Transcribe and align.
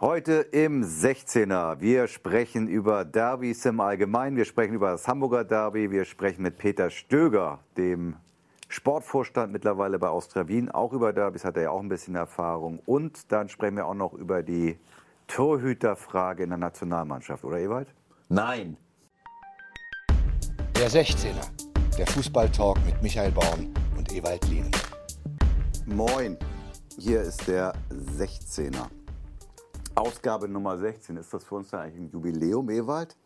Heute 0.00 0.46
im 0.52 0.84
16er. 0.84 1.80
Wir 1.80 2.06
sprechen 2.06 2.68
über 2.68 3.04
Derbys 3.04 3.64
im 3.64 3.80
Allgemeinen. 3.80 4.36
Wir 4.36 4.44
sprechen 4.44 4.74
über 4.74 4.92
das 4.92 5.08
Hamburger 5.08 5.42
Derby. 5.42 5.90
Wir 5.90 6.04
sprechen 6.04 6.42
mit 6.42 6.56
Peter 6.56 6.88
Stöger, 6.88 7.58
dem 7.76 8.14
Sportvorstand 8.68 9.52
mittlerweile 9.52 9.98
bei 9.98 10.06
Austria 10.06 10.46
Wien. 10.46 10.70
Auch 10.70 10.92
über 10.92 11.12
Derbys 11.12 11.44
hat 11.44 11.56
er 11.56 11.64
ja 11.64 11.70
auch 11.70 11.80
ein 11.80 11.88
bisschen 11.88 12.14
Erfahrung. 12.14 12.78
Und 12.86 13.32
dann 13.32 13.48
sprechen 13.48 13.74
wir 13.74 13.86
auch 13.86 13.94
noch 13.94 14.12
über 14.12 14.44
die 14.44 14.78
Torhüterfrage 15.26 16.44
in 16.44 16.50
der 16.50 16.58
Nationalmannschaft, 16.58 17.42
oder 17.42 17.58
Ewald? 17.58 17.88
Nein. 18.28 18.76
Der 20.76 20.88
16er. 20.88 21.96
Der 21.98 22.06
Fußballtalk 22.06 22.78
mit 22.86 23.02
Michael 23.02 23.32
Baum 23.32 23.74
und 23.96 24.12
Ewald 24.12 24.46
Lienen. 24.46 24.70
Moin. 25.86 26.38
Hier 26.96 27.22
ist 27.22 27.48
der 27.48 27.72
16er. 28.16 28.86
Ausgabe 30.00 30.48
Nummer 30.48 30.76
16. 30.78 31.16
Ist 31.16 31.32
das 31.34 31.44
für 31.44 31.56
uns 31.56 31.70
dann 31.70 31.80
eigentlich 31.80 32.00
ein 32.00 32.10
Jubiläum, 32.10 32.68
Ewald? 32.70 33.16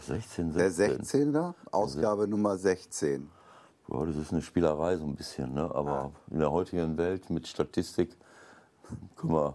16, 0.00 0.52
16. 0.52 0.52
Der 0.54 0.70
16er, 1.00 1.54
Ausgabe 1.70 2.26
Nummer 2.26 2.56
16. 2.56 3.28
Ja, 3.88 4.04
das 4.04 4.16
ist 4.16 4.32
eine 4.32 4.42
Spielerei 4.42 4.96
so 4.96 5.04
ein 5.04 5.14
bisschen, 5.14 5.54
ne? 5.54 5.62
aber 5.74 6.12
in 6.30 6.40
der 6.40 6.50
heutigen 6.50 6.96
Welt 6.98 7.30
mit 7.30 7.46
Statistik 7.46 8.16
kann 9.16 9.30
man, 9.30 9.54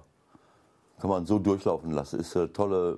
kann 0.99 1.09
man 1.09 1.25
so 1.25 1.37
durchlaufen 1.39 1.91
lassen. 1.91 2.19
Ist 2.19 2.35
eine 2.35 2.51
tolle, 2.51 2.97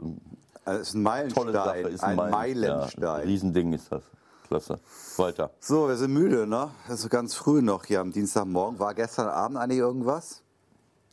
Also 0.64 0.82
ist 0.82 0.94
ein 0.94 1.02
Meilenstein, 1.04 1.44
tolle 1.44 1.54
Sache. 1.54 1.80
Ist 1.90 2.04
ein, 2.04 2.16
Meilen- 2.16 2.32
Meilenstein. 2.32 3.04
Ja, 3.04 3.14
ein 3.16 3.28
Riesending 3.28 3.74
ist 3.74 3.92
das. 3.92 4.04
Klasse. 4.48 4.80
Weiter. 5.18 5.50
So, 5.60 5.88
wir 5.88 5.96
sind 5.98 6.14
müde, 6.14 6.46
ne? 6.46 6.70
Es 6.88 7.00
ist 7.00 7.10
ganz 7.10 7.34
früh 7.34 7.64
noch 7.64 7.84
hier 7.86 8.00
am 8.00 8.12
Dienstagmorgen. 8.12 8.78
War 8.78 8.94
gestern 8.94 9.28
Abend 9.28 9.58
eigentlich 9.58 9.80
irgendwas? 9.80 10.44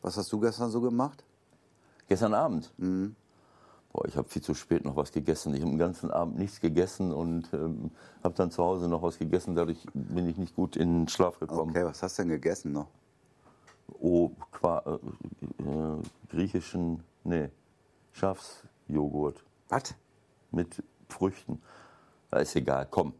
Was 0.02 0.16
hast 0.16 0.32
du 0.32 0.40
gestern 0.40 0.70
so 0.70 0.80
gemacht? 0.80 1.24
Gestern 2.08 2.34
Abend. 2.34 2.72
Mhm. 2.76 3.14
Boah, 3.92 4.06
ich 4.06 4.16
habe 4.16 4.28
viel 4.28 4.42
zu 4.42 4.54
spät 4.54 4.84
noch 4.84 4.96
was 4.96 5.12
gegessen. 5.12 5.54
Ich 5.54 5.60
habe 5.60 5.70
den 5.70 5.78
ganzen 5.78 6.10
Abend 6.10 6.38
nichts 6.38 6.60
gegessen 6.60 7.12
und 7.12 7.52
ähm, 7.52 7.90
habe 8.24 8.34
dann 8.34 8.50
zu 8.50 8.62
Hause 8.62 8.88
noch 8.88 9.02
was 9.02 9.18
gegessen. 9.18 9.54
Dadurch 9.54 9.86
bin 9.92 10.26
ich 10.28 10.38
nicht 10.38 10.56
gut 10.56 10.76
in 10.76 11.00
den 11.00 11.08
Schlaf 11.08 11.38
gekommen. 11.38 11.70
Okay, 11.70 11.84
was 11.84 12.02
hast 12.02 12.18
du 12.18 12.22
denn 12.22 12.30
gegessen 12.30 12.72
noch? 12.72 12.88
Oh, 14.00 14.30
qua, 14.50 14.82
äh, 14.86 15.62
äh, 15.62 16.02
griechischen, 16.30 17.02
nee, 17.24 17.50
Schafsjoghurt 18.12 19.44
Was? 19.68 19.94
mit 20.50 20.82
Früchten. 21.08 21.60
Da 22.30 22.38
ist 22.38 22.56
egal, 22.56 22.88
komm. 22.90 23.12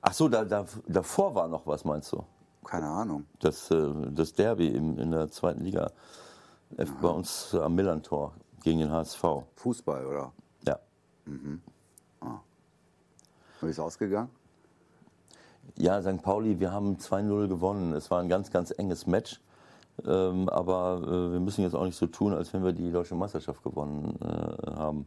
Ach 0.00 0.14
so, 0.14 0.28
da, 0.28 0.44
da, 0.44 0.64
davor 0.88 1.34
war 1.34 1.46
noch 1.46 1.66
was, 1.66 1.84
meinst 1.84 2.12
du? 2.12 2.24
Keine 2.66 2.88
Ahnung. 2.88 3.26
Das, 3.40 3.70
äh, 3.70 3.92
das 4.10 4.32
Derby 4.34 4.68
im, 4.68 4.98
in 4.98 5.10
der 5.12 5.30
zweiten 5.30 5.62
Liga 5.62 5.90
F- 6.76 6.92
bei 7.00 7.08
uns 7.08 7.54
am 7.54 7.74
Millantor 7.74 8.34
gegen 8.62 8.80
den 8.80 8.90
HSV. 8.90 9.22
Fußball, 9.54 10.04
oder? 10.04 10.32
Ja. 10.66 10.78
Wie 13.60 13.70
ist 13.70 13.78
ausgegangen? 13.80 14.28
Ja, 15.78 16.00
St. 16.02 16.22
Pauli, 16.22 16.58
wir 16.60 16.72
haben 16.72 16.96
2-0 16.96 17.48
gewonnen. 17.48 17.92
Es 17.92 18.10
war 18.10 18.20
ein 18.20 18.28
ganz, 18.28 18.50
ganz 18.50 18.72
enges 18.76 19.06
Match. 19.06 19.40
Ähm, 20.04 20.48
aber 20.48 21.00
äh, 21.02 21.32
wir 21.32 21.40
müssen 21.40 21.62
jetzt 21.62 21.74
auch 21.74 21.84
nicht 21.84 21.96
so 21.96 22.06
tun, 22.06 22.34
als 22.34 22.52
wenn 22.52 22.64
wir 22.64 22.72
die 22.72 22.90
deutsche 22.92 23.14
Meisterschaft 23.14 23.62
gewonnen 23.62 24.14
äh, 24.20 24.70
haben. 24.72 25.06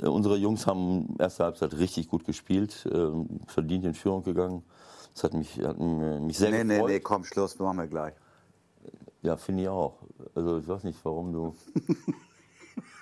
Äh, 0.00 0.06
unsere 0.06 0.36
Jungs 0.36 0.66
haben 0.66 1.16
erste 1.18 1.44
Halbzeit 1.44 1.74
richtig 1.74 2.08
gut 2.08 2.24
gespielt, 2.24 2.88
ähm, 2.92 3.40
verdient 3.46 3.84
in 3.84 3.94
Führung 3.94 4.22
gegangen. 4.22 4.62
Das 5.18 5.24
hat 5.24 5.34
mich, 5.34 5.58
hat 5.58 5.76
mich 5.80 6.38
sehr 6.38 6.52
Nee, 6.52 6.62
nee, 6.62 6.74
gefreut. 6.74 6.90
nee, 6.90 7.00
komm, 7.00 7.24
Schluss, 7.24 7.58
machen 7.58 7.78
wir 7.78 7.88
gleich. 7.88 8.14
Ja, 9.22 9.36
finde 9.36 9.62
ich 9.64 9.68
auch. 9.68 9.98
Also 10.32 10.58
ich 10.58 10.68
weiß 10.68 10.84
nicht, 10.84 10.96
warum 11.04 11.32
du. 11.32 11.56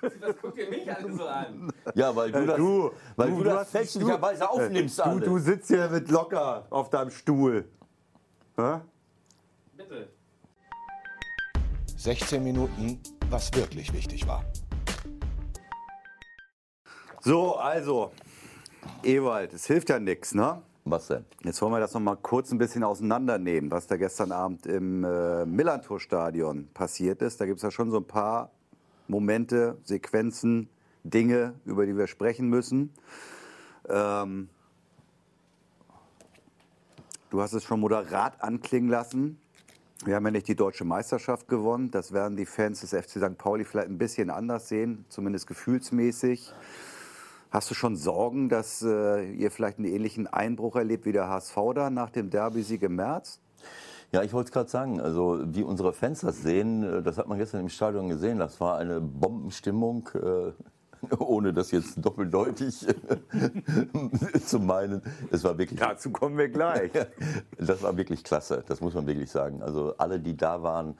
Was 0.00 0.38
guckt 0.40 0.56
ihr 0.56 0.70
mich 0.70 0.90
alle 0.90 1.12
so 1.14 1.26
an? 1.26 1.70
Ja, 1.94 2.16
weil 2.16 2.32
du 2.32 2.46
das, 2.46 2.56
du, 2.56 2.90
weil 3.16 3.30
du, 3.32 3.36
du, 3.36 3.44
das 3.44 3.68
fälschlicherweise 3.70 4.40
du- 4.40 4.48
aufnimmst. 4.50 4.98
Du, 4.98 5.02
alles. 5.02 5.24
du 5.24 5.38
sitzt 5.38 5.68
hier 5.68 5.90
mit 5.90 6.10
locker 6.10 6.66
auf 6.70 6.88
deinem 6.88 7.10
Stuhl. 7.10 7.68
Hä? 8.56 8.80
Bitte. 9.76 10.08
16 11.98 12.42
Minuten, 12.42 12.98
was 13.28 13.52
wirklich 13.52 13.92
wichtig 13.92 14.26
war. 14.26 14.42
So, 17.20 17.56
also, 17.56 18.10
Ewald, 19.02 19.52
es 19.52 19.66
hilft 19.66 19.90
ja 19.90 19.98
nichts, 19.98 20.32
ne? 20.34 20.62
Was 20.88 21.08
denn? 21.08 21.24
Jetzt 21.42 21.60
wollen 21.60 21.72
wir 21.72 21.80
das 21.80 21.94
noch 21.94 22.00
mal 22.00 22.14
kurz 22.14 22.52
ein 22.52 22.58
bisschen 22.58 22.84
auseinandernehmen, 22.84 23.72
was 23.72 23.88
da 23.88 23.96
gestern 23.96 24.30
Abend 24.30 24.66
im 24.66 25.02
äh, 25.02 25.44
Millantor-Stadion 25.44 26.68
passiert 26.74 27.22
ist. 27.22 27.40
Da 27.40 27.46
gibt 27.46 27.56
es 27.56 27.64
ja 27.64 27.72
schon 27.72 27.90
so 27.90 27.96
ein 27.96 28.06
paar 28.06 28.52
Momente, 29.08 29.78
Sequenzen, 29.82 30.68
Dinge, 31.02 31.54
über 31.64 31.86
die 31.86 31.96
wir 31.96 32.06
sprechen 32.06 32.48
müssen. 32.48 32.94
Ähm, 33.88 34.48
du 37.30 37.42
hast 37.42 37.52
es 37.52 37.64
schon 37.64 37.80
moderat 37.80 38.40
anklingen 38.40 38.88
lassen. 38.88 39.40
Wir 40.04 40.14
haben 40.14 40.24
ja 40.26 40.30
nicht 40.30 40.46
die 40.46 40.54
deutsche 40.54 40.84
Meisterschaft 40.84 41.48
gewonnen. 41.48 41.90
Das 41.90 42.12
werden 42.12 42.36
die 42.36 42.46
Fans 42.46 42.82
des 42.82 42.90
FC 42.90 43.18
St. 43.18 43.36
Pauli 43.36 43.64
vielleicht 43.64 43.88
ein 43.88 43.98
bisschen 43.98 44.30
anders 44.30 44.68
sehen, 44.68 45.04
zumindest 45.08 45.48
gefühlsmäßig. 45.48 46.54
Hast 47.50 47.70
du 47.70 47.74
schon 47.74 47.96
Sorgen, 47.96 48.48
dass 48.48 48.82
äh, 48.82 49.30
ihr 49.32 49.50
vielleicht 49.50 49.78
einen 49.78 49.86
ähnlichen 49.86 50.26
Einbruch 50.26 50.76
erlebt 50.76 51.06
wie 51.06 51.12
der 51.12 51.28
HSV 51.28 51.56
da 51.74 51.90
nach 51.90 52.10
dem 52.10 52.30
Derby-Sieg 52.30 52.82
im 52.82 52.96
März? 52.96 53.40
Ja, 54.12 54.22
ich 54.22 54.32
wollte 54.32 54.48
es 54.48 54.52
gerade 54.52 54.70
sagen, 54.70 55.00
also 55.00 55.40
wie 55.44 55.62
unsere 55.62 55.92
Fans 55.92 56.20
das 56.20 56.42
sehen, 56.42 56.82
äh, 56.82 57.02
das 57.02 57.18
hat 57.18 57.28
man 57.28 57.38
gestern 57.38 57.60
im 57.60 57.68
Stadion 57.68 58.08
gesehen, 58.08 58.38
das 58.38 58.60
war 58.60 58.78
eine 58.78 59.00
Bombenstimmung, 59.00 60.08
äh, 60.14 60.52
ohne 61.18 61.52
das 61.52 61.70
jetzt 61.70 61.94
doppeldeutig 62.04 62.86
zu 64.46 64.58
meinen. 64.60 65.02
Es 65.30 65.44
war 65.44 65.56
wirklich, 65.58 65.78
Dazu 65.78 66.10
kommen 66.10 66.38
wir 66.38 66.48
gleich. 66.48 66.90
das 67.58 67.82
war 67.82 67.96
wirklich 67.96 68.24
klasse, 68.24 68.64
das 68.66 68.80
muss 68.80 68.94
man 68.94 69.06
wirklich 69.06 69.30
sagen. 69.30 69.62
Also 69.62 69.94
alle, 69.98 70.20
die 70.20 70.36
da 70.36 70.62
waren, 70.62 70.96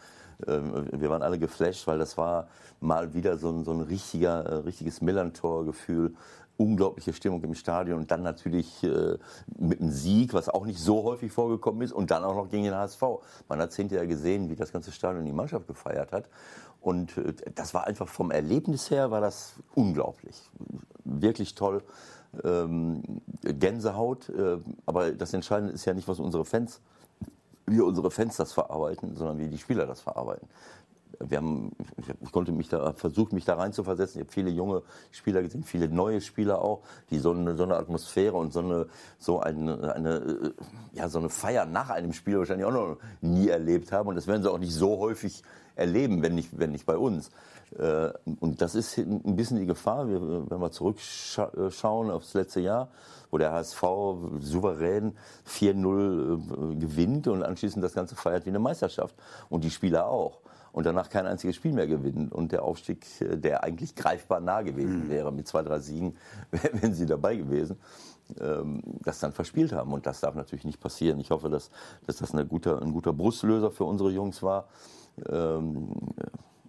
ähm, 0.46 0.88
wir 0.92 1.10
waren 1.10 1.22
alle 1.22 1.38
geflasht, 1.38 1.86
weil 1.86 1.98
das 1.98 2.16
war 2.16 2.48
mal 2.80 3.14
wieder 3.14 3.38
so 3.38 3.50
ein, 3.50 3.64
so 3.64 3.72
ein 3.72 3.80
richtiger, 3.80 4.44
äh, 4.44 4.54
richtiges 4.56 5.00
Millantor-Gefühl. 5.00 6.14
Unglaubliche 6.58 7.12
Stimmung 7.12 7.42
im 7.44 7.54
Stadion 7.54 7.98
und 7.98 8.10
dann 8.10 8.22
natürlich 8.22 8.82
äh, 8.82 9.18
mit 9.58 9.80
einem 9.80 9.90
Sieg, 9.90 10.32
was 10.32 10.48
auch 10.48 10.64
nicht 10.64 10.78
so 10.78 11.02
häufig 11.04 11.32
vorgekommen 11.32 11.82
ist, 11.82 11.92
und 11.92 12.10
dann 12.10 12.24
auch 12.24 12.34
noch 12.34 12.48
gegen 12.48 12.64
den 12.64 12.74
HSV. 12.74 13.02
Man 13.48 13.60
hat 13.60 13.70
es 13.70 13.76
hinterher 13.76 14.06
gesehen, 14.06 14.48
wie 14.48 14.56
das 14.56 14.72
ganze 14.72 14.92
Stadion 14.92 15.24
die 15.24 15.32
Mannschaft 15.32 15.66
gefeiert 15.66 16.12
hat. 16.12 16.28
Und 16.80 17.16
äh, 17.18 17.34
das 17.54 17.74
war 17.74 17.86
einfach 17.86 18.08
vom 18.08 18.30
Erlebnis 18.30 18.90
her, 18.90 19.10
war 19.10 19.20
das 19.20 19.54
unglaublich. 19.74 20.36
Wirklich 21.04 21.54
toll. 21.54 21.82
Ähm, 22.44 23.02
Gänsehaut. 23.42 24.28
Äh, 24.30 24.58
aber 24.86 25.12
das 25.12 25.34
Entscheidende 25.34 25.72
ist 25.72 25.84
ja 25.84 25.94
nicht, 25.94 26.08
was 26.08 26.18
unsere 26.18 26.44
Fans 26.44 26.80
wie 27.66 27.80
unsere 27.80 28.10
Fans 28.10 28.36
das 28.36 28.52
verarbeiten, 28.52 29.16
sondern 29.16 29.38
wie 29.38 29.48
die 29.48 29.58
Spieler 29.58 29.86
das 29.86 30.00
verarbeiten. 30.00 30.48
Wir 31.18 31.38
haben, 31.38 31.72
ich 32.20 32.32
konnte 32.32 32.52
mich 32.52 32.68
da, 32.68 32.92
versucht 32.92 33.32
mich 33.32 33.44
da 33.44 33.54
reinzuversetzen. 33.54 34.20
Ich 34.20 34.26
habe 34.26 34.32
viele 34.32 34.50
junge 34.50 34.82
Spieler 35.10 35.42
gesehen, 35.42 35.62
viele 35.62 35.88
neue 35.88 36.20
Spieler 36.20 36.60
auch, 36.60 36.82
die 37.10 37.18
so 37.18 37.30
eine, 37.30 37.54
so 37.54 37.62
eine 37.62 37.76
Atmosphäre 37.76 38.36
und 38.36 38.52
so 38.52 38.60
eine, 38.60 38.86
so 39.18 39.40
eine, 39.40 39.94
eine, 39.94 40.14
äh, 40.16 40.50
ja, 40.92 41.08
so 41.08 41.18
eine 41.18 41.30
Feier 41.30 41.64
nach 41.64 41.90
einem 41.90 42.12
Spiel 42.12 42.38
wahrscheinlich 42.38 42.66
auch 42.66 42.72
noch 42.72 42.98
nie 43.20 43.48
erlebt 43.48 43.92
haben. 43.92 44.08
Und 44.08 44.16
das 44.16 44.26
werden 44.26 44.42
sie 44.42 44.50
auch 44.50 44.58
nicht 44.58 44.74
so 44.74 44.98
häufig 44.98 45.42
erleben, 45.74 46.22
wenn 46.22 46.34
nicht, 46.34 46.58
wenn 46.58 46.72
nicht 46.72 46.86
bei 46.86 46.96
uns. 46.96 47.30
Äh, 47.78 48.10
Und 48.40 48.60
das 48.60 48.74
ist 48.74 48.98
ein 48.98 49.36
bisschen 49.36 49.58
die 49.58 49.66
Gefahr, 49.66 50.08
wenn 50.08 50.60
wir 50.60 50.70
zurückschauen 50.70 52.10
aufs 52.10 52.34
letzte 52.34 52.60
Jahr, 52.60 52.88
wo 53.30 53.38
der 53.38 53.52
HSV 53.52 53.82
souverän 54.40 55.16
4-0 55.48 56.72
äh, 56.72 56.76
gewinnt 56.76 57.28
und 57.28 57.42
anschließend 57.42 57.84
das 57.84 57.94
Ganze 57.94 58.16
feiert 58.16 58.46
wie 58.46 58.50
eine 58.50 58.58
Meisterschaft. 58.58 59.14
Und 59.48 59.64
die 59.64 59.70
Spieler 59.70 60.06
auch. 60.06 60.40
Und 60.76 60.84
danach 60.84 61.08
kein 61.08 61.26
einziges 61.26 61.56
Spiel 61.56 61.72
mehr 61.72 61.86
gewinnen. 61.86 62.28
Und 62.28 62.52
der 62.52 62.62
Aufstieg, 62.62 63.06
äh, 63.22 63.38
der 63.38 63.64
eigentlich 63.64 63.94
greifbar 63.94 64.40
nah 64.40 64.60
gewesen 64.60 65.08
wäre, 65.08 65.32
mit 65.32 65.48
zwei, 65.48 65.62
drei 65.62 65.78
Siegen, 65.78 66.18
wären 66.50 66.92
sie 66.92 67.06
dabei 67.06 67.36
gewesen, 67.36 67.78
ähm, 68.38 68.82
das 69.02 69.18
dann 69.20 69.32
verspielt 69.32 69.72
haben. 69.72 69.94
Und 69.94 70.04
das 70.04 70.20
darf 70.20 70.34
natürlich 70.34 70.66
nicht 70.66 70.78
passieren. 70.78 71.18
Ich 71.18 71.30
hoffe, 71.30 71.48
dass, 71.48 71.70
dass 72.06 72.16
das 72.16 72.34
eine 72.34 72.44
gute, 72.44 72.78
ein 72.82 72.92
guter 72.92 73.14
Brustlöser 73.14 73.70
für 73.70 73.84
unsere 73.84 74.10
Jungs 74.10 74.42
war. 74.42 74.68
Ähm, 75.26 75.88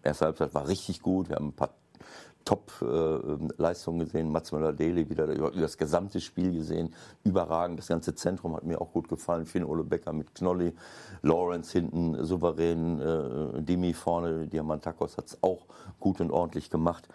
erste 0.01 0.23
Halbzeit 0.23 0.53
war 0.53 0.69
richtig 0.69 1.01
gut. 1.01 1.27
Wir 1.27 1.35
haben 1.35 1.47
ein 1.47 1.53
paar 1.53 1.73
Top-Leistungen 2.47 3.99
gesehen. 3.99 4.31
Mats 4.31 4.53
Möller-Deli 4.53 5.09
wieder 5.09 5.25
über, 5.25 5.51
über 5.51 5.61
das 5.61 5.77
gesamte 5.77 6.21
Spiel 6.21 6.53
gesehen. 6.53 6.93
Überragend. 7.25 7.77
Das 7.77 7.87
ganze 7.87 8.15
Zentrum 8.15 8.55
hat 8.55 8.63
mir 8.63 8.79
auch 8.79 8.93
gut 8.93 9.09
gefallen. 9.09 9.45
Finn 9.45 9.65
Ole 9.65 9.83
Becker 9.83 10.13
mit 10.13 10.33
Knolli. 10.33 10.73
Lawrence 11.23 11.73
hinten 11.73 12.23
souverän. 12.23 13.01
Äh, 13.01 13.61
Dimi 13.63 13.93
vorne. 13.93 14.47
Diamantakos 14.47 15.17
hat 15.17 15.25
es 15.25 15.43
auch 15.43 15.65
gut 15.99 16.21
und 16.21 16.31
ordentlich 16.31 16.69
gemacht. 16.69 17.09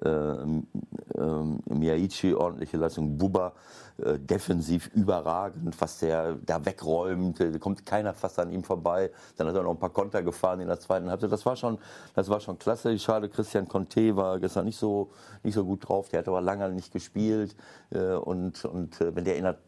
Äh, 0.00 0.08
äh, 0.08 1.74
Miyaichi 1.74 2.34
ordentliche 2.34 2.76
Leistung, 2.76 3.18
Buba 3.18 3.52
äh, 3.98 4.18
defensiv 4.18 4.90
überragend, 4.94 5.78
was 5.78 5.98
der 5.98 6.34
da 6.46 6.64
wegräumt, 6.64 7.40
da 7.40 7.58
kommt 7.58 7.84
keiner 7.84 8.14
fast 8.14 8.38
an 8.38 8.50
ihm 8.50 8.64
vorbei. 8.64 9.10
Dann 9.36 9.46
hat 9.48 9.54
er 9.54 9.62
noch 9.62 9.72
ein 9.72 9.78
paar 9.78 9.90
Konter 9.90 10.22
gefahren 10.22 10.60
in 10.60 10.68
der 10.68 10.80
zweiten 10.80 11.10
Halbzeit. 11.10 11.30
Das 11.30 11.44
war 11.44 11.56
schon, 11.56 11.78
das 12.14 12.28
war 12.28 12.40
schon 12.40 12.58
klasse. 12.58 12.98
Schade, 12.98 13.28
Christian 13.28 13.68
Conte 13.68 14.16
war 14.16 14.40
gestern 14.40 14.64
nicht 14.64 14.78
so, 14.78 15.10
nicht 15.42 15.54
so 15.54 15.64
gut 15.64 15.86
drauf. 15.86 16.08
Der 16.08 16.20
hat 16.20 16.28
aber 16.28 16.40
lange 16.40 16.70
nicht 16.70 16.92
gespielt. 16.92 17.54
Äh, 17.90 18.14
und 18.14 18.64
und 18.64 19.00
äh, 19.00 19.14
wenn 19.14 19.24
der 19.24 19.36
in 19.36 19.44
der 19.44 19.58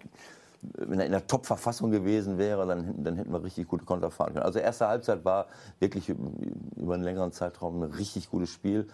wenn 0.78 0.98
er 0.98 1.04
in 1.06 1.12
der 1.12 1.26
Top-Verfassung 1.26 1.90
gewesen 1.90 2.38
wäre, 2.38 2.66
dann, 2.66 3.04
dann 3.04 3.16
hätten 3.16 3.30
wir 3.30 3.42
richtig 3.42 3.68
gute 3.68 3.84
Konter 3.84 4.10
fahren 4.10 4.32
können. 4.32 4.46
Also 4.46 4.58
erste 4.58 4.88
Halbzeit 4.88 5.22
war 5.24 5.46
wirklich 5.78 6.08
über 6.08 6.94
einen 6.94 7.02
längeren 7.02 7.32
Zeitraum 7.32 7.82
ein 7.82 7.90
richtig 7.90 8.30
gutes 8.30 8.48
Spiel. 8.48 8.88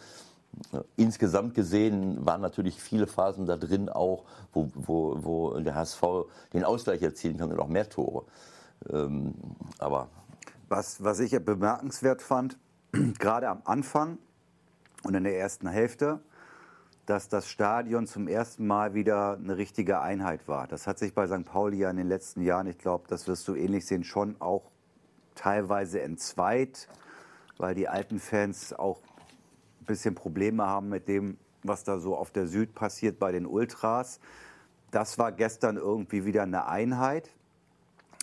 Insgesamt 0.97 1.55
gesehen 1.55 2.25
waren 2.25 2.41
natürlich 2.41 2.81
viele 2.81 3.07
Phasen 3.07 3.47
da 3.47 3.57
drin 3.57 3.89
auch, 3.89 4.25
wo, 4.53 4.69
wo, 4.75 5.17
wo 5.23 5.61
der 5.61 5.75
HSV 5.75 6.03
den 6.53 6.65
Ausgleich 6.65 7.03
erzielen 7.03 7.39
kann 7.39 7.51
und 7.51 7.59
auch 7.59 7.69
mehr 7.69 7.89
Tore. 7.89 8.25
Ähm, 8.89 9.35
aber 9.79 10.09
was, 10.69 11.03
was 11.03 11.21
ich 11.21 11.33
bemerkenswert 11.45 12.23
fand, 12.23 12.59
gerade 13.19 13.49
am 13.49 13.63
Anfang 13.65 14.19
und 15.03 15.15
in 15.15 15.25
der 15.25 15.39
ersten 15.39 15.69
Hälfte, 15.69 16.21
dass 17.07 17.29
das 17.29 17.49
Stadion 17.49 18.07
zum 18.07 18.29
ersten 18.29 18.67
Mal 18.67 18.95
wieder 18.95 19.37
eine 19.37 19.57
richtige 19.57 20.01
Einheit 20.01 20.47
war. 20.47 20.69
Das 20.69 20.87
hat 20.87 20.99
sich 20.99 21.15
bei 21.15 21.27
St. 21.27 21.45
Pauli 21.45 21.79
ja 21.79 21.91
in 21.91 21.97
den 21.97 22.07
letzten 22.07 22.43
Jahren, 22.43 22.69
ich 22.69 22.79
glaube, 22.79 23.09
das 23.09 23.27
wirst 23.27 23.49
du 23.49 23.55
ähnlich 23.55 23.87
sehen, 23.87 24.05
schon 24.05 24.37
auch 24.41 24.71
teilweise 25.35 26.03
entzweit, 26.03 26.89
weil 27.59 27.75
die 27.75 27.89
alten 27.89 28.21
Fans 28.21 28.73
auch 28.73 29.01
bisschen 29.91 30.15
Probleme 30.15 30.67
haben 30.67 30.89
mit 30.89 31.09
dem, 31.09 31.37
was 31.63 31.85
da 31.85 31.99
so 31.99 32.17
auf 32.17 32.31
der 32.31 32.47
Süd 32.47 32.75
passiert 32.75 33.19
bei 33.19 33.33
den 33.33 33.47
Ultras. 33.47 34.21
Das 34.91 35.19
war 35.19 35.33
gestern 35.33 35.77
irgendwie 35.77 36.25
wieder 36.25 36.43
eine 36.43 36.67
Einheit. 36.67 37.31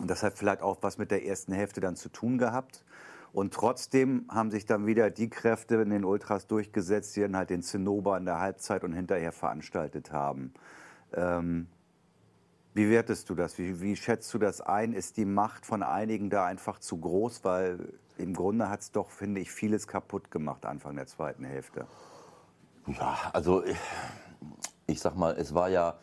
Und 0.02 0.10
das 0.10 0.24
hat 0.24 0.38
vielleicht 0.38 0.62
auch 0.62 0.78
was 0.82 0.98
mit 0.98 1.12
der 1.12 1.26
ersten 1.26 1.54
Hälfte 1.54 1.82
dann 1.82 1.96
zu 1.96 2.10
tun 2.10 2.38
gehabt. 2.38 2.84
Und 3.34 3.54
trotzdem 3.54 4.26
haben 4.30 4.52
sich 4.52 4.66
dann 4.66 4.86
wieder 4.86 5.10
die 5.10 5.30
Kräfte 5.30 5.76
in 5.76 5.90
den 5.90 6.06
Ultras 6.06 6.48
durchgesetzt, 6.48 7.16
die 7.16 7.22
dann 7.22 7.36
halt 7.36 7.50
den 7.50 7.62
Zinnober 7.62 8.18
in 8.18 8.26
der 8.26 8.40
Halbzeit 8.40 8.84
und 8.84 8.94
hinterher 8.94 9.32
veranstaltet 9.32 10.12
haben. 10.12 10.54
Ähm, 11.14 11.68
wie 12.78 12.92
wertest 12.92 13.30
du 13.30 13.36
das? 13.36 13.58
Wie, 13.58 13.82
wie, 13.82 13.96
schätzt 13.96 14.32
du 14.36 14.38
das 14.38 14.62
ein? 14.62 14.94
Ist 14.94 15.18
die 15.18 15.26
Macht 15.26 15.66
von 15.66 15.82
einigen 15.82 16.30
da 16.30 16.46
einfach 16.46 16.78
zu 16.80 16.98
groß? 16.98 17.44
Weil 17.44 17.80
im 18.20 18.36
Grunde 18.36 18.70
hat 18.70 18.82
es 18.82 18.92
doch, 18.92 19.10
finde 19.10 19.42
ich, 19.42 19.52
vieles 19.52 19.88
kaputt 19.88 20.30
gemacht 20.30 20.64
Anfang 20.64 20.96
der 20.96 21.08
zweiten 21.08 21.44
Hälfte. 21.44 21.88
Ja, 22.86 23.18
also 23.34 23.66
ich, 23.66 23.78
ich 24.86 25.00
sag 25.00 25.16
mal, 25.16 25.36
es 25.38 25.56
war 25.56 25.70
ja 25.70 25.96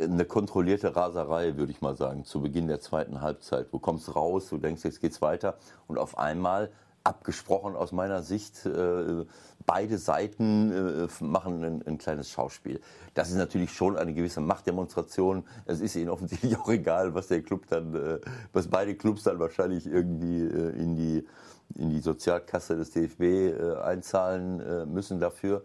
eine 0.00 0.24
kontrollierte 0.24 0.94
Raserei, 0.94 1.56
würde 1.56 1.70
ich 1.70 1.80
mal 1.80 1.96
sagen, 1.96 2.24
zu 2.24 2.42
Beginn 2.42 2.66
der 2.66 2.80
zweiten 2.80 3.20
Halbzeit. 3.20 3.72
Du 3.72 3.78
kommst 3.78 4.14
raus, 4.16 4.48
du 4.48 4.58
denkst, 4.58 4.84
jetzt 4.84 5.00
geht's 5.00 5.22
weiter 5.22 5.56
und 5.86 5.98
auf 5.98 6.18
einmal 6.18 6.72
abgesprochen 7.08 7.74
aus 7.74 7.90
meiner 7.90 8.22
Sicht. 8.22 8.66
Äh, 8.66 9.24
beide 9.64 9.98
Seiten 9.98 10.70
äh, 10.70 11.24
machen 11.24 11.64
ein, 11.64 11.82
ein, 11.86 11.98
kleines 11.98 12.30
Schauspiel. 12.30 12.80
Das 13.14 13.30
ist 13.30 13.36
natürlich 13.36 13.72
schon 13.72 13.96
eine 13.96 14.12
gewisse 14.12 14.40
Machtdemonstration. 14.40 15.44
Es 15.64 15.80
ist 15.80 15.96
ihnen 15.96 16.10
offensichtlich 16.10 16.56
auch 16.58 16.68
egal, 16.68 17.14
was 17.14 17.28
der 17.28 17.42
Club 17.42 17.66
dann, 17.68 17.94
äh, 17.94 18.20
was 18.52 18.68
beide 18.68 18.94
Clubs 18.94 19.22
dann 19.22 19.38
wahrscheinlich 19.38 19.86
irgendwie 19.86 20.42
in 20.42 20.94
die 20.94 21.26
in 21.74 21.90
die 21.90 22.00
Sozialkasse 22.00 22.76
des 22.76 22.92
DFB 22.92 23.78
einzahlen 23.82 24.90
müssen 24.90 25.20
dafür. 25.20 25.62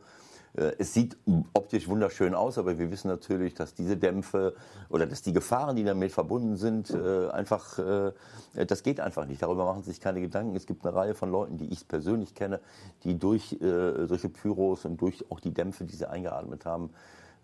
Äh, 0.55 0.73
es 0.77 0.94
sieht 0.94 1.17
optisch 1.53 1.88
wunderschön 1.88 2.35
aus, 2.35 2.57
aber 2.57 2.77
wir 2.77 2.91
wissen 2.91 3.07
natürlich, 3.07 3.53
dass 3.53 3.73
diese 3.73 3.97
Dämpfe 3.97 4.55
oder 4.89 5.05
dass 5.05 5.21
die 5.21 5.33
Gefahren, 5.33 5.75
die 5.75 5.83
damit 5.83 6.11
verbunden 6.11 6.57
sind, 6.57 6.89
äh, 6.91 7.29
einfach, 7.29 7.79
äh, 7.79 8.11
das 8.67 8.83
geht 8.83 9.00
einfach 9.00 9.25
nicht. 9.25 9.41
Darüber 9.41 9.65
machen 9.65 9.83
sich 9.83 10.00
keine 10.00 10.21
Gedanken. 10.21 10.55
Es 10.55 10.65
gibt 10.65 10.85
eine 10.85 10.95
Reihe 10.95 11.15
von 11.15 11.31
Leuten, 11.31 11.57
die 11.57 11.71
ich 11.71 11.88
persönlich 11.88 12.35
kenne, 12.35 12.59
die 13.03 13.17
durch 13.17 13.57
solche 13.59 14.29
Pyros 14.29 14.85
und 14.85 15.01
durch 15.01 15.25
auch 15.31 15.39
die 15.39 15.53
Dämpfe, 15.53 15.85
die 15.85 15.95
sie 15.95 16.07
eingeatmet 16.07 16.65
haben 16.65 16.91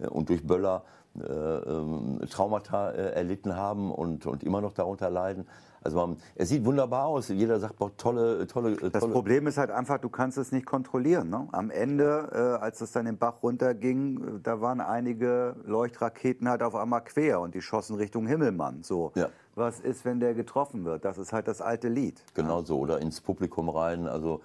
und 0.09 0.29
durch 0.29 0.45
Böller 0.45 0.83
ähm, 1.15 2.19
Traumata 2.29 2.91
erlitten 2.91 3.55
haben 3.55 3.91
und, 3.91 4.25
und 4.25 4.43
immer 4.43 4.61
noch 4.61 4.73
darunter 4.73 5.09
leiden. 5.09 5.47
Also 5.83 5.97
man, 5.97 6.17
es 6.35 6.49
sieht 6.49 6.65
wunderbar 6.65 7.05
aus. 7.05 7.29
Jeder 7.29 7.59
sagt, 7.59 7.77
boah, 7.77 7.95
tolle, 7.95 8.45
tolle, 8.47 8.75
tolle. 8.75 8.91
Das 8.91 9.07
Problem 9.07 9.47
ist 9.47 9.57
halt 9.57 9.71
einfach, 9.71 9.99
du 9.99 10.09
kannst 10.09 10.37
es 10.37 10.51
nicht 10.51 10.65
kontrollieren. 10.65 11.29
Ne? 11.29 11.47
Am 11.51 11.69
Ende, 11.69 12.29
äh, 12.31 12.63
als 12.63 12.81
es 12.81 12.91
dann 12.91 13.05
den 13.05 13.17
Bach 13.17 13.41
runterging, 13.41 14.17
äh, 14.17 14.39
da 14.43 14.61
waren 14.61 14.81
einige 14.81 15.55
Leuchtraketen 15.65 16.49
halt 16.49 16.63
auf 16.63 16.75
einmal 16.75 17.03
quer 17.03 17.39
und 17.39 17.55
die 17.55 17.61
schossen 17.61 17.95
Richtung 17.95 18.27
Himmelmann. 18.27 18.83
So. 18.83 19.11
Ja. 19.15 19.29
Was 19.55 19.79
ist, 19.79 20.05
wenn 20.05 20.19
der 20.19 20.33
getroffen 20.33 20.85
wird? 20.85 21.05
Das 21.05 21.17
ist 21.17 21.33
halt 21.33 21.47
das 21.47 21.61
alte 21.61 21.89
Lied. 21.89 22.21
Genau 22.33 22.59
ja. 22.59 22.65
so. 22.65 22.79
Oder 22.79 22.99
ins 22.99 23.21
Publikum 23.21 23.69
rein. 23.69 24.07
Also 24.07 24.41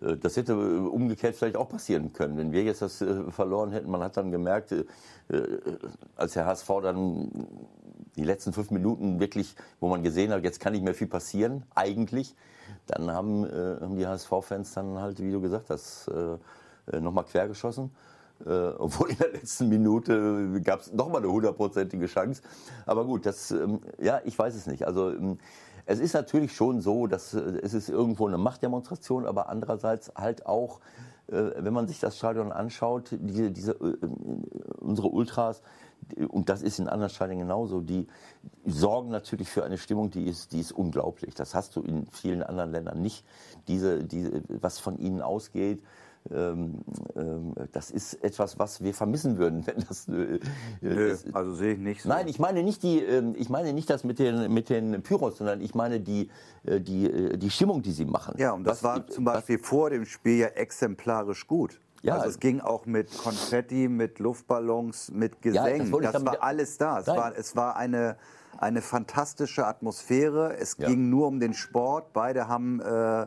äh, 0.00 0.16
das 0.16 0.36
hätte 0.36 0.56
umgekehrt 0.56 1.36
vielleicht 1.36 1.56
auch 1.56 1.68
passieren 1.68 2.12
können. 2.12 2.36
Wenn 2.36 2.52
wir 2.52 2.62
jetzt 2.62 2.82
das 2.82 3.00
äh, 3.00 3.30
verloren 3.30 3.72
hätten, 3.72 3.90
man 3.90 4.02
hat 4.02 4.16
dann 4.16 4.30
gemerkt, 4.30 4.72
äh, 4.72 4.84
als 6.16 6.32
der 6.34 6.46
HSV 6.46 6.68
dann 6.82 7.30
die 8.16 8.24
letzten 8.24 8.52
fünf 8.52 8.70
Minuten 8.70 9.20
wirklich, 9.20 9.56
wo 9.80 9.88
man 9.88 10.02
gesehen 10.02 10.32
hat, 10.32 10.44
jetzt 10.44 10.60
kann 10.60 10.72
nicht 10.72 10.84
mehr 10.84 10.94
viel 10.94 11.06
passieren, 11.06 11.64
eigentlich, 11.74 12.34
dann 12.86 13.10
haben, 13.10 13.44
haben 13.44 13.96
die 13.96 14.06
HSV-Fans 14.06 14.72
dann 14.74 14.98
halt, 14.98 15.20
wie 15.20 15.32
du 15.32 15.40
gesagt 15.40 15.70
hast, 15.70 16.10
nochmal 16.86 17.24
quergeschossen. 17.24 17.90
Äh, 18.44 18.68
obwohl 18.78 19.10
in 19.10 19.18
der 19.18 19.32
letzten 19.32 19.68
Minute 19.68 20.60
gab 20.62 20.80
es 20.80 20.92
nochmal 20.92 21.22
eine 21.22 21.32
hundertprozentige 21.32 22.06
Chance. 22.06 22.42
Aber 22.84 23.04
gut, 23.04 23.26
das, 23.26 23.50
ähm, 23.50 23.80
ja, 23.98 24.20
ich 24.24 24.38
weiß 24.38 24.54
es 24.54 24.66
nicht. 24.66 24.86
Also 24.86 25.10
ähm, 25.10 25.38
es 25.86 26.00
ist 26.00 26.14
natürlich 26.14 26.54
schon 26.54 26.80
so, 26.80 27.06
dass 27.06 27.34
äh, 27.34 27.40
es 27.62 27.74
ist 27.74 27.88
irgendwo 27.88 28.26
eine 28.26 28.38
Machtdemonstration, 28.38 29.26
aber 29.26 29.48
andererseits 29.48 30.12
halt 30.16 30.46
auch, 30.46 30.80
äh, 31.28 31.52
wenn 31.56 31.72
man 31.72 31.86
sich 31.86 32.00
das 32.00 32.18
Stadion 32.18 32.52
anschaut, 32.52 33.10
diese, 33.12 33.50
diese, 33.50 33.72
äh, 33.72 33.96
unsere 34.80 35.08
Ultras, 35.08 35.62
und 36.28 36.48
das 36.48 36.62
ist 36.62 36.78
in 36.78 36.88
anderen 36.88 37.10
Stadien 37.10 37.38
genauso, 37.38 37.80
die 37.80 38.06
sorgen 38.64 39.10
natürlich 39.10 39.48
für 39.48 39.64
eine 39.64 39.78
Stimmung, 39.78 40.10
die 40.10 40.26
ist, 40.26 40.52
die 40.52 40.60
ist 40.60 40.72
unglaublich. 40.72 41.34
Das 41.34 41.54
hast 41.54 41.76
du 41.76 41.82
in 41.82 42.06
vielen 42.06 42.42
anderen 42.42 42.70
Ländern 42.70 43.00
nicht. 43.00 43.24
Diese, 43.68 44.04
diese, 44.04 44.42
was 44.48 44.78
von 44.78 44.98
ihnen 44.98 45.20
ausgeht, 45.20 45.82
ähm, 46.30 46.76
ähm, 47.16 47.52
das 47.72 47.90
ist 47.90 48.14
etwas, 48.24 48.58
was 48.58 48.82
wir 48.82 48.94
vermissen 48.94 49.36
würden, 49.36 49.66
wenn 49.66 49.84
das. 49.86 50.08
Äh, 50.08 50.40
Nö, 50.80 51.10
das, 51.10 51.26
also 51.34 51.54
sehe 51.54 51.74
ich 51.74 51.78
nicht 51.78 52.02
so. 52.02 52.08
Nein, 52.08 52.28
ich 52.28 52.38
meine 52.38 52.62
nicht 52.62 52.82
die, 52.82 53.00
ähm, 53.00 53.34
ich 53.36 53.50
meine 53.50 53.72
nicht 53.74 53.90
das 53.90 54.04
mit 54.04 54.18
den 54.18 54.52
mit 54.52 54.70
den 54.70 55.02
Pyros, 55.02 55.36
sondern 55.36 55.60
ich 55.60 55.74
meine 55.74 56.00
die 56.00 56.30
äh, 56.64 56.80
die 56.80 57.06
äh, 57.06 57.36
die 57.36 57.50
Stimmung, 57.50 57.82
die 57.82 57.92
sie 57.92 58.06
machen. 58.06 58.36
Ja, 58.38 58.52
und 58.52 58.64
das 58.64 58.82
was, 58.82 59.00
war 59.00 59.06
zum 59.06 59.24
Beispiel 59.24 59.60
was, 59.60 59.68
vor 59.68 59.90
dem 59.90 60.06
Spiel 60.06 60.38
ja 60.38 60.46
exemplarisch 60.48 61.46
gut. 61.46 61.78
Ja, 62.04 62.16
also 62.16 62.28
es 62.28 62.38
ging 62.38 62.60
auch 62.60 62.84
mit 62.84 63.16
Konfetti, 63.16 63.88
mit 63.88 64.18
Luftballons, 64.18 65.10
mit 65.10 65.40
Gesängen. 65.40 65.90
Ja, 65.90 66.00
das, 66.00 66.12
das 66.12 66.26
war 66.26 66.42
alles 66.42 66.76
da. 66.76 67.00
Es 67.00 67.06
war, 67.06 67.36
es 67.36 67.56
war 67.56 67.76
eine, 67.76 68.18
eine 68.58 68.82
fantastische 68.82 69.66
Atmosphäre. 69.66 70.54
Es 70.58 70.76
ja. 70.76 70.88
ging 70.88 71.08
nur 71.08 71.26
um 71.26 71.40
den 71.40 71.54
Sport. 71.54 72.12
Beide 72.12 72.46
haben 72.46 72.80
äh, 72.80 73.26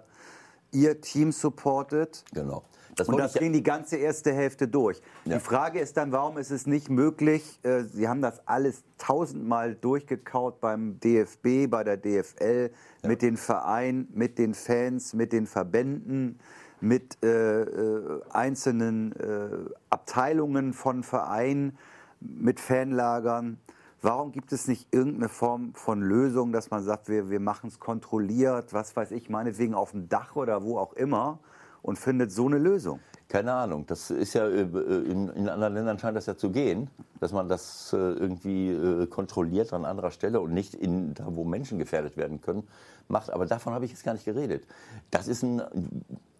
ihr 0.71 1.01
Team 1.01 1.31
supported. 1.31 2.23
Genau. 2.33 2.63
Das 2.95 3.07
und 3.07 3.17
das 3.17 3.33
ging 3.33 3.53
die 3.53 3.63
ganze 3.63 3.97
erste 3.97 4.33
Hälfte 4.33 4.67
durch. 4.67 5.01
Ja. 5.25 5.35
Die 5.35 5.39
Frage 5.39 5.79
ist 5.79 5.97
dann, 5.97 6.11
warum 6.11 6.37
ist 6.37 6.51
es 6.51 6.65
nicht 6.65 6.89
möglich, 6.89 7.59
äh, 7.63 7.83
Sie 7.83 8.07
haben 8.07 8.21
das 8.21 8.47
alles 8.47 8.83
tausendmal 8.97 9.75
durchgekaut 9.75 10.59
beim 10.59 10.99
DFB, 10.99 11.69
bei 11.69 11.83
der 11.83 11.97
DFL, 11.97 12.71
ja. 13.03 13.09
mit 13.09 13.21
den 13.21 13.37
Vereinen, 13.37 14.07
mit 14.13 14.39
den 14.39 14.55
Fans, 14.55 15.13
mit 15.13 15.31
den 15.31 15.45
Verbänden, 15.45 16.39
mit 16.79 17.23
äh, 17.23 17.61
äh, 17.61 18.21
einzelnen 18.29 19.13
äh, 19.13 19.49
Abteilungen 19.89 20.73
von 20.73 21.03
Vereinen, 21.03 21.77
mit 22.19 22.59
Fanlagern. 22.59 23.59
Warum 24.01 24.31
gibt 24.31 24.51
es 24.51 24.67
nicht 24.67 24.87
irgendeine 24.91 25.29
Form 25.29 25.73
von 25.73 26.01
Lösung, 26.01 26.51
dass 26.51 26.69
man 26.69 26.83
sagt, 26.83 27.09
wir, 27.09 27.29
wir 27.29 27.39
machen 27.39 27.67
es 27.67 27.79
kontrolliert, 27.79 28.73
was 28.73 28.95
weiß 28.95 29.11
ich, 29.11 29.29
meinetwegen 29.29 29.73
auf 29.73 29.91
dem 29.91 30.07
Dach 30.07 30.35
oder 30.35 30.63
wo 30.63 30.77
auch 30.77 30.93
immer? 30.93 31.39
und 31.87 31.97
findet 31.97 32.33
so 32.33 32.45
eine 32.45 32.57
Lösung? 32.57 32.99
Keine 33.29 33.53
Ahnung. 33.53 33.85
Das 33.87 34.11
ist 34.11 34.33
ja 34.33 34.45
äh, 34.45 34.61
in, 34.61 35.29
in, 35.29 35.47
anderen 35.47 35.73
Ländern 35.73 35.97
scheint 35.99 36.17
das 36.17 36.25
ja 36.25 36.35
zu 36.35 36.51
gehen, 36.51 36.89
dass 37.21 37.31
man 37.31 37.47
das 37.47 37.93
äh, 37.93 37.97
irgendwie 37.97 39.07
kontrolliert 39.07 39.71
an 39.73 39.85
anderer 39.85 40.11
Stelle 40.11 40.41
und 40.41 40.53
nicht 40.53 40.73
in, 40.73 41.13
da, 41.13 41.25
wo 41.29 41.45
Menschen 41.45 41.79
gefährdet 41.79 42.17
werden 42.17 42.41
können, 42.41 42.67
macht. 43.07 43.31
Aber 43.31 43.45
davon 43.45 43.73
habe 43.73 43.85
ich 43.85 43.91
jetzt 43.91 44.03
gar 44.03 44.13
nicht 44.13 44.25
geredet. 44.25 44.65
Das 45.11 45.29
ist 45.29 45.43
ein 45.43 45.61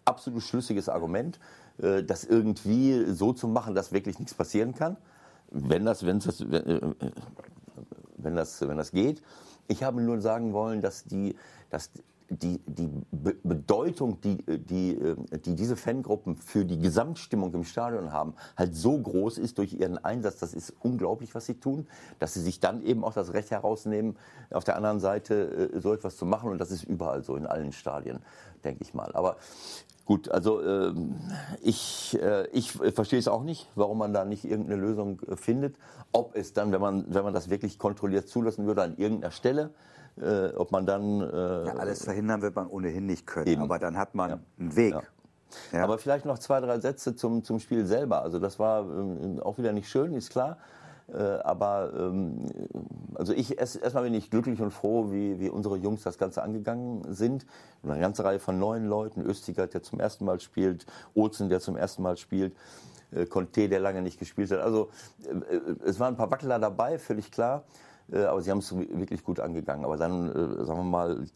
absolut 0.08 0.42
schlüssiges 0.42 0.88
Argument, 0.88 1.38
das 1.78 2.24
irgendwie 2.24 3.04
so 3.12 3.32
zu 3.32 3.46
machen, 3.46 3.76
dass 3.76 3.92
wirklich 3.92 4.18
nichts 4.18 4.34
passieren 4.34 4.74
kann, 4.74 4.96
wenn 5.50 5.84
das, 5.84 6.04
wenn 6.04 6.18
das, 6.18 6.40
wenn 8.16 8.34
das, 8.36 8.60
wenn 8.60 8.76
das 8.76 8.90
geht. 8.90 9.22
Ich 9.68 9.82
habe 9.82 10.00
nur 10.00 10.20
sagen 10.20 10.52
wollen, 10.52 10.80
dass 10.80 11.04
die, 11.04 11.36
dass 11.70 11.90
die, 12.30 12.60
die 12.66 12.90
Be 13.10 13.34
Bedeutung, 13.42 14.20
die, 14.20 14.36
die, 14.36 14.94
äh, 14.94 15.16
die 15.44 15.54
diese 15.54 15.76
Fangruppen 15.76 16.36
für 16.36 16.64
die 16.64 16.78
Gesamtstimmung 16.78 17.54
im 17.54 17.64
Stadion 17.64 18.12
haben, 18.12 18.34
halt 18.56 18.74
so 18.74 18.98
groß 18.98 19.38
ist 19.38 19.58
durch 19.58 19.72
ihren 19.72 19.98
Einsatz. 20.04 20.38
Das 20.38 20.52
ist 20.52 20.74
unglaublich, 20.80 21.34
was 21.34 21.46
sie 21.46 21.54
tun. 21.54 21.86
Dass 22.18 22.34
sie 22.34 22.42
sich 22.42 22.60
dann 22.60 22.82
eben 22.82 23.02
auch 23.04 23.14
das 23.14 23.32
Recht 23.32 23.50
herausnehmen, 23.50 24.16
auf 24.50 24.64
der 24.64 24.76
anderen 24.76 25.00
Seite 25.00 25.70
äh, 25.74 25.80
so 25.80 25.94
etwas 25.94 26.16
zu 26.16 26.26
machen. 26.26 26.50
Und 26.50 26.58
das 26.58 26.70
ist 26.70 26.84
überall 26.84 27.22
so, 27.22 27.34
in 27.36 27.46
allen 27.46 27.72
Stadien, 27.72 28.18
denke 28.64 28.82
ich 28.82 28.92
mal. 28.92 29.10
Aber 29.14 29.36
Gut, 30.08 30.30
also 30.30 30.62
ähm, 30.62 31.16
ich, 31.60 32.18
äh, 32.18 32.46
ich 32.52 32.72
verstehe 32.72 33.18
es 33.18 33.28
auch 33.28 33.42
nicht, 33.42 33.68
warum 33.74 33.98
man 33.98 34.14
da 34.14 34.24
nicht 34.24 34.46
irgendeine 34.46 34.80
Lösung 34.80 35.20
äh, 35.28 35.36
findet. 35.36 35.76
Ob 36.12 36.34
es 36.34 36.54
dann, 36.54 36.72
wenn 36.72 36.80
man, 36.80 37.04
wenn 37.12 37.24
man 37.24 37.34
das 37.34 37.50
wirklich 37.50 37.78
kontrolliert 37.78 38.26
zulassen 38.26 38.64
würde, 38.66 38.80
an 38.84 38.96
irgendeiner 38.96 39.32
Stelle, 39.32 39.68
äh, 40.18 40.48
ob 40.56 40.72
man 40.72 40.86
dann... 40.86 41.20
Äh, 41.20 41.66
ja, 41.66 41.74
alles 41.76 42.04
verhindern 42.04 42.40
wird 42.40 42.56
man 42.56 42.68
ohnehin 42.68 43.04
nicht 43.04 43.26
können, 43.26 43.48
Eben. 43.48 43.60
aber 43.60 43.78
dann 43.78 43.98
hat 43.98 44.14
man 44.14 44.30
Ja. 44.30 44.38
einen 44.58 44.76
Weg. 44.76 44.94
Ja. 44.94 45.02
Ja. 45.72 45.84
Aber 45.84 45.98
vielleicht 45.98 46.24
noch 46.24 46.38
zwei, 46.38 46.60
drei 46.60 46.80
Sätze 46.80 47.14
zum, 47.14 47.44
zum 47.44 47.60
Spiel 47.60 47.84
selber. 47.84 48.22
Also 48.22 48.38
das 48.38 48.58
war 48.58 48.84
ähm, 48.88 49.40
auch 49.42 49.58
wieder 49.58 49.74
nicht 49.74 49.90
schön, 49.90 50.14
ist 50.14 50.30
klar. 50.30 50.56
Äh, 51.12 51.22
aber 51.42 51.92
ähm, 51.98 52.44
also 53.14 53.32
ich 53.32 53.58
erst- 53.58 53.76
erstmal 53.76 54.04
bin 54.04 54.14
ich 54.14 54.30
glücklich 54.30 54.60
und 54.60 54.70
froh, 54.72 55.10
wie, 55.10 55.40
wie 55.40 55.48
unsere 55.48 55.76
Jungs 55.76 56.02
das 56.02 56.18
Ganze 56.18 56.42
angegangen 56.42 57.02
sind. 57.14 57.46
Eine 57.82 57.98
ganze 57.98 58.24
Reihe 58.24 58.38
von 58.38 58.58
neuen 58.58 58.86
Leuten. 58.86 59.22
Östigert, 59.22 59.74
der 59.74 59.82
zum 59.82 60.00
ersten 60.00 60.24
Mal 60.24 60.38
spielt, 60.40 60.86
Olsen, 61.14 61.48
der 61.48 61.60
zum 61.60 61.76
ersten 61.76 62.02
Mal 62.02 62.16
spielt, 62.16 62.54
äh, 63.12 63.26
Conte, 63.26 63.68
der 63.68 63.80
lange 63.80 64.02
nicht 64.02 64.18
gespielt 64.18 64.50
hat. 64.50 64.60
Also 64.60 64.90
äh, 65.24 65.60
es 65.84 65.98
waren 65.98 66.14
ein 66.14 66.16
paar 66.16 66.30
Wackler 66.30 66.58
dabei, 66.58 66.98
völlig 66.98 67.30
klar. 67.30 67.64
Aber 68.10 68.40
sie 68.40 68.50
haben 68.50 68.60
es 68.60 68.74
wirklich 68.74 69.22
gut 69.22 69.38
angegangen. 69.38 69.84
Aber 69.84 69.98
dann, 69.98 70.32
sagen 70.64 70.78
wir 70.78 70.82
mal, 70.82 71.26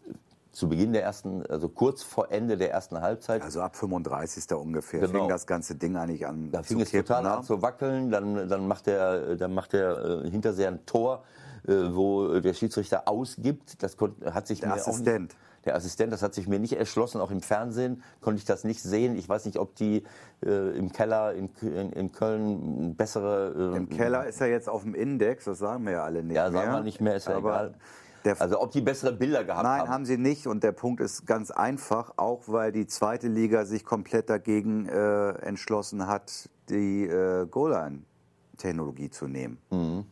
zu 0.53 0.69
Beginn 0.69 0.93
der 0.93 1.03
ersten, 1.03 1.45
also 1.47 1.69
kurz 1.69 2.03
vor 2.03 2.31
Ende 2.31 2.57
der 2.59 2.71
ersten 2.71 3.01
Halbzeit, 3.01 3.43
Also 3.43 3.63
ab 3.63 3.75
35. 3.75 4.53
ungefähr 4.55 5.01
Genau. 5.01 5.13
fing 5.21 5.29
das 5.29 5.47
ganze 5.47 5.75
Ding 5.75 5.97
eigentlich 5.97 6.27
an 6.27 6.51
da 6.53 6.63
fing 6.63 6.79
es 6.81 6.91
kippen, 6.91 7.07
total 7.07 7.23
ne? 7.23 7.31
an 7.39 7.43
zu 7.43 7.63
wackeln. 7.63 8.11
Dann, 8.11 8.49
dann 8.49 8.69
macht 8.69 8.87
der, 8.87 9.37
dann 9.37 9.55
macht 9.55 9.73
der 9.73 10.23
äh, 10.25 10.31
Hinterseher 10.31 10.69
ein 10.69 10.85
Tor, 10.85 11.25
äh, 11.67 11.73
wo 11.93 12.39
der 12.41 12.53
Schiedsrichter 12.53 13.09
ausgibt. 13.09 13.83
Das 13.83 13.97
konnt, 13.97 14.23
hat 14.27 14.47
sich 14.47 14.61
Der 14.61 14.69
mir 14.71 14.75
Assistent. 14.75 15.33
Auch 15.33 15.37
nicht, 15.37 15.37
der 15.65 15.77
Assistent, 15.77 16.13
das 16.13 16.23
hat 16.23 16.35
sich 16.35 16.49
mir 16.49 16.59
nicht 16.59 16.73
erschlossen. 16.75 17.21
Auch 17.21 17.31
im 17.31 17.41
Fernsehen 17.41 18.03
konnte 18.21 18.39
ich 18.39 18.45
das 18.45 18.65
nicht 18.65 18.83
sehen. 18.83 19.17
Ich 19.17 19.29
weiß 19.29 19.45
nicht, 19.47 19.59
ob 19.59 19.75
die 19.77 20.03
äh, 20.45 20.77
im 20.77 20.93
Keller 20.93 21.33
in, 21.35 21.49
in, 21.63 21.93
in 21.93 22.13
Köln 22.13 22.95
bessere. 22.97 23.73
Äh, 23.75 23.77
Im 23.79 23.89
Keller 23.89 24.27
ist 24.27 24.41
er 24.41 24.49
jetzt 24.49 24.69
auf 24.69 24.83
dem 24.83 24.95
Index, 24.95 25.45
das 25.45 25.59
sagen 25.61 25.85
wir 25.85 25.93
ja 25.93 26.05
alle 26.05 26.23
nicht 26.25 26.35
Ja, 26.37 26.51
mehr. 26.51 26.61
sagen 26.61 26.73
wir 26.73 26.83
nicht 26.83 27.01
mehr, 27.01 27.15
ist 27.17 27.29
ja 27.29 27.37
Aber 27.37 27.51
egal. 27.51 27.75
Der, 28.25 28.41
Also 28.41 28.61
ob 28.61 28.71
die 28.71 28.81
bessere 28.81 29.13
Bilder 29.13 29.45
gehabt 29.45 29.65
Nein, 29.65 29.81
haben. 29.83 29.89
haben 29.91 30.05
sie 30.07 30.17
nicht. 30.17 30.47
Und 30.47 30.63
der 30.63 30.73
Punkt 30.73 31.01
ist 31.01 31.27
ganz 31.27 31.51
einfach, 31.51 32.13
auch 32.17 32.43
weil 32.47 32.71
die 32.73 32.87
zweite 32.87 33.29
Liga 33.29 33.65
sich 33.65 33.85
komplett 33.85 34.31
dagegen 34.31 34.87
äh, 34.89 35.31
entschlossen 35.41 36.07
hat, 36.07 36.49
die 36.69 37.05
äh, 37.07 37.47
Goal-Line-Technologie 37.47 39.11
zu 39.11 39.27
nehmen. 39.29 39.59
Mhm. 39.71 40.05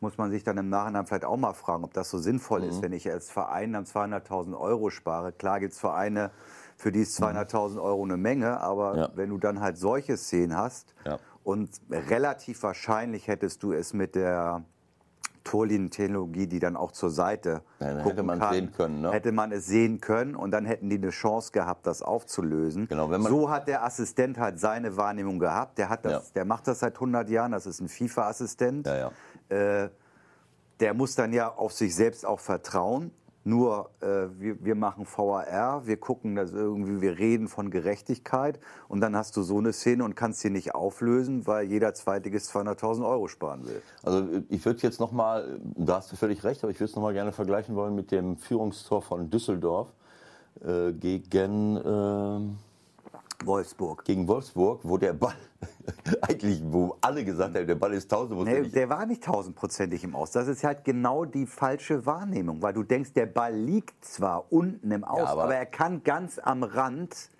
Muss 0.00 0.16
man 0.16 0.30
sich 0.30 0.44
dann 0.44 0.56
im 0.58 0.68
Nachhinein 0.68 1.06
vielleicht 1.06 1.24
auch 1.24 1.36
mal 1.36 1.52
fragen, 1.54 1.82
ob 1.84 1.92
das 1.92 2.08
so 2.10 2.18
sinnvoll 2.18 2.60
Mhm. 2.62 2.68
ist, 2.68 2.82
wenn 2.82 2.92
ich 2.92 3.10
als 3.10 3.30
Verein 3.30 3.72
dann 3.72 3.84
200.000 3.84 4.58
Euro 4.58 4.90
spare. 4.90 5.32
Klar 5.32 5.58
gibt 5.60 5.72
es 5.72 5.78
Vereine, 5.80 6.30
für 6.76 6.92
die 6.92 7.00
ist 7.00 7.20
200.000 7.20 7.80
Euro 7.82 8.04
eine 8.04 8.16
Menge, 8.16 8.60
aber 8.60 8.92
Mhm. 8.92 8.98
Ja. 8.98 9.08
wenn 9.16 9.30
du 9.30 9.38
dann 9.38 9.60
halt 9.60 9.76
solche 9.76 10.16
Szenen 10.16 10.56
hast 10.56 10.94
Ja. 11.04 11.18
und 11.42 11.70
relativ 11.90 12.62
wahrscheinlich 12.62 13.26
hättest 13.26 13.62
du 13.64 13.72
es 13.72 13.92
mit 13.92 14.14
der 14.14 14.62
Torlinientechnologie, 15.48 16.46
die 16.46 16.58
dann 16.58 16.76
auch 16.76 16.92
zur 16.92 17.08
Seite 17.08 17.62
gucken 17.78 18.02
hätte 18.02 18.22
man 18.22 18.38
kann, 18.38 18.52
sehen 18.52 18.72
können, 18.72 19.00
ne? 19.00 19.12
hätte 19.12 19.32
man 19.32 19.50
es 19.50 19.66
sehen 19.66 19.98
können 19.98 20.34
und 20.34 20.50
dann 20.50 20.66
hätten 20.66 20.90
die 20.90 20.96
eine 20.96 21.08
Chance 21.08 21.52
gehabt, 21.52 21.86
das 21.86 22.02
aufzulösen. 22.02 22.86
Genau, 22.86 23.10
so 23.20 23.48
hat 23.48 23.66
der 23.66 23.82
Assistent 23.82 24.38
halt 24.38 24.60
seine 24.60 24.98
Wahrnehmung 24.98 25.38
gehabt. 25.38 25.78
Der, 25.78 25.88
hat 25.88 26.04
das, 26.04 26.12
Ja. 26.12 26.22
der 26.34 26.44
macht 26.44 26.68
das 26.68 26.80
seit 26.80 26.94
100 26.96 27.30
Jahren, 27.30 27.52
das 27.52 27.64
ist 27.64 27.80
ein 27.80 27.88
FIFA-Assistent. 27.88 28.86
Ja, 28.86 29.10
ja. 29.48 29.84
Äh, 29.84 29.88
der 30.80 30.92
muss 30.94 31.14
dann 31.14 31.32
ja 31.32 31.48
auf 31.48 31.72
sich 31.72 31.94
selbst 31.94 32.26
auch 32.26 32.40
vertrauen. 32.40 33.10
Nur 33.48 33.88
äh, 34.02 34.28
wir, 34.38 34.62
wir 34.62 34.74
machen 34.74 35.06
VAR, 35.06 35.86
wir 35.86 35.96
gucken 35.96 36.34
das 36.34 36.52
irgendwie, 36.52 37.00
wir 37.00 37.18
reden 37.18 37.48
von 37.48 37.70
Gerechtigkeit 37.70 38.60
und 38.88 39.00
dann 39.00 39.16
hast 39.16 39.38
du 39.38 39.42
so 39.42 39.56
eine 39.56 39.72
Szene 39.72 40.04
und 40.04 40.16
kannst 40.16 40.40
sie 40.40 40.50
nicht 40.50 40.74
auflösen, 40.74 41.46
weil 41.46 41.66
jeder 41.66 41.94
Zweitligist 41.94 42.54
200.000 42.54 43.08
Euro 43.08 43.26
sparen 43.26 43.66
will. 43.66 43.80
Also 44.02 44.42
ich 44.50 44.62
würde 44.66 44.80
jetzt 44.82 45.00
noch 45.00 45.12
mal, 45.12 45.58
da 45.76 45.96
hast 45.96 46.12
du 46.12 46.16
völlig 46.16 46.44
recht, 46.44 46.62
aber 46.62 46.70
ich 46.70 46.78
würde 46.78 46.90
es 46.90 46.94
noch 46.94 47.02
mal 47.02 47.14
gerne 47.14 47.32
vergleichen 47.32 47.74
wollen 47.74 47.94
mit 47.94 48.12
dem 48.12 48.36
Führungstor 48.36 49.00
von 49.00 49.30
Düsseldorf 49.30 49.88
äh, 50.62 50.92
gegen, 50.92 51.80
ähm, 51.86 52.58
Wolfsburg. 53.46 54.04
gegen 54.04 54.28
Wolfsburg, 54.28 54.80
wo 54.82 54.98
der 54.98 55.14
Ball 55.14 55.32
eigentlich, 56.22 56.62
wo 56.64 56.96
alle 57.00 57.24
gesagt 57.24 57.56
haben, 57.56 57.66
der 57.66 57.74
Ball 57.74 57.92
ist 57.94 58.10
tausend, 58.10 58.42
Nee, 58.44 58.62
der 58.68 58.88
war 58.88 59.06
nicht 59.06 59.22
tausendprozentig 59.24 60.04
im 60.04 60.14
Aus. 60.14 60.30
Das 60.32 60.48
ist 60.48 60.64
halt 60.64 60.84
genau 60.84 61.24
die 61.24 61.46
falsche 61.46 62.04
Wahrnehmung, 62.06 62.60
weil 62.62 62.72
du 62.74 62.82
denkst, 62.82 63.12
der 63.14 63.26
Ball 63.26 63.54
liegt 63.54 64.04
zwar 64.04 64.52
unten 64.52 64.90
im 64.90 65.04
Aus, 65.04 65.28
aber- 65.28 65.44
aber, 65.44 65.54
er 65.56 65.66
kann 65.66 66.02
ganz 66.04 66.38
am 66.38 66.62
Rand 66.62 67.30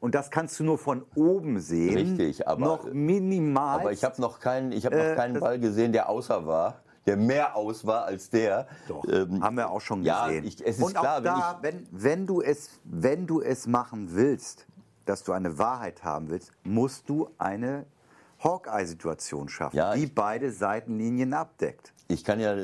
und 0.00 0.14
das 0.14 0.30
kannst 0.30 0.58
du 0.60 0.64
nur 0.64 0.78
von 0.78 1.04
oben 1.14 1.58
sehen. 1.60 1.96
Richtig, 1.96 2.46
aber- 2.46 2.64
noch 2.64 2.92
minimal. 2.92 3.80
Aber 3.80 3.92
ich 3.92 4.04
habe 4.04 4.20
noch 4.20 4.40
keinen, 4.40 4.72
ich 4.72 4.86
habe 4.86 4.96
noch 4.96 5.04
Äh, 5.04 5.14
keinen 5.16 5.40
Ball 5.40 5.58
gesehen, 5.58 5.92
der 5.92 6.08
außer 6.08 6.46
war, 6.46 6.80
der 7.06 7.16
mehr 7.16 7.56
aus 7.56 7.86
war 7.86 8.04
als 8.04 8.30
der. 8.30 8.66
Doch, 8.88 9.04
Ähm, 9.08 9.42
haben 9.42 9.56
wir 9.56 9.70
auch 9.70 9.80
schon 9.80 10.02
ja, 10.02 10.26
gesehen. 10.26 10.44
ich- 10.44 10.64
es 10.64 10.78
ist 10.78 10.84
und 10.84 10.94
klar, 10.94 11.14
auch 11.14 11.16
wenn 11.18 11.24
da, 11.24 11.58
wenn, 11.62 11.86
wenn, 11.92 12.26
du 12.26 12.40
es, 12.42 12.70
wenn 12.84 13.26
du 13.26 13.40
es 13.40 13.66
machen 13.66 14.08
willst, 14.12 14.66
dass 15.06 15.22
du 15.22 15.32
eine 15.32 15.56
Wahrheit 15.58 16.02
haben 16.02 16.28
willst, 16.30 16.50
musst 16.64 17.08
du 17.08 17.28
eine 17.38 17.86
Hawkeye-Situation 18.38 19.48
schaffen, 19.48 19.76
Ja, 19.76 19.94
die 19.94 20.06
beide 20.06 20.52
Seitenlinien 20.52 21.32
abdeckt. 21.34 21.92
Ich 22.08 22.22
kann 22.22 22.38
ja, 22.38 22.54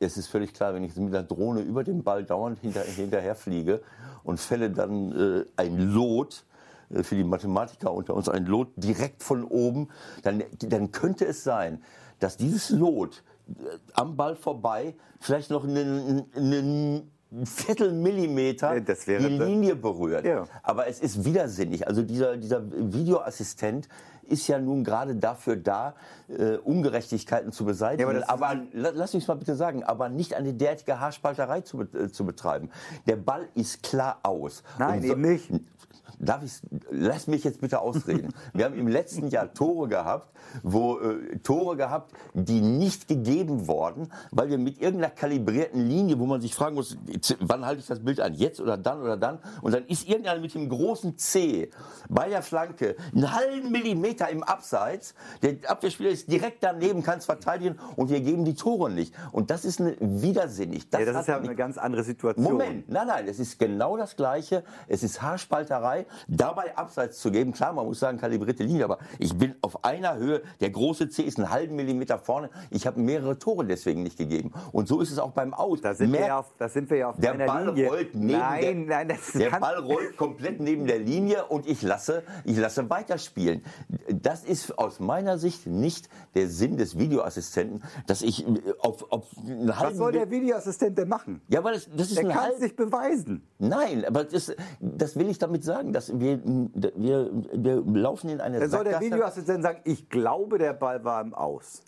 es 0.00 0.16
ist 0.16 0.26
völlig 0.26 0.54
klar, 0.54 0.74
wenn 0.74 0.82
ich 0.82 0.96
mit 0.96 1.12
der 1.12 1.22
Drohne 1.22 1.60
über 1.60 1.84
den 1.84 2.02
Ball 2.02 2.24
dauernd 2.24 2.58
hinter, 2.60 2.82
hinterher 2.82 3.36
fliege 3.36 3.80
und 4.24 4.40
fälle 4.40 4.70
dann 4.70 5.12
äh, 5.12 5.44
ein 5.56 5.78
Lot, 5.78 6.44
äh, 6.90 7.02
für 7.02 7.14
die 7.14 7.24
Mathematiker 7.24 7.92
unter 7.92 8.14
uns, 8.14 8.28
ein 8.28 8.46
Lot 8.46 8.68
direkt 8.76 9.22
von 9.22 9.44
oben, 9.44 9.88
dann, 10.22 10.42
dann 10.58 10.90
könnte 10.90 11.26
es 11.26 11.44
sein, 11.44 11.82
dass 12.18 12.36
dieses 12.36 12.70
Lot 12.70 13.22
äh, 13.48 13.52
am 13.94 14.16
Ball 14.16 14.34
vorbei 14.34 14.94
vielleicht 15.20 15.50
noch 15.50 15.64
einen, 15.64 16.24
einen 16.34 17.12
Viertelmillimeter 17.44 18.74
Ja, 18.74 18.80
das 18.80 19.06
wäre 19.06 19.26
die 19.26 19.38
Linie 19.38 19.74
berührt. 19.74 20.24
Ja. 20.24 20.44
Aber 20.62 20.86
es 20.86 21.00
ist 21.00 21.24
widersinnig. 21.24 21.86
Also 21.86 22.02
dieser, 22.02 22.36
dieser 22.36 22.62
Videoassistent 22.70 23.88
ist 24.32 24.48
ja 24.48 24.58
nun 24.58 24.82
gerade 24.82 25.14
dafür 25.16 25.56
da, 25.56 25.94
äh, 26.28 26.56
Ungerechtigkeiten 26.56 27.52
zu 27.52 27.64
beseitigen. 27.64 28.10
Ja, 28.10 28.28
aber 28.28 28.48
aber 28.48 28.60
la- 28.72 28.90
lass 28.94 29.12
mich 29.14 29.28
mal 29.28 29.34
bitte 29.34 29.54
sagen, 29.54 29.84
aber 29.84 30.08
nicht 30.08 30.34
eine 30.34 30.54
derartige 30.54 30.98
Haarspalterei 30.98 31.60
zu, 31.60 31.82
äh, 31.82 32.08
zu 32.10 32.24
betreiben. 32.24 32.70
Der 33.06 33.16
Ball 33.16 33.48
ist 33.54 33.82
klar 33.82 34.18
aus. 34.22 34.62
Nein, 34.78 35.02
so- 35.02 35.08
eben 35.12 35.20
nicht. 35.20 35.50
Darf 36.22 36.44
ich, 36.44 36.52
lass 36.90 37.26
mich 37.26 37.42
jetzt 37.42 37.60
bitte 37.60 37.80
ausreden. 37.80 38.32
Wir 38.54 38.64
haben 38.64 38.74
im 38.74 38.86
letzten 38.86 39.28
Jahr 39.28 39.52
Tore 39.52 39.88
gehabt, 39.88 40.32
wo 40.62 40.98
äh, 40.98 41.38
Tore 41.42 41.76
gehabt, 41.76 42.12
die 42.32 42.60
nicht 42.60 43.08
gegeben 43.08 43.66
wurden, 43.66 44.08
weil 44.30 44.48
wir 44.48 44.58
mit 44.58 44.80
irgendeiner 44.80 45.12
kalibrierten 45.12 45.86
Linie, 45.88 46.18
wo 46.18 46.26
man 46.26 46.40
sich 46.40 46.54
fragen 46.54 46.76
muss, 46.76 46.96
wann 47.40 47.66
halte 47.66 47.80
ich 47.80 47.86
das 47.86 48.04
Bild 48.04 48.20
an, 48.20 48.34
jetzt 48.34 48.60
oder 48.60 48.76
dann 48.76 49.00
oder 49.00 49.16
dann, 49.16 49.38
und 49.62 49.74
dann 49.74 49.84
ist 49.86 50.08
irgendeiner 50.08 50.40
mit 50.40 50.54
dem 50.54 50.68
großen 50.68 51.18
C 51.18 51.70
bei 52.08 52.28
der 52.28 52.42
Flanke 52.42 52.96
einen 53.14 53.32
halben 53.32 53.72
Millimeter 53.72 54.28
im 54.28 54.42
Abseits, 54.42 55.14
der 55.42 55.56
Abwehrspieler 55.66 56.10
ist 56.10 56.30
direkt 56.30 56.62
daneben, 56.62 57.02
kann 57.02 57.18
es 57.18 57.24
verteidigen 57.24 57.78
und 57.96 58.10
wir 58.10 58.20
geben 58.20 58.44
die 58.44 58.54
Tore 58.54 58.90
nicht. 58.90 59.14
Und 59.32 59.50
das 59.50 59.64
ist 59.64 59.80
eine, 59.80 59.96
widersinnig. 60.00 60.86
Ja, 60.92 61.04
das 61.04 61.22
ist 61.22 61.28
ja 61.28 61.38
eine 61.38 61.56
ganz 61.56 61.78
andere 61.78 62.04
Situation. 62.04 62.44
Moment, 62.44 62.88
nein, 62.88 63.06
nein, 63.06 63.26
es 63.28 63.38
ist 63.38 63.58
genau 63.58 63.96
das 63.96 64.16
Gleiche. 64.16 64.64
Es 64.86 65.02
ist 65.02 65.22
Haarspalterei, 65.22 66.06
dabei 66.28 66.76
Abseits 66.76 67.18
zu 67.18 67.30
geben. 67.30 67.52
Klar, 67.52 67.72
man 67.72 67.86
muss 67.86 68.00
sagen, 68.00 68.18
kalibrierte 68.18 68.62
Linie, 68.64 68.84
aber 68.84 68.98
ich 69.18 69.36
bin 69.36 69.54
auf 69.62 69.84
einer 69.84 70.16
Höhe. 70.16 70.42
Der 70.60 70.70
große 70.70 71.08
C 71.08 71.22
ist 71.22 71.38
einen 71.38 71.50
halben 71.50 71.76
Millimeter 71.76 72.18
vorne. 72.18 72.50
Ich 72.70 72.86
habe 72.86 73.00
mehrere 73.00 73.38
Tore 73.38 73.64
deswegen 73.64 74.02
nicht 74.02 74.18
gegeben. 74.18 74.52
Und 74.72 74.88
so 74.88 75.00
ist 75.00 75.10
es 75.10 75.18
auch 75.18 75.32
beim 75.32 75.54
Aus. 75.54 75.80
Da 75.80 75.94
sind, 75.94 76.12
wir 76.12 76.20
Mehr- 76.20 76.28
ja 76.28 76.38
auf, 76.40 76.54
da 76.58 76.68
sind 76.68 76.90
wir 76.90 76.96
ja 76.98 77.08
auf 77.10 77.16
der 77.18 77.34
Ball 77.34 77.66
Linie. 77.68 77.88
rollt 77.88 78.14
neben 78.14 78.38
nein, 78.38 78.86
der, 78.86 78.96
nein, 79.04 79.08
das 79.08 79.32
der 79.32 79.50
Ball 79.50 79.78
rollt 79.78 80.16
komplett 80.16 80.60
neben 80.60 80.86
der 80.86 80.98
Linie 80.98 81.44
und 81.46 81.66
ich 81.66 81.82
lasse, 81.82 82.22
ich 82.44 82.56
lasse 82.56 82.88
weiterspielen. 82.90 83.62
Das 84.12 84.44
ist 84.44 84.78
aus 84.78 85.00
meiner 85.00 85.38
Sicht 85.38 85.66
nicht 85.66 86.08
der 86.34 86.48
Sinn 86.48 86.76
des 86.76 86.98
Videoassistenten, 86.98 87.82
dass 88.06 88.22
ich 88.22 88.46
äh, 88.46 88.50
auf, 88.80 89.10
auf 89.10 89.26
einen 89.38 89.68
Was 89.68 89.78
halben 89.78 89.96
soll 89.96 90.12
der 90.12 90.30
Videoassistent 90.30 90.96
denn 90.98 91.08
machen? 91.08 91.40
ja, 91.48 91.58
aber 91.60 91.72
das, 91.72 91.88
das 91.94 92.08
ist 92.08 92.18
Der 92.18 92.24
ein 92.26 92.30
kann 92.32 92.42
halb, 92.44 92.54
es 92.54 92.60
nicht 92.60 92.76
beweisen. 92.76 93.42
Nein, 93.58 94.04
aber 94.04 94.24
das, 94.24 94.54
das 94.80 95.16
will 95.16 95.28
ich 95.28 95.38
damit 95.38 95.64
sagen, 95.64 95.92
dass 96.08 96.20
wir, 96.20 96.40
wir, 96.44 97.30
wir 97.52 97.82
laufen 97.84 98.30
in 98.30 98.40
eine 98.40 98.60
Dann 98.60 98.70
soll 98.70 98.84
der. 98.84 99.00
Videoassistent 99.00 99.62
sagen, 99.62 99.80
ich 99.84 100.08
glaube, 100.08 100.58
der 100.58 100.72
Ball 100.72 101.04
war 101.04 101.20
im 101.20 101.34
Aus. 101.34 101.82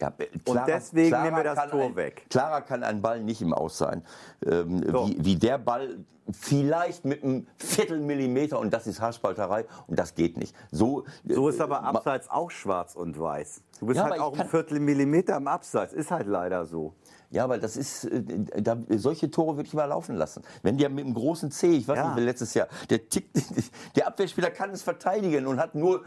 Ja, 0.00 0.12
und 0.46 0.60
deswegen 0.68 1.22
nehmen 1.22 1.36
wir 1.36 1.44
das 1.44 1.70
Tor 1.70 1.82
ein, 1.82 1.96
weg. 1.96 2.26
Klarer 2.30 2.60
kann 2.60 2.84
ein 2.84 3.02
Ball 3.02 3.20
nicht 3.20 3.42
im 3.42 3.52
Aus 3.52 3.78
sein. 3.78 4.04
Ähm, 4.46 4.82
wie, 4.82 5.24
wie 5.24 5.36
der 5.36 5.58
Ball 5.58 5.98
vielleicht 6.30 7.04
mit 7.04 7.24
einem 7.24 7.46
Viertelmillimeter 7.56 8.60
und 8.60 8.72
das 8.72 8.86
ist 8.86 9.00
Haarspalterei 9.00 9.64
und 9.86 9.98
das 9.98 10.14
geht 10.14 10.36
nicht. 10.36 10.54
So, 10.70 11.04
so 11.26 11.48
ist 11.48 11.60
aber 11.60 11.82
Abseits 11.82 12.30
auch 12.30 12.50
schwarz 12.50 12.94
und 12.94 13.18
weiß. 13.18 13.62
Du 13.80 13.86
bist 13.86 13.96
ja, 13.96 14.08
halt 14.08 14.20
auch 14.20 14.38
ein 14.38 14.48
Viertelmillimeter 14.48 15.36
im 15.36 15.48
Abseits, 15.48 15.92
ist 15.92 16.10
halt 16.10 16.26
leider 16.26 16.64
so. 16.66 16.94
Ja, 17.30 17.44
aber 17.44 17.58
das 17.58 17.76
ist, 17.76 18.04
äh, 18.04 18.22
da, 18.62 18.78
solche 18.96 19.30
Tore 19.30 19.56
würde 19.56 19.66
ich 19.66 19.74
mal 19.74 19.84
laufen 19.84 20.16
lassen. 20.16 20.42
Wenn 20.62 20.78
der 20.78 20.88
mit 20.88 21.04
einem 21.04 21.14
großen 21.14 21.50
C, 21.50 21.72
ich 21.72 21.86
weiß 21.86 21.96
ja. 21.96 22.14
nicht, 22.14 22.24
letztes 22.24 22.54
Jahr, 22.54 22.68
der 22.88 23.06
tickt, 23.08 23.36
der 23.96 24.06
Abwehrspieler 24.06 24.50
kann 24.50 24.70
es 24.70 24.82
verteidigen 24.82 25.46
und 25.46 25.58
hat 25.60 25.74
nur, 25.74 26.04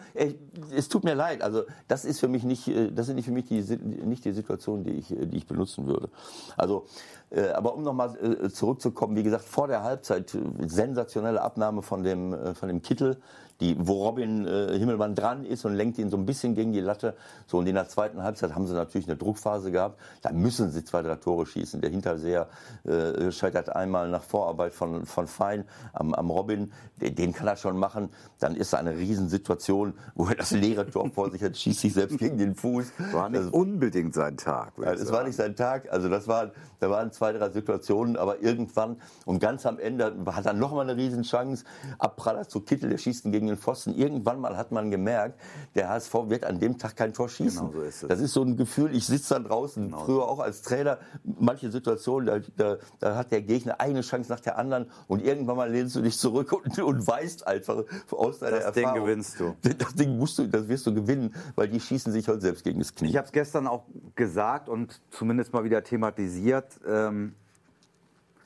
es 0.75 0.89
tut 0.89 1.03
mir 1.03 1.13
leid, 1.13 1.43
also 1.43 1.63
das 1.87 2.05
ist 2.05 2.19
für 2.19 2.27
mich 2.27 2.43
nicht, 2.43 2.67
äh, 2.67 2.91
das 2.91 3.05
sind 3.05 3.17
nicht 3.17 3.25
für 3.25 3.31
mich 3.31 3.45
die, 3.45 3.61
nicht 3.61 4.25
die 4.25 4.31
Situation, 4.31 4.83
die 4.83 4.91
ich, 4.91 5.07
die 5.09 5.37
ich 5.37 5.45
benutzen 5.45 5.85
würde. 5.85 6.09
Also, 6.57 6.85
äh, 6.85 7.20
aber 7.53 7.75
um 7.75 7.83
nochmal 7.83 8.49
zurückzukommen, 8.51 9.15
wie 9.15 9.23
gesagt, 9.23 9.45
vor 9.45 9.67
der 9.67 9.83
Halbzeit 9.83 10.37
sensationelle 10.65 11.41
Abnahme 11.41 11.81
von 11.81 12.03
dem, 12.03 12.35
von 12.55 12.67
dem 12.67 12.81
Kittel, 12.81 13.17
die, 13.61 13.75
wo 13.79 14.03
Robin 14.03 14.45
äh, 14.47 14.77
Himmelmann 14.77 15.15
dran 15.15 15.45
ist 15.45 15.65
und 15.65 15.75
lenkt 15.75 15.99
ihn 15.99 16.09
so 16.09 16.17
ein 16.17 16.25
bisschen 16.25 16.55
gegen 16.55 16.73
die 16.73 16.79
Latte. 16.79 17.15
So, 17.45 17.59
und 17.59 17.67
in 17.67 17.75
der 17.75 17.87
zweiten 17.87 18.23
Halbzeit 18.23 18.55
haben 18.55 18.65
sie 18.65 18.73
natürlich 18.73 19.07
eine 19.07 19.17
Druckphase 19.17 19.71
gehabt. 19.71 19.99
Da 20.23 20.31
müssen 20.31 20.71
sie 20.71 20.83
zwei, 20.83 21.03
drei 21.03 21.15
Tore 21.15 21.45
schießen. 21.45 21.79
Der 21.79 21.91
Hinterseher 21.91 22.47
äh, 22.83 23.31
scheitert 23.31 23.73
einmal 23.73 24.09
nach 24.09 24.23
Vorarbeit 24.23 24.73
von, 24.73 25.05
von 25.05 25.27
Fein 25.27 25.65
am, 25.93 26.13
am 26.15 26.31
Robin. 26.31 26.71
Den 26.97 27.33
kann 27.33 27.47
er 27.47 27.55
schon 27.55 27.77
machen. 27.77 28.09
Dann 28.39 28.55
ist 28.55 28.73
da 28.73 28.77
eine 28.77 28.97
Riesensituation, 28.97 29.93
wo 30.15 30.25
er 30.25 30.35
das 30.35 30.51
leere 30.51 30.89
Tor 30.89 31.09
vor 31.11 31.29
sich 31.31 31.43
hat, 31.43 31.55
schießt 31.55 31.81
sich 31.81 31.93
selbst 31.93 32.17
gegen 32.17 32.37
den 32.37 32.55
Fuß. 32.55 32.91
War 33.11 33.29
nicht 33.29 33.39
also, 33.39 33.51
unbedingt 33.51 34.15
sein 34.15 34.37
Tag. 34.37 34.73
Es 34.79 35.11
war 35.11 35.23
nicht 35.23 35.35
sein 35.35 35.55
Tag. 35.55 35.91
Also 35.91 36.09
das 36.09 36.27
war, 36.27 36.51
da 36.79 36.89
waren 36.89 37.11
zwei, 37.21 37.33
drei 37.33 37.51
Situationen, 37.51 38.17
aber 38.17 38.41
irgendwann 38.41 38.99
und 39.25 39.39
ganz 39.39 39.67
am 39.67 39.77
Ende 39.77 40.15
hat 40.25 40.47
er 40.47 40.53
nochmal 40.53 40.89
eine 40.89 40.97
Riesenchance. 40.97 41.65
Abpraller 41.99 42.47
zu 42.47 42.61
Kittel, 42.61 42.89
der 42.89 42.97
schießt 42.97 43.25
ihn 43.25 43.31
gegen 43.31 43.45
den 43.45 43.57
Pfosten. 43.57 43.93
Irgendwann 43.93 44.39
mal 44.39 44.57
hat 44.57 44.71
man 44.71 44.89
gemerkt, 44.89 45.39
der 45.75 45.89
HSV 45.89 46.13
wird 46.29 46.45
an 46.45 46.59
dem 46.59 46.79
Tag 46.79 46.95
kein 46.95 47.13
Tor 47.13 47.29
schießen. 47.29 47.67
Genau 47.67 47.79
so 47.79 47.81
ist 47.83 48.01
es. 48.01 48.09
Das 48.09 48.19
ist 48.19 48.33
so 48.33 48.41
ein 48.41 48.57
Gefühl, 48.57 48.95
ich 48.95 49.05
sitze 49.05 49.35
dann 49.35 49.43
draußen, 49.43 49.85
genau 49.85 50.03
früher 50.03 50.27
auch 50.27 50.39
als 50.39 50.63
Trainer, 50.63 50.97
manche 51.23 51.69
Situationen, 51.69 52.25
da, 52.25 52.39
da, 52.57 52.77
da, 52.99 53.15
hat 53.15 53.31
der 53.31 53.43
Gegner 53.43 53.79
eine 53.79 54.01
Chance 54.01 54.31
nach 54.31 54.39
der 54.39 54.57
anderen 54.57 54.89
und 55.07 55.23
irgendwann 55.23 55.57
mal 55.57 55.69
lehnst 55.69 55.95
du 55.95 56.01
dich 56.01 56.17
zurück 56.17 56.51
und, 56.53 56.79
und 56.79 57.05
weißt 57.05 57.45
einfach 57.45 57.83
aus 58.09 58.39
deiner 58.39 58.57
das 58.57 58.65
Erfahrung. 58.65 58.73
Das 58.73 58.93
Ding 58.93 59.03
gewinnst 59.03 59.39
du. 59.39 59.55
Das 59.77 59.93
Ding 59.93 60.17
musst 60.17 60.39
du, 60.39 60.47
das 60.47 60.67
wirst 60.67 60.87
du 60.87 60.93
gewinnen, 60.93 61.35
weil 61.55 61.67
die 61.67 61.79
schießen 61.79 62.11
sich 62.11 62.27
halt 62.27 62.41
selbst 62.41 62.63
gegen 62.63 62.79
das 62.79 62.95
Knie. 62.95 63.09
Ich 63.09 63.17
habe 63.17 63.25
es 63.25 63.31
gestern 63.31 63.67
auch 63.67 63.85
gesagt 64.15 64.69
und 64.69 65.01
zumindest 65.11 65.53
mal 65.53 65.63
wieder 65.63 65.83
thematisiert. 65.83 66.79
Ähm, 67.11 67.35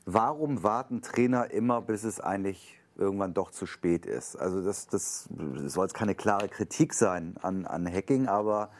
warum 0.04 0.62
warten 0.62 1.02
Trainer 1.02 1.50
immer, 1.50 1.80
bis 1.80 2.04
es 2.04 2.20
eigentlich 2.20 2.76
irgendwann 2.98 3.34
doch 3.34 3.50
zu 3.50 3.66
spät 3.66 4.06
ist. 4.06 4.36
Also 4.36 4.62
das, 4.62 4.86
das, 4.86 5.28
das 5.30 5.72
soll 5.72 5.84
jetzt 5.84 5.94
keine 5.94 6.14
klare 6.14 6.48
Kritik 6.48 6.94
sein 6.94 7.36
an, 7.42 7.66
an 7.66 7.86
Hacking, 7.86 8.26
aber 8.26 8.70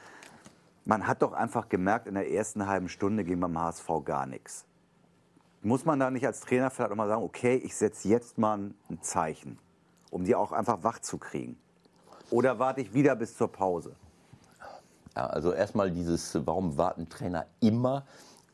man 0.85 1.07
hat 1.07 1.23
doch 1.23 1.33
einfach 1.33 1.69
gemerkt, 1.69 2.07
in 2.07 2.15
der 2.15 2.31
ersten 2.31 2.67
halben 2.67 2.89
Stunde 2.89 3.25
ging 3.25 3.41
beim 3.41 3.59
HSV 3.59 3.89
gar 4.05 4.27
nichts. 4.27 4.65
Muss 5.63 5.85
man 5.85 5.99
da 5.99 6.11
nicht 6.11 6.27
als 6.27 6.41
Trainer 6.41 6.71
vielleicht 6.71 6.93
auch 6.93 6.97
mal 6.97 7.09
sagen, 7.09 7.23
okay, 7.23 7.57
ich 7.57 7.75
setze 7.75 8.09
jetzt 8.09 8.39
mal 8.39 8.59
ein 8.89 9.03
Zeichen, 9.03 9.59
um 10.11 10.25
die 10.25 10.35
auch 10.35 10.53
einfach 10.53 10.83
wach 10.83 11.01
zu 11.01 11.19
kriegen? 11.19 11.59
Oder 12.31 12.59
warte 12.59 12.81
ich 12.81 12.95
wieder 12.95 13.17
bis 13.17 13.37
zur 13.37 13.49
Pause? 13.49 13.97
Ja, 15.17 15.27
also 15.27 15.53
erstmal 15.53 15.91
dieses, 15.91 16.39
warum 16.47 16.77
warten 16.77 17.09
Trainer 17.09 17.47
immer? 17.61 18.05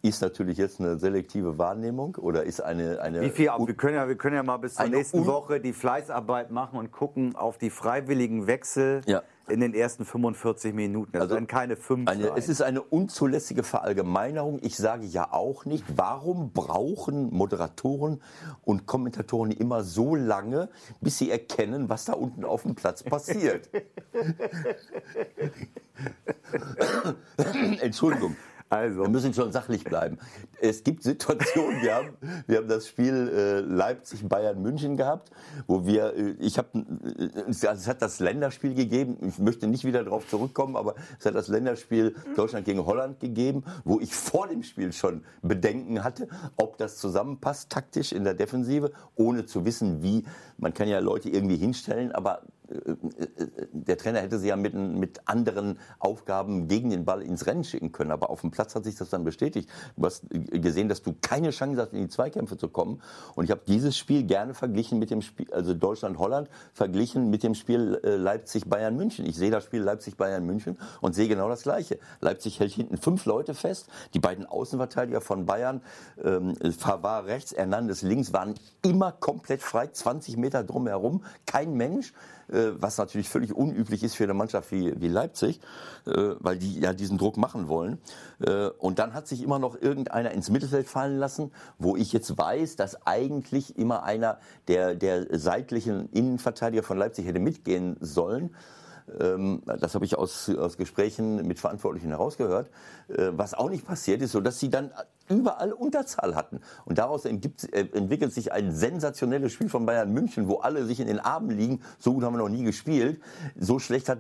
Ist 0.03 0.21
natürlich 0.21 0.59
jetzt 0.59 0.81
eine 0.81 0.99
selektive 0.99 1.59
Wahrnehmung 1.59 2.17
oder 2.17 2.43
ist 2.43 2.61
eine. 2.61 3.01
eine 3.01 3.23
Wie 3.23 3.31
viel? 3.31 3.47
Wir 3.47 3.75
können, 3.75 3.95
ja, 3.95 4.09
wir 4.09 4.17
können 4.17 4.35
ja 4.35 4.43
mal 4.43 4.57
bis 4.57 4.75
zur 4.75 4.89
nächsten 4.89 5.27
Woche 5.27 5.61
die 5.61 5.73
Fleißarbeit 5.73 6.51
machen 6.51 6.79
und 6.79 6.91
gucken 6.91 7.37
auf 7.37 7.57
die 7.57 7.71
freiwilligen 7.71 8.49
Wechsel. 8.49 9.03
Ja. 9.07 9.23
In 9.49 9.59
den 9.59 9.75
ersten 9.75 10.05
45 10.05 10.73
Minuten. 10.73 11.17
Also, 11.17 11.35
also 11.35 11.47
keine 11.47 11.77
fünf. 11.77 12.09
Eine, 12.09 12.37
es 12.37 12.49
ist 12.49 12.63
eine 12.63 12.81
unzulässige 12.81 13.65
Verallgemeinerung. 13.65 14.61
Ich 14.63 14.77
sage 14.77 15.05
ja 15.05 15.33
auch 15.33 15.65
nicht, 15.65 15.85
warum 15.97 16.53
brauchen 16.53 17.35
Moderatoren 17.35 18.23
und 18.63 18.87
Kommentatoren 18.87 19.51
immer 19.51 19.83
so 19.83 20.15
lange, 20.15 20.69
bis 21.01 21.19
sie 21.19 21.31
erkennen, 21.31 21.89
was 21.89 22.05
da 22.05 22.13
unten 22.13 22.45
auf 22.45 22.63
dem 22.63 22.77
Platz 22.77 23.03
passiert. 23.03 23.69
Entschuldigung. 27.81 28.37
Also. 28.73 29.03
Wir 29.03 29.11
müssen 29.11 29.35
schon 29.35 29.53
sachlich 29.53 29.85
bleiben. 29.85 30.17
Es 30.59 30.83
gibt 30.83 31.03
Situationen, 31.03 31.83
wir 31.83 31.95
haben, 31.95 32.17
wir 32.47 32.57
haben 32.57 32.69
das 32.69 32.89
Spiel 32.89 33.29
äh, 33.29 33.61
Leipzig-Bayern-München 33.61 34.97
gehabt, 34.97 35.31
wo 35.67 35.85
wir, 35.85 36.15
äh, 36.17 36.31
ich 36.39 36.57
habe, 36.57 36.79
äh, 36.79 37.51
es 37.51 37.87
hat 37.87 38.01
das 38.01 38.19
Länderspiel 38.19 38.75
gegeben, 38.75 39.19
ich 39.21 39.39
möchte 39.39 39.67
nicht 39.67 39.85
wieder 39.85 40.03
darauf 40.03 40.27
zurückkommen, 40.27 40.77
aber 40.77 40.95
es 41.19 41.27
hat 41.27 41.35
das 41.35 41.49
Länderspiel 41.49 42.15
Deutschland 42.35 42.65
gegen 42.65 42.87
Holland 42.87 43.21
gegeben, 43.21 43.63
wo 43.85 44.01
ich 44.01 44.15
vor 44.15 44.49
dem 44.49 44.63
Spiel 44.63 44.95
schon 44.95 45.23
Bedenken 45.43 46.03
hatte, 46.03 46.27
ob 46.57 46.79
das 46.79 46.97
zusammenpasst 46.97 47.69
taktisch 47.69 48.13
in 48.13 48.25
der 48.25 48.33
Defensive, 48.33 48.93
ohne 49.17 49.45
zu 49.45 49.67
wissen, 49.67 50.03
wie. 50.03 50.25
Man 50.57 50.73
kann 50.73 50.89
ja 50.89 51.01
Leute 51.01 51.29
irgendwie 51.29 51.57
hinstellen, 51.57 52.13
aber 52.13 52.41
der 53.73 53.99
Trainer 53.99 54.21
hätte 54.21 54.39
sie 54.39 54.49
ja 54.49 54.57
mit, 54.57 54.75
mit 54.75 55.21
anderen 55.27 55.79
Aufgaben 55.99 56.69
gegen 56.69 56.91
den 56.91 57.05
Ball 57.05 57.23
ins 57.23 57.47
Rennen 57.47 57.65
schicken 57.65 57.93
können. 57.93 58.11
Aber 58.11 58.31
auf 58.31 58.41
dem 58.41 58.51
Platz 58.51 58.75
hat 58.75 58.85
sich 58.85 58.97
das 58.97 59.11
dann 59.11 59.25
bestätigt. 59.25 59.69
Du 59.97 60.07
hast 60.07 60.25
gesehen, 60.31 60.89
dass 60.89 61.03
du 61.03 61.15
keine 61.21 61.51
Chance 61.51 61.81
hast, 61.81 61.93
in 61.93 62.01
die 62.01 62.09
Zweikämpfe 62.09 62.57
zu 62.57 62.69
kommen. 62.69 63.03
Und 63.35 63.45
ich 63.45 63.51
habe 63.51 63.63
dieses 63.67 63.97
Spiel 63.97 64.25
gerne 64.25 64.55
verglichen 64.55 64.99
mit 64.99 65.11
dem 65.11 65.23
Spiel, 65.23 65.53
also 65.53 65.75
Deutschland-Holland, 65.75 66.49
verglichen 66.73 67.31
mit 67.31 67.43
dem 67.43 67.55
Spiel 67.55 68.01
äh, 68.03 68.17
Leipzig-Bayern-München. 68.17 69.27
Ich 69.27 69.37
sehe 69.37 69.51
das 69.51 69.65
Spiel 69.65 69.83
Leipzig-Bayern-München 69.83 70.79
und 71.01 71.15
sehe 71.15 71.29
genau 71.29 71.49
das 71.49 71.63
Gleiche. 71.63 71.99
Leipzig 72.21 72.61
hält 72.61 72.73
hinten 72.73 72.97
fünf 72.97 73.27
Leute 73.27 73.55
fest. 73.55 73.89
Die 74.15 74.21
beiden 74.21 74.47
Außenverteidiger 74.47 75.21
von 75.21 75.47
Bayern, 75.47 75.83
ähm, 76.23 76.55
Favard 76.79 77.27
rechts, 77.27 77.55
Hernandez 77.55 78.03
links, 78.03 78.33
waren 78.33 78.55
immer 78.83 79.13
komplett 79.13 79.63
frei, 79.63 79.89
20 79.89 80.37
Meter 80.37 80.65
drumherum. 80.65 81.25
Kein 81.47 81.75
Mensch. 81.75 82.13
Äh, 82.49 82.73
was 82.81 82.99
natürlich 82.99 83.29
völlig 83.29 83.55
unüblich 83.55 84.03
ist 84.03 84.15
für 84.15 84.25
eine 84.25 84.35
Mannschaft 84.35 84.73
wie, 84.73 85.01
wie 85.01 85.09
Leipzig, 85.09 85.61
äh, 86.07 86.35
weil 86.39 86.59
die 86.59 86.81
ja 86.81 86.93
diesen 86.93 87.19
Druck 87.19 87.37
machen 87.37 87.69
wollen. 87.69 87.99
Äh, 88.41 88.69
und 88.79 88.99
dann 88.99 89.15
hat 89.15 89.29
sich 89.29 89.43
immer 89.43 89.59
noch 89.59 89.81
irgendeiner 89.81 90.33
ins 90.33 90.51
Mittelfeld 90.51 90.89
fallen 90.89 91.19
lassen, 91.19 91.53
wo 91.79 91.97
ich 91.97 92.13
jetzt 92.13 92.37
weiß, 92.37 92.77
dass 92.77 93.07
eigentlich 93.07 93.79
immer 93.79 94.03
einer 94.03 94.39
der, 94.69 94.95
der 94.95 95.39
seitlichen 95.39 96.09
Innenverteidiger 96.11 96.83
von 96.83 96.99
Leipzig 96.99 97.27
hätte 97.27 97.41
mitgehen 97.41 97.97
sollen. 98.01 98.55
Ähm, 99.21 99.63
das 99.81 99.95
habe 99.95 100.05
ich 100.05 100.17
aus, 100.17 100.49
aus 100.51 100.77
Gesprächen 100.77 101.47
mit 101.47 101.59
Verantwortlichen 101.59 102.09
herausgehört. 102.09 102.71
Was 103.09 103.53
auch 103.53 103.69
nicht 103.69 103.87
passiert 103.87 104.23
ist, 104.23 104.33
so 104.33 104.41
dass 104.41 104.59
sie 104.59 104.71
dann 104.71 104.91
überall 105.39 105.73
Unterzahl 105.73 106.35
hatten. 106.35 106.61
Und 106.85 106.99
daraus 106.99 107.25
äh, 107.25 107.31
entwickelt 107.31 108.33
sich 108.33 108.53
ein 108.53 108.73
sensationelles 108.73 109.53
Spiel 109.53 109.69
von 109.69 109.87
Bayern 109.87 110.13
München, 110.13 110.49
wo 110.49 110.57
alle 110.57 110.85
sich 110.85 111.01
in 111.01 111.07
den 111.07 111.21
Armen 111.21 111.51
liegen. 111.51 111.81
So 111.99 112.15
gut 112.15 112.25
haben 112.25 112.35
wir 112.35 112.39
noch 112.39 112.49
nie 112.49 112.65
gespielt. 112.65 113.21
So 113.59 113.79
schlecht 113.79 114.09
hat 114.09 114.19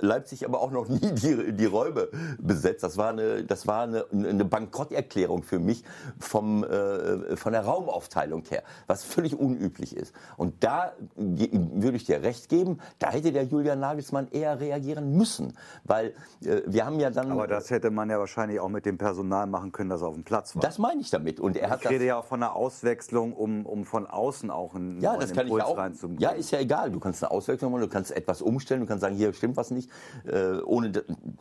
Leipzig 0.00 0.46
aber 0.46 0.60
auch 0.60 0.70
noch 0.70 0.88
nie 0.88 1.12
die, 1.12 1.52
die 1.52 1.64
Räume 1.64 2.08
besetzt. 2.38 2.82
Das 2.82 2.96
war 2.96 3.10
eine, 3.10 3.44
das 3.44 3.66
war 3.66 3.82
eine, 3.82 4.04
eine 4.12 4.44
Bankrotterklärung 4.44 5.42
für 5.42 5.58
mich 5.58 5.84
vom, 6.18 6.64
äh, 6.64 7.36
von 7.36 7.52
der 7.52 7.64
Raumaufteilung 7.64 8.44
her, 8.48 8.62
was 8.86 9.04
völlig 9.04 9.38
unüblich 9.38 9.96
ist. 9.96 10.14
Und 10.36 10.62
da 10.64 10.92
würde 11.16 11.96
ich 11.96 12.04
dir 12.04 12.22
recht 12.22 12.48
geben, 12.48 12.78
da 12.98 13.10
hätte 13.10 13.32
der 13.32 13.44
Julian 13.44 13.80
Nagelsmann 13.80 14.28
eher 14.30 14.60
reagieren 14.60 15.16
müssen. 15.16 15.54
Weil 15.84 16.14
äh, 16.42 16.62
wir 16.66 16.86
haben 16.86 17.00
ja 17.00 17.10
dann... 17.10 17.30
Aber 17.30 17.46
das 17.46 17.70
hätte 17.70 17.90
man 17.90 18.10
ja 18.10 18.18
wahrscheinlich 18.18 18.60
auch 18.60 18.68
mit 18.68 18.86
dem 18.86 18.98
Personal 18.98 19.46
machen 19.46 19.72
können, 19.72 19.90
das 19.90 20.02
auf 20.02 20.14
dem 20.14 20.24
Platz 20.26 20.54
war. 20.54 20.60
Das 20.60 20.76
meine 20.76 21.00
ich 21.00 21.08
damit. 21.08 21.40
Und 21.40 21.56
er 21.56 21.70
hat 21.70 21.82
ich 21.82 21.88
rede 21.88 22.04
ja 22.04 22.18
auch 22.18 22.26
von 22.26 22.42
einer 22.42 22.54
Auswechslung, 22.54 23.32
um, 23.32 23.64
um 23.64 23.86
von 23.86 24.06
außen 24.06 24.50
auch 24.50 24.74
einen 24.74 25.00
ja, 25.00 25.16
das 25.16 25.32
kann 25.32 25.46
Impuls 25.46 25.64
ich 25.64 25.70
auch, 25.70 25.78
reinzubringen. 25.78 26.20
Ja, 26.20 26.30
ist 26.30 26.50
ja 26.50 26.58
egal. 26.58 26.90
Du 26.90 27.00
kannst 27.00 27.24
eine 27.24 27.30
Auswechslung 27.30 27.72
machen, 27.72 27.82
du 27.82 27.88
kannst 27.88 28.10
etwas 28.10 28.42
umstellen, 28.42 28.82
du 28.82 28.86
kannst 28.86 29.00
sagen, 29.00 29.16
hier 29.16 29.32
stimmt 29.32 29.56
was 29.56 29.70
nicht. 29.70 29.88
Äh, 30.26 30.58
ohne, 30.60 30.92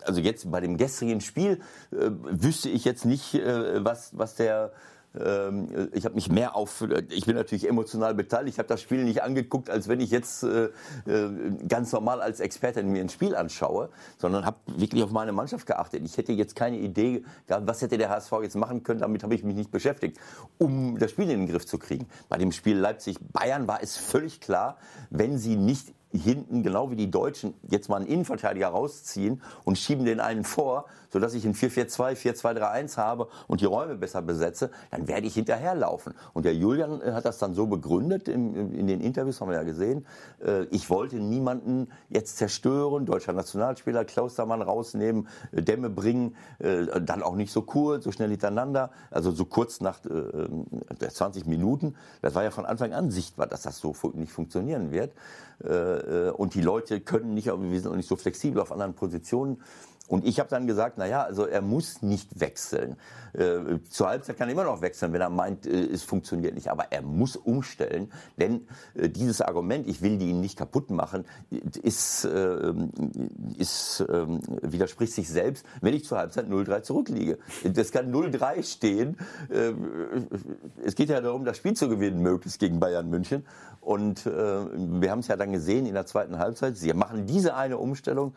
also 0.06 0.22
jetzt 0.22 0.50
bei 0.50 0.62
dem 0.62 0.78
gestrigen 0.78 1.20
Spiel 1.20 1.60
äh, 1.92 2.12
wüsste 2.24 2.70
ich 2.70 2.86
jetzt 2.86 3.04
nicht, 3.04 3.34
äh, 3.34 3.84
was, 3.84 4.18
was 4.18 4.36
der 4.36 4.72
ähm, 5.24 5.90
ich 5.94 6.06
habe 6.06 6.16
mich 6.16 6.30
mehr 6.30 6.56
auf, 6.56 6.84
ich 7.10 7.26
bin 7.26 7.36
natürlich 7.36 7.68
emotional 7.68 8.14
beteiligt, 8.14 8.56
ich 8.56 8.60
habe 8.60 8.68
das 8.68 8.82
Spiel 8.82 9.04
nicht 9.04 9.24
angeguckt, 9.24 9.70
als 9.70 9.88
wenn 9.88 10.00
ich 10.00 10.12
jetzt 10.12 10.44
äh, 10.44 10.66
äh, 11.06 11.30
ganz 11.68 11.92
normal 11.92 12.22
als 12.22 12.40
Experte 12.40 12.84
mir 12.84 13.02
ein 13.02 13.10
Spiel 13.10 13.36
anschaue, 13.36 13.90
sondern 14.18 14.46
habe 14.46 14.58
wirklich 14.68 15.04
auf 15.04 15.12
meine 15.12 15.32
Mannschaft 15.32 15.66
geachtet. 15.66 16.04
Ich 16.06 16.18
hätte 16.18 16.34
jetzt 16.34 16.56
keine 16.56 16.78
Idee 16.78 17.24
gehabt, 17.48 17.68
was 17.68 17.82
hätte 17.82 17.98
der 17.98 18.10
HSV 18.10 18.32
jetzt 18.42 18.56
machen 18.56 18.84
können, 18.84 19.00
damit 19.00 19.24
habe 19.24 19.36
ich 19.36 19.44
mich 19.44 19.56
nicht 19.56 19.72
beschäftigt, 19.72 20.18
um 20.58 20.98
das 20.98 21.12
Spiel 21.12 21.30
in 21.30 21.42
den 21.42 21.48
Griff 21.48 21.66
zu 21.66 21.78
kriegen. 21.78 22.08
Bei 22.30 22.38
dem 22.38 22.52
Spiel 22.52 22.78
Leipzig-Bayern 22.78 23.68
war 23.68 23.82
es 23.82 23.98
völlig 23.98 24.42
klar, 24.42 24.78
wenn 25.10 25.38
sie 25.38 25.56
nicht 25.56 25.94
hinten, 26.18 26.64
genau 26.64 26.92
wie 26.92 26.96
die 26.96 27.12
Deutschen, 27.12 27.54
jetzt 27.70 27.90
mal 27.90 27.98
einen 27.98 28.08
Innenverteidiger 28.08 28.68
rausziehen 28.68 29.42
und 29.64 29.78
schieben 29.78 30.06
den 30.06 30.20
einen 30.20 30.44
vor, 30.44 30.86
sodass 31.16 31.34
ich 31.34 31.46
ein 31.46 31.54
4-4-2, 31.54 32.16
4-2-3-1 32.36 32.98
habe 32.98 33.30
und 33.48 33.62
die 33.62 33.66
Räume 33.66 33.96
besser 33.96 34.22
besetze, 34.22 34.70
dann 34.92 35.08
werde 35.08 35.28
ich 35.28 35.36
hinterherlaufen. 35.36 36.14
Und 36.34 36.44
der 36.44 36.54
Julian 36.54 37.02
äh, 37.02 37.14
hat 37.14 37.24
das 37.24 37.38
dann 37.38 37.54
so 37.54 37.68
begründet, 37.68 38.28
in, 38.28 38.74
in 38.74 38.86
den 38.86 39.00
Interviews 39.00 39.40
haben 39.40 39.50
wir 39.50 39.56
ja 39.56 39.64
gesehen, 39.64 40.06
äh, 40.46 40.64
ich 40.72 40.90
wollte 40.90 41.16
niemanden 41.16 41.88
jetzt 42.10 42.38
zerstören, 42.38 43.06
deutscher 43.06 43.32
Nationalspieler, 43.32 44.04
Klaustermann 44.04 44.62
rausnehmen, 44.62 45.30
äh, 45.54 45.62
Dämme 45.62 45.90
bringen, 45.90 46.36
dann 46.60 47.24
auch 47.24 47.36
nicht 47.36 47.52
so 47.52 47.62
kurz, 47.62 48.04
so 48.04 48.12
schnell 48.12 48.30
hintereinander, 48.30 48.92
also 49.12 49.32
so 49.32 49.46
kurz 49.46 49.82
nach 49.82 50.00
äh, 50.06 51.08
20 51.08 51.46
Minuten. 51.46 51.96
Das 52.22 52.36
war 52.36 52.44
ja 52.44 52.52
von 52.52 52.66
Anfang 52.66 52.94
an 52.94 53.12
sichtbar, 53.12 53.48
dass 53.48 53.62
das 53.62 53.78
so 53.78 53.94
nicht 54.14 54.32
funktionieren 54.32 54.92
wird. 54.92 55.12
Und 56.34 56.54
die 56.54 56.62
Leute 56.62 57.02
können 57.02 57.34
nicht, 57.34 57.48
wir 57.48 57.80
sind 57.82 57.92
auch 57.92 57.96
nicht 57.96 58.10
so 58.10 58.16
flexibel 58.16 58.62
auf 58.62 58.72
anderen 58.72 58.94
Positionen. 58.94 59.62
Und 60.08 60.26
ich 60.26 60.40
habe 60.40 60.50
dann 60.50 60.68
gesagt, 60.68 60.98
naja, 60.98 61.24
also 61.24 61.46
er 61.46 61.62
muss 61.62 62.02
nicht 62.02 62.40
wechseln. 62.40 62.96
Äh, 63.34 63.80
zur 63.90 64.08
Halbzeit 64.08 64.38
kann 64.38 64.48
er 64.48 64.54
immer 64.54 64.64
noch 64.64 64.82
wechseln, 64.82 65.14
wenn 65.14 65.22
er 65.22 65.30
meint, 65.30 65.66
äh, 65.66 65.72
es 65.72 66.04
funktioniert 66.04 66.54
nicht. 66.54 66.70
Aber 66.70 66.92
er 66.92 67.02
muss 67.02 67.36
umstellen, 67.36 68.12
denn 68.38 68.68
äh, 68.94 69.10
dieses 69.10 69.42
Argument, 69.42 69.88
ich 69.88 70.02
will 70.02 70.18
die 70.18 70.30
ihn 70.30 70.42
nicht 70.42 70.58
kaputt 70.58 70.92
machen, 70.92 71.26
ist, 71.82 72.26
äh, 72.26 72.74
ist 73.58 74.02
äh, 74.02 74.26
widerspricht 74.62 75.14
sich 75.14 75.28
selbst, 75.28 75.66
wenn 75.82 75.94
ich 75.94 76.06
zur 76.06 76.20
Halbzeit 76.20 76.48
0-3 76.48 76.84
zurückliege. 76.84 77.40
Das 77.64 77.92
kann 77.92 78.14
0-3 78.14 78.64
stehen. 78.64 79.18
Äh, 79.50 79.74
es 80.84 80.96
geht 80.96 81.10
ja 81.10 81.20
darum, 81.20 81.46
das 81.46 81.58
Spiel 81.58 81.74
zu 81.74 81.90
gewinnen, 81.90 82.22
möglichst 82.22 82.60
gegen 82.60 82.80
Bayern 82.80 83.10
München. 83.10 83.44
Und 83.86 84.26
äh, 84.26 84.32
wir 84.32 85.12
haben 85.12 85.20
es 85.20 85.28
ja 85.28 85.38
dann 85.38 85.52
gesehen 85.52 85.86
in 85.86 85.94
der 85.94 86.08
zweiten 86.08 86.40
Halbzeit. 86.40 86.76
Sie 86.76 86.92
machen 86.94 87.28
diese 87.28 87.56
eine 87.56 87.78
Umstellung 87.78 88.34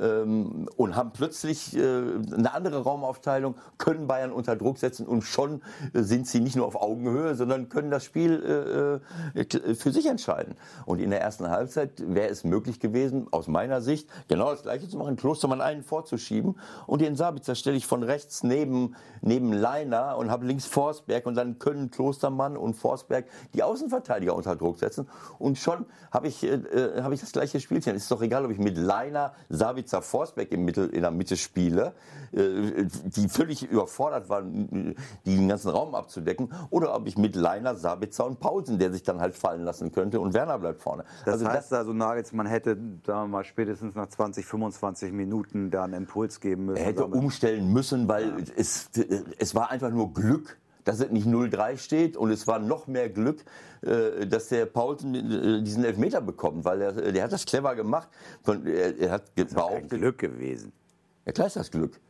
ähm, 0.00 0.68
und 0.76 0.96
haben 0.96 1.12
plötzlich 1.12 1.76
äh, 1.76 1.80
eine 1.80 2.52
andere 2.52 2.82
Raumaufteilung, 2.82 3.54
können 3.78 4.06
Bayern 4.06 4.32
unter 4.32 4.56
Druck 4.56 4.78
setzen 4.78 5.06
und 5.06 5.22
schon 5.22 5.62
äh, 5.94 6.02
sind 6.02 6.26
sie 6.26 6.40
nicht 6.40 6.56
nur 6.56 6.66
auf 6.66 6.76
Augenhöhe, 6.80 7.34
sondern 7.34 7.68
können 7.68 7.90
das 7.90 8.04
Spiel 8.04 9.00
äh, 9.34 9.40
äh 9.40 9.74
für 9.74 9.92
sich 9.92 10.06
entscheiden. 10.06 10.56
Und 10.84 11.00
in 11.00 11.10
der 11.10 11.20
ersten 11.20 11.48
Halbzeit 11.48 12.02
wäre 12.06 12.28
es 12.28 12.44
möglich 12.44 12.80
gewesen, 12.80 13.26
aus 13.30 13.48
meiner 13.48 13.80
Sicht, 13.80 14.08
genau 14.28 14.50
das 14.50 14.62
Gleiche 14.62 14.88
zu 14.88 14.96
machen, 14.98 15.16
Klostermann 15.16 15.60
einen 15.60 15.82
vorzuschieben 15.82 16.56
und 16.86 17.00
den 17.00 17.16
Sabitzer 17.16 17.54
stelle 17.54 17.76
ich 17.76 17.86
von 17.86 18.02
rechts 18.02 18.42
neben, 18.42 18.94
neben 19.20 19.52
Leiner 19.52 20.16
und 20.18 20.30
habe 20.30 20.46
links 20.46 20.66
Forsberg 20.66 21.26
und 21.26 21.34
dann 21.34 21.58
können 21.58 21.90
Klostermann 21.90 22.56
und 22.56 22.74
Forsberg 22.74 23.26
die 23.54 23.62
Außenverteidiger 23.62 24.34
unter 24.34 24.56
Druck 24.56 24.78
setzen 24.78 25.08
und 25.38 25.58
schon 25.58 25.86
habe 26.10 26.28
ich, 26.28 26.42
äh, 26.42 26.54
äh, 26.54 27.02
hab 27.02 27.12
ich 27.12 27.20
das 27.20 27.32
gleiche 27.32 27.60
Spielchen. 27.60 27.94
Es 27.96 28.02
ist 28.02 28.10
doch 28.10 28.22
egal, 28.22 28.44
ob 28.44 28.50
ich 28.50 28.58
mit 28.58 28.76
Leiner, 28.76 29.32
Sabitzer 29.48 29.77
Sabitzer 29.78 30.02
Forsberg 30.02 30.50
im 30.52 30.64
Mittel, 30.64 30.88
in 30.88 31.02
der 31.02 31.10
Mitte 31.10 31.36
spiele, 31.36 31.92
äh, 32.32 32.84
die 33.04 33.28
völlig 33.28 33.62
überfordert 33.62 34.28
waren, 34.28 34.96
den 35.24 35.48
ganzen 35.48 35.70
Raum 35.70 35.94
abzudecken, 35.94 36.52
oder 36.70 36.94
ob 36.94 37.06
ich 37.06 37.16
mit 37.16 37.36
Leiner, 37.36 37.76
Sabitzer 37.76 38.26
und 38.26 38.40
Pausen, 38.40 38.78
der 38.78 38.92
sich 38.92 39.04
dann 39.04 39.20
halt 39.20 39.36
fallen 39.36 39.62
lassen 39.62 39.92
könnte 39.92 40.20
und 40.20 40.34
Werner 40.34 40.58
bleibt 40.58 40.80
vorne. 40.80 41.04
Das 41.24 41.34
also 41.34 41.46
heißt 41.46 41.72
das, 41.72 41.78
also 41.78 41.92
Nagelsmann 41.92 42.46
hätte, 42.46 42.76
wir 43.04 43.26
mal, 43.26 43.44
spätestens 43.44 43.94
nach 43.94 44.08
20, 44.08 44.44
25 44.44 45.12
Minuten 45.12 45.70
da 45.70 45.84
einen 45.84 45.94
Impuls 45.94 46.40
geben 46.40 46.66
müssen. 46.66 46.78
Er 46.78 46.86
hätte 46.86 47.06
umstellen 47.06 47.72
müssen, 47.72 48.08
weil 48.08 48.30
ja. 48.30 48.44
es, 48.56 48.90
es 49.38 49.54
war 49.54 49.70
einfach 49.70 49.90
nur 49.90 50.12
Glück 50.12 50.58
dass 50.88 51.00
es 51.00 51.10
nicht 51.10 51.26
0-3 51.26 51.76
steht 51.76 52.16
und 52.16 52.30
es 52.30 52.46
war 52.46 52.58
noch 52.58 52.86
mehr 52.86 53.10
Glück, 53.10 53.44
äh, 53.82 54.26
dass 54.26 54.48
der 54.48 54.64
Paulsen 54.64 55.14
äh, 55.14 55.62
diesen 55.62 55.84
Elfmeter 55.84 56.22
bekommt, 56.22 56.64
weil 56.64 56.80
er, 56.80 56.92
der 56.92 57.24
hat 57.24 57.32
das 57.32 57.44
clever 57.44 57.74
gemacht. 57.74 58.08
Er, 58.46 59.10
hat 59.10 59.24
das 59.36 59.52
behauptet, 59.52 60.00
Glück 60.00 60.16
gewesen. 60.16 60.72
Ja 61.26 61.32
klar 61.32 61.48
ist 61.48 61.56
das 61.56 61.70
Glück. 61.70 62.00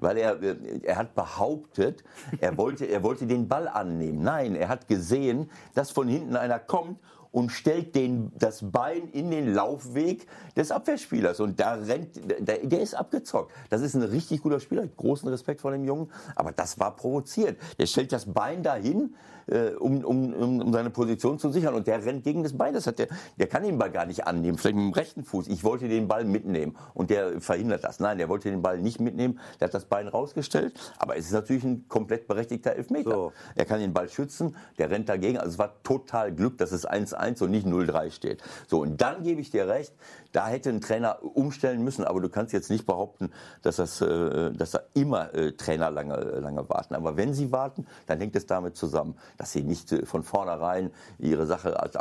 Weil 0.00 0.16
er, 0.16 0.40
er 0.82 0.96
hat 0.96 1.14
behauptet, 1.14 2.02
er 2.40 2.56
wollte, 2.56 2.86
er 2.86 3.04
wollte 3.04 3.26
den 3.26 3.46
Ball 3.46 3.68
annehmen. 3.68 4.22
Nein, 4.22 4.56
er 4.56 4.68
hat 4.68 4.88
gesehen, 4.88 5.48
dass 5.74 5.92
von 5.92 6.08
hinten 6.08 6.34
einer 6.34 6.58
kommt 6.58 6.98
und 7.34 7.50
stellt 7.50 7.96
den, 7.96 8.30
das 8.38 8.70
Bein 8.70 9.08
in 9.08 9.32
den 9.32 9.52
Laufweg 9.52 10.28
des 10.56 10.70
Abwehrspielers. 10.70 11.40
Und 11.40 11.58
da 11.58 11.74
rennt, 11.74 12.10
der, 12.38 12.58
der 12.58 12.80
ist 12.80 12.94
abgezockt. 12.94 13.50
Das 13.70 13.82
ist 13.82 13.96
ein 13.96 14.02
richtig 14.02 14.40
guter 14.40 14.60
Spieler. 14.60 14.86
Großen 14.86 15.28
Respekt 15.28 15.60
vor 15.60 15.72
dem 15.72 15.84
Jungen. 15.84 16.12
Aber 16.36 16.52
das 16.52 16.78
war 16.78 16.94
provoziert. 16.94 17.58
Der 17.80 17.86
stellt 17.86 18.12
das 18.12 18.32
Bein 18.32 18.62
dahin, 18.62 19.16
äh, 19.46 19.70
um, 19.70 20.04
um, 20.04 20.60
um 20.60 20.72
seine 20.72 20.90
Position 20.90 21.38
zu 21.38 21.50
sichern. 21.50 21.74
Und 21.74 21.86
der 21.86 22.04
rennt 22.04 22.24
gegen 22.24 22.42
das 22.42 22.56
Bein. 22.56 22.74
Das 22.74 22.86
hat 22.86 22.98
der, 22.98 23.08
der 23.38 23.46
kann 23.46 23.62
den 23.62 23.78
Ball 23.78 23.90
gar 23.90 24.06
nicht 24.06 24.26
annehmen. 24.26 24.58
Vielleicht 24.58 24.76
mit 24.76 24.84
dem 24.84 24.92
rechten 24.92 25.24
Fuß. 25.24 25.48
Ich 25.48 25.64
wollte 25.64 25.88
den 25.88 26.08
Ball 26.08 26.24
mitnehmen. 26.24 26.76
Und 26.94 27.10
der 27.10 27.40
verhindert 27.40 27.84
das. 27.84 28.00
Nein, 28.00 28.18
der 28.18 28.28
wollte 28.28 28.50
den 28.50 28.62
Ball 28.62 28.78
nicht 28.78 29.00
mitnehmen. 29.00 29.40
Der 29.60 29.66
hat 29.66 29.74
das 29.74 29.86
Bein 29.86 30.08
rausgestellt. 30.08 30.74
Aber 30.98 31.16
es 31.16 31.26
ist 31.26 31.32
natürlich 31.32 31.64
ein 31.64 31.88
komplett 31.88 32.26
berechtigter 32.28 32.76
Elfmeter. 32.76 33.10
So. 33.10 33.32
Er 33.54 33.64
kann 33.64 33.80
den 33.80 33.92
Ball 33.92 34.08
schützen. 34.08 34.56
Der 34.78 34.90
rennt 34.90 35.08
dagegen. 35.08 35.38
Also 35.38 35.50
es 35.50 35.58
war 35.58 35.82
total 35.82 36.32
Glück, 36.32 36.58
dass 36.58 36.72
es 36.72 36.86
1-1 36.88 37.24
1 37.24 37.42
und 37.42 37.50
nicht 37.50 37.66
0-3 37.66 38.10
steht. 38.10 38.42
So, 38.66 38.80
und 38.80 39.00
dann 39.00 39.22
gebe 39.22 39.40
ich 39.40 39.50
dir 39.50 39.66
recht, 39.68 39.92
da 40.32 40.48
hätte 40.48 40.70
ein 40.70 40.80
Trainer 40.80 41.18
umstellen 41.22 41.82
müssen, 41.82 42.04
aber 42.04 42.20
du 42.20 42.28
kannst 42.28 42.52
jetzt 42.52 42.70
nicht 42.70 42.86
behaupten, 42.86 43.30
dass, 43.62 43.76
das, 43.76 44.00
äh, 44.00 44.52
dass 44.52 44.72
da 44.72 44.80
immer 44.94 45.32
äh, 45.34 45.52
Trainer 45.52 45.90
lange, 45.90 46.16
lange 46.16 46.68
warten. 46.68 46.94
Aber 46.94 47.16
wenn 47.16 47.34
sie 47.34 47.52
warten, 47.52 47.86
dann 48.06 48.18
hängt 48.18 48.36
es 48.36 48.46
damit 48.46 48.76
zusammen, 48.76 49.14
dass 49.36 49.52
sie 49.52 49.62
nicht 49.62 49.92
äh, 49.92 50.06
von 50.06 50.22
vornherein 50.22 50.90
ihre 51.18 51.46
Sache 51.46 51.80
ad 51.80 51.98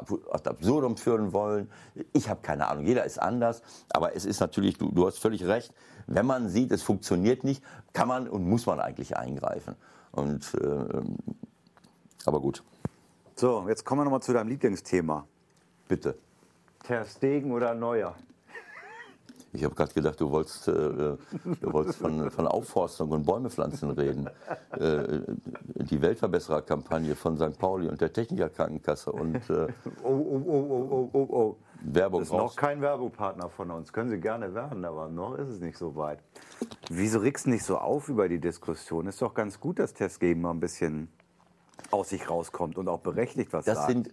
absurdum 0.47 0.97
führen 0.97 1.33
wollen. 1.33 1.69
Ich 2.13 2.29
habe 2.29 2.41
keine 2.41 2.67
Ahnung, 2.67 2.85
jeder 2.85 3.03
ist 3.03 3.21
anders, 3.21 3.61
aber 3.89 4.15
es 4.15 4.25
ist 4.25 4.39
natürlich, 4.39 4.77
du, 4.77 4.91
du 4.91 5.05
hast 5.05 5.19
völlig 5.19 5.45
recht, 5.45 5.73
wenn 6.07 6.25
man 6.25 6.49
sieht, 6.49 6.71
es 6.71 6.81
funktioniert 6.81 7.43
nicht, 7.43 7.63
kann 7.93 8.07
man 8.07 8.27
und 8.27 8.47
muss 8.47 8.65
man 8.65 8.79
eigentlich 8.79 9.17
eingreifen. 9.17 9.75
Und, 10.11 10.53
äh, 10.55 11.01
aber 12.25 12.39
gut. 12.39 12.63
So, 13.35 13.67
jetzt 13.67 13.83
kommen 13.83 14.01
wir 14.01 14.05
nochmal 14.05 14.21
zu 14.21 14.33
deinem 14.33 14.49
Lieblingsthema. 14.49 15.25
Bitte. 15.87 16.17
Ter 16.83 17.05
Stegen 17.05 17.51
oder 17.51 17.73
Neuer? 17.73 18.15
Ich 19.53 19.63
habe 19.63 19.75
gerade 19.75 19.93
gedacht, 19.93 20.19
du 20.19 20.31
wolltest, 20.31 20.67
äh, 20.67 20.71
du 20.71 21.17
wolltest 21.61 21.99
von, 21.99 22.31
von, 22.31 22.47
Aufforstung 22.47 23.11
und 23.11 23.25
Bäume 23.25 23.51
pflanzen 23.51 23.91
reden. 23.91 24.27
Äh, 24.71 25.19
die 25.75 26.01
Weltverbessererkampagne 26.01 27.15
von 27.15 27.37
St. 27.37 27.57
Pauli 27.59 27.87
und 27.87 28.01
der 28.01 28.11
Technikerkrankenkasse 28.11 29.11
und 29.11 29.35
äh, 29.51 29.67
oh, 30.03 30.07
oh, 30.07 30.43
oh, 30.47 30.87
oh, 30.89 31.09
oh, 31.13 31.27
oh. 31.29 31.57
Werbung 31.85 32.21
Das 32.21 32.29
ist 32.29 32.33
noch 32.33 32.55
kein 32.55 32.81
Werbepartner 32.81 33.49
von 33.49 33.69
uns. 33.69 33.93
Können 33.93 34.09
Sie 34.09 34.19
gerne 34.19 34.55
werden, 34.55 34.85
aber 34.85 35.09
noch 35.09 35.35
ist 35.35 35.49
es 35.49 35.59
nicht 35.59 35.77
so 35.77 35.95
weit. 35.95 36.19
Wieso 36.89 37.19
du 37.19 37.45
nicht 37.45 37.63
so 37.63 37.77
auf 37.77 38.09
über 38.09 38.29
die 38.29 38.39
Diskussion? 38.39 39.05
Ist 39.07 39.21
doch 39.21 39.33
ganz 39.33 39.59
gut, 39.59 39.79
dass 39.79 39.93
Testgeben 39.93 40.41
mal 40.41 40.51
ein 40.51 40.61
bisschen 40.61 41.09
aus 41.91 42.09
sich 42.09 42.29
rauskommt 42.29 42.77
und 42.77 42.87
auch 42.87 43.01
berechtigt 43.01 43.53
was 43.53 43.65
das 43.65 43.77
sagt. 43.77 43.89
Sind, 43.89 44.09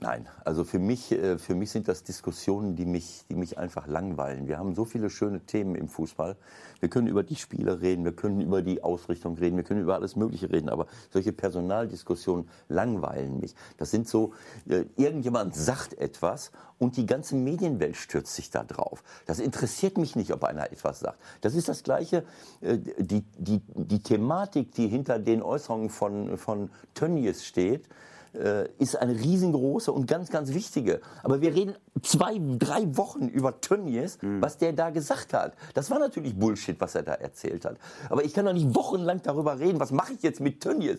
nein, 0.00 0.28
also 0.44 0.64
für 0.64 0.78
mich, 0.78 1.12
äh, 1.12 1.38
für 1.38 1.54
mich 1.54 1.70
sind 1.70 1.88
das 1.88 2.02
Diskussionen, 2.04 2.76
die 2.76 2.84
mich, 2.84 3.24
die 3.28 3.34
mich 3.34 3.58
einfach 3.58 3.86
langweilen. 3.86 4.46
Wir 4.46 4.58
haben 4.58 4.74
so 4.74 4.84
viele 4.84 5.10
schöne 5.10 5.40
Themen 5.40 5.74
im 5.74 5.88
Fußball. 5.88 6.36
Wir 6.80 6.88
können 6.88 7.06
über 7.06 7.22
die 7.22 7.36
Spiele 7.36 7.80
reden, 7.80 8.04
wir 8.04 8.14
können 8.14 8.40
über 8.40 8.62
die 8.62 8.82
Ausrichtung 8.82 9.36
reden, 9.38 9.56
wir 9.56 9.64
können 9.64 9.80
über 9.80 9.94
alles 9.94 10.16
Mögliche 10.16 10.50
reden, 10.50 10.68
aber 10.68 10.86
solche 11.10 11.32
Personaldiskussionen 11.32 12.48
langweilen 12.68 13.40
mich. 13.40 13.54
Das 13.78 13.90
sind 13.90 14.08
so, 14.08 14.32
äh, 14.68 14.84
irgendjemand 14.96 15.54
sagt 15.54 15.94
etwas 15.94 16.52
und 16.78 16.96
die 16.96 17.06
ganze 17.06 17.34
Medienwelt 17.34 17.96
stürzt 17.96 18.34
sich 18.34 18.50
da 18.50 18.64
drauf. 18.64 19.02
Das 19.26 19.38
interessiert 19.38 19.98
mich 19.98 20.16
nicht, 20.16 20.32
ob 20.32 20.44
einer 20.44 20.70
etwas 20.70 21.00
sagt. 21.00 21.18
Das 21.40 21.54
ist 21.54 21.68
das 21.68 21.82
Gleiche, 21.82 22.24
äh, 22.60 22.78
die, 22.78 23.22
die, 23.38 23.60
die 23.74 24.02
Thematik, 24.02 24.72
die 24.72 24.88
hinter 24.88 25.18
den 25.18 25.42
Äußerungen 25.42 25.90
von, 25.90 26.36
von 26.36 26.70
Tönnies 26.94 27.44
steht, 27.44 27.88
äh, 28.36 28.68
ist 28.78 28.96
eine 28.96 29.12
riesengroße 29.12 29.92
und 29.92 30.06
ganz, 30.06 30.30
ganz 30.30 30.52
wichtige. 30.52 31.00
Aber 31.22 31.40
wir 31.40 31.54
reden 31.54 31.74
zwei, 32.02 32.40
drei 32.58 32.96
Wochen 32.96 33.28
über 33.28 33.60
Tönnies, 33.60 34.18
mhm. 34.22 34.42
was 34.42 34.58
der 34.58 34.72
da 34.72 34.90
gesagt 34.90 35.32
hat. 35.32 35.56
Das 35.74 35.90
war 35.90 35.98
natürlich 35.98 36.38
Bullshit, 36.38 36.80
was 36.80 36.94
er 36.94 37.02
da 37.02 37.14
erzählt 37.14 37.64
hat. 37.64 37.78
Aber 38.10 38.24
ich 38.24 38.34
kann 38.34 38.44
doch 38.44 38.52
nicht 38.52 38.74
wochenlang 38.74 39.22
darüber 39.22 39.58
reden, 39.58 39.80
was 39.80 39.92
mache 39.92 40.12
ich 40.12 40.22
jetzt 40.22 40.40
mit 40.40 40.60
Tönnies? 40.60 40.98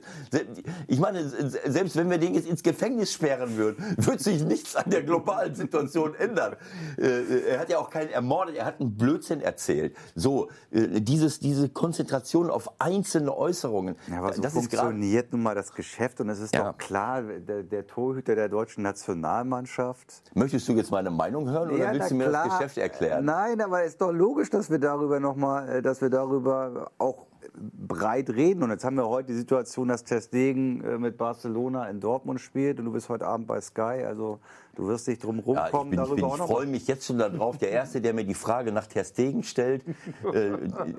Ich 0.88 1.00
meine, 1.00 1.28
selbst 1.28 1.96
wenn 1.96 2.10
wir 2.10 2.18
den 2.18 2.36
jetzt 2.36 2.48
ins 2.48 2.64
Gefängnis 2.64 3.14
sperren 3.14 3.58
würden, 3.58 3.84
wird 3.98 4.20
sich 4.20 4.44
nichts 4.44 4.76
an 4.76 4.90
der 4.90 5.04
globalen 5.04 5.56
Situation 5.56 6.16
ändern. 6.16 6.56
Äh, 6.98 7.50
er 7.50 7.60
hat 7.60 7.70
ja 7.70 7.80
auch 7.80 7.90
keinen 7.90 8.10
ermordet, 8.10 8.56
er 8.56 8.66
hat 8.66 8.80
einen 8.80 8.96
Blödsinn 8.96 9.42
erzählt. 9.42 9.96
So, 10.16 10.50
äh, 10.72 11.02
dieses, 11.02 11.40
diese 11.40 11.70
Konzentration 11.70 12.50
auf 12.50 12.80
einzelne 12.80 13.36
Äußerungen. 13.36 13.96
Ja, 14.10 14.20
aber 14.20 14.34
so 14.34 14.42
das 14.42 14.54
funktioniert 14.54 15.32
nun 15.32 15.44
mal 15.44 15.56
das 15.56 15.74
Geschäft 15.74 16.20
und 16.22 16.30
es 16.30 16.40
ist 16.40 16.54
ja. 16.54 16.72
doch 16.72 16.78
klar, 16.78 17.24
der, 17.28 17.64
der, 17.64 17.88
Torhüter 17.88 18.36
der 18.36 18.50
deutschen 18.50 18.84
Nationalmannschaft. 18.84 20.24
Möchtest 20.34 20.68
du 20.68 20.74
jetzt 20.74 20.92
meine 20.92 21.12
Meinung 21.12 21.50
hören 21.50 21.70
oder 21.70 21.86
ja, 21.86 21.94
willst 21.94 22.12
du 22.12 22.16
mir 22.16 22.30
klar. 22.30 22.46
das 22.46 22.58
Geschäft 22.58 22.78
erklären? 22.78 23.26
Nein, 23.26 23.62
aber 23.62 23.84
es 23.84 23.90
ist 23.90 24.02
doch 24.02 24.12
logisch, 24.12 24.50
dass 24.50 24.70
wir 24.70 24.80
darüber 24.80 25.20
noch 25.20 25.36
mal, 25.36 25.68
äh, 25.70 25.82
dass 25.82 26.02
wir 26.02 26.10
darüber 26.10 26.92
auch 26.98 27.28
breit 27.54 28.30
reden. 28.30 28.64
Und 28.64 28.72
jetzt 28.72 28.84
haben 28.84 28.96
wir 28.96 29.08
heute 29.08 29.28
die 29.28 29.38
Situation, 29.38 29.88
dass 29.88 30.04
Testegen 30.04 30.84
äh, 30.84 30.98
mit 30.98 31.18
Barcelona 31.18 31.90
in 31.90 32.00
Dortmund 32.00 32.40
spielt 32.42 32.80
und 32.80 32.86
du 32.86 32.92
bist 32.92 33.10
heute 33.10 33.26
Abend 33.26 33.48
bei 33.48 33.60
Sky. 33.62 34.04
Also 34.06 34.40
du 34.76 34.88
wirst 34.88 35.08
nicht 35.08 35.24
drum 35.24 35.40
rumkommen, 35.40 35.94
ja, 35.94 36.04
ich 36.04 36.12
Ich 36.12 36.22
noch. 36.22 36.48
freue 36.48 36.68
mich 36.68 36.88
jetzt 36.88 37.06
schon 37.06 37.18
darauf. 37.18 37.58
Der 37.58 37.72
Erste, 37.72 38.02
der 38.02 38.14
mir 38.14 38.26
die 38.26 38.34
Frage 38.34 38.72
nach 38.72 38.88
Testegen 38.88 39.44
stellt, 39.44 39.84
äh, 40.34 40.52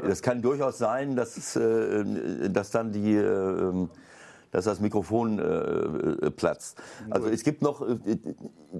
das 0.07 0.23
kann 0.23 0.43
durchaus 0.43 0.79
sein, 0.79 1.17
dass, 1.17 1.57
äh, 1.57 2.51
dass 2.51 2.71
dann 2.71 2.93
die... 2.93 3.15
Äh, 3.15 3.89
dass 4.51 4.65
das 4.65 4.81
Mikrofon 4.81 5.39
äh, 5.39 6.31
platzt. 6.31 6.81
Also 7.11 7.29
es 7.29 7.43
gibt 7.45 7.63
noch, 7.63 7.83
äh, 7.83 7.97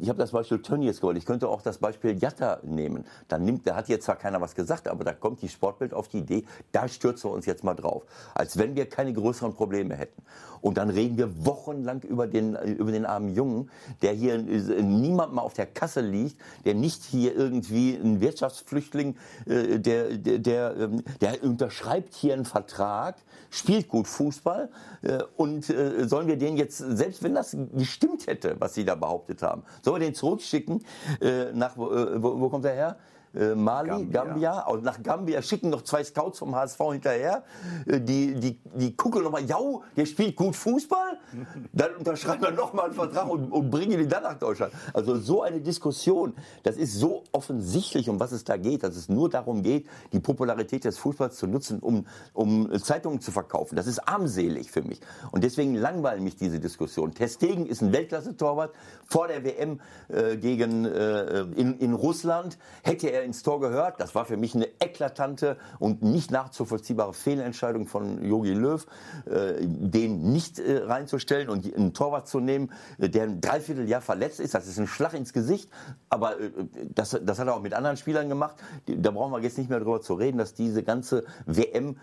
ich 0.01 0.09
habe 0.09 0.19
das 0.19 0.33
Beispiel 0.33 0.61
Tönnies 0.61 1.01
gewollt, 1.01 1.19
ich 1.19 1.27
könnte 1.27 1.49
auch 1.49 1.63
das 1.63 1.79
Beispiel 1.79 2.17
Jatta 2.19 2.59
nehmen. 2.63 3.05
Dann 3.29 3.45
nimmt, 3.45 3.67
da 3.67 3.77
hat 3.77 3.89
jetzt 3.89 4.05
zwar 4.05 4.17
keiner 4.17 4.41
was 4.41 4.55
gesagt, 4.55 4.89
aber 4.89 5.05
da 5.05 5.13
kommt 5.13 5.43
die 5.43 5.49
Sportbild 5.49 5.95
auf 5.95 6.09
die 6.09 6.19
Idee, 6.19 6.45
da 6.73 6.89
stürzen 6.89 7.31
wir 7.31 7.35
uns 7.35 7.47
jetzt 7.47 7.65
mal 7.65 7.75
drauf. 7.75 8.05
Als 8.35 8.59
wenn 8.59 8.77
wir 8.77 8.89
keine 8.89 9.13
größeren 9.13 9.55
Probleme 9.55 9.95
hätten. 9.95 10.23
Und 10.61 10.77
dann 10.77 10.91
reden 10.91 11.17
wir 11.17 11.47
wochenlang 11.47 12.03
über 12.03 12.27
den, 12.27 12.55
über 12.55 12.91
den 12.91 13.07
armen 13.07 13.35
Jungen, 13.35 13.71
der 14.03 14.13
hier 14.13 14.35
äh, 14.35 14.83
niemand 14.83 15.35
mal 15.35 15.43
auf 15.43 15.55
der 15.55 15.67
Kasse 15.67 16.01
liegt, 16.01 16.37
der 16.65 16.75
nicht 16.75 17.05
hier 17.05 17.35
irgendwie 17.35 17.95
ein 17.95 18.21
Wirtschaftsflüchtling, 18.21 19.17
äh, 19.47 19.79
der, 19.79 20.17
der, 20.17 20.39
der, 20.39 20.77
ähm, 20.77 21.03
der 21.21 21.43
unterschreibt 21.43 22.15
hier 22.15 22.35
einen 22.35 22.45
Vertrag, 22.45 23.17
spielt 23.51 23.89
gut 23.89 24.07
Fußball 24.09 24.69
äh, 25.03 25.19
und 25.37 25.58
äh, 25.69 26.07
sollen 26.07 26.27
wir 26.27 26.37
den 26.37 26.57
jetzt, 26.57 26.79
selbst 26.79 27.23
wenn 27.23 27.35
das 27.35 27.57
gestimmt 27.75 28.27
hätte, 28.27 28.57
was 28.59 28.75
Sie 28.75 28.85
da 28.85 28.95
behauptet 28.95 29.43
haben, 29.43 29.63
sollen 29.83 30.01
wir 30.01 30.07
den 30.07 30.15
zurückschicken 30.15 30.85
äh, 31.21 31.53
nach, 31.53 31.77
wo, 31.77 32.41
wo 32.41 32.49
kommt 32.49 32.65
er 32.65 32.75
her? 32.75 32.97
Äh, 33.35 33.55
Mali, 33.55 33.89
Gambia. 33.89 34.25
Gambia. 34.25 34.67
Und 34.67 34.85
nach 34.85 35.03
Gambia 35.03 35.43
schicken 35.43 35.71
noch 35.71 35.83
zwei 35.83 36.03
Scouts 36.05 36.39
vom 36.39 36.55
HSV 36.55 36.79
hinterher. 36.93 37.45
Äh, 37.87 38.01
die, 38.01 38.35
die, 38.35 38.59
die 38.75 38.97
gucken 38.97 39.23
nochmal, 39.23 39.45
ja, 39.45 39.59
der 39.97 40.07
spielt 40.07 40.37
gut 40.37 40.57
Fußball. 40.57 41.19
Dann 41.73 41.95
unterschreiben 41.97 42.43
wir 42.43 42.51
nochmal 42.51 42.87
einen 42.87 42.95
Vertrag 42.95 43.29
und, 43.29 43.51
und 43.51 43.71
bringen 43.71 44.01
ihn 44.01 44.09
dann 44.09 44.23
nach 44.23 44.39
Deutschland. 44.39 44.73
Also 44.95 45.17
so 45.17 45.43
eine 45.43 45.61
Diskussion, 45.61 46.35
das 46.63 46.77
ist 46.77 46.95
so 46.95 47.25
offensichtlich, 47.33 48.09
um 48.09 48.21
was 48.21 48.33
es 48.33 48.45
da 48.45 48.57
geht, 48.57 48.83
dass 48.83 48.97
es 48.97 49.09
nur 49.09 49.29
darum 49.29 49.63
geht, 49.63 49.87
die 50.13 50.21
Popularität 50.21 50.85
des 50.85 50.99
Fußballs 50.99 51.37
zu 51.37 51.47
nutzen, 51.47 51.81
um, 51.81 52.07
um 52.33 52.71
Zeitungen 52.81 53.21
zu 53.21 53.31
verkaufen. 53.31 53.77
Das 53.77 53.87
ist 53.87 54.01
armselig 54.01 54.71
für 54.71 54.83
mich. 54.83 55.01
Und 55.31 55.45
deswegen 55.45 55.75
langweilen 55.75 56.25
mich 56.25 56.37
diese 56.37 56.61
Diskussion. 56.61 57.13
Testegen 57.15 57.67
ist 57.67 57.83
ein 57.83 57.93
Weltklasse-Torwart. 57.93 58.75
Vor 59.05 59.29
der 59.29 59.45
WM 59.45 59.81
äh, 60.09 60.37
gegen, 60.37 60.85
äh, 60.85 61.41
in, 61.57 61.79
in 61.79 61.95
Russland 61.95 62.59
hätte 62.83 63.11
er 63.11 63.18
ins 63.23 63.43
Tor 63.43 63.61
gehört. 63.61 64.01
Das 64.01 64.15
war 64.15 64.25
für 64.25 64.37
mich 64.37 64.55
eine 64.55 64.69
eklatante 64.81 65.57
und 65.79 66.03
nicht 66.03 66.31
nachzuvollziehbare 66.31 67.15
Fehlentscheidung 67.15 67.87
von 67.87 68.25
Jogi 68.25 68.53
Löw, 68.53 68.87
äh, 69.27 69.55
den 69.61 70.33
nicht 70.33 70.59
äh, 70.59 70.79
reinzustellen 70.85 71.49
und 71.49 71.73
einen 71.75 71.95
Torwart 71.95 72.29
zu 72.29 72.41
nehmen, 72.41 72.73
äh, 72.99 73.09
der 73.09 73.25
ein 73.25 73.41
Dreivierteljahr 73.41 74.01
verletzt 74.01 74.41
ist. 74.41 74.55
Das 74.55 74.67
ist 74.67 74.79
ein 74.79 74.87
Schlag 74.87 75.15
ins 75.15 75.33
Gesicht. 75.33 75.71
Aber 76.09 76.41
äh, 76.41 76.51
das, 76.95 77.19
das 77.23 77.39
hat 77.39 77.47
er 77.47 77.55
auch 77.55 77.63
mit 77.63 77.75
anderen 77.75 77.97
Spielern 77.97 78.29
gemacht. 78.29 78.57
Da 78.87 79.11
brauchen 79.11 79.33
wir 79.33 79.41
jetzt 79.41 79.59
nicht 79.59 79.71
mehr 79.71 79.81
darüber 79.81 80.01
zu 80.01 80.15
reden, 80.15 80.39
dass 80.39 80.55
diese 80.55 80.83
ganze 80.83 81.25
WM 81.47 81.97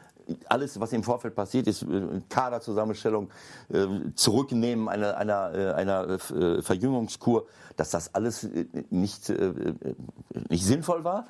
alles, 0.48 0.80
was 0.80 0.94
im 0.94 1.04
Vorfeld 1.04 1.36
passiert 1.36 1.68
ist, 1.68 1.84
äh, 1.84 2.22
Kaderzusammenstellung, 2.30 3.30
äh, 3.72 3.86
Zurücknehmen 4.16 4.90
einer, 4.90 5.18
einer, 5.18 5.54
äh, 5.54 5.72
einer 5.74 6.20
Verjüngungskur, 6.20 7.46
dass 7.76 7.92
das 7.92 8.14
alles 8.16 8.48
nicht, 8.90 9.34
nicht 10.50 10.66
sinnvoll 10.66 11.04
war. 11.04 11.28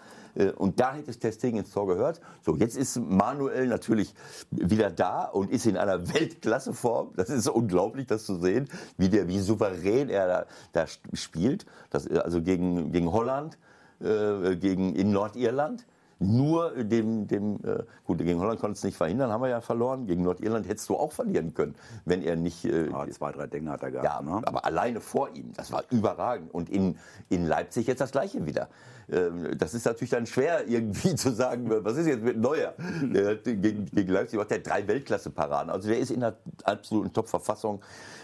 Und 0.58 0.79
da 0.79 0.93
hätte 0.93 1.17
Testing 1.17 1.58
ins 1.58 1.71
Tor 1.71 1.88
gehört. 1.88 2.21
So, 2.41 2.55
jetzt 2.55 2.77
ist 2.77 2.97
Manuel 2.97 3.67
natürlich 3.67 4.13
wieder 4.51 4.91
da 4.91 5.23
und 5.23 5.49
ist 5.49 5.65
in 5.65 5.77
einer 5.77 6.08
Weltklasseform. 6.13 7.13
Das 7.15 7.29
ist 7.29 7.47
unglaublich, 7.47 8.05
das 8.05 8.25
zu 8.25 8.36
sehen, 8.36 8.67
wie, 8.97 9.10
der, 9.10 9.27
wie 9.27 9.39
souverän 9.39 10.10
er 10.10 10.27
da, 10.27 10.45
da 10.73 10.86
spielt. 11.13 11.65
Das, 11.89 12.08
also 12.08 12.41
gegen, 12.41 12.91
gegen 12.91 13.12
Holland, 13.12 13.58
gegen, 13.99 14.93
in 14.93 15.12
Nordirland 15.12 15.86
nur 16.19 16.71
dem, 16.71 17.28
dem 17.28 17.56
äh, 17.65 17.84
gut, 18.06 18.19
gegen 18.19 18.39
Holland 18.39 18.60
konnte 18.60 18.78
es 18.78 18.84
nicht 18.84 18.95
verhindern, 18.95 19.32
haben 19.32 19.41
wir 19.41 19.49
ja 19.49 19.62
verloren. 19.62 20.08
Gegen 20.08 20.23
Nordirland 20.23 20.67
hättest 20.67 20.88
du 20.89 20.95
auch 20.95 21.12
verlieren 21.12 21.54
können, 21.54 21.75
wenn 22.06 22.21
er 22.21 22.36
nicht. 22.36 22.63
Äh, 22.63 22.89
ja, 22.89 23.08
zwei, 23.10 23.32
drei 23.32 23.47
Dinge 23.47 23.71
hat 23.71 23.84
er 23.84 23.91
gehabt. 23.91 24.06
Ja, 24.06 24.21
ne? 24.21 24.41
aber 24.45 24.63
alleine 24.63 25.01
vor 25.01 25.30
ihm, 25.36 25.51
das 25.56 25.71
war 25.71 25.84
überragend. 25.89 26.54
Und 26.54 26.69
in, 26.69 26.97
in 27.30 27.45
Leipzig 27.45 27.88
jetzt 27.88 27.99
das 27.99 28.12
Gleiche 28.12 28.45
wieder. 28.45 28.69
Ähm, 29.12 29.58
das 29.58 29.73
ist 29.73 29.86
natürlich 29.86 30.12
dann 30.12 30.25
schwer, 30.25 30.67
irgendwie 30.67 31.15
zu 31.15 31.32
sagen, 31.32 31.69
was 31.69 31.97
ist 31.97 32.08
jetzt 32.08 32.23
mit 32.23 32.38
Neuer? 32.38 32.73
Der 33.01 33.32
hat 33.32 33.43
gegen, 33.43 33.86
gegen 33.86 34.12
Leipzig 34.12 34.39
hat 34.39 34.51
der 34.51 34.60
drei 34.60 34.88
Weltklasse-Paraden. 34.88 35.69
Also 35.69 35.89
der 35.89 35.99
ist 35.99 36.12
in 36.12 36.23
einer 36.23 36.36
absoluten 36.63 37.12
Top-Verfassung. 37.12 37.82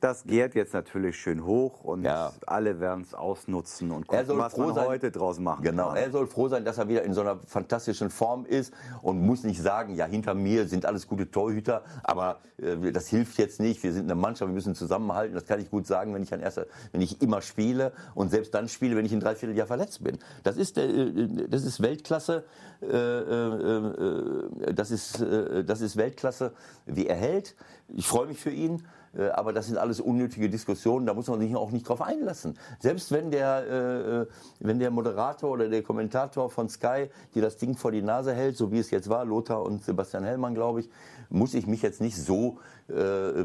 Das 0.00 0.24
gärt 0.24 0.54
jetzt 0.54 0.74
natürlich 0.74 1.16
schön 1.16 1.44
hoch 1.44 1.82
und 1.82 2.04
ja. 2.04 2.32
alle 2.46 2.78
werden 2.78 3.02
es 3.02 3.14
ausnutzen 3.14 3.90
und 3.90 4.06
gucken, 4.06 4.38
was 4.38 4.56
man 4.56 4.72
sein, 4.72 4.86
heute 4.86 5.10
draus 5.10 5.40
machen 5.40 5.64
Genau, 5.64 5.88
kann. 5.88 5.96
er 5.96 6.10
soll 6.12 6.28
froh 6.28 6.46
sein, 6.46 6.64
dass 6.64 6.78
er 6.78 6.88
wieder 6.88 7.02
in 7.02 7.14
so 7.14 7.20
einer 7.20 7.36
fantastischen 7.46 8.08
Form 8.10 8.46
ist 8.46 8.72
und 9.02 9.20
muss 9.20 9.42
nicht 9.42 9.60
sagen, 9.60 9.96
ja, 9.96 10.06
hinter 10.06 10.34
mir 10.34 10.68
sind 10.68 10.86
alles 10.86 11.08
gute 11.08 11.28
Torhüter, 11.28 11.82
aber 12.04 12.38
äh, 12.58 12.92
das 12.92 13.08
hilft 13.08 13.38
jetzt 13.38 13.58
nicht, 13.58 13.82
wir 13.82 13.92
sind 13.92 14.04
eine 14.04 14.14
Mannschaft, 14.14 14.48
wir 14.48 14.54
müssen 14.54 14.76
zusammenhalten. 14.76 15.34
Das 15.34 15.46
kann 15.46 15.60
ich 15.60 15.68
gut 15.68 15.86
sagen, 15.88 16.14
wenn 16.14 16.22
ich 16.22 16.32
an 16.32 16.40
erster, 16.40 16.66
wenn 16.92 17.00
ich 17.00 17.20
immer 17.20 17.42
spiele 17.42 17.92
und 18.14 18.30
selbst 18.30 18.54
dann 18.54 18.68
spiele, 18.68 18.94
wenn 18.94 19.04
ich 19.04 19.12
ein 19.12 19.20
Dreivierteljahr 19.20 19.66
verletzt 19.66 20.04
bin. 20.04 20.18
Das 20.44 20.56
ist, 20.56 20.78
äh, 20.78 21.48
das 21.48 21.64
ist 21.64 21.82
Weltklasse, 21.82 22.44
äh, 22.82 22.86
äh, 22.86 24.68
äh 24.68 24.72
das, 24.74 24.92
ist, 24.92 25.20
äh, 25.20 25.64
das 25.64 25.80
ist 25.80 25.96
Weltklasse, 25.96 26.52
wie 26.86 27.08
er 27.08 27.16
hält. 27.16 27.56
Ich 27.88 28.06
freue 28.06 28.28
mich 28.28 28.38
für 28.38 28.50
ihn. 28.50 28.84
Äh, 29.16 29.28
aber 29.28 29.52
das 29.52 29.66
sind 29.66 29.78
alles 29.78 30.00
unnötige 30.00 30.48
Diskussionen, 30.48 31.06
da 31.06 31.14
muss 31.14 31.28
man 31.28 31.40
sich 31.40 31.54
auch 31.56 31.70
nicht 31.70 31.88
drauf 31.88 32.02
einlassen. 32.02 32.58
Selbst 32.78 33.12
wenn 33.12 33.30
der, 33.30 34.26
äh, 34.26 34.26
wenn 34.60 34.78
der 34.78 34.90
Moderator 34.90 35.50
oder 35.50 35.68
der 35.68 35.82
Kommentator 35.82 36.50
von 36.50 36.68
Sky 36.68 37.08
dir 37.34 37.42
das 37.42 37.56
Ding 37.56 37.76
vor 37.76 37.92
die 37.92 38.02
Nase 38.02 38.34
hält, 38.34 38.56
so 38.56 38.72
wie 38.72 38.78
es 38.78 38.90
jetzt 38.90 39.08
war, 39.08 39.24
Lothar 39.24 39.62
und 39.62 39.84
Sebastian 39.84 40.24
Hellmann, 40.24 40.54
glaube 40.54 40.80
ich, 40.80 40.90
muss 41.30 41.54
ich 41.54 41.66
mich 41.66 41.82
jetzt 41.82 42.00
nicht 42.00 42.16
so 42.16 42.58
äh, 42.88 43.44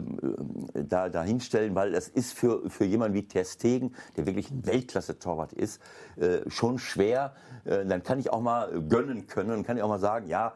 da, 0.73 1.10
da 1.10 1.23
hinstellen, 1.23 1.76
weil 1.76 1.91
das 1.91 2.08
ist 2.08 2.34
für, 2.34 2.69
für 2.69 2.86
jemanden 2.86 3.15
wie 3.15 3.28
Ter 3.28 3.43
Stegen, 3.43 3.93
der 4.15 4.26
wirklich 4.26 4.52
ein 4.52 4.65
Weltklasse-Torwart 4.65 5.54
ist, 5.54 5.82
äh, 6.15 6.49
schon 6.49 6.80
schwer. 6.80 7.34
Äh, 7.65 7.86
dann 7.86 8.04
kann 8.04 8.19
ich 8.19 8.32
auch 8.32 8.41
mal 8.41 8.82
gönnen 8.88 9.28
können 9.28 9.63
kann 9.63 9.78
ich 9.78 9.84
auch 9.84 9.89
mal 9.89 9.99
sagen, 9.99 10.28
ja, 10.28 10.54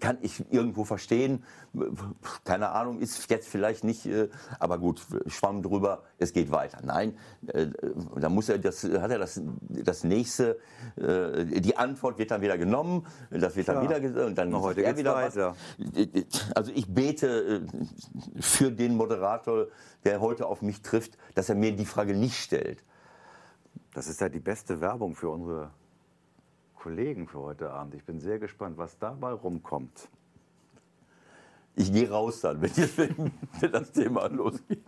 kann 0.00 0.18
ich 0.20 0.44
irgendwo 0.50 0.84
verstehen. 0.84 1.44
Keine 2.44 2.70
Ahnung, 2.70 3.00
ist 3.00 3.30
jetzt 3.30 3.48
vielleicht 3.48 3.84
nicht, 3.84 4.06
äh, 4.06 4.28
aber 4.58 4.78
gut, 4.78 5.04
schwamm 5.26 5.62
drüber, 5.62 6.02
es 6.18 6.32
geht 6.32 6.50
weiter. 6.50 6.78
Nein, 6.84 7.16
äh, 7.46 7.68
da 8.16 8.28
muss 8.28 8.48
er, 8.48 8.58
das 8.58 8.84
hat 8.84 9.10
er 9.10 9.18
das, 9.18 9.40
das 9.68 10.04
nächste, 10.04 10.58
äh, 10.96 11.60
die 11.60 11.76
Antwort 11.76 12.18
wird 12.18 12.30
dann 12.30 12.42
wieder 12.42 12.58
genommen, 12.58 13.06
das 13.30 13.56
wird 13.56 13.68
dann 13.68 13.88
ja. 13.88 14.02
wieder, 14.02 14.26
und 14.26 14.36
dann 14.36 14.54
heute 14.60 14.82
er 14.82 14.96
wieder 14.96 15.14
weiter. 15.14 15.54
Was. 15.78 16.56
Also 16.56 16.72
ich 16.74 16.92
bete 16.92 17.66
für 18.40 18.70
den 18.70 18.96
Moderator, 18.96 19.68
der 20.04 20.20
heute 20.20 20.46
auf 20.46 20.62
mich 20.62 20.82
trifft, 20.82 21.16
dass 21.34 21.48
er 21.48 21.54
mir 21.54 21.74
die 21.74 21.86
Frage 21.86 22.14
nicht 22.14 22.36
stellt. 22.36 22.84
Das 23.94 24.06
ist 24.08 24.20
ja 24.20 24.28
die 24.28 24.40
beste 24.40 24.80
Werbung 24.80 25.14
für 25.14 25.28
unsere 25.28 25.70
Kollegen 26.82 27.28
für 27.28 27.38
heute 27.38 27.70
Abend. 27.70 27.94
Ich 27.94 28.04
bin 28.04 28.18
sehr 28.18 28.40
gespannt, 28.40 28.76
was 28.76 28.98
dabei 28.98 29.30
rumkommt. 29.30 30.08
Ich 31.76 31.92
gehe 31.92 32.10
raus 32.10 32.40
dann, 32.40 32.60
wenn, 32.96 33.32
wenn 33.60 33.72
das 33.72 33.92
Thema 33.92 34.26
losgeht. 34.26 34.82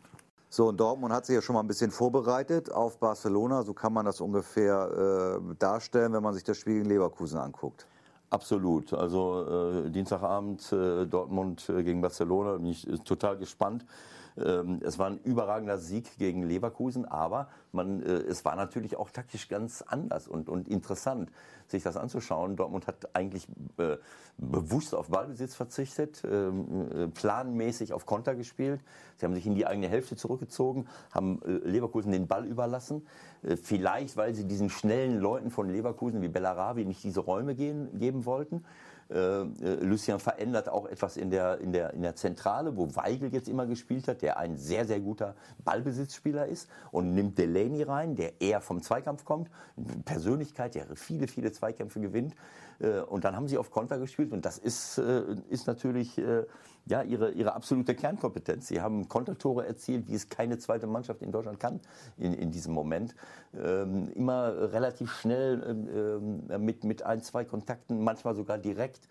So, 0.48 0.68
und 0.68 0.80
Dortmund 0.80 1.14
hat 1.14 1.24
sich 1.24 1.36
ja 1.36 1.42
schon 1.42 1.54
mal 1.54 1.60
ein 1.60 1.68
bisschen 1.68 1.92
vorbereitet 1.92 2.70
auf 2.72 2.98
Barcelona. 2.98 3.62
So 3.62 3.74
kann 3.74 3.92
man 3.92 4.04
das 4.04 4.20
ungefähr 4.20 5.38
äh, 5.40 5.54
darstellen, 5.56 6.12
wenn 6.12 6.22
man 6.22 6.34
sich 6.34 6.42
das 6.42 6.56
Spiel 6.56 6.80
in 6.80 6.86
Leverkusen 6.86 7.38
anguckt. 7.38 7.86
Absolut. 8.28 8.92
Also 8.92 9.84
äh, 9.84 9.90
Dienstagabend 9.90 10.72
äh, 10.72 11.06
Dortmund 11.06 11.68
äh, 11.68 11.84
gegen 11.84 12.00
Barcelona. 12.00 12.56
Bin 12.56 12.66
ich 12.66 12.88
äh, 12.88 12.98
total 12.98 13.36
gespannt 13.36 13.86
es 14.36 14.98
war 14.98 15.06
ein 15.06 15.20
überragender 15.22 15.78
Sieg 15.78 16.18
gegen 16.18 16.42
Leverkusen, 16.42 17.04
aber 17.04 17.48
man, 17.70 18.02
äh, 18.02 18.06
es 18.06 18.44
war 18.44 18.56
natürlich 18.56 18.96
auch 18.96 19.10
taktisch 19.10 19.48
ganz 19.48 19.82
anders 19.82 20.26
und, 20.26 20.48
und 20.48 20.68
interessant, 20.68 21.30
sich 21.68 21.82
das 21.82 21.96
anzuschauen. 21.96 22.56
Dortmund 22.56 22.86
hat 22.86 23.14
eigentlich 23.14 23.46
äh, 23.78 23.96
bewusst 24.36 24.94
auf 24.94 25.08
Ballbesitz 25.08 25.54
verzichtet, 25.54 26.22
ähm, 26.28 26.90
äh, 26.90 27.06
planmäßig 27.08 27.92
auf 27.92 28.06
Konter 28.06 28.34
gespielt. 28.34 28.80
Sie 29.16 29.26
haben 29.26 29.34
sich 29.34 29.46
in 29.46 29.54
die 29.54 29.66
eigene 29.66 29.88
Hälfte 29.88 30.16
zurückgezogen, 30.16 30.86
haben 31.12 31.40
äh, 31.42 31.68
Leverkusen 31.68 32.10
den 32.10 32.26
Ball 32.26 32.44
überlassen. 32.44 33.06
Äh, 33.42 33.56
vielleicht, 33.56 34.16
weil 34.16 34.34
sie 34.34 34.46
diesen 34.46 34.68
schnellen 34.68 35.20
Leuten 35.20 35.50
von 35.50 35.68
Leverkusen 35.68 36.22
wie 36.22 36.28
Bellarabi 36.28 36.84
nicht 36.84 37.04
diese 37.04 37.20
Räume 37.20 37.54
gehen, 37.54 37.98
geben 37.98 38.24
wollten. 38.24 38.64
Äh, 39.14 39.42
äh, 39.42 39.44
Lucien 39.84 40.18
verändert 40.18 40.68
auch 40.68 40.86
etwas 40.86 41.16
in 41.16 41.30
der, 41.30 41.60
in, 41.60 41.72
der, 41.72 41.94
in 41.94 42.02
der 42.02 42.16
Zentrale, 42.16 42.76
wo 42.76 42.96
Weigel 42.96 43.32
jetzt 43.32 43.48
immer 43.48 43.64
gespielt 43.64 44.08
hat, 44.08 44.22
der 44.22 44.38
ein 44.38 44.56
sehr, 44.56 44.84
sehr 44.86 44.98
guter 44.98 45.36
Ballbesitzspieler 45.64 46.46
ist 46.46 46.68
und 46.90 47.14
nimmt 47.14 47.38
Delaney 47.38 47.84
rein, 47.84 48.16
der 48.16 48.40
eher 48.40 48.60
vom 48.60 48.82
Zweikampf 48.82 49.24
kommt. 49.24 49.50
Persönlichkeit, 50.04 50.74
der 50.74 50.86
viele, 50.96 51.28
viele 51.28 51.52
Zweikämpfe 51.52 52.00
gewinnt. 52.00 52.34
Äh, 52.80 53.00
und 53.02 53.24
dann 53.24 53.36
haben 53.36 53.46
sie 53.46 53.56
auf 53.56 53.70
Konter 53.70 53.98
gespielt 53.98 54.32
und 54.32 54.44
das 54.44 54.58
ist, 54.58 54.98
ist 54.98 55.66
natürlich 55.66 56.20
ja, 56.86 57.02
ihre, 57.02 57.30
ihre 57.32 57.54
absolute 57.54 57.94
Kernkompetenz. 57.94 58.68
Sie 58.68 58.80
haben 58.80 59.08
Kontertore 59.08 59.66
erzielt, 59.66 60.08
wie 60.08 60.14
es 60.14 60.28
keine 60.28 60.58
zweite 60.58 60.86
Mannschaft 60.86 61.22
in 61.22 61.32
Deutschland 61.32 61.60
kann 61.60 61.80
in, 62.18 62.34
in 62.34 62.50
diesem 62.50 62.74
Moment. 62.74 63.14
Ähm, 63.54 64.08
immer 64.14 64.72
relativ 64.72 65.12
schnell 65.12 65.62
ähm, 65.62 66.64
mit, 66.64 66.84
mit 66.84 67.02
ein, 67.02 67.22
zwei 67.22 67.44
Kontakten, 67.44 68.02
manchmal 68.02 68.34
sogar 68.34 68.58
direkt. 68.58 69.08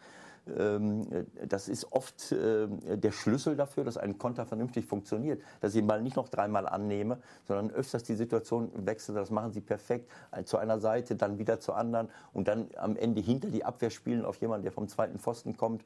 Ähm, 0.57 1.07
das 1.47 1.69
ist 1.69 1.91
oft 1.91 2.31
äh, 2.31 2.67
der 2.97 3.12
Schlüssel 3.12 3.55
dafür, 3.55 3.83
dass 3.86 3.97
ein 3.97 4.17
Konter 4.17 4.45
vernünftig 4.45 4.86
funktioniert. 4.86 5.41
Dass 5.62 5.73
ich 5.73 5.81
den 5.81 5.88
Ball 5.88 6.01
nicht 6.01 6.15
noch 6.15 6.29
dreimal 6.29 6.67
annehme, 6.67 7.17
sondern 7.47 7.71
öfters 7.71 8.03
die 8.03 8.15
Situation 8.15 8.69
wechsle. 8.75 9.15
Das 9.15 9.31
machen 9.31 9.51
sie 9.51 9.62
perfekt. 9.62 10.12
Zu 10.45 10.57
einer 10.57 10.79
Seite, 10.79 11.15
dann 11.15 11.39
wieder 11.39 11.59
zur 11.59 11.77
anderen 11.77 12.09
und 12.33 12.47
dann 12.47 12.67
am 12.75 12.97
Ende 12.97 13.21
hinter 13.21 13.49
die 13.49 13.63
Abwehr 13.63 13.89
spielen 13.89 14.25
auf 14.25 14.38
jemanden, 14.41 14.63
der 14.63 14.73
vom 14.73 14.88
zweiten 14.88 15.17
Pfosten 15.17 15.55
kommt. 15.55 15.83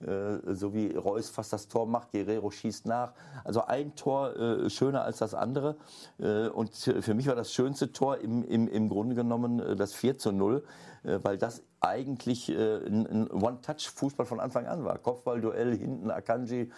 Äh, 0.00 0.54
so 0.54 0.72
wie 0.72 0.94
Reus 0.96 1.28
fast 1.28 1.52
das 1.52 1.68
Tor 1.68 1.86
macht, 1.86 2.12
Guerrero 2.12 2.50
schießt 2.50 2.86
nach. 2.86 3.12
Also 3.44 3.64
ein 3.64 3.94
Tor 3.96 4.34
äh, 4.36 4.70
schöner 4.70 5.02
als 5.02 5.18
das 5.18 5.34
andere. 5.34 5.76
Äh, 6.18 6.48
und 6.48 6.74
für 6.74 7.14
mich 7.14 7.26
war 7.26 7.34
das 7.34 7.52
schönste 7.52 7.92
Tor 7.92 8.18
im, 8.18 8.42
im, 8.44 8.66
im 8.68 8.88
Grunde 8.88 9.14
genommen 9.14 9.60
äh, 9.60 9.76
das 9.76 9.92
4 9.92 10.16
zu 10.18 10.32
0, 10.32 10.64
äh, 11.02 11.18
weil 11.22 11.36
das 11.36 11.62
eigentlich 11.82 12.50
ein, 12.50 13.30
One-Touch-Fußball 13.30 14.26
von 14.26 14.38
Anfang 14.38 14.66
an 14.66 14.84
war. 14.84 14.98
Kopfballduell 14.98 15.74
hinten 15.74 16.10
Akanji 16.10 16.70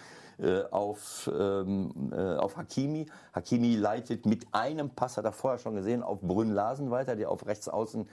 auf, 0.71 1.29
ähm, 1.37 1.91
äh, 2.13 2.35
auf 2.37 2.55
Hakimi. 2.55 3.05
Hakimi 3.33 3.75
leitet 3.75 4.25
mit 4.25 4.47
einem 4.53 4.89
Pass, 4.91 5.17
hat 5.17 5.25
er 5.25 5.33
vorher 5.33 5.59
schon 5.59 5.75
gesehen, 5.75 6.03
auf 6.03 6.21
Brünn-Larsen 6.21 6.89
weiter, 6.89 7.17
der 7.17 7.29
auf 7.29 7.45
rechts 7.45 7.67
außen 7.67 8.07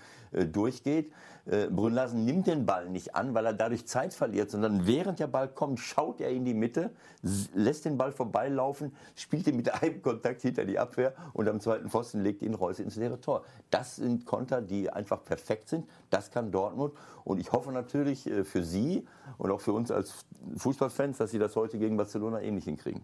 durchgeht. 0.53 1.13
Äh, 1.51 1.67
Brünn-Larsen 1.67 2.25
nimmt 2.25 2.47
den 2.47 2.65
Ball 2.65 2.89
nicht 2.89 3.17
an, 3.17 3.35
weil 3.35 3.45
er 3.45 3.53
dadurch 3.53 3.85
Zeit 3.85 4.15
verliert, 4.15 4.51
sondern 4.51 4.87
während 4.87 5.19
der 5.19 5.27
Ball 5.27 5.49
kommt, 5.49 5.81
schaut 5.81 6.21
er 6.21 6.31
in 6.31 6.45
die 6.45 6.55
Mitte, 6.55 6.91
lässt 7.55 7.85
den 7.85 7.99
Ball 7.99 8.13
vorbeilaufen, 8.13 8.93
spielt 9.17 9.49
ihn 9.49 9.57
mit 9.57 9.73
einem 9.83 10.01
Kontakt 10.01 10.43
hinter 10.43 10.65
die 10.65 10.79
Abwehr 10.79 11.13
und 11.33 11.49
am 11.49 11.61
zweiten 11.61 11.91
Pfosten 11.91 12.23
legt 12.23 12.43
ihn 12.43 12.55
Reus 12.55 12.79
ins 12.79 12.95
leere 12.95 13.21
Tor. 13.21 13.45
Das 13.71 13.97
sind 13.97 14.27
Konter, 14.27 14.63
die 14.63 14.91
einfach 14.91 15.25
perfekt 15.25 15.69
sind. 15.69 15.89
Das 16.09 16.31
kann 16.31 16.53
Dortmund. 16.53 16.95
Und 17.25 17.41
ich 17.41 17.51
hoffe 17.51 17.73
natürlich 17.73 18.29
äh, 18.29 18.45
für 18.45 18.63
Sie 18.63 19.07
und 19.37 19.51
auch 19.51 19.61
für 19.61 19.73
uns 19.73 19.91
als 19.91 20.25
Fußballfans, 20.57 21.19
dass 21.19 21.33
Sie 21.33 21.39
das 21.39 21.57
heute 21.57 21.79
gegen 21.79 21.97
Barcelona 21.97 22.41
ähnlich 22.41 22.65
hinkriegen. 22.65 23.03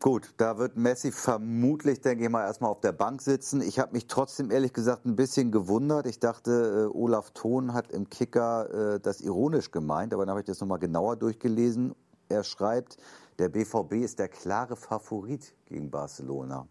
Gut, 0.00 0.32
da 0.36 0.58
wird 0.58 0.76
Messi 0.76 1.10
vermutlich, 1.10 2.00
denke 2.00 2.22
ich 2.22 2.30
mal, 2.30 2.44
erstmal 2.46 2.70
auf 2.70 2.80
der 2.80 2.92
Bank 2.92 3.20
sitzen. 3.20 3.60
Ich 3.60 3.80
habe 3.80 3.94
mich 3.94 4.06
trotzdem 4.06 4.52
ehrlich 4.52 4.72
gesagt 4.72 5.04
ein 5.06 5.16
bisschen 5.16 5.50
gewundert. 5.50 6.06
Ich 6.06 6.20
dachte, 6.20 6.90
äh, 6.92 6.96
Olaf 6.96 7.32
Thon 7.32 7.74
hat 7.74 7.90
im 7.90 8.08
Kicker 8.08 8.94
äh, 8.94 9.00
das 9.00 9.20
ironisch 9.20 9.72
gemeint, 9.72 10.14
aber 10.14 10.24
dann 10.24 10.30
habe 10.30 10.40
ich 10.40 10.46
das 10.46 10.60
nochmal 10.60 10.78
genauer 10.78 11.16
durchgelesen. 11.16 11.96
Er 12.28 12.44
schreibt, 12.44 12.96
der 13.40 13.48
BVB 13.48 13.94
ist 13.94 14.20
der 14.20 14.28
klare 14.28 14.76
Favorit 14.76 15.52
gegen 15.66 15.90
Barcelona. 15.90 16.68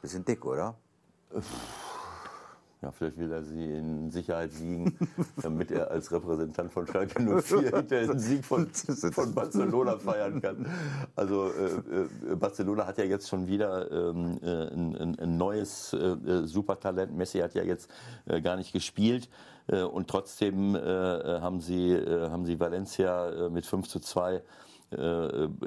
Bisschen 0.00 0.24
dick, 0.24 0.44
oder? 0.44 0.76
Ja, 2.86 2.92
vielleicht 2.92 3.18
will 3.18 3.32
er 3.32 3.42
sie 3.42 3.64
in 3.64 4.12
Sicherheit 4.12 4.56
wiegen, 4.60 4.96
damit 5.42 5.72
er 5.72 5.90
als 5.90 6.12
Repräsentant 6.12 6.72
von 6.72 6.86
Schalke 6.86 7.20
04 7.20 7.58
hinter 7.74 7.82
den 7.82 8.18
Sieg 8.20 8.44
von, 8.44 8.68
von 8.68 9.34
Barcelona 9.34 9.98
feiern 9.98 10.40
kann. 10.40 10.66
Also 11.16 11.50
äh, 11.50 12.30
äh, 12.30 12.36
Barcelona 12.36 12.86
hat 12.86 12.98
ja 12.98 13.04
jetzt 13.04 13.28
schon 13.28 13.48
wieder 13.48 13.90
ähm, 13.90 14.38
äh, 14.40 14.68
ein, 14.72 15.18
ein, 15.18 15.36
neues 15.36 15.94
äh, 15.94 16.46
Supertalent. 16.46 17.12
Messi 17.16 17.40
hat 17.40 17.54
ja 17.54 17.64
jetzt 17.64 17.90
äh, 18.26 18.40
gar 18.40 18.54
nicht 18.54 18.72
gespielt. 18.72 19.28
Äh, 19.66 19.82
und 19.82 20.06
trotzdem 20.06 20.76
haben, 20.76 21.60
sie, 21.60 21.92
haben 21.96 22.46
sie 22.46 22.60
Valencia 22.60 23.48
mit 23.50 23.66
5 23.66 23.88
zu 23.88 23.98
2 23.98 24.42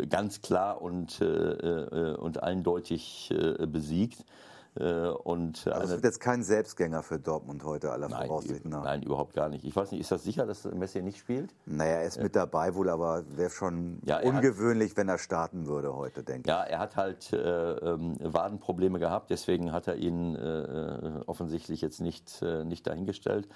ganz 0.10 0.42
klar 0.42 0.82
und, 0.82 1.22
und 1.22 2.42
eindeutig 2.42 3.34
besiegt. 3.68 4.24
Äh, 4.76 5.08
und 5.08 5.68
also 5.68 5.86
es 5.86 5.92
wird 5.92 6.04
jetzt 6.04 6.20
kein 6.20 6.44
Selbstgänger 6.44 7.04
für 7.04 7.20
Dortmund 7.20 7.64
heute 7.64 7.92
aller 7.92 8.08
nein, 8.08 8.28
Voraussicht 8.28 8.66
nach. 8.66 8.84
Nein, 8.84 9.04
überhaupt 9.04 9.34
gar 9.34 9.50
nicht. 9.50 9.66
Ich 9.66 9.76
weiß 9.76 9.92
nicht, 9.92 10.02
ist 10.02 10.12
das 10.12 10.24
sicher, 10.24 10.46
dass 10.46 10.66
Messi 10.66 11.02
nicht 11.02 11.18
spielt? 11.18 11.54
Naja, 11.66 11.98
er 11.98 12.06
ist 12.06 12.18
äh, 12.18 12.24
mit 12.24 12.36
dabei 12.36 12.76
wohl, 12.76 12.90
aber 12.90 13.24
wäre 13.36 13.50
schon 13.50 14.00
ja, 14.06 14.20
ungewöhnlich, 14.20 14.92
hat, 14.92 14.98
wenn 14.98 15.10
er 15.10 15.18
starten 15.18 15.66
würde 15.66 15.96
heute, 15.96 16.24
denke 16.24 16.42
ich. 16.42 16.48
Ja, 16.48 16.64
er 16.64 16.80
hat 16.80 16.96
halt 16.96 17.34
äh, 17.34 17.38
ähm, 17.38 18.18
Wadenprobleme 18.20 19.00
gehabt, 19.00 19.30
deswegen 19.30 19.72
hat 19.72 19.88
er 19.88 19.96
ihn 19.96 20.36
äh, 20.36 21.22
offensichtlich 21.26 21.82
jetzt 21.82 22.02
nicht, 22.02 22.42
äh, 22.42 22.64
nicht 22.64 22.86
dahingestellt. 22.86 23.48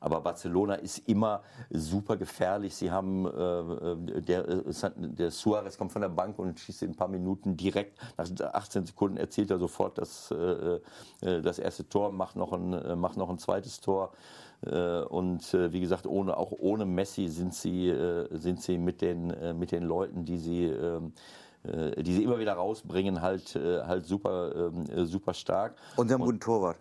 Aber 0.00 0.20
Barcelona 0.20 0.74
ist 0.74 0.98
immer 1.08 1.42
super 1.70 2.16
gefährlich. 2.16 2.74
Sie 2.74 2.90
haben, 2.90 3.26
äh, 3.26 4.20
der, 4.22 4.48
äh, 4.48 4.62
der 4.96 5.30
Suarez 5.30 5.78
kommt 5.78 5.92
von 5.92 6.02
der 6.02 6.08
Bank 6.08 6.38
und 6.38 6.58
schießt 6.60 6.82
in 6.82 6.90
ein 6.90 6.96
paar 6.96 7.08
Minuten 7.08 7.56
direkt. 7.56 7.98
Nach 8.16 8.28
18 8.52 8.86
Sekunden 8.86 9.16
erzielt 9.16 9.50
er 9.50 9.58
sofort 9.58 9.98
das, 9.98 10.30
äh, 10.30 10.80
äh, 11.22 11.42
das 11.42 11.58
erste 11.58 11.88
Tor, 11.88 12.12
macht 12.12 12.36
noch 12.36 12.52
ein, 12.52 12.72
äh, 12.72 12.96
macht 12.96 13.16
noch 13.16 13.30
ein 13.30 13.38
zweites 13.38 13.80
Tor. 13.80 14.12
Äh, 14.64 15.00
und 15.02 15.52
wie 15.52 15.80
gesagt, 15.80 16.06
ohne, 16.06 16.36
auch 16.36 16.52
ohne 16.52 16.86
Messi 16.86 17.28
sind 17.28 17.54
sie, 17.54 17.92
sind 18.30 18.62
sie 18.62 18.78
mit, 18.78 19.00
den, 19.00 19.58
mit 19.58 19.72
den 19.72 19.82
Leuten, 19.82 20.24
die 20.24 20.38
sie, 20.38 20.64
ähm, 20.64 21.12
die 21.64 22.14
sie 22.14 22.22
immer 22.22 22.38
wieder 22.38 22.54
rausbringen, 22.54 23.22
halt, 23.22 23.54
halt 23.54 24.06
super, 24.06 24.70
ähm, 24.72 25.06
super 25.06 25.34
stark. 25.34 25.74
Und 25.96 26.08
sie 26.08 26.14
haben 26.14 26.22
einen 26.22 26.30
guten 26.30 26.40
Torwart. 26.40 26.78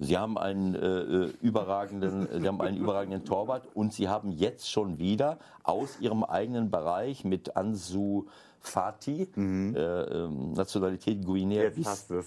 Sie 0.00 0.16
haben 0.16 0.38
einen 0.38 0.74
äh, 0.74 0.78
äh, 0.78 1.32
überragenden, 1.42 2.26
Sie 2.40 2.48
haben 2.48 2.60
einen 2.62 2.78
überragenden 2.78 3.24
Torwart 3.24 3.68
und 3.74 3.92
Sie 3.92 4.08
haben 4.08 4.32
jetzt 4.32 4.70
schon 4.70 4.98
wieder 4.98 5.38
aus 5.62 6.00
Ihrem 6.00 6.24
eigenen 6.24 6.70
Bereich 6.70 7.24
mit 7.24 7.54
Ansu 7.56 8.24
Fati, 8.60 9.28
mhm. 9.34 9.74
äh, 9.76 9.80
ähm, 9.80 10.52
Nationalität 10.52 11.24
Guinea. 11.24 11.64
Jetzt 11.64 11.86
hast 11.86 12.10
es. 12.10 12.26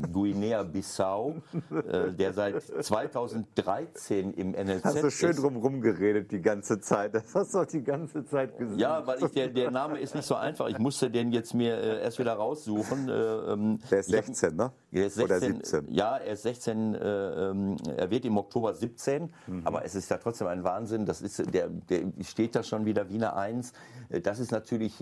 Guinea-Bissau, 0.00 1.36
äh, 1.70 2.12
der 2.12 2.32
seit 2.32 2.62
2013 2.62 4.32
im 4.34 4.52
NLZ 4.52 4.84
Hast 4.84 5.02
du 5.02 5.10
schön 5.10 5.30
ist. 5.30 5.42
drum 5.42 5.80
geredet 5.80 6.32
die 6.32 6.42
ganze 6.42 6.80
Zeit. 6.80 7.14
Das 7.14 7.34
hast 7.34 7.54
du 7.54 7.60
auch 7.60 7.66
die 7.66 7.82
ganze 7.82 8.24
Zeit 8.24 8.56
gesagt. 8.58 8.80
Ja, 8.80 9.06
weil 9.06 9.22
ich, 9.22 9.30
der, 9.32 9.48
der 9.48 9.70
Name 9.70 9.98
ist 10.00 10.14
nicht 10.14 10.26
so 10.26 10.34
einfach. 10.34 10.68
Ich 10.68 10.78
musste 10.78 11.10
den 11.10 11.32
jetzt 11.32 11.54
mir 11.54 11.76
äh, 11.76 12.02
erst 12.02 12.18
wieder 12.18 12.34
raussuchen. 12.34 13.08
Äh, 13.08 13.12
ähm, 13.12 13.78
der 13.90 14.00
ist 14.00 14.10
16, 14.10 14.50
hab, 14.50 14.56
ne? 14.56 14.72
Er 14.92 15.06
ist 15.06 15.14
16, 15.14 15.24
Oder 15.24 15.40
17. 15.40 15.94
Ja, 15.94 16.16
er 16.16 16.32
ist 16.32 16.42
16. 16.42 16.94
Äh, 16.94 16.98
ähm, 16.98 17.76
er 17.96 18.10
wird 18.10 18.24
im 18.24 18.36
Oktober 18.36 18.74
17. 18.74 19.32
Mhm. 19.46 19.62
Aber 19.64 19.84
es 19.84 19.94
ist 19.94 20.10
ja 20.10 20.18
trotzdem 20.18 20.48
ein 20.48 20.64
Wahnsinn. 20.64 21.06
Das 21.06 21.22
ist, 21.22 21.52
der, 21.52 21.68
der 21.68 22.12
steht 22.22 22.54
da 22.54 22.62
schon 22.62 22.84
wieder 22.84 23.08
Wiener 23.08 23.36
1. 23.36 23.72
Äh, 24.08 24.20
das 24.20 24.38
ist 24.38 24.50
natürlich, 24.50 24.94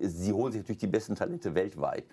sie 0.00 0.32
holen 0.32 0.52
sich 0.52 0.62
natürlich 0.62 0.80
die 0.80 0.86
besten 0.86 1.14
Talente 1.14 1.54
weltweit 1.54 2.04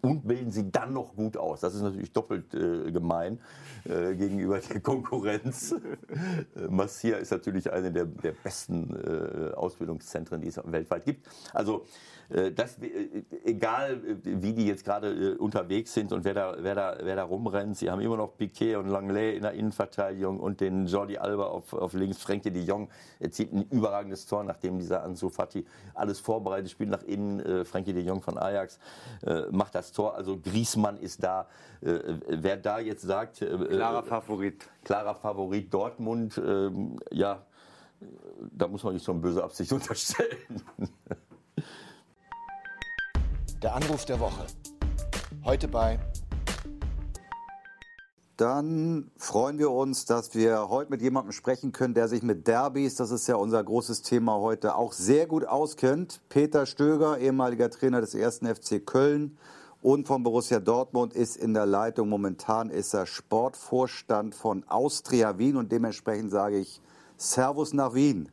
und 0.00 0.26
bilden 0.26 0.50
sie 0.50 0.70
dann 0.70 0.92
noch 0.92 1.14
gut 1.16 1.36
aus. 1.36 1.60
Das 1.60 1.74
ist 1.74 1.82
natürlich 1.82 2.12
doppelt 2.12 2.52
äh, 2.54 2.92
gemein 2.92 3.40
äh, 3.84 4.14
gegenüber 4.14 4.58
der 4.58 4.80
Konkurrenz. 4.80 5.72
äh, 5.72 6.68
Massia 6.68 7.16
ist 7.16 7.30
natürlich 7.30 7.72
eine 7.72 7.90
der, 7.90 8.04
der 8.04 8.32
besten 8.32 8.94
äh, 8.94 9.54
Ausbildungszentren, 9.54 10.40
die 10.40 10.48
es 10.48 10.60
weltweit 10.64 11.04
gibt. 11.04 11.28
Also 11.52 11.86
das, 12.28 12.78
äh, 12.78 13.22
egal 13.44 14.00
wie 14.22 14.52
die 14.52 14.66
jetzt 14.66 14.84
gerade 14.84 15.36
unterwegs 15.38 15.94
sind 15.94 16.12
und 16.12 16.24
wer 16.24 16.34
da, 16.34 16.56
wer, 16.58 16.74
da, 16.74 16.96
wer 17.00 17.16
da 17.16 17.24
rumrennt, 17.24 17.76
sie 17.76 17.90
haben 17.90 18.00
immer 18.00 18.16
noch 18.16 18.36
Piquet 18.36 18.76
und 18.76 18.88
Langlais 18.88 19.36
in 19.36 19.42
der 19.42 19.52
Innenverteidigung 19.52 20.40
und 20.40 20.60
den 20.60 20.86
Jordi 20.86 21.18
Alba 21.18 21.46
auf, 21.46 21.72
auf 21.72 21.92
links. 21.92 22.18
Frenkie 22.18 22.50
de 22.50 22.62
Jong 22.62 22.88
erzielt 23.20 23.52
ein 23.52 23.66
überragendes 23.70 24.26
Tor, 24.26 24.44
nachdem 24.44 24.78
dieser 24.78 25.02
Ansu 25.02 25.28
Fati 25.28 25.64
alles 25.94 26.20
vorbereitet, 26.20 26.70
spielt 26.70 26.90
nach 26.90 27.02
innen. 27.02 27.64
Frenkie 27.64 27.92
de 27.92 28.02
Jong 28.02 28.22
von 28.22 28.38
Ajax 28.38 28.78
macht 29.50 29.74
das 29.74 29.92
Tor. 29.92 30.14
Also 30.14 30.38
Griesmann 30.38 30.96
ist 30.96 31.22
da. 31.22 31.46
Äh, 31.84 32.18
wer 32.28 32.56
da 32.56 32.78
jetzt 32.78 33.02
sagt. 33.02 33.42
Äh, 33.42 33.56
klarer 33.56 34.02
Favorit. 34.02 34.68
Klarer 34.84 35.14
Favorit 35.14 35.72
Dortmund, 35.72 36.40
ähm, 36.44 36.98
ja, 37.10 37.44
da 38.52 38.68
muss 38.68 38.82
man 38.82 38.94
nicht 38.94 39.04
so 39.04 39.12
eine 39.12 39.20
böse 39.20 39.42
Absicht 39.42 39.72
unterstellen. 39.78 40.62
Der 43.64 43.74
Anruf 43.74 44.04
der 44.04 44.20
Woche. 44.20 44.44
Heute 45.42 45.68
bei 45.68 45.98
dann 48.36 49.10
freuen 49.16 49.58
wir 49.58 49.70
uns, 49.70 50.04
dass 50.04 50.34
wir 50.34 50.68
heute 50.68 50.90
mit 50.90 51.00
jemandem 51.00 51.32
sprechen 51.32 51.72
können, 51.72 51.94
der 51.94 52.08
sich 52.08 52.22
mit 52.22 52.46
Derbys, 52.46 52.96
das 52.96 53.10
ist 53.10 53.26
ja 53.26 53.36
unser 53.36 53.64
großes 53.64 54.02
Thema 54.02 54.34
heute, 54.34 54.74
auch 54.74 54.92
sehr 54.92 55.26
gut 55.26 55.46
auskennt. 55.46 56.20
Peter 56.28 56.66
Stöger, 56.66 57.16
ehemaliger 57.16 57.70
Trainer 57.70 58.02
des 58.02 58.14
ersten 58.14 58.52
FC 58.54 58.84
Köln 58.84 59.38
und 59.80 60.08
von 60.08 60.24
Borussia 60.24 60.60
Dortmund, 60.60 61.14
ist 61.14 61.38
in 61.38 61.54
der 61.54 61.64
Leitung. 61.64 62.10
Momentan 62.10 62.68
ist 62.68 62.92
er 62.92 63.06
Sportvorstand 63.06 64.34
von 64.34 64.64
Austria 64.68 65.38
Wien 65.38 65.56
und 65.56 65.72
dementsprechend 65.72 66.30
sage 66.30 66.58
ich 66.58 66.82
Servus 67.16 67.72
nach 67.72 67.94
Wien. 67.94 68.28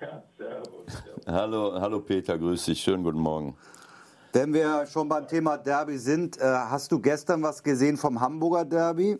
Ja, 0.00 0.22
servus. 0.38 1.02
Hallo, 1.26 1.72
hallo 1.80 2.00
Peter, 2.00 2.38
grüß 2.38 2.66
dich, 2.66 2.80
schönen 2.80 3.02
guten 3.02 3.18
Morgen. 3.18 3.56
Wenn 4.34 4.52
wir 4.52 4.84
schon 4.86 5.08
beim 5.08 5.28
Thema 5.28 5.56
Derby 5.56 5.96
sind, 5.96 6.38
äh, 6.38 6.42
hast 6.42 6.90
du 6.90 7.00
gestern 7.00 7.40
was 7.44 7.62
gesehen 7.62 7.96
vom 7.96 8.20
Hamburger 8.20 8.64
Derby? 8.64 9.16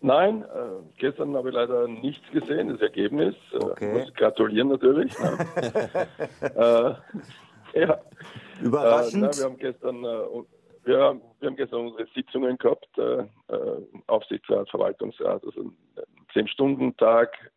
Nein, 0.00 0.42
äh, 0.42 0.82
gestern 0.98 1.36
habe 1.36 1.50
ich 1.50 1.54
leider 1.54 1.86
nichts 1.86 2.28
gesehen, 2.32 2.70
das 2.70 2.80
Ergebnis. 2.80 3.36
Äh, 3.52 3.58
okay. 3.58 3.92
Ich 3.92 4.06
muss 4.06 4.14
gratulieren 4.14 4.70
natürlich. 4.70 5.16
Ne? 5.20 5.38
äh, 7.76 7.80
ja. 7.80 8.00
Überraschend. 8.60 9.22
Äh, 9.22 9.26
na, 9.26 9.36
wir 9.36 9.44
haben 9.44 9.56
gestern 9.58 10.04
äh, 10.04 10.24
wir 10.84 10.98
haben, 11.00 11.22
wir 11.38 11.48
haben 11.48 11.56
gestern 11.56 11.86
unsere 11.86 12.08
Sitzungen 12.16 12.58
gehabt, 12.58 12.88
äh, 12.98 13.24
Aufsichtsrat, 14.08 14.68
Verwaltungsrat, 14.68 15.44
also 15.44 15.60
einen 15.60 15.76
Zehn-Stunden-Tag, 16.32 17.52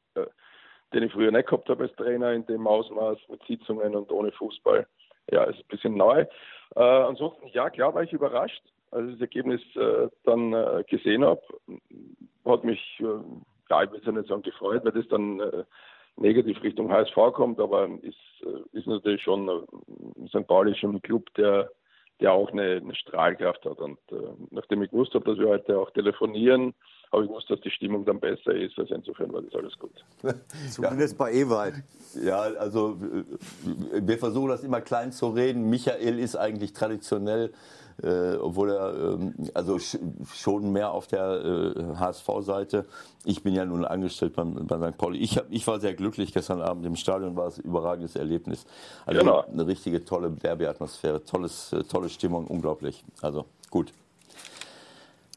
den 0.94 1.04
ich 1.04 1.12
früher 1.12 1.32
nicht 1.32 1.48
gehabt 1.48 1.68
habe 1.70 1.86
als 1.86 1.96
Trainer 1.96 2.34
in 2.34 2.46
dem 2.46 2.68
Ausmaß 2.68 3.18
mit 3.30 3.42
Sitzungen 3.48 3.96
und 3.96 4.12
ohne 4.12 4.32
Fußball 4.32 4.86
ja, 5.32 5.44
ist 5.46 5.60
ein 5.60 5.68
bisschen 5.70 5.96
neu. 5.96 6.26
Äh, 6.76 6.80
ansonsten, 6.80 7.48
ja, 7.48 7.70
klar 7.70 7.94
war 7.94 8.04
ich 8.04 8.14
überrascht, 8.14 8.62
als 8.92 9.08
ich 9.08 9.14
das 9.14 9.22
Ergebnis 9.22 9.62
äh, 9.76 10.08
dann 10.24 10.54
äh, 10.54 10.84
gesehen 10.88 11.24
habe. 11.24 11.42
Hat 12.46 12.64
mich, 12.64 13.00
äh, 13.00 13.04
ja, 13.70 13.84
ich 13.84 13.92
will 13.92 14.00
es 14.00 14.06
ja 14.06 14.12
nicht 14.12 14.28
sagen 14.30 14.42
gefreut, 14.42 14.84
weil 14.86 14.92
das 14.92 15.08
dann 15.08 15.40
äh, 15.40 15.64
negativ 16.18 16.62
Richtung 16.64 16.92
HSV 16.92 17.16
kommt, 17.34 17.60
aber 17.60 17.88
ist, 18.02 18.18
äh, 18.44 18.78
ist 18.78 18.88
natürlich 18.88 19.22
schon 19.22 19.48
äh, 19.50 20.28
St. 20.28 20.48
Pauli 20.48 20.76
schon 20.76 20.96
ein 20.96 21.02
Club, 21.02 21.34
der, 21.36 21.72
der 22.20 22.34
auch 22.34 22.52
eine, 22.52 22.78
eine 22.78 22.96
Strahlkraft 22.96 23.66
hat. 23.66 23.80
Und 23.80 24.00
nachdem 24.52 24.84
ich 24.84 24.92
gewusst 24.92 25.14
habe, 25.14 25.26
dass 25.26 25.38
wir 25.38 25.50
heute 25.50 25.78
auch 25.78 25.92
telefonieren, 25.92 26.74
habe 27.12 27.24
ich 27.24 27.30
gewusst, 27.30 27.50
dass 27.50 27.62
die 27.62 27.72
Stimmung 27.72 28.06
dann 28.06 28.20
besser 28.20 28.54
ist. 28.54 28.78
Also 28.78 28.96
insofern 28.96 29.32
war 29.34 29.42
das 29.42 29.54
alles 29.56 29.78
gut. 29.78 30.04
Zumindest 30.72 31.14
ja. 31.14 31.26
bei 31.26 31.34
Ewald. 31.34 31.76
Ja, 32.24 32.40
also 32.40 32.98
wir 33.94 34.18
versuchen 34.18 34.50
das 34.50 34.64
immer 34.64 34.82
klein 34.82 35.12
zu 35.12 35.30
reden. 35.30 35.70
Michael 35.70 36.20
ist 36.20 36.36
eigentlich 36.36 36.74
traditionell, 36.74 37.52
äh, 38.02 38.36
obwohl 38.36 38.72
er 38.72 39.14
ähm, 39.14 39.34
also 39.54 39.80
schon 39.80 40.72
mehr 40.72 40.92
auf 40.92 41.08
der 41.08 41.76
äh, 41.76 41.96
HSV-Seite. 41.98 42.86
Ich 43.24 43.44
bin 43.44 43.54
ja 43.54 43.66
nun 43.66 43.86
angestellt 43.86 44.36
beim, 44.36 44.68
bei 44.68 44.78
St. 44.78 44.98
Pauli. 44.98 45.20
Ich, 45.20 45.38
hab, 45.38 45.46
ich 45.50 45.66
war 45.68 45.80
sehr 45.80 45.94
glücklich 45.94 46.34
gestern 46.34 46.62
Abend 46.62 46.86
im 46.86 46.96
Stadion, 46.96 47.36
war 47.36 47.48
es 47.48 47.58
ein 47.58 47.66
überragendes 47.66 48.16
Erlebnis. 48.16 48.66
Also 49.06 49.22
genau. 49.22 49.46
eine 49.46 49.68
richtige 49.68 50.04
tolle 50.04 50.32
Derby-Atmosphäre, 50.32 51.24
tolles, 51.24 51.74
äh, 51.74 51.84
tolle 51.84 52.10
Stimmung, 52.10 52.48
unglaublich. 52.48 53.04
Also 53.22 53.46
gut. 53.70 53.92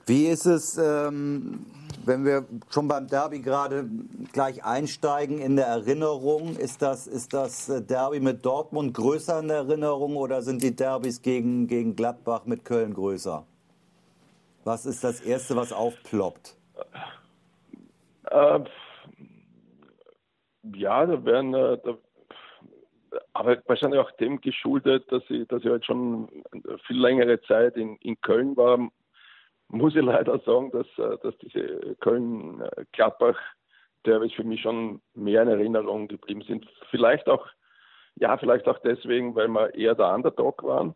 Wie 0.08 0.26
ist 0.26 0.46
es, 0.46 0.78
ähm, 0.78 1.66
wenn 2.06 2.24
wir 2.24 2.46
schon 2.70 2.88
beim 2.88 3.08
Derby 3.08 3.40
gerade 3.40 3.86
gleich 4.32 4.64
einsteigen 4.64 5.38
in 5.38 5.56
der 5.56 5.66
Erinnerung? 5.66 6.56
Ist 6.56 6.80
das, 6.80 7.06
ist 7.06 7.34
das 7.34 7.68
äh, 7.68 7.82
Derby 7.82 8.18
mit 8.18 8.42
Dortmund 8.42 8.94
größer 8.94 9.40
in 9.40 9.48
der 9.48 9.58
Erinnerung 9.58 10.16
oder 10.16 10.40
sind 10.40 10.62
die 10.62 10.74
Derbys 10.74 11.20
gegen, 11.20 11.66
gegen 11.66 11.94
Gladbach 11.94 12.46
mit 12.46 12.64
Köln 12.64 12.94
größer? 12.94 13.44
Was 14.64 14.86
ist 14.86 15.04
das 15.04 15.20
Erste, 15.20 15.56
was 15.56 15.74
aufploppt? 15.74 16.56
Äh, 18.30 18.60
ja, 20.74 21.04
da 21.04 21.22
werden, 21.22 21.52
äh, 21.52 21.78
da, 21.84 21.98
aber 23.34 23.58
wahrscheinlich 23.66 24.00
auch 24.00 24.10
dem 24.12 24.40
geschuldet, 24.40 25.04
dass 25.12 25.22
ich, 25.28 25.46
dass 25.48 25.62
ich 25.62 25.68
halt 25.68 25.84
schon 25.84 26.28
viel 26.86 26.98
längere 26.98 27.42
Zeit 27.42 27.76
in, 27.76 27.96
in 27.96 28.18
Köln 28.22 28.56
war, 28.56 28.88
muss 29.68 29.94
ich 29.94 30.02
leider 30.02 30.38
sagen, 30.40 30.70
dass, 30.70 30.86
äh, 30.98 31.16
dass 31.22 31.36
diese 31.38 31.96
Köln-Gladbach-Derbys 32.00 34.32
für 34.32 34.44
mich 34.44 34.62
schon 34.62 35.02
mehr 35.14 35.42
in 35.42 35.48
Erinnerung 35.48 36.08
geblieben 36.08 36.42
sind. 36.42 36.66
Vielleicht 36.90 37.28
auch, 37.28 37.46
ja, 38.16 38.36
vielleicht 38.38 38.66
auch 38.66 38.78
deswegen, 38.80 39.34
weil 39.34 39.48
wir 39.48 39.74
eher 39.74 39.94
der 39.94 40.14
Underdog 40.14 40.62
waren. 40.62 40.94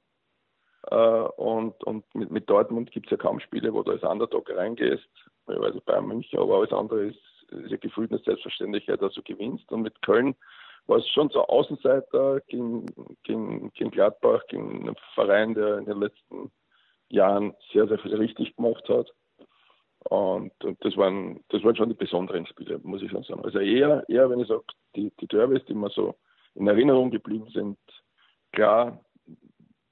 Äh, 0.90 0.96
und, 0.96 1.82
und 1.84 2.04
mit, 2.14 2.30
mit 2.30 2.50
Dortmund 2.50 2.90
gibt 2.90 3.06
es 3.06 3.12
ja 3.12 3.16
kaum 3.16 3.40
Spiele, 3.40 3.72
wo 3.72 3.82
du 3.82 3.92
als 3.92 4.02
Underdog 4.02 4.50
reingehst, 4.50 5.08
weil 5.46 5.80
Bayern 5.84 6.06
München, 6.06 6.38
aber 6.38 6.56
alles 6.56 6.72
andere 6.72 7.06
ist, 7.06 7.20
ist 7.50 7.70
ja 7.70 7.76
gefühlt 7.76 8.10
eine 8.10 8.20
Selbstverständlichkeit, 8.20 9.02
dass 9.02 9.14
du 9.14 9.22
gewinnst. 9.22 9.70
Und 9.70 9.82
mit 9.82 10.00
Köln 10.02 10.34
war 10.86 10.98
es 10.98 11.08
schon 11.10 11.28
so 11.28 11.46
Außenseiter 11.46 12.40
gegen, 12.48 12.86
gegen, 13.22 13.70
gegen 13.72 13.90
Gladbach, 13.90 14.42
gegen 14.48 14.88
einen 14.88 14.96
Verein, 15.14 15.54
der 15.54 15.78
in 15.78 15.84
den 15.84 16.00
letzten 16.00 16.50
Jahren 17.12 17.54
sehr, 17.72 17.86
sehr 17.86 17.98
viel 17.98 18.14
richtig 18.14 18.56
gemacht 18.56 18.88
hat. 18.88 19.12
Und, 20.04 20.52
und, 20.64 20.84
das, 20.84 20.96
waren, 20.96 21.44
das 21.50 21.62
waren 21.62 21.76
schon 21.76 21.90
die 21.90 21.94
besonderen 21.94 22.46
Spiele, 22.46 22.80
muss 22.82 23.02
ich 23.02 23.10
schon 23.10 23.22
sagen. 23.22 23.44
Also 23.44 23.60
eher, 23.60 24.04
eher 24.08 24.28
wenn 24.30 24.40
ich 24.40 24.48
sage, 24.48 24.64
die, 24.96 25.12
die 25.20 25.28
Derbys, 25.28 25.64
die 25.66 25.74
mir 25.74 25.90
so 25.90 26.16
in 26.54 26.66
Erinnerung 26.66 27.10
geblieben 27.10 27.48
sind, 27.52 27.78
klar, 28.52 28.98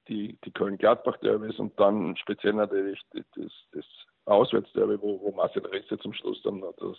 die, 0.09 0.37
die 0.43 0.51
Köln-Gladbach-Derbys 0.51 1.59
und 1.59 1.79
dann 1.79 2.17
speziell 2.17 2.53
natürlich 2.53 2.99
das, 3.13 3.51
das 3.71 3.85
Auswärtsderby, 4.25 5.01
wo, 5.01 5.21
wo 5.21 5.31
Marcel 5.31 5.65
Resse 5.67 5.97
zum 5.99 6.13
Schluss 6.13 6.41
dann 6.43 6.61
das 6.61 6.97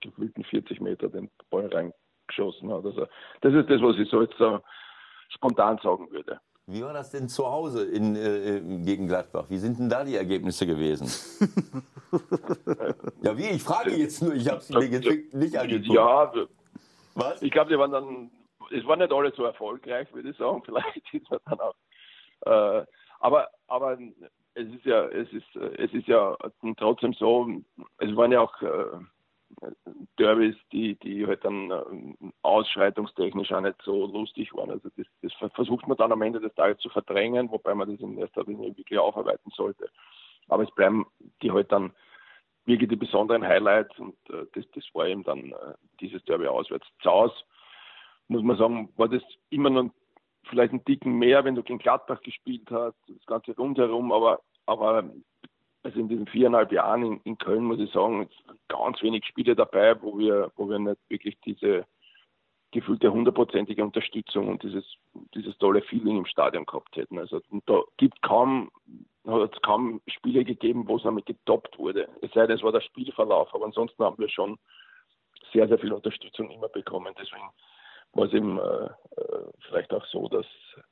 gefühlten 0.00 0.44
40 0.44 0.80
Meter 0.80 1.08
den 1.08 1.30
Ball 1.50 1.66
reingeschossen 1.66 2.72
hat. 2.72 2.84
Also 2.84 3.06
das 3.42 3.52
ist 3.52 3.68
das, 3.68 3.82
was 3.82 3.98
ich 3.98 4.08
so 4.08 4.22
jetzt 4.22 4.38
so 4.38 4.60
spontan 5.28 5.78
sagen 5.82 6.10
würde. 6.10 6.40
Wie 6.66 6.82
war 6.82 6.94
das 6.94 7.10
denn 7.10 7.28
zu 7.28 7.46
Hause 7.46 7.84
in, 7.84 8.16
äh, 8.16 8.60
gegen 8.84 9.06
Gladbach? 9.06 9.44
Wie 9.50 9.58
sind 9.58 9.78
denn 9.78 9.90
da 9.90 10.02
die 10.02 10.16
Ergebnisse 10.16 10.66
gewesen? 10.66 11.06
ja, 13.22 13.36
wie? 13.36 13.50
Ich 13.50 13.62
frage 13.62 13.94
jetzt 13.94 14.22
nur, 14.22 14.34
ich 14.34 14.48
habe 14.48 14.58
es 14.58 14.70
mir 14.70 14.86
jetzt 14.86 15.34
nicht 15.34 15.58
angeguckt. 15.58 15.94
Ja, 15.94 16.32
was? 17.14 17.42
Ich 17.42 17.50
glaube, 17.50 17.70
die 17.70 17.78
waren 17.78 17.92
dann, 17.92 18.30
es 18.70 18.84
war 18.86 18.96
nicht 18.96 19.12
alles 19.12 19.36
so 19.36 19.44
erfolgreich, 19.44 20.12
würde 20.14 20.30
ich 20.30 20.38
sagen. 20.38 20.62
Vielleicht 20.64 21.02
ist 21.12 21.30
man 21.30 21.40
dann 21.44 21.60
auch. 21.60 21.74
Äh, 22.46 22.86
aber, 23.20 23.48
aber 23.68 23.98
es 24.54 24.66
ist 24.68 24.84
ja, 24.84 25.04
es 25.08 25.30
ist, 25.32 25.56
es 25.56 25.92
ist 25.92 26.06
ja 26.06 26.36
trotzdem 26.78 27.12
so, 27.12 27.46
es 27.98 28.16
waren 28.16 28.32
ja 28.32 28.40
auch 28.40 28.62
äh, 28.62 28.98
Derbys, 30.18 30.56
die, 30.72 30.96
die 30.96 31.26
halt 31.26 31.44
dann 31.44 31.70
äh, 31.70 32.30
ausschreitungstechnisch 32.42 33.52
auch 33.52 33.60
nicht 33.60 33.80
so 33.82 34.06
lustig 34.06 34.54
waren. 34.54 34.70
Also 34.70 34.88
das, 34.96 35.06
das, 35.22 35.52
versucht 35.52 35.86
man 35.88 35.96
dann 35.96 36.12
am 36.12 36.22
Ende 36.22 36.40
des 36.40 36.54
Tages 36.54 36.78
zu 36.78 36.88
verdrängen, 36.88 37.50
wobei 37.50 37.74
man 37.74 37.90
das 37.90 38.00
in 38.00 38.18
erster 38.18 38.44
Linie 38.44 38.76
wirklich 38.76 38.98
aufarbeiten 38.98 39.50
sollte. 39.54 39.88
Aber 40.48 40.62
es 40.62 40.70
bleiben 40.72 41.06
die 41.42 41.50
halt 41.50 41.72
dann 41.72 41.92
wirklich 42.66 42.88
die 42.88 42.96
besonderen 42.96 43.46
Highlights 43.46 43.98
und 43.98 44.16
äh, 44.30 44.46
das, 44.54 44.64
das 44.74 44.84
war 44.94 45.06
eben 45.06 45.24
dann 45.24 45.52
äh, 45.52 45.74
dieses 46.00 46.24
Derby 46.24 46.46
auswärts. 46.46 46.86
Zu 47.02 47.10
Hause, 47.10 47.34
muss 48.28 48.42
man 48.42 48.56
sagen, 48.56 48.92
war 48.96 49.08
das 49.08 49.22
immer 49.50 49.70
noch 49.70 49.90
vielleicht 50.48 50.72
ein 50.72 50.84
Ticken 50.84 51.18
mehr, 51.18 51.44
wenn 51.44 51.54
du 51.54 51.62
gegen 51.62 51.78
Gladbach 51.78 52.20
gespielt 52.20 52.70
hast, 52.70 52.96
das 53.08 53.26
Ganze 53.26 53.56
rundherum, 53.56 54.12
aber, 54.12 54.40
aber 54.66 55.04
also 55.84 56.00
in 56.00 56.08
diesen 56.08 56.26
viereinhalb 56.26 56.72
Jahren 56.72 57.04
in, 57.04 57.20
in 57.24 57.38
Köln 57.38 57.64
muss 57.64 57.78
ich 57.78 57.92
sagen, 57.92 58.28
ganz 58.68 59.00
wenig 59.02 59.24
Spiele 59.26 59.54
dabei, 59.54 60.00
wo 60.02 60.18
wir, 60.18 60.50
wo 60.56 60.68
wir 60.68 60.78
nicht 60.78 60.98
wirklich 61.08 61.38
diese 61.44 61.86
gefühlte 62.72 63.12
hundertprozentige 63.12 63.84
Unterstützung 63.84 64.48
und 64.48 64.62
dieses, 64.62 64.84
dieses 65.34 65.56
tolle 65.58 65.82
Feeling 65.82 66.18
im 66.18 66.26
Stadion 66.26 66.64
gehabt 66.64 66.96
hätten. 66.96 67.18
Also 67.18 67.40
da 67.66 67.82
gibt 67.98 68.20
kaum, 68.22 68.70
hat 69.26 69.54
es 69.54 69.62
kaum 69.62 70.00
Spiele 70.08 70.44
gegeben, 70.44 70.88
wo 70.88 70.96
es 70.96 71.04
damit 71.04 71.26
getoppt 71.26 71.78
wurde. 71.78 72.08
Es 72.22 72.32
sei 72.32 72.46
denn, 72.46 72.56
es 72.56 72.62
war 72.64 72.72
der 72.72 72.80
Spielverlauf, 72.80 73.54
aber 73.54 73.66
ansonsten 73.66 74.02
haben 74.02 74.18
wir 74.18 74.28
schon 74.28 74.58
sehr, 75.52 75.68
sehr 75.68 75.78
viel 75.78 75.92
Unterstützung 75.92 76.50
immer 76.50 76.68
bekommen. 76.68 77.14
Deswegen 77.16 77.48
war 78.14 78.26
es 78.26 78.32
eben 78.32 78.58
äh, 78.58 78.62
äh, 78.62 78.90
vielleicht 79.68 79.92
auch 79.92 80.04
so, 80.06 80.28
dass, 80.28 80.46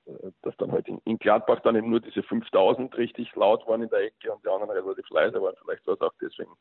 äh, 0.07 0.31
dass 0.43 0.57
dann 0.57 0.73
halt 0.73 0.89
in, 0.89 0.99
in, 1.05 1.19
Gladbach 1.19 1.61
dann 1.61 1.77
eben 1.77 1.91
nur 1.91 2.01
diese 2.01 2.23
5000 2.23 2.97
richtig 2.97 3.35
laut 3.35 3.67
waren 3.67 3.83
in 3.83 3.89
der 3.89 4.01
Ecke 4.01 4.33
und 4.33 4.45
die 4.45 4.49
anderen 4.49 4.71
relativ 4.71 5.09
leise 5.11 5.41
waren. 5.41 5.55
Vielleicht 5.63 5.87
war 5.87 5.95
es 5.95 6.01
auch 6.01 6.15
deswegen 6.21 6.53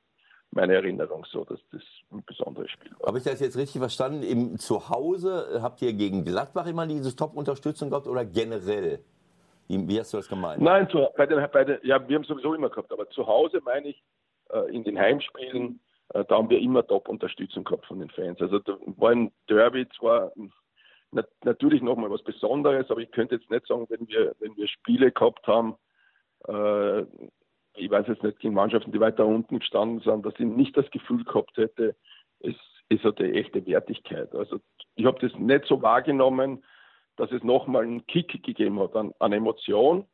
meine 0.51 0.75
Erinnerung 0.75 1.25
so, 1.29 1.45
dass 1.45 1.59
das 1.71 1.81
ein 2.11 2.23
besonderes 2.25 2.69
Spiel 2.71 2.91
war. 2.99 3.07
Habe 3.07 3.17
ich 3.17 3.23
das 3.23 3.39
jetzt 3.39 3.57
richtig 3.57 3.79
verstanden? 3.79 4.23
Im 4.23 4.57
Zuhause 4.57 5.59
habt 5.61 5.81
ihr 5.81 5.93
gegen 5.93 6.25
Gladbach 6.25 6.67
immer 6.67 6.85
diese 6.85 7.15
Top-Unterstützung 7.15 7.89
gehabt 7.89 8.07
oder 8.07 8.25
generell? 8.25 8.99
Wie, 9.67 9.99
hast 9.99 10.13
du 10.13 10.17
das 10.17 10.27
gemeint? 10.27 10.61
Nein, 10.61 10.89
zu, 10.89 11.07
bei 11.15 11.25
den, 11.25 11.47
bei 11.53 11.63
den, 11.63 11.79
ja, 11.83 12.05
wir 12.05 12.17
haben 12.17 12.25
sowieso 12.25 12.53
immer 12.53 12.69
gehabt, 12.69 12.91
aber 12.91 13.09
zu 13.09 13.25
Hause 13.25 13.61
meine 13.63 13.89
ich 13.89 14.03
äh, 14.49 14.75
in 14.75 14.83
den 14.83 14.99
Heimspielen 14.99 15.75
äh, 15.75 15.90
da 16.13 16.37
haben 16.37 16.49
wir 16.49 16.59
immer 16.59 16.85
Top-Unterstützung 16.85 17.63
gehabt 17.63 17.85
von 17.85 17.99
den 17.99 18.09
Fans. 18.09 18.41
Also 18.41 18.59
da 18.59 18.77
war 18.97 19.11
ein 19.11 19.31
Derby 19.49 19.87
zwar 19.97 20.31
nat 21.11 21.27
natürlich 21.43 21.81
nochmal 21.81 22.09
was 22.09 22.23
Besonderes, 22.23 22.89
aber 22.89 23.01
ich 23.01 23.11
könnte 23.11 23.35
jetzt 23.35 23.49
nicht 23.49 23.67
sagen, 23.67 23.85
wenn 23.89 24.07
wir, 24.07 24.33
wenn 24.39 24.55
wir 24.55 24.67
Spiele 24.67 25.11
gehabt 25.11 25.45
haben, 25.47 25.75
äh, 26.47 27.01
ich 27.75 27.89
weiß 27.89 28.07
jetzt 28.07 28.23
nicht, 28.23 28.39
gegen 28.39 28.53
Mannschaften, 28.53 28.91
die 28.91 28.99
weiter 28.99 29.25
unten 29.25 29.59
gestanden 29.59 30.01
sind, 30.01 30.25
dass 30.25 30.33
ich 30.35 30.45
nicht 30.45 30.75
das 30.75 30.89
Gefühl 30.91 31.23
gehabt 31.23 31.57
hätte, 31.57 31.95
es 32.39 32.55
ist 32.89 33.05
eine 33.05 33.33
echte 33.33 33.65
Wertigkeit. 33.65 34.33
Also 34.35 34.59
ich 34.95 35.05
habe 35.05 35.19
das 35.25 35.37
nicht 35.39 35.65
so 35.65 35.81
wahrgenommen, 35.81 36.63
dass 37.15 37.31
es 37.31 37.43
nochmal 37.43 37.83
einen 37.83 38.05
Kick 38.07 38.43
gegeben 38.43 38.79
hat 38.79 38.95
an, 38.95 39.13
an 39.19 39.33
Emotion, 39.33 40.05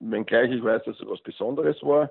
wenngleich 0.00 0.50
ich 0.50 0.62
weiß, 0.62 0.82
dass 0.84 0.98
es 0.98 1.06
was 1.06 1.22
Besonderes 1.22 1.80
war. 1.82 2.10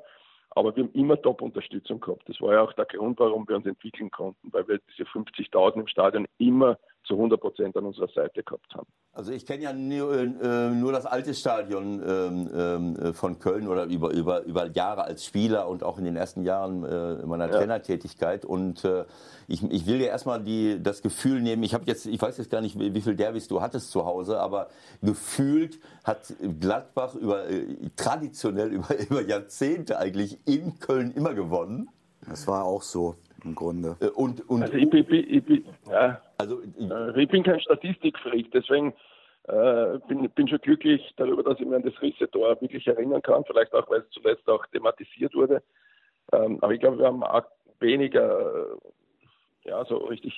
Aber 0.56 0.76
wir 0.76 0.84
haben 0.84 0.94
immer 0.94 1.20
Top-Unterstützung 1.22 2.00
gehabt. 2.00 2.28
Das 2.28 2.40
war 2.42 2.54
ja 2.54 2.62
auch 2.62 2.74
der 2.74 2.86
Grund, 2.86 3.20
warum 3.20 3.48
wir 3.48 3.56
uns 3.56 3.66
entwickeln 3.66 4.12
konnten, 4.12 4.54
weil 4.54 4.68
wir 4.68 4.80
diese 4.92 5.04
50.000 5.10 5.82
im 5.82 5.88
Stadion 5.88 6.28
immer 6.38 6.78
zu 7.06 7.16
100 7.16 7.40
Prozent 7.40 7.76
an 7.78 7.86
unserer 7.86 8.08
Seite 8.08 8.44
gehabt 8.44 8.74
haben. 8.74 8.88
Also 9.12 9.32
ich 9.32 9.46
kenne 9.46 9.64
ja 9.64 9.74
nur, 9.74 10.14
äh, 10.18 10.70
nur, 10.72 10.92
das 10.92 11.06
alte 11.06 11.34
Stadion 11.36 12.02
ähm, 12.06 12.50
ähm, 12.98 13.14
von 13.14 13.38
Köln 13.38 13.68
oder 13.68 13.86
über, 13.86 14.12
über, 14.12 14.44
über 14.44 14.68
Jahre 14.72 15.04
als 15.04 15.24
Spieler 15.24 15.68
und 15.68 15.84
auch 15.84 16.00
in 16.00 16.06
den 16.06 16.16
ersten 16.16 16.44
Jahren 16.44 16.84
äh, 16.84 17.26
meiner 17.26 17.46
ja. 17.46 17.58
Trainertätigkeit. 17.58 18.44
Und 18.44 18.84
äh, 18.86 19.06
ich, 19.48 19.62
ich 19.64 19.86
will 19.86 20.00
dir 20.00 20.08
erstmal 20.08 20.42
die, 20.42 20.82
das 20.82 21.02
Gefühl 21.02 21.42
nehmen, 21.42 21.62
ich 21.62 21.74
habe 21.76 21.84
jetzt, 21.86 22.08
ich 22.08 22.20
weiß 22.20 22.38
jetzt 22.38 22.50
gar 22.50 22.62
nicht, 22.62 22.80
wie, 22.80 22.96
wie 22.96 23.02
viel 23.02 23.16
Derbys 23.16 23.48
du 23.48 23.62
hattest 23.62 23.92
zu 23.92 24.06
Hause, 24.06 24.40
aber 24.40 24.70
gefühlt 25.02 25.80
hat 26.04 26.34
Gladbach 26.60 27.14
über, 27.14 27.48
äh, 27.50 27.68
traditionell 27.96 28.70
über, 28.72 28.98
über 29.00 29.22
Jahrzehnte 29.22 30.00
eigentlich 30.00 30.40
in 30.46 30.80
Köln 30.80 31.12
immer 31.12 31.36
gewonnen. 31.36 31.90
Das 32.28 32.48
war 32.48 32.64
auch 32.64 32.82
so 32.82 33.16
im 33.44 33.56
Grunde. 33.56 33.98
Äh, 34.00 34.08
und, 34.08 34.48
und, 34.50 34.64
also 34.64 34.76
ich, 34.76 34.92
ich, 34.94 35.50
ich, 35.50 35.64
ja. 35.90 36.22
also, 36.38 36.62
äh, 36.62 37.22
ich 37.22 37.30
bin 37.30 37.44
kein 37.44 37.60
Statistikfreak, 37.60 38.52
deswegen 38.52 38.94
äh, 39.44 40.00
bin, 40.08 40.30
bin 40.30 40.48
schon 40.48 40.60
glücklich 40.60 41.14
darüber, 41.18 41.44
dass 41.44 41.60
ich 41.60 41.66
mir 41.66 41.76
an 41.76 41.84
das 41.84 42.02
Risse-Tor 42.02 42.62
wirklich 42.62 42.88
erinnern 42.88 43.22
kann, 43.22 43.44
vielleicht 43.46 43.74
auch, 43.74 43.90
weil 43.90 44.02
es 44.02 44.10
zuletzt 44.12 44.48
auch 44.48 44.66
thematisiert 44.68 45.34
wurde. 45.36 45.62
Ähm, 46.32 46.60
aber 46.62 46.74
ich 46.74 46.80
glaube, 46.80 47.00
wir 47.00 47.08
haben 47.08 47.24
auch 47.24 47.44
weniger, 47.80 48.40
äh, 48.40 49.70
ja, 49.70 49.84
so 49.86 49.98
richtig. 49.98 50.34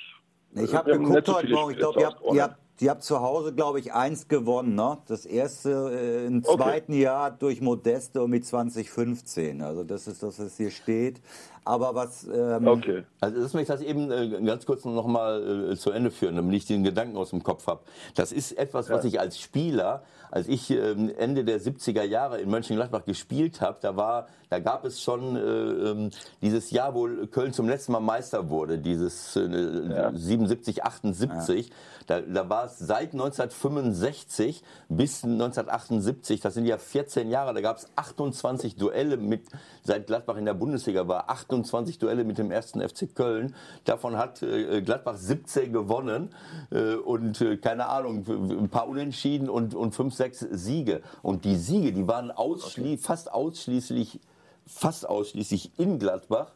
Ich 0.54 0.74
habe 0.74 0.92
geguckt 0.92 1.26
so 1.26 1.36
heute 1.36 1.48
Morgen, 1.50 1.72
ich 1.72 1.78
glaube, 1.78 2.00
ihr 2.00 2.06
habt, 2.06 2.22
ihr 2.32 2.42
habt 2.42 2.56
die 2.80 2.90
habt 2.90 3.02
zu 3.02 3.20
Hause, 3.20 3.54
glaube 3.54 3.80
ich, 3.80 3.94
eins 3.94 4.28
gewonnen. 4.28 4.74
Ne? 4.74 4.98
Das 5.06 5.24
erste 5.24 5.70
äh, 5.92 6.26
im 6.26 6.42
zweiten 6.44 6.92
okay. 6.92 7.02
Jahr 7.02 7.30
durch 7.30 7.60
Modesto 7.60 8.28
mit 8.28 8.44
2015. 8.44 9.62
Also 9.62 9.84
das 9.84 10.06
ist 10.06 10.22
das, 10.22 10.38
was 10.38 10.56
hier 10.56 10.70
steht. 10.70 11.20
Aber 11.66 11.96
was... 11.96 12.28
Ähm 12.32 12.68
okay. 12.68 13.02
Also 13.20 13.40
lass 13.40 13.52
mich 13.52 13.66
das 13.66 13.80
eben 13.80 14.10
äh, 14.10 14.40
ganz 14.42 14.66
kurz 14.66 14.84
noch 14.84 15.06
mal 15.06 15.72
äh, 15.72 15.76
zu 15.76 15.90
Ende 15.90 16.12
führen, 16.12 16.36
damit 16.36 16.54
ich 16.54 16.64
den 16.64 16.84
Gedanken 16.84 17.16
aus 17.16 17.30
dem 17.30 17.42
Kopf 17.42 17.66
habe. 17.66 17.80
Das 18.14 18.30
ist 18.30 18.52
etwas, 18.52 18.88
was 18.88 19.04
ich 19.04 19.18
als 19.18 19.38
Spieler, 19.40 20.04
als 20.30 20.46
ich 20.46 20.70
ähm, 20.70 21.10
Ende 21.18 21.44
der 21.44 21.60
70er 21.60 22.02
Jahre 22.02 22.40
in 22.40 22.50
Mönchengladbach 22.50 23.04
gespielt 23.04 23.60
habe, 23.60 23.78
da 23.80 23.96
war, 23.96 24.28
da 24.48 24.60
gab 24.60 24.84
es 24.84 25.02
schon 25.02 25.34
äh, 25.34 25.40
ähm, 25.40 26.10
dieses 26.40 26.70
Jahr, 26.70 26.94
wo 26.94 27.08
Köln 27.30 27.52
zum 27.52 27.68
letzten 27.68 27.92
Mal 27.92 28.00
Meister 28.00 28.48
wurde, 28.48 28.78
dieses 28.78 29.34
äh, 29.34 29.88
ja. 29.88 30.12
77, 30.14 30.84
78. 30.84 31.68
Ja. 31.68 31.74
Da, 32.06 32.20
da 32.20 32.48
war 32.48 32.66
es 32.66 32.78
seit 32.78 33.12
1965 33.12 34.62
bis 34.88 35.24
1978, 35.24 36.40
das 36.40 36.54
sind 36.54 36.66
ja 36.66 36.78
14 36.78 37.30
Jahre, 37.30 37.52
da 37.52 37.60
gab 37.60 37.78
es 37.78 37.88
28 37.96 38.76
Duelle 38.76 39.16
mit, 39.16 39.42
seit 39.82 40.06
Gladbach 40.06 40.36
in 40.36 40.44
der 40.44 40.54
Bundesliga 40.54 41.08
war, 41.08 41.28
28 41.28 41.55
Duelle 41.62 42.24
mit 42.24 42.38
dem 42.38 42.50
ersten 42.50 42.80
FC 42.80 43.14
Köln. 43.14 43.54
Davon 43.84 44.16
hat 44.16 44.42
äh, 44.42 44.82
Gladbach 44.82 45.16
17 45.16 45.72
gewonnen 45.72 46.34
äh, 46.70 46.94
und 46.94 47.40
äh, 47.40 47.56
keine 47.56 47.86
Ahnung, 47.88 48.24
ein 48.28 48.68
paar 48.68 48.88
Unentschieden 48.88 49.48
und, 49.48 49.74
und 49.74 49.94
fünf, 49.94 50.14
sechs 50.14 50.40
Siege. 50.40 51.02
Und 51.22 51.44
die 51.44 51.56
Siege, 51.56 51.92
die 51.92 52.06
waren 52.06 52.30
ausschli 52.30 52.98
fast 52.98 53.32
ausschließlich 53.32 54.20
fast 54.66 55.08
ausschließlich 55.08 55.78
in 55.78 55.98
Gladbach. 55.98 56.52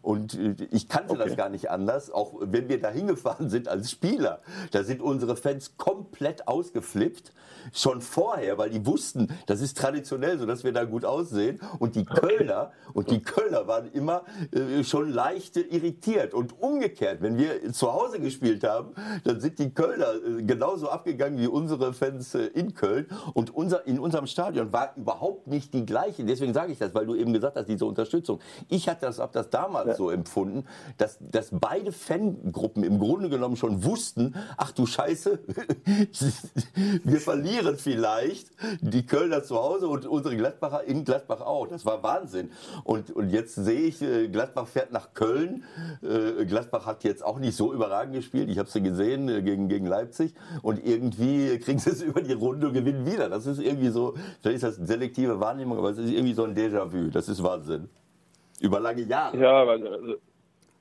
Und 0.00 0.34
äh, 0.34 0.54
ich 0.70 0.88
kannte 0.88 1.12
okay. 1.12 1.24
das 1.26 1.36
gar 1.36 1.48
nicht 1.48 1.70
anders, 1.70 2.10
auch 2.10 2.34
wenn 2.40 2.68
wir 2.68 2.80
da 2.80 2.90
hingefahren 2.90 3.50
sind 3.50 3.68
als 3.68 3.90
Spieler. 3.90 4.40
Da 4.70 4.84
sind 4.84 5.02
unsere 5.02 5.36
Fans 5.36 5.76
komplett 5.76 6.48
ausgeflippt, 6.48 7.32
schon 7.72 8.00
vorher, 8.00 8.58
weil 8.58 8.70
die 8.70 8.84
wussten, 8.86 9.28
das 9.46 9.60
ist 9.60 9.76
traditionell 9.76 10.38
so, 10.38 10.46
dass 10.46 10.64
wir 10.64 10.72
da 10.72 10.84
gut 10.84 11.04
aussehen. 11.04 11.60
Und 11.78 11.94
die 11.94 12.04
Kölner, 12.04 12.72
und 12.94 13.10
die 13.10 13.22
Kölner 13.22 13.66
waren 13.66 13.90
immer 13.92 14.22
äh, 14.52 14.82
schon 14.84 15.10
leicht 15.10 15.56
irritiert. 15.56 16.34
Und 16.34 16.60
umgekehrt, 16.60 17.22
wenn 17.22 17.36
wir 17.36 17.72
zu 17.72 17.92
Hause 17.92 18.20
gespielt 18.20 18.64
haben, 18.64 18.94
dann 19.24 19.40
sind 19.40 19.58
die 19.58 19.70
Kölner 19.70 20.14
äh, 20.14 20.42
genauso 20.42 20.88
abgegangen 20.88 21.38
wie 21.38 21.46
unsere 21.46 21.92
Fans 21.92 22.34
in 22.34 22.74
Köln. 22.74 23.06
Und 23.34 23.54
unser, 23.54 23.86
in 23.86 23.98
unserem 23.98 24.26
Stadion 24.26 24.72
war 24.72 24.92
überhaupt 24.96 25.46
nicht 25.46 25.74
die 25.74 25.84
gleiche. 25.84 26.24
Deswegen 26.24 26.54
sage 26.54 26.72
ich 26.72 26.78
das, 26.78 26.94
weil 26.94 27.06
du 27.06 27.14
eben 27.14 27.32
gesagt 27.32 27.56
hast, 27.56 27.68
diese 27.68 27.86
Unterstützung. 27.86 28.40
Ich 28.68 28.88
hatte 28.88 29.06
das, 29.06 29.20
ob 29.20 29.32
das 29.32 29.50
damals 29.50 29.81
ja. 29.88 29.94
so 29.94 30.10
empfunden, 30.10 30.64
dass, 30.98 31.18
dass 31.20 31.48
beide 31.52 31.92
Fangruppen 31.92 32.84
im 32.84 32.98
Grunde 32.98 33.28
genommen 33.28 33.56
schon 33.56 33.84
wussten, 33.84 34.34
ach 34.56 34.72
du 34.72 34.86
Scheiße, 34.86 35.40
wir 37.04 37.20
verlieren 37.20 37.76
vielleicht 37.78 38.50
die 38.80 39.06
Kölner 39.06 39.42
zu 39.42 39.56
Hause 39.56 39.88
und 39.88 40.06
unsere 40.06 40.36
Gladbacher 40.36 40.84
in 40.84 41.04
Gladbach 41.04 41.40
auch. 41.40 41.66
Das 41.66 41.84
war 41.86 42.02
Wahnsinn. 42.02 42.50
Und, 42.84 43.10
und 43.10 43.30
jetzt 43.30 43.54
sehe 43.54 43.80
ich, 43.80 44.02
äh, 44.02 44.28
Gladbach 44.28 44.66
fährt 44.66 44.92
nach 44.92 45.14
Köln. 45.14 45.64
Äh, 46.02 46.44
Gladbach 46.44 46.86
hat 46.86 47.04
jetzt 47.04 47.24
auch 47.24 47.38
nicht 47.38 47.56
so 47.56 47.72
überragend 47.72 48.14
gespielt. 48.14 48.48
Ich 48.50 48.58
habe 48.58 48.68
sie 48.68 48.82
gesehen 48.82 49.28
äh, 49.28 49.42
gegen, 49.42 49.68
gegen 49.68 49.86
Leipzig. 49.86 50.34
Und 50.62 50.84
irgendwie 50.84 51.58
kriegen 51.58 51.78
sie 51.78 51.90
es 51.90 52.02
über 52.02 52.22
die 52.22 52.32
Runde 52.32 52.68
und 52.68 52.74
gewinnen 52.74 53.06
wieder. 53.06 53.28
Das 53.28 53.46
ist 53.46 53.60
irgendwie 53.60 53.90
so, 53.90 54.14
vielleicht 54.40 54.62
ist 54.62 54.78
das 54.78 54.88
selektive 54.88 55.40
Wahrnehmung, 55.40 55.78
aber 55.78 55.90
es 55.90 55.98
ist 55.98 56.10
irgendwie 56.10 56.34
so 56.34 56.44
ein 56.44 56.54
Déjà-vu. 56.54 57.10
Das 57.10 57.28
ist 57.28 57.42
Wahnsinn. 57.42 57.88
Über 58.62 58.80
lange 58.80 59.02
Jahre. 59.02 59.36
Ja, 59.36 59.66
weil, 59.66 59.86
also, 59.86 60.16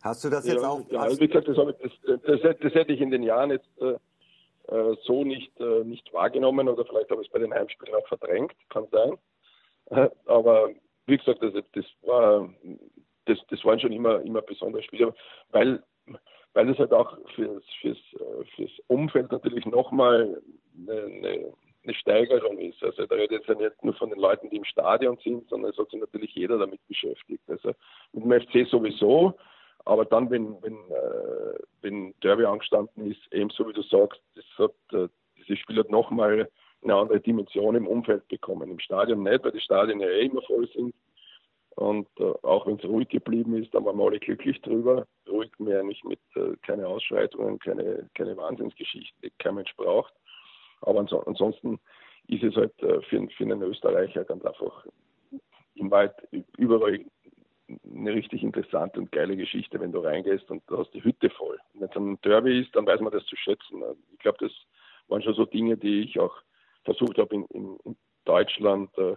Hast 0.03 0.23
du 0.23 0.29
das 0.29 0.47
jetzt 0.47 0.63
ja, 0.63 0.69
auch? 0.69 0.81
Ja, 0.89 1.01
also 1.01 1.19
wie 1.19 1.27
gesagt, 1.27 1.47
das, 1.47 1.57
das, 1.57 2.21
das, 2.23 2.57
das, 2.59 2.73
hätte 2.73 2.93
ich 2.93 3.01
in 3.01 3.11
den 3.11 3.23
Jahren 3.23 3.51
jetzt 3.51 3.69
äh, 3.79 3.97
äh, 4.73 4.95
so 5.03 5.23
nicht, 5.23 5.59
äh, 5.59 5.83
nicht 5.83 6.11
wahrgenommen 6.11 6.67
oder 6.67 6.85
vielleicht 6.85 7.11
habe 7.11 7.21
ich 7.21 7.27
es 7.27 7.33
bei 7.33 7.39
den 7.39 7.53
Heimspielen 7.53 7.93
auch 7.95 8.07
verdrängt, 8.07 8.53
kann 8.69 8.87
sein. 8.91 9.17
Äh, 9.91 10.09
aber 10.25 10.69
wie 11.05 11.17
gesagt, 11.17 11.43
das, 11.43 11.53
das, 11.73 11.85
war, 12.01 12.49
das, 13.25 13.37
das 13.49 13.63
waren 13.63 13.79
schon 13.79 13.91
immer, 13.91 14.21
immer 14.21 14.41
besondere 14.41 14.81
Spiele, 14.81 15.13
weil, 15.51 15.83
weil 16.53 16.69
es 16.69 16.79
halt 16.79 16.93
auch 16.93 17.17
fürs, 17.35 17.63
fürs, 17.81 17.97
äh, 18.15 18.45
fürs 18.55 18.71
Umfeld 18.87 19.31
natürlich 19.31 19.65
nochmal 19.65 20.41
eine, 20.87 21.01
eine 21.03 21.53
eine 21.83 21.93
Steigerung 21.95 22.57
ist. 22.59 22.83
Also 22.83 23.05
da 23.05 23.15
redet 23.15 23.31
jetzt 23.31 23.47
ja 23.47 23.55
nicht 23.55 23.83
nur 23.83 23.93
von 23.95 24.09
den 24.09 24.19
Leuten, 24.19 24.49
die 24.49 24.57
im 24.57 24.65
Stadion 24.65 25.17
sind, 25.23 25.47
sondern 25.49 25.71
es 25.71 25.77
hat 25.77 25.89
sich 25.89 25.99
natürlich 25.99 26.33
jeder 26.35 26.57
damit 26.57 26.79
beschäftigt. 26.87 27.43
Also 27.47 27.73
mit 28.13 28.23
dem 28.23 28.41
FC 28.41 28.69
sowieso, 28.69 29.35
aber 29.85 30.05
dann, 30.05 30.29
wenn, 30.29 30.61
wenn, 30.61 30.75
äh, 30.75 31.59
wenn 31.81 32.13
Derby 32.21 32.45
angestanden 32.45 33.09
ist, 33.09 33.21
eben 33.33 33.49
so 33.49 33.67
wie 33.67 33.73
du 33.73 33.81
sagst, 33.81 34.21
das 34.35 34.45
hat, 34.57 34.73
äh, 34.93 35.07
dieses 35.37 35.59
Spiel 35.59 35.79
hat 35.79 35.89
nochmal 35.89 36.49
eine 36.83 36.95
andere 36.95 37.19
Dimension 37.19 37.75
im 37.75 37.87
Umfeld 37.87 38.27
bekommen. 38.27 38.69
Im 38.69 38.79
Stadion 38.79 39.23
nicht, 39.23 39.43
weil 39.43 39.51
die 39.51 39.59
Stadien 39.59 39.99
ja 39.99 40.07
eh 40.07 40.25
immer 40.25 40.41
voll 40.43 40.67
sind. 40.73 40.93
Und 41.75 42.07
äh, 42.19 42.33
auch 42.43 42.67
wenn 42.67 42.77
es 42.77 42.83
ruhig 42.83 43.07
geblieben 43.09 43.55
ist, 43.55 43.73
dann 43.73 43.85
waren 43.85 43.97
wir 43.97 44.05
alle 44.05 44.19
glücklich 44.19 44.61
drüber. 44.61 45.07
Ruhig 45.27 45.51
mehr 45.57 45.83
nicht 45.83 46.03
mit 46.03 46.19
äh, 46.35 46.55
keine 46.63 46.87
Ausschreitungen, 46.87 47.59
keine, 47.59 48.09
keine 48.13 48.35
Wahnsinnsgeschichte, 48.37 49.15
die 49.23 49.31
kein 49.39 49.55
Mensch 49.55 49.73
braucht. 49.77 50.13
Aber 50.81 50.99
ansonsten 50.99 51.79
ist 52.27 52.43
es 52.43 52.55
halt 52.55 52.77
äh, 52.81 53.01
für, 53.03 53.27
für 53.29 53.43
einen 53.43 53.61
Österreicher 53.61 54.23
ganz 54.23 54.43
einfach 54.45 54.85
im 55.75 55.91
Wald 55.91 56.13
überall 56.57 56.99
eine 57.85 58.13
richtig 58.13 58.43
interessante 58.43 58.99
und 58.99 59.11
geile 59.11 59.37
Geschichte, 59.37 59.79
wenn 59.79 59.91
du 59.91 59.99
reingehst 59.99 60.49
und 60.51 60.63
du 60.67 60.77
hast 60.77 60.93
die 60.93 61.03
Hütte 61.03 61.29
voll. 61.29 61.57
Wenn 61.73 61.89
es 61.89 61.95
ein 61.95 62.19
Derby 62.21 62.61
ist, 62.61 62.75
dann 62.75 62.85
weiß 62.85 62.99
man 62.99 63.13
das 63.13 63.25
zu 63.25 63.35
schätzen. 63.35 63.81
Ich 64.13 64.19
glaube, 64.19 64.37
das 64.41 64.51
waren 65.07 65.21
schon 65.21 65.33
so 65.33 65.45
Dinge, 65.45 65.77
die 65.77 66.01
ich 66.01 66.19
auch 66.19 66.35
versucht 66.83 67.17
habe, 67.17 67.35
in, 67.35 67.45
in, 67.45 67.77
in 67.85 67.95
Deutschland 68.25 68.95
äh, 68.97 69.15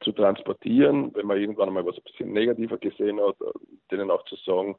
zu 0.00 0.12
transportieren, 0.12 1.14
wenn 1.14 1.26
man 1.26 1.38
irgendwann 1.38 1.72
mal 1.72 1.86
was 1.86 1.96
ein 1.96 2.04
bisschen 2.04 2.32
negativer 2.32 2.78
gesehen 2.78 3.20
hat, 3.20 3.40
äh, 3.40 3.52
denen 3.90 4.10
auch 4.10 4.24
zu 4.26 4.36
sagen, 4.36 4.76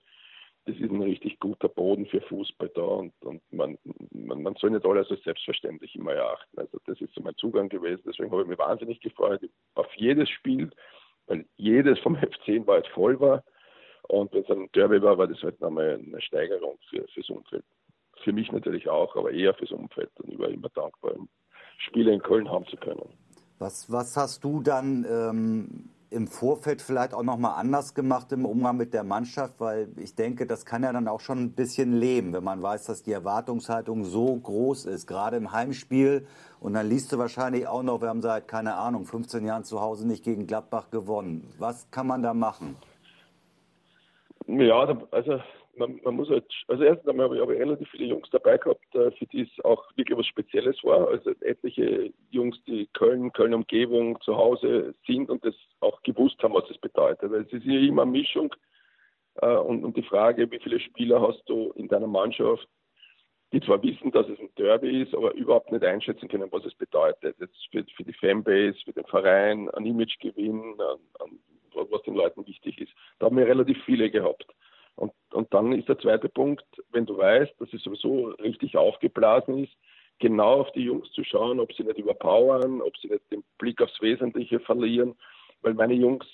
das 0.67 0.75
ist 0.75 0.91
ein 0.91 1.01
richtig 1.01 1.39
guter 1.39 1.69
Boden 1.69 2.05
für 2.07 2.19
Fußball 2.19 2.69
da 2.75 2.81
und, 2.81 3.13
und 3.21 3.41
man, 3.53 3.77
man, 4.11 4.43
man, 4.43 4.55
soll 4.55 4.71
nicht 4.71 4.85
alles 4.85 5.09
als 5.09 5.23
selbstverständlich 5.23 5.95
immer 5.95 6.11
erachten. 6.11 6.59
Also 6.59 6.77
das 6.85 6.99
ist 6.99 7.13
so 7.13 7.21
mein 7.21 7.35
Zugang 7.37 7.69
gewesen. 7.69 8.03
Deswegen 8.05 8.31
habe 8.31 8.41
ich 8.41 8.49
mich 8.49 8.59
wahnsinnig 8.59 8.99
gefreut 8.99 9.41
auf 9.75 9.87
jedes 9.95 10.29
Spiel, 10.29 10.69
weil 11.27 11.45
jedes 11.55 11.97
vom 11.99 12.17
F10 12.17 12.67
war 12.67 12.75
halt 12.75 12.87
voll 12.87 13.17
war. 13.21 13.45
Und 14.09 14.33
wenn 14.33 14.43
es 14.43 14.49
ein 14.49 14.69
Derby 14.75 15.01
war, 15.01 15.17
war 15.17 15.27
das 15.27 15.41
halt 15.41 15.59
nochmal 15.61 16.01
eine 16.05 16.21
Steigerung 16.21 16.77
für, 16.89 17.07
fürs 17.13 17.29
Umfeld. 17.29 17.63
Für 18.23 18.33
mich 18.33 18.51
natürlich 18.51 18.89
auch, 18.89 19.15
aber 19.15 19.31
eher 19.31 19.53
fürs 19.53 19.71
Umfeld. 19.71 20.11
Und 20.19 20.33
ich 20.33 20.39
war 20.39 20.49
immer 20.49 20.69
dankbar, 20.69 21.13
Spiele 21.77 22.13
in 22.13 22.21
Köln 22.21 22.49
haben 22.51 22.65
zu 22.67 22.75
können. 22.75 23.07
Was, 23.57 23.89
was 23.89 24.17
hast 24.17 24.43
du 24.43 24.61
dann 24.61 25.05
ähm, 25.09 25.89
im 26.09 26.27
Vorfeld 26.27 26.81
vielleicht 26.81 27.13
auch 27.13 27.23
noch 27.23 27.37
mal 27.37 27.55
anders 27.55 27.93
gemacht 27.93 28.31
im 28.31 28.45
Umgang 28.45 28.77
mit 28.77 28.93
der 28.93 29.03
Mannschaft, 29.03 29.55
weil 29.59 29.89
ich 29.97 30.15
denke, 30.15 30.45
das 30.45 30.65
kann 30.65 30.83
ja 30.83 30.93
dann 30.93 31.07
auch 31.07 31.19
schon 31.19 31.39
ein 31.39 31.51
bisschen 31.51 31.93
leben, 31.99 32.33
wenn 32.33 32.43
man 32.43 32.61
weiß, 32.61 32.85
dass 32.85 33.03
die 33.03 33.11
Erwartungshaltung 33.11 34.05
so 34.05 34.35
groß 34.35 34.85
ist, 34.85 35.07
gerade 35.07 35.35
im 35.35 35.51
Heimspiel. 35.51 36.25
Und 36.59 36.73
dann 36.73 36.87
liest 36.87 37.11
du 37.11 37.17
wahrscheinlich 37.17 37.67
auch 37.67 37.83
noch, 37.83 38.01
wir 38.01 38.07
haben 38.07 38.21
seit, 38.21 38.47
keine 38.47 38.75
Ahnung, 38.75 39.05
15 39.05 39.45
Jahren 39.45 39.63
zu 39.65 39.81
Hause 39.81 40.07
nicht 40.07 40.23
gegen 40.23 40.47
Gladbach 40.47 40.89
gewonnen. 40.91 41.53
Was 41.59 41.91
kann 41.91 42.07
man 42.07 42.23
da 42.23 42.33
machen? 42.33 42.77
Ja, 44.47 44.97
also 45.11 45.41
man, 45.77 45.99
man, 46.03 46.15
muss 46.15 46.29
halt, 46.29 46.45
also 46.67 46.83
erstens 46.83 47.07
einmal 47.07 47.29
habe 47.29 47.35
ich, 47.35 47.41
ich 47.41 47.59
relativ 47.59 47.89
viele 47.89 48.05
Jungs 48.05 48.29
dabei 48.31 48.57
gehabt, 48.57 48.83
äh, 48.95 49.11
für 49.11 49.25
die 49.27 49.41
es 49.41 49.65
auch 49.65 49.83
wirklich 49.95 50.17
was 50.17 50.25
Spezielles 50.27 50.83
war. 50.83 51.07
Also 51.07 51.31
etliche 51.41 52.11
Jungs, 52.31 52.57
die 52.65 52.87
Köln, 52.93 53.31
Köln 53.33 53.53
Umgebung 53.53 54.19
zu 54.21 54.35
Hause 54.35 54.93
sind 55.05 55.29
und 55.29 55.43
das 55.45 55.55
auch 55.79 56.01
gewusst 56.03 56.41
haben, 56.43 56.53
was 56.53 56.69
es 56.69 56.77
bedeutet. 56.77 57.31
Weil 57.31 57.41
es 57.41 57.53
ist 57.53 57.65
ja 57.65 57.79
immer 57.79 58.03
eine 58.03 58.11
Mischung 58.11 58.53
äh, 59.41 59.55
und, 59.55 59.83
und 59.83 59.95
die 59.97 60.03
Frage, 60.03 60.49
wie 60.51 60.59
viele 60.59 60.79
Spieler 60.79 61.21
hast 61.21 61.43
du 61.47 61.71
in 61.75 61.87
deiner 61.87 62.07
Mannschaft, 62.07 62.67
die 63.53 63.61
zwar 63.61 63.81
wissen, 63.81 64.11
dass 64.11 64.27
es 64.27 64.39
ein 64.39 64.49
Derby 64.57 65.03
ist, 65.03 65.15
aber 65.15 65.33
überhaupt 65.33 65.71
nicht 65.71 65.83
einschätzen 65.83 66.27
können, 66.27 66.51
was 66.51 66.65
es 66.65 66.75
bedeutet. 66.75 67.35
Jetzt 67.39 67.55
für, 67.71 67.85
für 67.95 68.03
die 68.03 68.13
Fanbase, 68.13 68.77
für 68.83 68.93
den 68.93 69.05
Verein, 69.05 69.69
ein 69.69 69.85
Imagegewinn, 69.85 70.75
an, 70.79 70.99
an, 71.19 71.39
was 71.89 72.01
den 72.03 72.15
Leuten 72.15 72.45
wichtig 72.45 72.81
ist. 72.81 72.91
Da 73.19 73.27
haben 73.27 73.37
wir 73.37 73.47
relativ 73.47 73.77
viele 73.85 74.09
gehabt. 74.09 74.45
Und, 74.97 75.13
und 75.31 75.53
dann 75.53 75.71
ist 75.73 75.87
der 75.87 75.99
zweite 75.99 76.27
Punkt, 76.27 76.65
wenn 76.91 77.05
du 77.05 77.17
weißt, 77.17 77.53
dass 77.59 77.71
es 77.71 77.83
sowieso 77.83 78.29
richtig 78.41 78.75
aufgeblasen 78.75 79.63
ist, 79.63 79.73
genau 80.19 80.61
auf 80.61 80.71
die 80.71 80.83
Jungs 80.83 81.09
zu 81.11 81.23
schauen, 81.23 81.59
ob 81.59 81.71
sie 81.73 81.83
nicht 81.83 81.99
überpowern, 81.99 82.81
ob 82.81 82.97
sie 82.97 83.07
nicht 83.07 83.31
den 83.31 83.43
Blick 83.59 83.79
aufs 83.81 84.01
Wesentliche 84.01 84.59
verlieren, 84.59 85.15
weil 85.61 85.75
meine 85.75 85.93
Jungs 85.93 86.25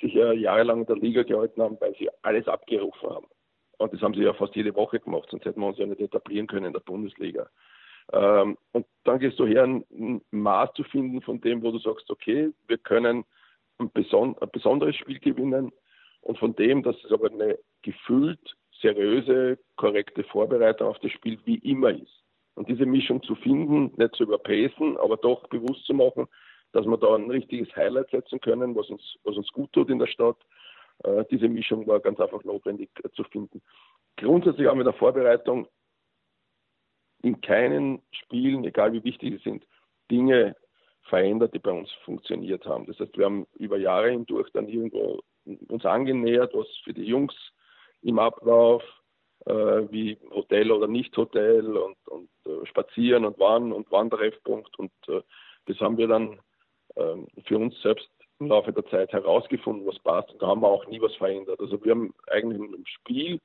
sich 0.00 0.14
ja 0.14 0.32
jahrelang 0.32 0.80
in 0.80 0.86
der 0.86 0.96
Liga 0.96 1.22
gehalten 1.22 1.62
haben, 1.62 1.80
weil 1.80 1.94
sie 1.94 2.10
alles 2.22 2.48
abgerufen 2.48 3.08
haben. 3.08 3.26
Und 3.78 3.92
das 3.92 4.02
haben 4.02 4.14
sie 4.14 4.22
ja 4.22 4.34
fast 4.34 4.56
jede 4.56 4.74
Woche 4.74 4.98
gemacht, 4.98 5.28
sonst 5.30 5.44
hätten 5.44 5.60
wir 5.60 5.68
uns 5.68 5.78
ja 5.78 5.86
nicht 5.86 6.00
etablieren 6.00 6.48
können 6.48 6.66
in 6.66 6.72
der 6.72 6.80
Bundesliga. 6.80 7.48
Ähm, 8.12 8.58
und 8.72 8.84
dann 9.04 9.20
gehst 9.20 9.38
du 9.38 9.46
her, 9.46 9.62
ein 9.62 10.20
Maß 10.32 10.72
zu 10.74 10.82
finden 10.82 11.22
von 11.22 11.40
dem, 11.40 11.62
wo 11.62 11.70
du 11.70 11.78
sagst, 11.78 12.10
okay, 12.10 12.50
wir 12.66 12.78
können 12.78 13.24
ein, 13.78 13.90
beson 13.92 14.36
ein 14.40 14.50
besonderes 14.50 14.96
Spiel 14.96 15.20
gewinnen 15.20 15.72
und 16.22 16.38
von 16.38 16.56
dem, 16.56 16.82
dass 16.82 16.96
es 17.04 17.12
aber 17.12 17.30
eine 17.30 17.58
gefühlt 17.82 18.56
seriöse, 18.80 19.58
korrekte 19.76 20.24
Vorbereitung 20.24 20.88
auf 20.88 20.98
das 21.00 21.12
Spiel 21.12 21.38
wie 21.44 21.58
immer 21.58 21.90
ist. 21.90 22.22
Und 22.54 22.68
diese 22.68 22.86
Mischung 22.86 23.22
zu 23.22 23.34
finden, 23.36 23.92
nicht 23.96 24.14
zu 24.14 24.24
überpacen, 24.24 24.96
aber 24.98 25.16
doch 25.16 25.46
bewusst 25.48 25.84
zu 25.86 25.94
machen, 25.94 26.26
dass 26.72 26.86
wir 26.86 26.96
da 26.96 27.14
ein 27.14 27.30
richtiges 27.30 27.74
Highlight 27.76 28.10
setzen 28.10 28.40
können, 28.40 28.74
was 28.74 28.88
uns, 28.88 29.02
was 29.24 29.36
uns 29.36 29.48
gut 29.52 29.72
tut 29.72 29.90
in 29.90 29.98
der 29.98 30.06
Stadt. 30.06 30.36
Äh, 31.04 31.24
diese 31.30 31.48
Mischung 31.48 31.86
war 31.86 32.00
ganz 32.00 32.20
einfach 32.20 32.44
notwendig 32.44 32.90
äh, 33.02 33.10
zu 33.10 33.24
finden. 33.24 33.62
Grundsätzlich 34.16 34.66
haben 34.66 34.78
wir 34.78 34.82
in 34.82 34.90
der 34.90 34.98
Vorbereitung 34.98 35.66
in 37.22 37.40
keinen 37.40 38.02
Spielen, 38.10 38.64
egal 38.64 38.92
wie 38.92 39.04
wichtig 39.04 39.34
sie 39.34 39.50
sind, 39.50 39.66
Dinge 40.10 40.56
verändert, 41.04 41.54
die 41.54 41.58
bei 41.58 41.70
uns 41.70 41.90
funktioniert 42.04 42.66
haben. 42.66 42.86
Das 42.86 42.98
heißt, 42.98 43.16
wir 43.16 43.24
haben 43.24 43.46
über 43.54 43.78
Jahre 43.78 44.10
hindurch 44.10 44.50
dann 44.52 44.68
irgendwo 44.68 45.20
uns 45.44 45.84
angenähert, 45.84 46.54
was 46.54 46.66
für 46.84 46.92
die 46.92 47.04
Jungs 47.04 47.34
im 48.02 48.18
Ablauf, 48.18 48.82
äh, 49.46 49.52
wie 49.90 50.18
Hotel 50.30 50.70
oder 50.70 50.86
Nicht-Hotel 50.86 51.76
und, 51.76 51.96
und 52.08 52.30
äh, 52.46 52.66
Spazieren 52.66 53.24
und 53.24 53.38
Wann 53.38 53.72
und 53.72 53.90
Wandertreffpunkt. 53.90 54.78
Und 54.78 54.92
äh, 55.08 55.22
das 55.66 55.78
haben 55.80 55.96
wir 55.96 56.08
dann 56.08 56.40
ähm, 56.96 57.26
für 57.46 57.58
uns 57.58 57.80
selbst 57.82 58.08
im 58.38 58.48
Laufe 58.48 58.72
der 58.72 58.86
Zeit 58.86 59.12
herausgefunden, 59.12 59.86
was 59.86 59.98
passt. 60.00 60.32
Und 60.32 60.42
da 60.42 60.48
haben 60.48 60.62
wir 60.62 60.68
auch 60.68 60.86
nie 60.86 61.00
was 61.00 61.14
verändert. 61.16 61.60
Also 61.60 61.82
wir 61.84 61.92
haben 61.92 62.14
eigentlich 62.28 62.58
im 62.60 62.86
Spiel, 62.86 63.40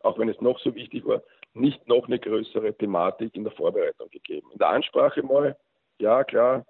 auch 0.00 0.18
wenn 0.18 0.28
es 0.28 0.40
noch 0.40 0.58
so 0.60 0.74
wichtig 0.74 1.06
war, 1.06 1.22
nicht 1.54 1.86
noch 1.88 2.06
eine 2.06 2.18
größere 2.18 2.74
Thematik 2.74 3.34
in 3.34 3.44
der 3.44 3.52
Vorbereitung 3.52 4.10
gegeben. 4.10 4.48
In 4.52 4.58
der 4.58 4.68
Ansprache 4.68 5.22
mal, 5.22 5.56
ja 5.98 6.22
klar, 6.24 6.66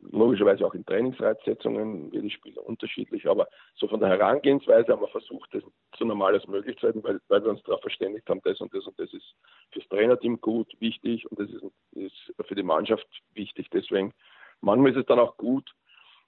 logischerweise 0.00 0.66
auch 0.66 0.74
in 0.74 0.84
Trainingsreitsetzungen 0.84 2.12
wird 2.12 2.24
die 2.24 2.30
Spieler 2.30 2.64
unterschiedlich, 2.66 3.28
aber 3.28 3.48
so 3.74 3.88
von 3.88 4.00
der 4.00 4.08
Herangehensweise 4.08 4.92
haben 4.92 5.00
wir 5.00 5.08
versucht, 5.08 5.52
das 5.54 5.62
so 5.98 6.04
normal 6.04 6.34
als 6.34 6.46
möglich 6.46 6.76
zu 6.78 6.86
halten, 6.86 7.02
weil, 7.02 7.20
weil 7.28 7.42
wir 7.42 7.50
uns 7.50 7.62
darauf 7.62 7.80
verständigt 7.80 8.28
haben, 8.28 8.40
das 8.44 8.60
und 8.60 8.74
das 8.74 8.86
und 8.86 8.98
das 8.98 9.12
ist 9.12 9.34
fürs 9.72 9.88
Trainerteam 9.88 10.40
gut, 10.40 10.72
wichtig 10.80 11.30
und 11.30 11.40
das 11.40 11.50
ist, 11.50 11.64
ist 11.92 12.46
für 12.46 12.54
die 12.54 12.62
Mannschaft 12.62 13.06
wichtig. 13.34 13.68
Deswegen, 13.70 14.12
manchmal 14.60 14.92
ist 14.92 14.98
es 14.98 15.06
dann 15.06 15.18
auch 15.18 15.36
gut, 15.36 15.70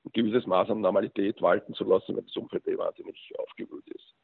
ein 0.04 0.12
gewisses 0.12 0.46
Maß 0.46 0.70
an 0.70 0.80
Normalität 0.80 1.40
walten 1.42 1.74
zu 1.74 1.84
lassen, 1.84 2.16
wenn 2.16 2.26
das 2.26 2.36
Umfeld 2.36 2.66
eh 2.66 2.76
wahnsinnig 2.76 3.32
aufgewühlt 3.38 3.86
ist. 3.88 4.14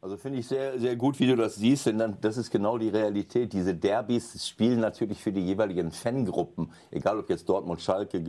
Also 0.00 0.16
finde 0.16 0.38
ich 0.38 0.46
sehr, 0.46 0.78
sehr 0.78 0.94
gut, 0.94 1.18
wie 1.18 1.26
du 1.26 1.34
das 1.34 1.56
siehst, 1.56 1.86
denn 1.86 1.98
dann, 1.98 2.16
das 2.20 2.36
ist 2.36 2.52
genau 2.52 2.78
die 2.78 2.88
Realität. 2.88 3.52
Diese 3.52 3.74
Derbys 3.74 4.46
spielen 4.46 4.78
natürlich 4.78 5.20
für 5.20 5.32
die 5.32 5.44
jeweiligen 5.44 5.90
Fangruppen, 5.90 6.70
egal 6.92 7.18
ob 7.18 7.28
jetzt 7.28 7.48
Dortmund, 7.48 7.80
Schalke, 7.80 8.22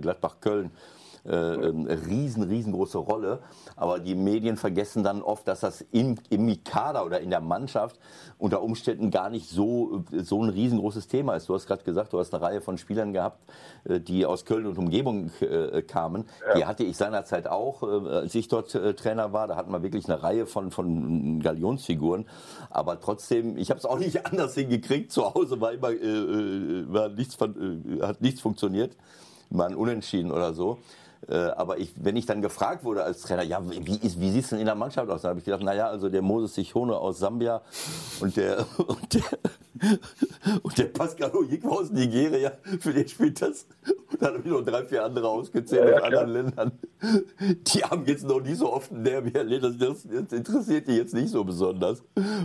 Gladbach, 0.00 0.40
Köln, 0.40 0.72
äh, 1.24 1.36
ähm, 1.36 1.86
riesen, 1.86 2.42
riesengroße 2.42 2.98
Rolle. 2.98 3.38
Aber 3.76 4.00
die 4.00 4.16
Medien 4.16 4.56
vergessen 4.56 5.04
dann 5.04 5.22
oft, 5.22 5.46
dass 5.46 5.60
das 5.60 5.82
im, 5.92 6.16
im 6.30 6.64
Kader 6.64 7.06
oder 7.06 7.20
in 7.20 7.30
der 7.30 7.40
Mannschaft 7.40 8.00
unter 8.38 8.60
Umständen 8.60 9.12
gar 9.12 9.30
nicht 9.30 9.48
so, 9.48 10.02
so 10.10 10.42
ein 10.42 10.50
riesengroßes 10.50 11.06
Thema 11.06 11.36
ist. 11.36 11.48
Du 11.48 11.54
hast 11.54 11.66
gerade 11.66 11.84
gesagt, 11.84 12.12
du 12.12 12.18
hast 12.18 12.34
eine 12.34 12.42
Reihe 12.42 12.60
von 12.60 12.76
Spielern 12.76 13.12
gehabt, 13.12 13.38
äh, 13.84 14.00
die 14.00 14.26
aus 14.26 14.44
Köln 14.44 14.66
und 14.66 14.78
Umgebung 14.78 15.30
äh, 15.40 15.82
kamen. 15.82 16.24
Ja. 16.48 16.54
Die 16.54 16.64
hatte 16.64 16.82
ich 16.82 16.96
seinerzeit 16.96 17.46
auch, 17.46 17.84
äh, 17.84 18.08
als 18.08 18.34
ich 18.34 18.48
dort 18.48 18.74
äh, 18.74 18.94
Trainer 18.94 19.32
war. 19.32 19.46
Da 19.46 19.54
hatten 19.54 19.70
wir 19.70 19.84
wirklich 19.84 20.06
eine 20.06 20.22
Reihe 20.22 20.46
von, 20.46 20.72
von 20.72 21.40
Galionsfiguren. 21.40 22.26
Aber 22.68 22.98
trotzdem, 22.98 23.56
ich 23.56 23.70
habe 23.70 23.78
es 23.78 23.86
auch 23.86 23.98
nicht 24.00 24.26
anders 24.32 24.54
hingekriegt. 24.54 25.12
Zu 25.12 25.32
Hause 25.34 25.60
war 25.60 25.72
immer, 25.72 25.92
äh, 25.92 26.92
war 26.92 27.10
nichts, 27.10 27.38
hat 28.00 28.20
nichts 28.22 28.40
funktioniert. 28.40 28.96
Mal 29.50 29.68
ein 29.68 29.76
Unentschieden 29.76 30.32
oder 30.32 30.54
so. 30.54 30.78
Äh, 31.28 31.34
aber 31.34 31.78
ich, 31.78 31.92
wenn 31.96 32.16
ich 32.16 32.26
dann 32.26 32.42
gefragt 32.42 32.84
wurde 32.84 33.04
als 33.04 33.20
Trainer, 33.20 33.42
ja, 33.42 33.62
wie, 33.64 33.96
ist, 33.96 34.20
wie 34.20 34.30
sieht 34.30 34.44
es 34.44 34.50
denn 34.50 34.58
in 34.58 34.66
der 34.66 34.74
Mannschaft 34.74 35.08
aus? 35.08 35.22
Dann 35.22 35.30
habe 35.30 35.38
ich 35.38 35.44
gedacht, 35.44 35.62
naja, 35.62 35.88
also 35.88 36.08
der 36.08 36.22
Moses 36.22 36.54
Sichone 36.54 36.96
aus 36.96 37.18
Sambia 37.18 37.62
und 38.20 38.36
der, 38.36 38.66
und 38.86 39.14
der, 39.14 39.22
und 40.62 40.78
der 40.78 40.84
Pascal 40.84 41.30
Oyigwa 41.34 41.70
aus 41.70 41.90
Nigeria, 41.90 42.52
für 42.80 42.92
den 42.92 43.06
spielt 43.06 43.40
das. 43.40 43.66
Und 44.10 44.20
dann 44.20 44.34
habe 44.34 44.42
ich 44.44 44.50
noch 44.50 44.64
drei, 44.64 44.84
vier 44.84 45.04
andere 45.04 45.28
ausgezählt 45.28 45.88
ja, 45.88 45.96
aus 45.96 46.02
anderen 46.02 46.28
Ländern. 46.28 46.72
Die 47.42 47.82
haben 47.82 48.04
jetzt 48.06 48.24
noch 48.24 48.40
nie 48.40 48.54
so 48.54 48.72
oft 48.72 48.92
ein 48.92 49.04
Derby 49.04 49.32
erlebt. 49.32 49.64
Das, 49.64 49.78
das, 49.78 50.02
das 50.02 50.32
interessiert 50.32 50.88
die 50.88 50.92
jetzt 50.92 51.14
nicht 51.14 51.30
so 51.30 51.42
besonders, 51.44 52.02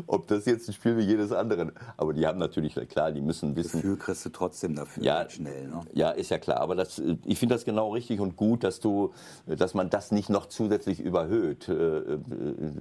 ob 0.07 0.27
das 0.27 0.45
jetzt 0.45 0.67
ein 0.69 0.73
Spiel 0.73 0.97
wie 0.97 1.03
jedes 1.03 1.31
andere. 1.31 1.73
Aber 1.95 2.13
die 2.13 2.25
haben 2.25 2.39
natürlich, 2.39 2.75
klar, 2.89 3.11
die 3.11 3.21
müssen 3.21 3.55
wissen. 3.55 3.81
Gefühl 3.81 3.97
kriegst 3.97 4.25
du 4.25 4.29
trotzdem 4.29 4.75
dafür 4.75 5.03
ja, 5.03 5.29
schnell. 5.29 5.67
Ne? 5.67 5.81
Ja, 5.93 6.11
ist 6.11 6.29
ja 6.29 6.37
klar. 6.37 6.59
Aber 6.61 6.75
das, 6.75 7.01
ich 7.25 7.37
finde 7.37 7.55
das 7.55 7.65
genau 7.65 7.91
richtig 7.91 8.19
und 8.19 8.35
gut, 8.35 8.63
dass 8.67 8.79
du, 8.79 9.13
dass 9.45 9.73
man 9.73 9.89
das 9.89 10.11
nicht 10.11 10.29
noch 10.29 10.45
zusätzlich 10.45 10.99
überhöht 10.99 11.69
äh, 11.69 11.73
äh, 11.73 12.19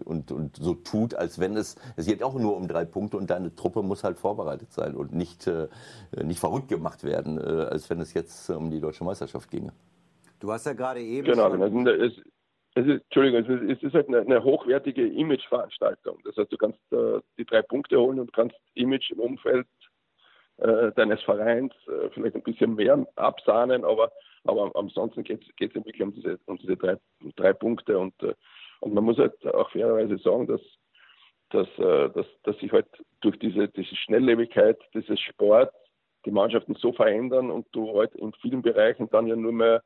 und, 0.04 0.32
und 0.32 0.56
so 0.56 0.74
tut, 0.74 1.14
als 1.14 1.38
wenn 1.38 1.56
es, 1.56 1.76
es 1.96 2.06
geht 2.06 2.22
auch 2.22 2.34
nur 2.34 2.56
um 2.56 2.68
drei 2.68 2.84
Punkte 2.84 3.16
und 3.16 3.30
deine 3.30 3.54
Truppe 3.54 3.82
muss 3.82 4.04
halt 4.04 4.18
vorbereitet 4.18 4.72
sein 4.72 4.94
und 4.94 5.14
nicht, 5.14 5.46
äh, 5.46 5.68
nicht 6.22 6.40
verrückt 6.40 6.68
gemacht 6.68 7.04
werden, 7.04 7.38
als 7.38 7.88
wenn 7.88 8.00
es 8.00 8.14
jetzt 8.14 8.50
um 8.50 8.70
die 8.70 8.80
deutsche 8.80 9.04
Meisterschaft 9.04 9.50
ginge. 9.50 9.72
Du 10.40 10.52
hast 10.52 10.66
ja 10.66 10.72
gerade 10.72 11.00
eben. 11.00 11.26
Genau, 11.26 11.50
schon 11.50 11.86
es, 11.86 12.12
es 12.74 12.86
ist, 12.86 13.02
Entschuldigung, 13.04 13.44
es 13.44 13.48
ist, 13.48 13.78
es 13.78 13.82
ist 13.82 13.94
halt 13.94 14.08
eine, 14.08 14.20
eine, 14.20 14.42
hochwertige 14.42 15.06
Imageveranstaltung. 15.06 16.18
Das 16.24 16.36
heißt, 16.36 16.52
du 16.52 16.56
kannst 16.58 16.78
äh, 16.92 17.20
die 17.38 17.44
drei 17.46 17.62
Punkte 17.62 17.98
holen 17.98 18.20
und 18.20 18.32
kannst 18.32 18.56
Image 18.74 19.10
im 19.12 19.20
Umfeld 19.20 19.66
äh, 20.58 20.92
deines 20.92 21.22
Vereins 21.22 21.72
äh, 21.86 22.10
vielleicht 22.10 22.36
ein 22.36 22.42
bisschen 22.42 22.74
mehr 22.74 23.06
absahnen, 23.16 23.84
aber 23.84 24.10
aber 24.46 24.70
ansonsten 24.74 25.24
geht 25.24 25.42
es 25.58 25.74
wirklich 25.74 26.02
um 26.02 26.12
diese, 26.12 26.38
um 26.46 26.56
diese 26.58 26.76
drei, 26.76 26.96
drei 27.36 27.52
Punkte. 27.52 27.98
Und, 27.98 28.20
äh, 28.22 28.34
und 28.80 28.94
man 28.94 29.04
muss 29.04 29.18
halt 29.18 29.44
auch 29.46 29.70
fairerweise 29.70 30.18
sagen, 30.18 30.46
dass, 30.46 30.60
dass, 31.50 31.66
äh, 31.78 32.10
dass, 32.10 32.26
dass 32.44 32.58
sich 32.58 32.72
halt 32.72 32.86
durch 33.20 33.38
diese, 33.38 33.68
diese 33.68 33.96
Schnelllebigkeit 33.96 34.78
dieses 34.94 35.20
Sports 35.20 35.74
die 36.24 36.30
Mannschaften 36.30 36.74
so 36.74 36.92
verändern 36.92 37.50
und 37.50 37.66
du 37.72 37.98
halt 37.98 38.14
in 38.16 38.32
vielen 38.40 38.62
Bereichen 38.62 39.08
dann 39.10 39.26
ja 39.26 39.36
nur 39.36 39.52
mehr 39.52 39.82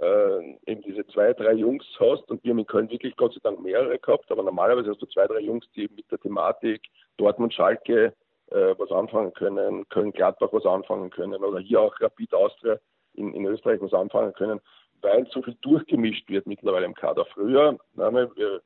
äh, 0.00 0.56
eben 0.66 0.82
diese 0.82 1.06
zwei, 1.06 1.32
drei 1.32 1.52
Jungs 1.52 1.84
hast 2.00 2.28
und 2.30 2.42
wir 2.42 2.50
haben 2.50 2.58
in 2.58 2.66
Köln 2.66 2.90
wirklich 2.90 3.14
Gott 3.16 3.32
sei 3.32 3.40
Dank 3.44 3.60
mehrere 3.60 3.96
gehabt, 3.98 4.28
aber 4.30 4.42
normalerweise 4.42 4.90
hast 4.90 5.00
du 5.00 5.06
zwei, 5.06 5.28
drei 5.28 5.38
Jungs, 5.38 5.64
die 5.76 5.88
mit 5.94 6.10
der 6.10 6.18
Thematik 6.18 6.82
Dortmund, 7.16 7.54
Schalke 7.54 8.12
äh, 8.50 8.74
was 8.78 8.90
anfangen 8.90 9.32
können, 9.34 9.88
Köln-Gladbach 9.88 10.50
was 10.52 10.66
anfangen 10.66 11.10
können 11.10 11.42
oder 11.42 11.58
hier 11.60 11.80
auch 11.80 12.00
Rapid 12.00 12.34
Austria 12.34 12.78
in, 13.14 13.32
in 13.34 13.46
Österreich 13.46 13.80
was 13.80 13.92
anfangen 13.92 14.32
können, 14.34 14.60
weil 15.00 15.26
so 15.30 15.42
viel 15.42 15.56
durchgemischt 15.62 16.28
wird 16.28 16.46
mittlerweile 16.46 16.86
im 16.86 16.94
Kader. 16.94 17.24
Früher, 17.26 17.78
nein, 17.94 18.14
wir, 18.14 18.62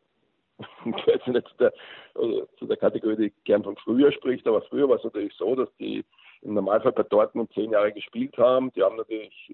jetzt 1.06 1.26
nicht 1.26 1.48
zu 1.48 1.56
der, 1.58 1.72
also 2.14 2.46
zu 2.58 2.66
der 2.66 2.76
Kategorie, 2.76 3.16
die 3.16 3.32
gern 3.44 3.62
von 3.62 3.76
früher 3.76 4.12
spricht, 4.12 4.46
aber 4.46 4.62
früher 4.62 4.88
war 4.88 4.96
es 4.96 5.04
natürlich 5.04 5.34
so, 5.34 5.54
dass 5.54 5.68
die 5.76 6.04
im 6.42 6.54
Normalfall 6.54 6.92
bei 6.92 7.02
Dortmund 7.04 7.52
zehn 7.52 7.72
Jahre 7.72 7.92
gespielt 7.92 8.36
haben. 8.38 8.72
Die 8.72 8.82
haben 8.82 8.96
natürlich, 8.96 9.52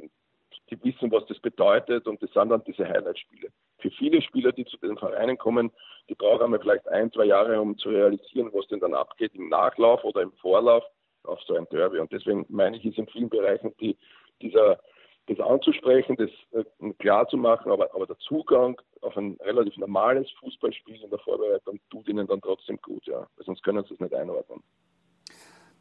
die 0.70 0.84
wissen, 0.84 1.10
was 1.10 1.26
das 1.26 1.38
bedeutet 1.38 2.06
und 2.06 2.22
das 2.22 2.32
sind 2.32 2.48
dann 2.48 2.64
diese 2.64 2.86
Highlight-Spiele. 2.86 3.48
Für 3.85 3.91
viele 3.91 4.22
Spieler, 4.22 4.51
die 4.51 4.64
zu 4.64 4.78
den 4.78 4.97
Vereinen 4.97 5.37
kommen, 5.37 5.70
die 6.09 6.14
brauchen 6.14 6.43
einmal 6.43 6.61
vielleicht 6.61 6.89
ein, 6.89 7.12
zwei 7.12 7.26
Jahre, 7.26 7.61
um 7.61 7.76
zu 7.76 7.91
realisieren, 7.91 8.51
was 8.55 8.66
denn 8.68 8.80
dann 8.80 8.95
abgeht 8.95 9.35
im 9.35 9.51
Nachlauf 9.51 10.03
oder 10.05 10.22
im 10.22 10.32
Vorlauf 10.32 10.82
auf 11.24 11.41
so 11.43 11.55
ein 11.55 11.66
Derby. 11.70 11.99
Und 11.99 12.11
deswegen 12.11 12.47
meine 12.49 12.78
ich, 12.78 12.85
ist 12.87 12.97
in 12.97 13.07
vielen 13.09 13.28
Bereichen 13.28 13.74
die, 13.80 13.97
dieser, 14.41 14.80
das 15.26 15.39
anzusprechen, 15.39 16.16
das 16.16 16.30
äh, 16.53 16.93
klar 16.99 17.28
zu 17.28 17.37
machen, 17.37 17.70
aber, 17.70 17.95
aber 17.95 18.07
der 18.07 18.18
Zugang 18.20 18.80
auf 19.03 19.16
ein 19.18 19.37
relativ 19.43 19.76
normales 19.76 20.30
Fußballspiel 20.41 21.03
in 21.03 21.11
der 21.11 21.18
Vorbereitung 21.18 21.78
tut 21.91 22.09
ihnen 22.09 22.26
dann 22.26 22.41
trotzdem 22.41 22.78
gut, 22.80 23.07
ja. 23.07 23.26
Sonst 23.37 23.62
können 23.62 23.85
sie 23.85 23.95
es 23.95 24.01
nicht 24.01 24.14
einordnen. 24.14 24.62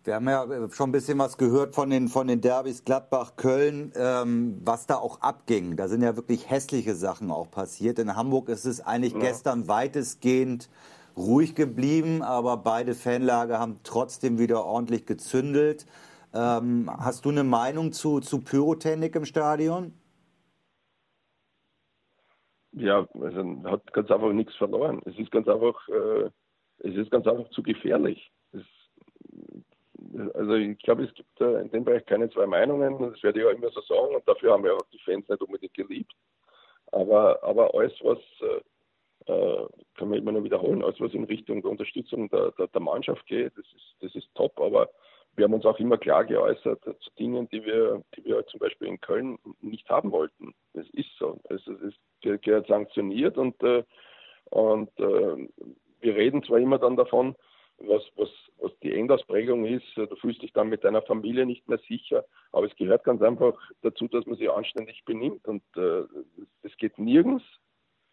Wir 0.06 0.16
haben 0.16 0.28
ja 0.28 0.44
äh, 0.44 0.70
schon 0.72 0.90
ein 0.90 0.92
bisschen 0.92 1.18
was 1.18 1.38
gehört 1.38 1.76
von 1.76 1.90
den, 1.90 2.10
von 2.10 2.28
den 2.28 2.42
Derbys 2.42 2.84
Gladbach, 2.84 3.38
Köln, 3.38 3.94
ähm, 3.96 4.60
was 4.64 4.86
da 4.86 4.96
auch 4.96 5.22
abging. 5.22 5.78
Da 5.78 5.88
sind 5.88 6.02
ja 6.02 6.18
wirklich 6.18 6.50
hässliche 6.50 6.94
Sachen 6.94 7.32
auch 7.32 7.50
passiert. 7.50 8.00
In 8.00 8.16
Hamburg 8.16 8.50
ist 8.50 8.66
es 8.66 8.82
eigentlich 8.82 9.14
ja. 9.14 9.20
gestern 9.20 9.70
weitestgehend 9.70 10.70
ruhig 11.16 11.56
geblieben, 11.56 12.22
aber 12.22 12.58
beide 12.58 12.96
Fanlager 12.96 13.60
haben 13.60 13.80
trotzdem 13.84 14.40
wieder 14.40 14.66
ordentlich 14.66 15.06
gezündelt. 15.06 15.86
Ähm, 16.34 16.90
hast 16.98 17.24
du 17.24 17.30
eine 17.30 17.46
Meinung 17.46 17.94
zu, 17.94 18.20
zu 18.20 18.42
Pyrotechnik 18.42 19.16
im 19.16 19.24
Stadion? 19.24 19.94
Ja, 22.74 23.08
also 23.14 23.64
hat 23.66 23.94
ganz 23.94 24.12
einfach 24.12 24.34
nichts 24.34 24.56
verloren. 24.56 25.02
Es 25.06 25.18
ist 25.18 25.32
ganz 25.32 25.48
einfach, 25.48 25.88
äh, 25.88 26.30
es 26.80 26.96
ist 26.98 27.12
ganz 27.12 27.26
einfach 27.26 27.50
zu 27.52 27.64
gefährlich. 27.64 28.32
Es, 30.14 30.36
also 30.36 30.54
ich 30.54 30.78
glaube, 30.80 31.04
es 31.04 31.14
gibt 31.14 31.40
in 31.40 31.72
dem 31.72 31.84
Bereich 31.84 32.06
keine 32.06 32.30
zwei 32.30 32.46
Meinungen. 32.46 33.12
Das 33.12 33.22
werde 33.24 33.40
ich 33.40 33.46
auch 33.46 33.52
immer 33.52 33.70
so 33.70 33.82
sagen 33.82 34.16
und 34.16 34.28
dafür 34.28 34.54
haben 34.54 34.66
ja 34.66 34.74
auch 34.74 34.88
die 34.92 35.00
Fans 35.00 35.28
nicht 35.28 35.42
unbedingt 35.42 35.74
geliebt. 35.74 36.14
Aber, 36.92 37.44
aber 37.44 37.74
alles, 37.74 37.94
was 38.02 38.20
äh, 38.42 39.32
äh 39.32 39.68
kann 39.96 40.10
man 40.10 40.20
immer 40.20 40.32
nur 40.32 40.44
wiederholen, 40.44 40.84
alles, 40.84 41.00
was 41.00 41.14
in 41.14 41.24
Richtung 41.24 41.62
der 41.62 41.72
Unterstützung 41.72 42.30
der, 42.30 42.52
der, 42.52 42.68
der 42.68 42.82
Mannschaft 42.82 43.26
geht, 43.28 43.54
das 43.58 43.66
ist, 43.66 43.96
das 44.02 44.16
ist 44.16 44.28
top. 44.36 44.60
Aber 44.60 44.90
wir 45.36 45.46
haben 45.46 45.54
uns 45.54 45.66
auch 45.66 45.80
immer 45.80 45.98
klar 45.98 46.26
geäußert 46.26 46.84
zu 46.84 47.10
Dingen, 47.18 47.50
die 47.50 47.64
wir, 47.64 48.04
die 48.16 48.26
wir 48.26 48.46
zum 48.48 48.60
Beispiel 48.60 48.88
in 48.88 49.02
Köln 49.02 49.40
nicht 49.62 49.90
haben 49.90 50.12
wollten. 50.12 50.54
Das 50.74 50.88
ist 50.92 51.10
so. 51.18 51.40
Also 51.50 51.74
es 51.74 52.42
gehört 52.42 52.68
sanktioniert 52.68 53.38
und, 53.38 53.62
äh, 53.64 53.84
und 54.52 54.90
äh, 55.00 55.50
wir 56.02 56.16
reden 56.16 56.44
zwar 56.44 56.60
immer 56.60 56.78
dann 56.78 56.96
davon, 56.96 57.36
was, 57.80 58.04
was, 58.16 58.30
was 58.60 58.72
die 58.80 58.94
Endausprägung 58.94 59.66
ist. 59.66 59.86
Du 59.96 60.16
fühlst 60.18 60.42
dich 60.42 60.54
dann 60.54 60.70
mit 60.70 60.84
deiner 60.84 61.02
Familie 61.02 61.46
nicht 61.46 61.68
mehr 61.68 61.80
sicher. 61.88 62.26
Aber 62.52 62.68
es 62.68 62.76
gehört 62.76 63.04
ganz 63.04 63.22
einfach 63.22 63.54
dazu, 63.82 64.08
dass 64.08 64.26
man 64.26 64.38
sich 64.38 64.50
anständig 64.50 65.04
benimmt. 65.06 65.48
Und 65.48 65.64
äh, 65.76 66.04
es 66.64 66.76
geht 66.78 66.98
nirgends. 66.98 67.44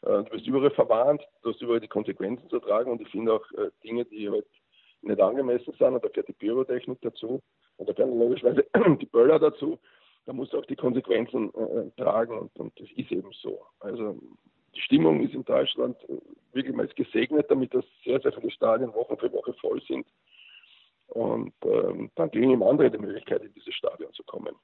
Äh, 0.02 0.24
du 0.24 0.32
wirst 0.32 0.46
überall 0.46 0.70
verwarnt, 0.70 1.22
du 1.42 1.50
hast 1.50 1.62
überall 1.62 1.80
die 1.80 1.88
Konsequenzen 1.88 2.48
zu 2.48 2.58
tragen. 2.60 2.90
Und 2.90 3.00
ich 3.00 3.08
finde 3.08 3.34
auch 3.34 3.52
äh, 3.52 3.70
Dinge, 3.84 4.04
die 4.04 4.30
halt 4.30 4.46
nicht 5.02 5.20
angemessen 5.20 5.72
sind, 5.78 5.94
und 5.94 6.04
da 6.04 6.08
gehört 6.08 6.28
die 6.28 6.32
Pyrotechnik 6.34 7.00
dazu. 7.00 7.40
Und 7.76 7.88
da 7.88 7.92
gehören 7.92 8.18
logischerweise 8.18 8.66
die 9.00 9.06
Böller 9.06 9.38
dazu. 9.38 9.78
Da 10.26 10.32
musst 10.32 10.52
du 10.52 10.58
auch 10.58 10.66
die 10.66 10.76
Konsequenzen 10.76 11.52
äh, 11.54 11.90
tragen. 12.00 12.38
Und, 12.38 12.58
und 12.58 12.78
das 12.78 12.88
ist 12.96 13.10
eben 13.10 13.30
so. 13.32 13.64
Also 13.80 14.18
die 14.74 14.80
Stimmung 14.80 15.20
ist 15.20 15.34
in 15.34 15.44
Deutschland 15.44 15.96
äh, 16.08 16.18
wirklich 16.52 16.74
mal 16.74 16.86
gesegnet, 16.88 17.50
damit 17.50 17.74
dass 17.74 17.84
sehr, 18.04 18.20
sehr 18.20 18.32
viele 18.32 18.50
Stadien 18.50 18.92
Woche 18.94 19.16
für 19.16 19.32
Woche 19.32 19.52
voll 19.54 19.80
sind. 19.86 20.06
Und 21.08 21.52
ähm, 21.64 22.10
dann 22.14 22.30
gehen 22.30 22.50
ihm 22.50 22.62
andere 22.62 22.90
die 22.90 22.98
Möglichkeit, 22.98 23.42
in 23.42 23.52
dieses 23.54 23.74
Stadion 23.74 24.12
zu 24.12 24.22
kommen, 24.24 24.54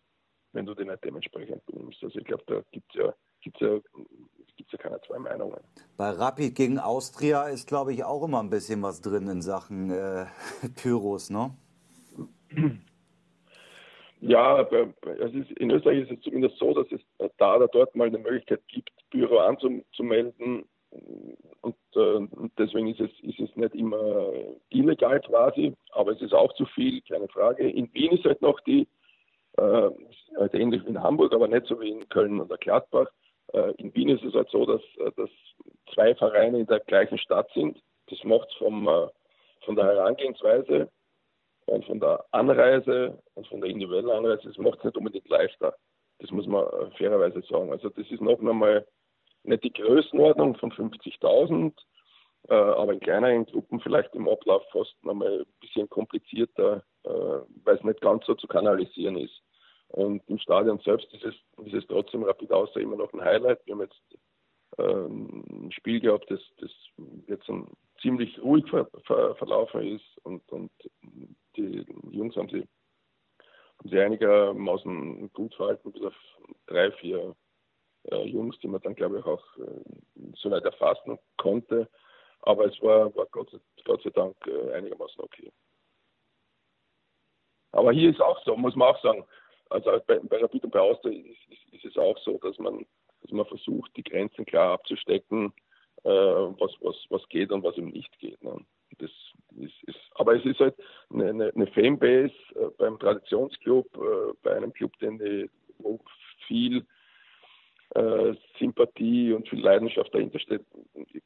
wenn 0.53 0.65
du 0.65 0.75
den 0.75 0.89
nicht 0.89 1.05
dementsprechend 1.05 1.65
benimmst. 1.67 2.03
Also 2.05 2.19
ich 2.19 2.25
glaube, 2.25 2.45
da 2.47 2.63
gibt 2.71 2.95
es 2.95 3.01
ja, 3.01 3.15
gibt's 3.41 3.61
ja, 3.61 3.79
gibt's 4.57 4.73
ja 4.73 4.79
keine 4.79 5.01
zwei 5.03 5.19
Meinungen. 5.19 5.61
Bei 5.97 6.11
Rapid 6.11 6.55
gegen 6.55 6.79
Austria 6.79 7.49
ist, 7.49 7.67
glaube 7.67 7.93
ich, 7.93 8.05
auch 8.05 8.23
immer 8.23 8.41
ein 8.41 8.51
bisschen 8.51 8.81
was 8.83 9.01
drin 9.01 9.27
in 9.29 9.43
Sachen 9.43 9.91
äh, 9.91 10.27
Pyros, 10.77 11.31
ne? 11.31 11.57
Ja, 14.27 14.61
es 14.61 15.35
ist, 15.35 15.51
in 15.53 15.71
Österreich 15.71 16.03
ist 16.03 16.11
es 16.11 16.21
zumindest 16.23 16.59
so, 16.59 16.75
dass 16.75 16.87
es 16.91 17.01
da 17.39 17.57
oder 17.57 17.69
dort 17.69 17.95
mal 17.95 18.09
eine 18.09 18.19
Möglichkeit 18.19 18.61
gibt, 18.67 18.91
Büro 19.11 19.39
anzumelden. 19.39 20.65
Und 21.61 21.77
äh, 21.95 22.49
deswegen 22.59 22.89
ist 22.89 23.01
es, 23.01 23.11
ist 23.23 23.39
es 23.39 23.55
nicht 23.55 23.75
immer 23.75 24.33
illegal 24.71 25.21
quasi, 25.21 25.75
aber 25.93 26.13
es 26.13 26.23
ist 26.23 26.35
auch 26.35 26.53
zu 26.55 26.67
viel, 26.67 27.01
keine 27.03 27.29
Frage. 27.29 27.69
In 27.69 27.93
Wien 27.95 28.13
ist 28.13 28.25
halt 28.25 28.43
noch 28.43 28.59
die, 28.61 28.89
äh, 29.59 29.91
halt 30.39 30.55
ähnlich 30.55 30.85
wie 30.85 30.91
in 30.91 31.03
Hamburg, 31.03 31.33
aber 31.33 31.47
nicht 31.47 31.67
so 31.67 31.81
wie 31.81 31.91
in 31.91 32.09
Köln 32.09 32.41
oder 32.41 32.57
Gladbach. 32.57 33.09
Äh, 33.53 33.73
in 33.79 33.95
Wien 33.95 34.09
ist 34.09 34.25
es 34.25 34.35
halt 34.35 34.51
so, 34.51 34.67
dass, 34.67 34.83
äh, 34.99 35.13
dass 35.17 35.31
zwei 35.95 36.15
Vereine 36.17 36.61
in 36.61 36.67
der 36.67 36.81
gleichen 36.81 37.19
Stadt 37.19 37.49
sind. 37.55 37.81
Das 38.11 38.23
macht 38.25 38.49
es 38.49 38.61
äh, 38.61 39.09
von 39.65 39.77
der 39.77 39.85
Herangehensweise 39.85 40.89
und 41.67 41.85
von 41.85 42.01
der 42.01 42.25
Anreise 42.31 43.23
und 43.35 43.47
von 43.49 43.61
der 43.61 43.71
individuellen 43.71 44.11
Anreise, 44.11 44.49
das 44.49 44.59
macht 44.59 44.79
es 44.79 44.85
nicht 44.85 44.97
unbedingt 44.97 45.29
leichter. 45.29 45.77
Das 46.19 46.31
muss 46.31 46.47
man 46.47 46.65
äh, 46.65 46.91
fairerweise 46.97 47.43
sagen. 47.43 47.71
Also 47.73 47.91
das 47.91 48.11
ist 48.11 48.21
noch 48.21 48.39
einmal 48.39 48.87
nicht 49.43 49.65
die 49.65 49.73
Größenordnung 49.73 50.57
von 50.57 50.73
50.000, 50.73 51.73
äh, 52.49 52.55
aber 52.55 52.93
in 52.93 53.01
kleineren 53.01 53.47
Gruppen 53.47 53.81
vielleicht 53.81 54.15
im 54.15 54.29
Ablauf 54.29 54.63
fast 54.71 54.95
noch 55.03 55.15
mal 55.15 55.41
ein 55.41 55.47
bisschen 55.61 55.89
komplizierter, 55.89 56.83
äh, 57.05 57.11
weil 57.65 57.77
es 57.77 57.85
nicht 57.85 58.01
ganz 58.01 58.25
so 58.27 58.35
zu 58.35 58.47
kanalisieren 58.47 59.17
ist. 59.17 59.43
Und 59.89 60.23
im 60.29 60.39
Stadion 60.39 60.79
selbst 60.81 61.13
ist 61.15 61.25
es, 61.25 61.35
ist 61.65 61.75
es 61.75 61.87
trotzdem 61.87 62.25
Rapid 62.25 62.53
Austria 62.53 62.83
immer 62.83 62.97
noch 62.97 63.13
ein 63.13 63.25
Highlight. 63.25 63.65
Wir 63.67 63.75
haben 63.75 63.83
jetzt 63.83 64.03
ähm, 64.79 65.45
ein 65.51 65.73
Spiel 65.73 66.01
gehabt, 66.01 66.31
das, 66.31 66.41
das 66.61 66.71
jetzt 67.29 67.49
ziemlich 68.01 68.39
ruhig 68.43 68.69
ver, 68.69 68.89
ver, 69.05 69.35
verlaufen 69.37 69.83
ist 69.97 70.19
und, 70.25 70.47
und 70.53 70.71
die 71.57 71.85
Jungs 72.11 72.37
haben 72.37 72.49
sie, 72.49 72.67
haben 73.79 73.89
sie 73.89 74.01
einigermaßen 74.01 75.33
gut 75.33 75.55
verhalten, 75.55 75.93
bis 75.93 76.03
auf 76.03 76.15
drei, 76.67 76.91
vier 76.93 77.35
äh, 78.11 78.25
Jungs, 78.25 78.59
die 78.61 78.69
man 78.69 78.81
dann, 78.83 78.95
glaube 78.95 79.19
ich, 79.19 79.25
auch 79.25 79.45
äh, 79.59 80.33
so 80.37 80.51
weit 80.51 80.65
erfassen 80.65 81.19
konnte. 81.37 81.89
Aber 82.41 82.67
es 82.67 82.81
war, 82.83 83.15
war 83.17 83.27
Gott, 83.27 83.51
sei, 83.51 83.59
Gott 83.85 84.03
sei 84.03 84.11
Dank 84.11 84.37
äh, 84.47 84.73
einigermaßen 84.73 85.21
okay. 85.21 85.51
Aber 87.73 87.93
hier 87.93 88.11
ist 88.11 88.21
auch 88.21 88.43
so, 88.45 88.57
muss 88.57 88.77
man 88.77 88.95
auch 88.95 89.03
sagen, 89.03 89.25
also 89.71 90.01
bei, 90.07 90.19
bei 90.21 90.39
Rapid 90.39 90.65
und 90.65 90.71
bei 90.71 90.81
Austria 90.81 91.13
ist, 91.13 91.39
ist, 91.49 91.75
ist, 91.75 91.85
es 91.85 91.99
auch 91.99 92.17
so, 92.19 92.39
dass 92.39 92.57
man, 92.59 92.87
dass 93.23 93.33
man 93.33 93.47
versucht, 93.47 93.95
die 93.97 94.05
Grenzen 94.05 94.47
klar 94.47 94.75
abzustecken, 94.75 95.53
was, 96.09 96.73
was, 96.81 96.97
was 97.11 97.29
geht 97.29 97.51
und 97.53 97.63
was 97.63 97.77
eben 97.77 97.91
nicht 97.91 98.19
geht. 98.19 98.43
Ne? 98.43 98.57
Das 98.99 99.11
ist, 99.59 99.83
ist, 99.85 99.99
aber 100.15 100.37
es 100.37 100.45
ist 100.45 100.61
halt 100.61 100.75
eine, 101.13 101.53
eine, 101.55 101.67
Fanbase 101.69 102.33
äh, 102.55 102.69
beim 102.79 102.99
Traditionsclub, 102.99 103.87
äh, 103.97 104.33
bei 104.43 104.57
einem 104.57 104.73
Club, 104.73 104.97
den 105.01 105.19
die, 105.19 105.51
wo 105.79 106.01
viel 106.47 106.85
äh, 107.95 108.35
Sympathie 108.59 109.33
und 109.33 109.49
viel 109.49 109.61
Leidenschaft 109.61 110.15
dahinter 110.15 110.39
steht, 110.39 110.65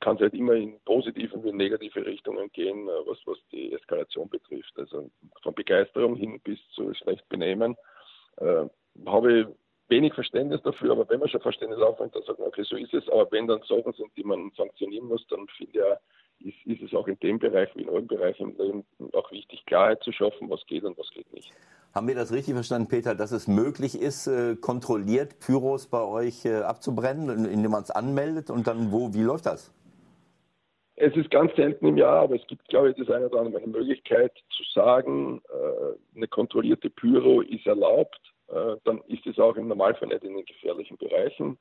kann 0.00 0.16
es 0.16 0.22
halt 0.22 0.34
immer 0.34 0.54
in 0.54 0.78
positive 0.84 1.36
und 1.36 1.56
negative 1.56 2.04
Richtungen 2.04 2.50
gehen, 2.52 2.88
äh, 2.88 3.06
was, 3.06 3.18
was 3.26 3.38
die 3.52 3.72
Eskalation 3.72 4.28
betrifft. 4.28 4.72
Also 4.76 5.10
von 5.42 5.54
Begeisterung 5.54 6.16
hin 6.16 6.40
bis 6.42 6.58
zu 6.74 6.92
schlecht 6.94 7.28
Benehmen. 7.28 7.76
Äh, 8.36 8.66
habe 9.06 9.54
wenig 9.90 10.14
Verständnis 10.14 10.62
dafür, 10.62 10.92
aber 10.92 11.08
wenn 11.08 11.20
man 11.20 11.28
schon 11.28 11.40
Verständnis 11.40 11.80
aufbringt, 11.80 12.14
dann 12.14 12.22
sagt 12.22 12.38
man, 12.38 12.48
okay, 12.48 12.62
so 12.62 12.76
ist 12.76 12.94
es. 12.94 13.08
Aber 13.08 13.30
wenn 13.30 13.46
dann 13.46 13.60
Sachen 13.62 13.92
sind, 13.92 14.10
die 14.16 14.24
man 14.24 14.50
sanktionieren 14.56 15.08
muss, 15.08 15.26
dann 15.28 15.46
finde 15.56 15.98
ich, 16.40 16.54
ist, 16.54 16.66
ist 16.66 16.82
es 16.82 16.94
auch 16.94 17.06
in 17.06 17.18
dem 17.20 17.38
Bereich 17.38 17.68
wie 17.74 17.82
in 17.82 17.88
anderen 17.88 18.06
Bereichen 18.06 18.50
im 18.50 18.56
Leben 18.56 18.84
auch 19.12 19.30
wichtig, 19.30 19.64
Klarheit 19.66 20.02
zu 20.02 20.12
schaffen, 20.12 20.48
was 20.48 20.64
geht 20.66 20.84
und 20.84 20.96
was 20.96 21.10
geht 21.10 21.30
nicht. 21.32 21.52
Haben 21.94 22.08
wir 22.08 22.14
das 22.14 22.32
richtig 22.32 22.54
verstanden, 22.54 22.88
Peter, 22.88 23.14
dass 23.14 23.32
es 23.32 23.48
möglich 23.48 24.00
ist, 24.00 24.26
äh, 24.26 24.56
kontrolliert 24.56 25.40
Pyros 25.40 25.88
bei 25.88 26.02
euch 26.02 26.44
äh, 26.44 26.60
abzubrennen, 26.60 27.44
indem 27.46 27.72
man 27.72 27.82
es 27.82 27.90
anmeldet 27.90 28.48
und 28.48 28.66
dann 28.66 28.92
wo, 28.92 29.12
wie 29.12 29.22
läuft 29.22 29.46
das? 29.46 29.74
Es 30.94 31.16
ist 31.16 31.30
ganz 31.30 31.54
selten 31.56 31.86
im 31.86 31.96
Jahr, 31.96 32.20
aber 32.20 32.36
es 32.36 32.46
gibt, 32.46 32.68
glaube 32.68 32.90
ich, 32.90 32.96
das 32.96 33.08
eine 33.08 33.26
oder 33.26 33.40
andere 33.40 33.62
eine 33.62 33.72
Möglichkeit 33.72 34.32
zu 34.50 34.62
sagen, 34.74 35.40
äh, 35.48 36.16
eine 36.16 36.28
kontrollierte 36.28 36.90
Pyro 36.90 37.40
ist 37.40 37.66
erlaubt. 37.66 38.20
Dann 38.84 39.02
ist 39.06 39.26
es 39.26 39.38
auch 39.38 39.56
im 39.56 39.68
Normalfall 39.68 40.08
nicht 40.08 40.24
in 40.24 40.34
den 40.34 40.44
gefährlichen 40.44 40.96
Bereichen. 40.96 41.58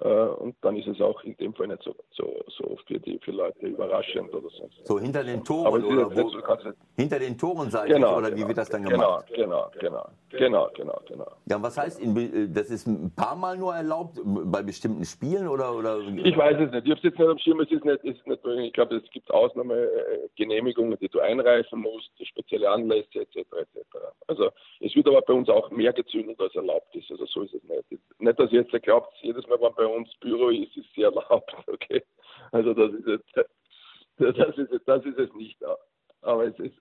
Äh, 0.00 0.08
und 0.08 0.54
dann 0.60 0.76
ist 0.76 0.86
es 0.86 1.00
auch 1.00 1.22
in 1.24 1.36
dem 1.38 1.52
Fall 1.54 1.66
nicht 1.66 1.82
so, 1.82 1.92
so, 2.10 2.32
so 2.56 2.78
für 2.86 3.00
die 3.00 3.18
für 3.18 3.32
Leute 3.32 3.66
überraschend 3.66 4.32
oder 4.32 4.48
so. 4.50 4.68
So 4.84 5.00
hinter 5.00 5.24
den 5.24 5.42
Toren 5.42 5.84
oder 5.84 6.14
wo, 6.14 6.28
so, 6.28 6.40
hinter 6.96 7.18
den 7.18 7.36
Toren 7.36 7.68
seid 7.70 7.88
genau, 7.88 8.18
oder 8.18 8.30
genau, 8.30 8.42
wie 8.42 8.48
wird 8.48 8.58
das 8.58 8.68
dann 8.68 8.84
gemacht? 8.84 9.26
Genau, 9.34 9.68
genau, 9.80 10.06
genau, 10.30 10.68
genau, 10.74 11.00
genau. 11.08 11.26
Ja, 11.46 11.60
was 11.60 11.76
heißt, 11.76 12.00
in, 12.00 12.52
das 12.54 12.70
ist 12.70 12.86
ein 12.86 13.12
paar 13.16 13.34
Mal 13.34 13.58
nur 13.58 13.74
erlaubt 13.74 14.20
bei 14.24 14.62
bestimmten 14.62 15.04
Spielen 15.04 15.48
oder? 15.48 15.74
oder? 15.74 15.98
Ich 15.98 16.36
weiß 16.36 16.58
es 16.60 16.70
nicht. 16.70 16.86
Ich 16.86 16.90
habe 16.90 16.98
es 16.98 17.02
jetzt 17.02 17.18
nicht 17.18 17.28
am 17.28 17.38
Schirm. 17.38 17.60
Es 17.60 17.70
ist 17.70 17.84
nicht, 17.84 18.04
ist 18.04 18.26
nicht 18.26 18.44
ich 18.46 18.72
glaube, 18.72 18.96
es 18.96 19.10
gibt 19.10 19.28
Ausnahmegenehmigungen, 19.32 20.96
die 21.00 21.08
du 21.08 21.18
einreichen 21.18 21.80
musst, 21.80 22.10
spezielle 22.24 22.70
Anlässe 22.70 23.20
etc. 23.20 23.36
etc. 23.36 23.78
Also 24.28 24.50
es 24.80 24.94
wird 24.94 25.08
aber 25.08 25.22
bei 25.22 25.32
uns 25.32 25.48
auch 25.48 25.70
mehr 25.70 25.92
gezündet 25.92 26.40
als 26.40 26.54
erlaubt 26.54 26.94
ist. 26.94 27.10
Also 27.10 27.26
so 27.26 27.42
ist 27.42 27.54
es 27.54 27.62
nicht. 27.64 28.00
Nicht, 28.20 28.38
dass 28.38 28.52
ihr 28.52 28.62
jetzt 28.62 28.82
glaubt, 28.82 29.12
jedes 29.22 29.46
Mal, 29.48 29.60
wenn 29.60 29.74
bei 29.74 29.87
uns 29.88 30.14
Büro 30.20 30.50
ist, 30.50 30.76
ist 30.76 30.92
sie 30.94 31.02
erlaubt. 31.02 31.54
Okay, 31.66 32.02
also 32.52 32.74
das 32.74 32.92
ist 32.94 33.06
jetzt, 33.06 33.36
das 34.18 34.56
ist, 34.56 34.82
das 34.86 35.04
ist 35.04 35.18
es 35.18 35.32
nicht. 35.34 35.58
Aber 36.22 36.46
es 36.46 36.58
ist, 36.58 36.76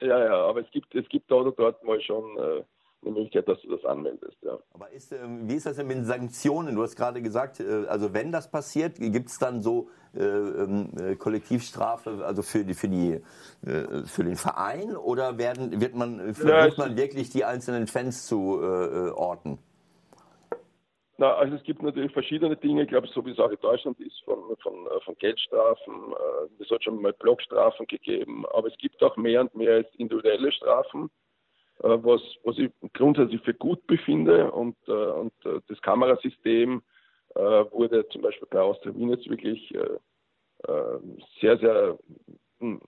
ja, 0.00 0.24
ja, 0.24 0.34
aber 0.46 0.60
es 0.60 0.70
gibt, 0.70 0.94
es 0.94 1.08
gibt 1.08 1.30
dort 1.30 1.46
oder 1.46 1.56
dort 1.56 1.84
mal 1.84 2.00
schon 2.00 2.36
äh, 2.36 2.62
eine 3.02 3.14
Möglichkeit, 3.14 3.48
dass 3.48 3.60
du 3.62 3.70
das 3.70 3.84
anmeldest. 3.84 4.36
Ja. 4.42 4.58
Aber 4.72 4.90
ist, 4.90 5.12
äh, 5.12 5.18
wie 5.42 5.54
ist 5.54 5.66
das 5.66 5.76
denn 5.76 5.86
mit 5.86 6.04
Sanktionen? 6.04 6.74
Du 6.74 6.82
hast 6.82 6.96
gerade 6.96 7.22
gesagt, 7.22 7.60
äh, 7.60 7.86
also 7.86 8.12
wenn 8.12 8.32
das 8.32 8.50
passiert, 8.50 8.96
gibt 8.98 9.28
es 9.28 9.38
dann 9.38 9.62
so 9.62 9.88
äh, 10.14 10.22
ähm, 10.22 10.90
äh, 10.98 11.16
Kollektivstrafe, 11.16 12.24
also 12.24 12.42
für 12.42 12.64
die, 12.64 12.74
für 12.74 12.88
die 12.88 13.20
äh, 13.66 14.04
für 14.06 14.24
den 14.24 14.36
Verein 14.36 14.96
oder 14.96 15.38
werden 15.38 15.80
wird 15.80 15.94
man 15.94 16.34
versucht 16.34 16.78
ja, 16.78 16.84
man 16.84 16.96
wirklich 16.96 17.30
die 17.30 17.44
einzelnen 17.44 17.86
Fans 17.86 18.26
zu 18.26 18.60
orten? 19.14 19.58
Na, 21.16 21.34
also 21.34 21.54
es 21.54 21.62
gibt 21.62 21.82
natürlich 21.82 22.12
verschiedene 22.12 22.56
Dinge, 22.56 22.82
ich 22.82 22.88
glaube, 22.88 23.06
so 23.06 23.24
wie 23.24 23.30
es 23.30 23.38
auch 23.38 23.50
in 23.50 23.60
Deutschland 23.60 24.00
ist, 24.00 24.20
von, 24.24 24.56
von, 24.60 24.88
von 25.04 25.14
Geldstrafen, 25.16 26.12
es 26.58 26.68
hat 26.70 26.82
schon 26.82 27.00
mal 27.00 27.12
Blockstrafen 27.12 27.86
gegeben, 27.86 28.44
aber 28.52 28.66
es 28.66 28.76
gibt 28.78 29.00
auch 29.02 29.16
mehr 29.16 29.42
und 29.42 29.54
mehr 29.54 29.84
individuelle 29.96 30.50
Strafen 30.50 31.10
äh, 31.82 31.98
was, 32.02 32.20
was 32.44 32.56
ich 32.58 32.70
grundsätzlich 32.92 33.40
für 33.42 33.54
gut 33.54 33.84
befinde. 33.86 34.50
Und, 34.52 34.76
äh, 34.86 34.92
und 34.92 35.32
äh, 35.44 35.60
das 35.68 35.80
Kamerasystem 35.82 36.82
wurde 37.36 38.06
zum 38.10 38.22
Beispiel 38.22 38.46
bei 38.48 38.60
Austria 38.60 38.94
Wien 38.94 39.10
jetzt 39.10 39.28
wirklich 39.28 39.74
sehr, 41.40 41.58
sehr 41.58 41.98
hm, 42.60 42.80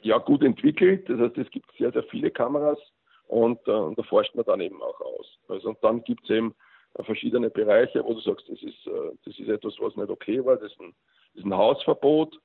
ja, 0.00 0.18
gut 0.18 0.42
entwickelt. 0.42 1.08
Das 1.08 1.20
heißt, 1.20 1.38
es 1.38 1.50
gibt 1.52 1.70
sehr, 1.78 1.92
sehr 1.92 2.02
viele 2.02 2.32
Kameras 2.32 2.80
und, 3.28 3.64
und 3.68 3.96
da 3.96 4.02
forscht 4.02 4.34
man 4.34 4.44
dann 4.46 4.60
eben 4.60 4.82
auch 4.82 5.00
aus. 5.00 5.38
Also, 5.46 5.68
und 5.68 5.78
dann 5.82 6.02
gibt 6.02 6.24
es 6.24 6.30
eben 6.30 6.56
verschiedene 7.00 7.50
Bereiche, 7.50 8.04
wo 8.04 8.14
du 8.14 8.20
sagst, 8.20 8.48
das 8.48 8.62
ist, 8.62 8.86
das 9.24 9.38
ist 9.38 9.48
etwas, 9.48 9.74
was 9.78 9.96
nicht 9.96 10.10
okay 10.10 10.44
war, 10.44 10.56
das 10.56 10.70
ist 10.70 10.80
ein, 10.80 10.94
das 11.34 11.40
ist 11.40 11.46
ein 11.46 11.56
Hausverbot, 11.56 12.38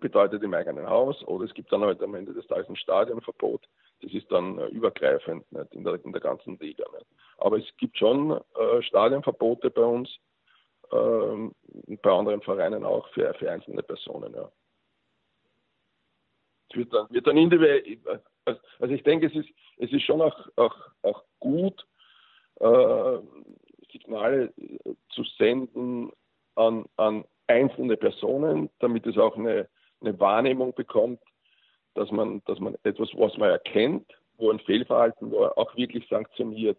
bedeutet 0.00 0.42
im 0.42 0.54
eigenen 0.54 0.88
Haus, 0.88 1.22
oder 1.26 1.44
es 1.44 1.52
gibt 1.54 1.70
dann 1.70 1.82
halt 1.82 2.02
am 2.02 2.14
Ende 2.14 2.32
des 2.32 2.46
Tages 2.46 2.68
ein 2.68 2.76
Stadionverbot 2.76 3.68
das 4.04 4.12
ist 4.12 4.30
dann 4.30 4.58
äh, 4.58 4.66
übergreifend 4.66 5.50
nicht, 5.52 5.74
in, 5.74 5.84
der, 5.84 6.04
in 6.04 6.12
der 6.12 6.20
ganzen 6.20 6.58
Liga. 6.58 6.84
Nicht. 6.92 7.06
Aber 7.38 7.58
es 7.58 7.76
gibt 7.78 7.98
schon 7.98 8.32
äh, 8.32 8.82
Stadionverbote 8.82 9.70
bei 9.70 9.82
uns, 9.82 10.08
äh, 10.90 11.96
bei 12.02 12.10
anderen 12.10 12.42
Vereinen 12.42 12.84
auch 12.84 13.08
für, 13.10 13.32
für 13.34 13.50
einzelne 13.50 13.82
Personen. 13.82 14.34
Ja. 14.34 14.50
Es 16.70 16.76
wird 16.76 16.92
dann, 16.92 17.10
wird 17.10 17.26
dann 17.26 17.36
individuell, 17.36 17.98
äh, 18.46 18.54
also 18.78 18.94
ich 18.94 19.02
denke, 19.02 19.26
es 19.26 19.34
ist, 19.34 19.48
es 19.78 19.92
ist 19.92 20.02
schon 20.02 20.20
auch, 20.20 20.38
auch, 20.56 20.76
auch 21.02 21.24
gut, 21.40 21.86
äh, 22.60 23.18
Signale 24.14 24.52
äh, 24.56 24.94
zu 25.10 25.24
senden 25.38 26.10
an, 26.54 26.84
an 26.96 27.24
einzelne 27.46 27.96
Personen, 27.96 28.70
damit 28.78 29.06
es 29.06 29.18
auch 29.18 29.36
eine, 29.36 29.68
eine 30.00 30.18
Wahrnehmung 30.18 30.74
bekommt, 30.74 31.20
dass 31.94 32.10
man, 32.10 32.42
dass 32.46 32.58
man 32.58 32.76
etwas, 32.84 33.10
was 33.14 33.36
man 33.36 33.50
erkennt, 33.50 34.06
wo 34.36 34.50
ein 34.50 34.60
Fehlverhalten 34.60 35.30
war, 35.30 35.56
auch 35.58 35.76
wirklich 35.76 36.06
sanktioniert. 36.08 36.78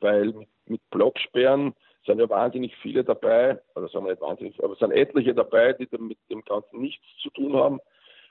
Weil 0.00 0.32
mit, 0.32 0.48
mit 0.66 0.90
Blocksperren 0.90 1.74
sind 2.06 2.18
ja 2.18 2.28
wahnsinnig 2.28 2.74
viele 2.76 3.04
dabei, 3.04 3.60
oder 3.76 3.88
sagen 3.88 4.06
wir 4.06 4.12
nicht 4.12 4.22
wahnsinnig, 4.22 4.64
aber 4.64 4.74
sind 4.76 4.92
etliche 4.92 5.34
dabei, 5.34 5.72
die 5.74 5.88
mit 5.98 6.18
dem 6.30 6.42
Ganzen 6.42 6.80
nichts 6.80 7.04
zu 7.22 7.30
tun 7.30 7.54
haben. 7.54 7.80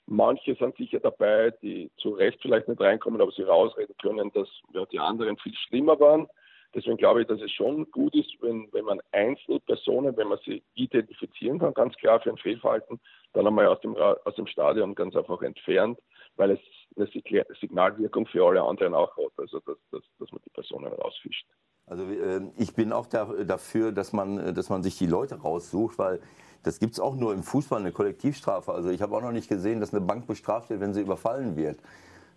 Manche 0.07 0.55
sind 0.55 0.75
sicher 0.75 0.99
dabei, 0.99 1.51
die 1.61 1.89
zu 1.97 2.09
Recht 2.09 2.39
vielleicht 2.41 2.67
nicht 2.67 2.82
reinkommen, 2.82 3.21
aber 3.21 3.32
sie 3.32 3.43
rausreden 3.43 3.95
können, 4.01 4.32
dass 4.34 4.49
ja, 4.73 4.86
die 4.88 4.99
anderen 4.99 5.38
viel 5.38 5.53
schlimmer 5.55 5.97
waren. 5.99 6.27
Deswegen 6.74 6.97
glaube 6.97 7.22
ich, 7.22 7.28
dass 7.28 7.41
es 7.41 7.51
schon 7.51 7.89
gut 7.91 8.15
ist, 8.15 8.32
wenn, 8.41 8.67
wenn 8.72 8.86
man 8.86 9.01
Einzelpersonen, 9.11 10.15
wenn 10.15 10.30
man 10.30 10.39
sie 10.45 10.63
identifizieren 10.76 11.59
kann, 11.59 11.74
ganz 11.74 11.95
klar 11.95 12.19
für 12.22 12.30
ein 12.30 12.38
Fehlverhalten, 12.38 12.99
dann 13.34 13.47
einmal 13.47 13.67
aus 13.67 13.82
dem, 13.82 13.95
aus 13.95 14.36
dem 14.36 14.47
Stadion 14.47 14.95
ganz 14.95 15.15
einfach 15.15 15.41
entfernt, 15.41 15.99
weil 16.38 16.51
es 16.51 16.59
eine 16.95 17.07
Signalwirkung 17.59 18.26
für 18.28 18.45
alle 18.45 18.63
anderen 18.63 18.93
auch 18.93 19.15
hat, 19.17 19.32
also 19.38 19.59
dass, 19.61 19.78
dass, 19.91 20.01
dass 20.19 20.32
man 20.32 20.41
die 20.45 20.49
Personen 20.49 20.93
rausfischt. 20.93 21.45
Also 21.88 22.03
äh, 22.03 22.41
ich 22.57 22.74
bin 22.74 22.93
auch 22.93 23.07
da, 23.07 23.26
dafür, 23.43 23.91
dass 23.91 24.13
man, 24.13 24.53
dass 24.55 24.69
man 24.69 24.84
sich 24.84 24.97
die 24.97 25.07
Leute 25.07 25.36
raussucht, 25.36 25.97
weil 25.97 26.22
das 26.63 26.80
gibt 26.80 26.93
es 26.93 26.99
auch 26.99 27.15
nur 27.15 27.34
im 27.34 27.43
Fußball, 27.43 27.80
eine 27.80 27.91
Kollektivstrafe. 27.91 28.72
Also 28.72 28.89
ich 28.89 29.01
habe 29.01 29.15
auch 29.15 29.22
noch 29.22 29.32
nicht 29.32 29.49
gesehen, 29.49 29.80
dass 29.80 29.93
eine 29.93 30.05
Bank 30.05 30.28
bestraft 30.28 30.69
wird, 30.69 30.80
wenn 30.80 30.93
sie 30.93 31.01
überfallen 31.01 31.55
wird. 31.55 31.80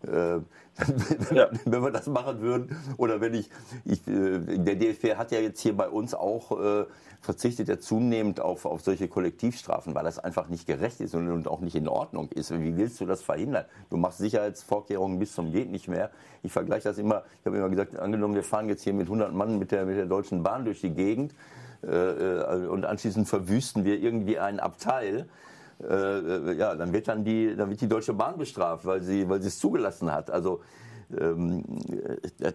Äh, 0.07 0.41
ja. 1.35 1.49
wenn 1.65 1.83
wir 1.83 1.91
das 1.91 2.07
machen 2.07 2.41
würden. 2.41 2.77
Oder 2.97 3.21
wenn 3.21 3.35
ich, 3.35 3.49
ich 3.85 4.07
äh, 4.09 4.59
der 4.59 4.75
DFB 4.75 5.17
hat 5.17 5.31
ja 5.31 5.39
jetzt 5.39 5.61
hier 5.61 5.77
bei 5.77 5.89
uns 5.89 6.15
auch 6.15 6.61
äh, 6.61 6.85
verzichtet 7.21 7.69
ja 7.69 7.79
zunehmend 7.79 8.41
auf, 8.41 8.67
auf 8.67 8.83
solche 8.83 9.09
Kollektivstrafen, 9.09 9.95
weil 9.95 10.05
das 10.05 10.19
einfach 10.19 10.49
nicht 10.49 10.67
gerecht 10.67 11.01
ist 11.01 11.15
und, 11.15 11.31
und 11.31 11.49
auch 11.49 11.61
nicht 11.61 11.77
in 11.77 11.89
Ordnung 11.89 12.29
ist. 12.31 12.51
Wie 12.51 12.77
willst 12.77 13.01
du 13.01 13.07
das 13.07 13.23
verhindern? 13.23 13.65
Du 13.91 13.97
machst 13.97 14.19
Sicherheitsvorkehrungen 14.19 15.19
bis 15.19 15.35
zum 15.35 15.53
geht 15.53 15.71
nicht 15.71 15.89
mehr. 15.89 16.11
Ich 16.43 16.53
vergleiche 16.53 16.89
das 16.89 16.99
immer, 16.99 17.23
ich 17.41 17.47
habe 17.47 17.57
immer 17.57 17.71
gesagt, 17.71 17.97
angenommen, 17.97 18.35
wir 18.35 18.45
fahren 18.45 18.69
jetzt 18.69 18.83
hier 18.83 18.95
mit 18.95 19.07
100 19.07 19.33
Mann 19.33 19.59
mit 19.59 19.71
der, 19.71 19.87
mit 19.87 19.97
der 19.97 20.07
Deutschen 20.07 20.43
Bahn 20.43 20.65
durch 20.65 20.81
die 20.81 20.91
Gegend 20.91 21.35
äh, 21.83 21.89
äh 21.89 22.67
und 22.67 22.85
anschließend 22.85 23.29
verwüsten 23.29 23.85
wir 23.85 23.99
irgendwie 24.01 24.39
ein 24.39 24.61
Abteil 24.61 25.29
äh, 25.89 26.53
ja, 26.55 26.74
dann 26.74 26.93
wird 26.93 27.09
dann 27.09 27.24
die, 27.24 27.55
dann 27.57 27.70
wird 27.70 27.80
die 27.80 27.89
Deutsche 27.89 28.12
Bahn 28.12 28.39
bestraft, 28.39 28.85
weil 28.85 29.03
sie, 29.03 29.28
weil 29.28 29.41
sie 29.41 29.49
es 29.49 29.59
zugelassen 29.59 30.12
hat. 30.12 30.30
Also 30.30 30.61
ähm, 31.18 31.64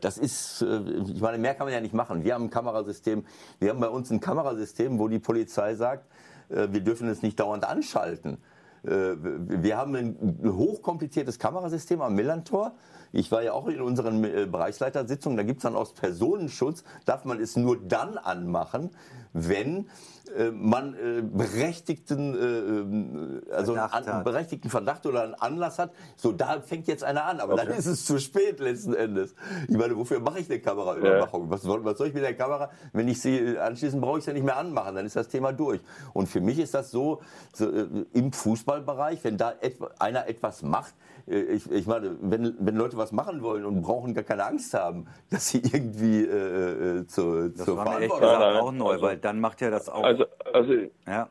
das 0.01 0.17
ist, 0.17 0.61
äh, 0.61 0.81
ich 1.07 1.21
meine, 1.21 1.37
mehr 1.37 1.55
kann 1.55 1.67
man 1.67 1.73
ja 1.73 1.81
nicht 1.81 1.93
machen. 1.93 2.23
Wir 2.23 2.33
haben 2.33 2.45
ein 2.45 2.49
Kamerasystem, 2.49 3.25
wir 3.59 3.69
haben 3.69 3.79
bei 3.79 3.89
uns 3.89 4.11
ein 4.11 4.19
Kamerasystem, 4.19 4.99
wo 4.99 5.07
die 5.07 5.19
Polizei 5.19 5.75
sagt, 5.75 6.07
äh, 6.49 6.67
wir 6.71 6.81
dürfen 6.81 7.07
es 7.07 7.21
nicht 7.21 7.39
dauernd 7.39 7.65
anschalten. 7.65 8.37
Äh, 8.83 9.15
wir 9.17 9.77
haben 9.77 9.95
ein 9.95 10.39
hochkompliziertes 10.45 11.39
Kamerasystem 11.39 12.01
am 12.01 12.15
Millantor. 12.15 12.73
Ich 13.11 13.31
war 13.31 13.41
ja 13.41 13.53
auch 13.53 13.67
in 13.67 13.81
unseren 13.81 14.21
Bereichsleitersitzungen, 14.21 15.37
da 15.37 15.43
gibt 15.43 15.59
es 15.59 15.63
dann 15.63 15.75
aus 15.75 15.93
Personenschutz, 15.93 16.83
darf 17.05 17.25
man 17.25 17.39
es 17.39 17.55
nur 17.55 17.77
dann 17.77 18.17
anmachen, 18.17 18.91
wenn 19.33 19.87
äh, 20.35 20.51
man 20.51 20.93
äh, 20.93 21.21
berechtigten, 21.21 23.41
äh, 23.49 23.53
also 23.53 23.73
Verdacht 23.73 24.07
einen 24.07 24.23
berechtigten 24.23 24.69
Verdacht 24.69 25.05
oder 25.05 25.23
einen 25.23 25.33
Anlass 25.33 25.79
hat, 25.79 25.91
so 26.15 26.31
da 26.31 26.61
fängt 26.61 26.87
jetzt 26.87 27.03
einer 27.03 27.25
an, 27.25 27.39
aber 27.39 27.53
okay. 27.53 27.65
dann 27.67 27.73
ist 27.77 27.87
es 27.87 28.05
zu 28.05 28.19
spät 28.19 28.59
letzten 28.59 28.93
Endes. 28.93 29.33
Ich 29.67 29.77
meine, 29.77 29.97
wofür 29.97 30.19
mache 30.19 30.39
ich 30.39 30.49
eine 30.49 30.59
Kameraüberwachung? 30.59 31.45
Ja. 31.45 31.49
Was, 31.49 31.65
was, 31.65 31.97
soll 31.97 32.07
ich 32.07 32.13
mit 32.13 32.23
der 32.23 32.35
Kamera, 32.35 32.69
wenn 32.93 33.07
ich 33.07 33.21
sie 33.21 33.57
anschließend 33.57 34.01
brauche 34.01 34.19
ich 34.19 34.25
sie 34.25 34.31
ja 34.31 34.35
nicht 34.35 34.45
mehr 34.45 34.57
anmachen, 34.57 34.95
dann 34.95 35.05
ist 35.05 35.15
das 35.15 35.27
Thema 35.27 35.51
durch. 35.51 35.81
Und 36.13 36.27
für 36.27 36.41
mich 36.41 36.59
ist 36.59 36.73
das 36.73 36.91
so, 36.91 37.21
so 37.53 37.69
im 38.13 38.31
Fußballbereich, 38.31 39.23
wenn 39.23 39.37
da 39.37 39.53
et 39.61 39.77
einer 39.99 40.27
etwas 40.27 40.61
macht, 40.61 40.93
ich, 41.29 41.71
ich 41.71 41.85
meine, 41.85 42.17
wenn, 42.21 42.55
wenn 42.59 42.75
Leute 42.75 42.97
was 42.97 43.11
machen 43.11 43.41
wollen 43.43 43.65
und 43.65 43.81
brauchen 43.81 44.13
gar 44.13 44.23
keine 44.23 44.45
Angst 44.45 44.73
haben, 44.73 45.07
dass 45.29 45.49
sie 45.49 45.61
irgendwie 45.61 46.23
äh, 46.23 47.05
zu, 47.07 47.49
das 47.49 47.65
zur 47.65 47.77
war 47.77 47.85
Verantwortung 47.85 48.29
mir 48.29 48.45
echt 48.47 48.61
auch 48.61 48.71
neu, 48.71 49.01
weil 49.01 49.17
dann 49.17 49.39
macht 49.39 49.61
ja 49.61 49.69
das 49.69 49.89
auch. 49.89 50.03
Also, 50.03 50.25
also 50.53 50.73
ja. 51.07 51.29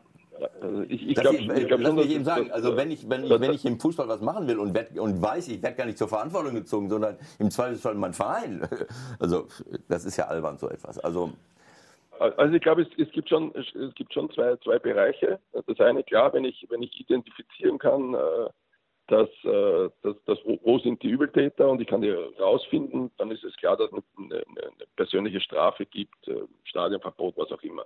Also 0.60 0.82
ich, 0.82 1.08
ich 1.08 1.14
glaube, 1.16 1.38
glaub, 1.38 1.80
lass 1.80 1.94
mich 1.94 2.10
eben 2.10 2.24
sagen, 2.24 2.52
also 2.52 2.76
wenn 2.76 2.92
ich, 2.92 3.10
wenn, 3.10 3.24
ich, 3.24 3.30
wenn 3.30 3.52
ich 3.52 3.64
im 3.64 3.80
Fußball 3.80 4.06
was 4.06 4.20
machen 4.20 4.46
will 4.46 4.58
und, 4.60 4.72
werd, 4.72 4.96
und 4.96 5.20
weiß, 5.20 5.48
ich 5.48 5.60
werde 5.60 5.76
gar 5.76 5.84
nicht 5.84 5.98
zur 5.98 6.06
Verantwortung 6.06 6.54
gezogen, 6.54 6.88
sondern 6.88 7.16
im 7.40 7.50
Zweifelsfall 7.50 7.94
mein 7.94 8.12
Verein. 8.12 8.62
Also 9.18 9.48
das 9.88 10.04
ist 10.04 10.16
ja 10.16 10.26
albern 10.26 10.58
so 10.58 10.68
etwas. 10.68 10.98
Also 11.00 11.32
also 12.20 12.54
ich 12.54 12.62
glaube, 12.62 12.82
es, 12.82 12.88
es, 12.98 13.10
gibt 13.12 13.28
schon, 13.28 13.52
es 13.54 13.94
gibt 13.94 14.12
schon 14.12 14.30
zwei, 14.30 14.56
zwei 14.56 14.78
Bereiche. 14.78 15.38
Das 15.52 15.80
eine, 15.80 16.02
klar, 16.02 16.32
wenn 16.32 16.44
ich, 16.44 16.66
wenn 16.68 16.82
ich 16.82 17.00
identifizieren 17.00 17.78
kann, 17.78 18.14
äh, 18.14 18.48
dass, 19.08 19.28
äh, 19.44 19.90
dass, 20.02 20.22
dass 20.24 20.38
wo, 20.44 20.58
wo, 20.62 20.78
sind 20.78 21.02
die 21.02 21.08
Übeltäter 21.08 21.68
und 21.68 21.80
ich 21.80 21.88
kann 21.88 22.02
die 22.02 22.10
rausfinden, 22.10 23.10
dann 23.16 23.30
ist 23.30 23.42
es 23.42 23.56
klar, 23.56 23.76
dass 23.76 23.90
es 23.90 24.04
eine, 24.16 24.36
eine, 24.36 24.70
persönliche 24.96 25.40
Strafe 25.40 25.86
gibt, 25.86 26.28
äh, 26.28 26.42
Stadionverbot, 26.64 27.36
was 27.36 27.50
auch 27.50 27.62
immer. 27.62 27.84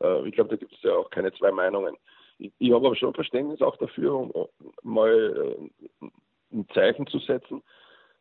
Äh, 0.00 0.28
ich 0.28 0.34
glaube, 0.34 0.50
da 0.50 0.56
gibt 0.56 0.72
es 0.72 0.82
ja 0.82 0.92
auch 0.94 1.10
keine 1.10 1.32
zwei 1.34 1.50
Meinungen. 1.50 1.96
Ich, 2.38 2.52
ich 2.58 2.72
habe 2.72 2.86
aber 2.86 2.96
schon 2.96 3.12
Verständnis 3.14 3.60
auch 3.60 3.76
dafür, 3.76 4.14
um, 4.14 4.30
um 4.30 4.48
mal 4.82 5.56
äh, 6.02 6.06
ein 6.52 6.66
Zeichen 6.72 7.06
zu 7.08 7.18
setzen, 7.18 7.62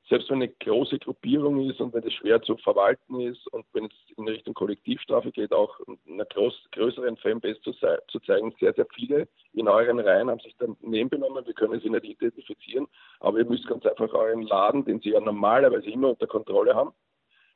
selbst 0.09 0.29
wenn 0.29 0.37
eine 0.37 0.49
große 0.49 0.97
Gruppierung 0.97 1.69
ist 1.69 1.79
und 1.79 1.93
wenn 1.93 2.03
es 2.03 2.13
schwer 2.13 2.41
zu 2.41 2.57
verwalten 2.57 3.21
ist 3.21 3.45
und 3.53 3.65
wenn 3.73 3.85
es 3.85 4.17
in 4.17 4.27
Richtung 4.27 4.55
Kollektivstrafe 4.55 5.31
geht, 5.31 5.53
auch 5.53 5.79
einer 6.07 6.25
groß, 6.25 6.53
größeren 6.71 7.15
Fanbase 7.17 7.61
zu, 7.61 7.71
zu, 7.73 8.19
zeigen, 8.21 8.53
sehr, 8.59 8.73
sehr 8.73 8.87
viele 8.93 9.27
in 9.53 9.67
euren 9.67 9.99
Reihen 9.99 10.29
haben 10.29 10.39
sich 10.39 10.55
daneben 10.57 11.09
benommen, 11.09 11.45
wir 11.45 11.53
können 11.53 11.79
sie 11.79 11.89
nicht 11.89 12.05
identifizieren, 12.05 12.87
aber 13.19 13.37
ihr 13.37 13.45
müsst 13.45 13.67
ganz 13.67 13.85
einfach 13.85 14.11
euren 14.13 14.41
Laden, 14.41 14.83
den 14.83 14.99
sie 14.99 15.11
ja 15.11 15.19
normalerweise 15.19 15.89
immer 15.89 16.09
unter 16.09 16.27
Kontrolle 16.27 16.73
haben, 16.73 16.91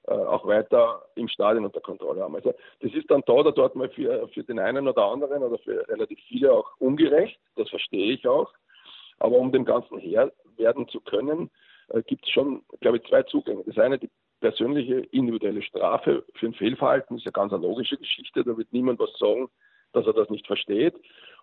äh, 0.07 0.13
auch 0.13 0.45
weiter 0.45 1.03
im 1.15 1.27
Stadion 1.29 1.65
unter 1.65 1.81
Kontrolle 1.81 2.21
haben. 2.21 2.35
Also 2.35 2.53
das 2.81 2.93
ist 2.93 3.09
dann 3.09 3.23
da 3.25 3.33
oder 3.33 3.51
dort 3.51 3.75
mal 3.75 3.89
für, 3.89 4.27
für 4.27 4.43
den 4.43 4.59
einen 4.59 4.87
oder 4.87 5.05
anderen 5.05 5.41
oder 5.41 5.57
für 5.57 5.87
relativ 5.87 6.19
viele 6.27 6.53
auch 6.53 6.69
ungerecht, 6.77 7.39
das 7.55 7.69
verstehe 7.69 8.13
ich 8.13 8.27
auch. 8.27 8.53
Aber 9.17 9.37
um 9.37 9.51
dem 9.51 9.65
Ganzen 9.65 9.97
Herr 9.97 10.31
werden 10.57 10.87
zu 10.89 10.99
können, 10.99 11.49
gibt 12.01 12.25
es 12.25 12.31
schon, 12.31 12.63
glaube 12.81 12.97
ich, 12.97 13.03
zwei 13.03 13.23
Zugänge. 13.23 13.63
Das 13.65 13.77
eine, 13.77 13.99
die 13.99 14.09
persönliche 14.39 14.99
individuelle 15.11 15.61
Strafe 15.61 16.25
für 16.35 16.47
ein 16.47 16.53
Fehlverhalten 16.53 17.17
ist 17.17 17.25
ja 17.25 17.31
ganz 17.31 17.53
eine 17.53 17.65
logische 17.65 17.97
Geschichte. 17.97 18.43
Da 18.43 18.57
wird 18.57 18.73
niemand 18.73 18.99
was 18.99 19.17
sagen, 19.17 19.47
dass 19.93 20.05
er 20.05 20.13
das 20.13 20.29
nicht 20.29 20.47
versteht. 20.47 20.95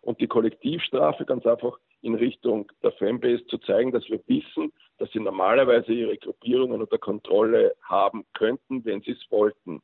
Und 0.03 0.21
die 0.21 0.27
Kollektivstrafe 0.27 1.25
ganz 1.25 1.47
einfach 1.47 1.79
in 2.03 2.15
Richtung 2.15 2.71
der 2.83 2.93
Fanbase 2.93 3.47
zu 3.47 3.59
zeigen, 3.59 3.93
dass 3.93 4.09
wir 4.09 4.21
wissen, 4.27 4.73
dass 4.99 5.11
sie 5.13 5.21
normalerweise 5.21 5.93
ihre 5.93 6.17
Gruppierungen 6.17 6.81
unter 6.81 6.99
Kontrolle 6.99 7.75
haben 7.83 8.25
könnten, 8.35 8.85
wenn 8.85 9.03
sie 9.03 9.13
es 9.13 9.31
wollten. 9.31 9.81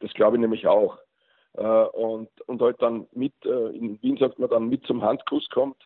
Das 0.00 0.12
glaube 0.14 0.36
ich 0.36 0.40
nämlich 0.40 0.66
auch. 0.66 0.98
Äh, 1.54 1.62
und, 1.62 2.28
und 2.46 2.60
halt 2.60 2.80
dann 2.80 3.08
mit, 3.12 3.32
äh, 3.44 3.76
in 3.76 4.00
Wien 4.02 4.16
sagt 4.18 4.38
man 4.38 4.50
dann 4.50 4.68
mit 4.68 4.86
zum 4.86 5.02
Handkuss 5.02 5.48
kommt, 5.50 5.76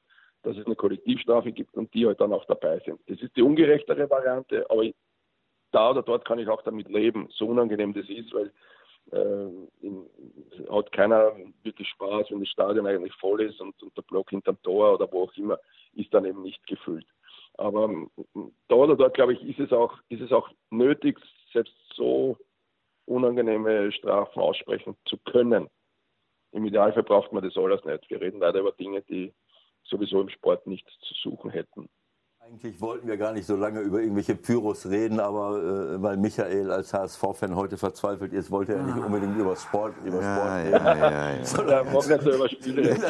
dass 0.43 0.57
es 0.57 0.67
eine 0.67 0.77
Kollektivstrafe 0.77 1.53
gibt 1.53 1.75
und 1.77 1.93
die 1.95 2.07
halt 2.07 2.21
dann 2.21 2.33
auch 2.33 2.45
dabei 2.47 2.81
sind. 2.81 3.01
Das 3.07 3.21
ist 3.21 3.37
die 3.37 3.43
ungerechtere 3.43 4.09
Variante, 4.11 4.69
aber 4.71 4.85
da 5.71 5.91
oder 5.91 6.03
dort 6.03 6.25
kann 6.25 6.39
ich 6.39 6.49
auch 6.49 6.63
damit 6.63 6.89
leben, 6.89 7.29
so 7.31 7.47
unangenehm 7.47 7.95
das 7.95 8.09
ist, 8.09 8.33
weil 8.35 8.53
äh, 9.11 9.87
in, 9.87 10.07
hat 10.71 10.93
keiner 10.93 11.33
wirklich 11.63 11.89
Spaß, 11.89 12.31
wenn 12.31 12.41
das 12.41 12.49
Stadion 12.49 12.87
eigentlich 12.87 13.15
voll 13.15 13.43
ist 13.43 13.61
und, 13.61 13.81
und 13.83 13.97
der 13.97 14.03
Block 14.03 14.31
hinterm 14.31 14.61
Tor 14.63 14.95
oder 14.95 15.11
wo 15.11 15.25
auch 15.25 15.37
immer 15.37 15.59
ist 15.95 16.13
dann 16.15 16.25
eben 16.25 16.43
nicht 16.43 16.65
gefüllt. 16.67 17.07
Aber 17.55 17.85
ähm, 17.85 18.11
da 18.69 18.75
oder 18.75 18.97
dort, 18.97 19.15
glaube 19.15 19.35
ich, 19.35 19.43
ist 19.43 19.61
es 19.61 19.73
auch, 19.73 19.99
ist 20.09 20.23
es 20.23 20.33
auch 20.33 20.49
nötig, 20.71 21.19
selbst 21.53 21.75
so 21.95 22.37
unangenehme 23.07 23.93
Strafen 23.93 24.41
aussprechen 24.41 24.97
zu 25.07 25.19
können. 25.19 25.69
Im 26.53 26.65
Idealfall 26.65 27.03
braucht 27.03 27.33
man 27.33 27.43
das 27.43 27.57
alles 27.57 27.85
nicht. 27.85 28.09
Wir 28.09 28.21
reden 28.21 28.41
leider 28.41 28.61
über 28.61 28.73
Dinge, 28.73 29.03
die 29.03 29.33
sowieso 29.85 30.21
im 30.21 30.29
Sport 30.29 30.67
nichts 30.67 30.91
zu 31.01 31.15
suchen 31.15 31.51
hätten. 31.51 31.89
Eigentlich 32.45 32.81
wollten 32.81 33.07
wir 33.07 33.17
gar 33.19 33.33
nicht 33.33 33.47
so 33.47 33.55
lange 33.55 33.81
über 33.81 34.01
irgendwelche 34.01 34.35
Pyros 34.35 34.87
reden, 34.87 35.21
aber 35.21 35.95
äh, 35.95 36.03
weil 36.03 36.17
Michael 36.17 36.73
als 36.73 36.93
HSV-Fan 36.93 37.55
heute 37.55 37.77
verzweifelt 37.77 38.33
ist, 38.33 38.51
wollte 38.51 38.75
er 38.75 38.83
nicht 38.83 38.99
ah. 38.99 39.07
unbedingt 39.07 39.39
über 39.39 39.55
Sport, 39.55 39.95
über 40.05 40.21
ja, 40.21 40.35
Sport 40.35 40.57
reden. 40.59 40.73
Ja, 40.73 40.97
ja, 40.97 41.31
ja. 41.37 41.45
Sondern 41.45 41.87
ja, 41.87 41.93
morgen 41.93 42.21
über 42.21 42.49
Spiele 42.49 42.91
reden. 42.91 43.03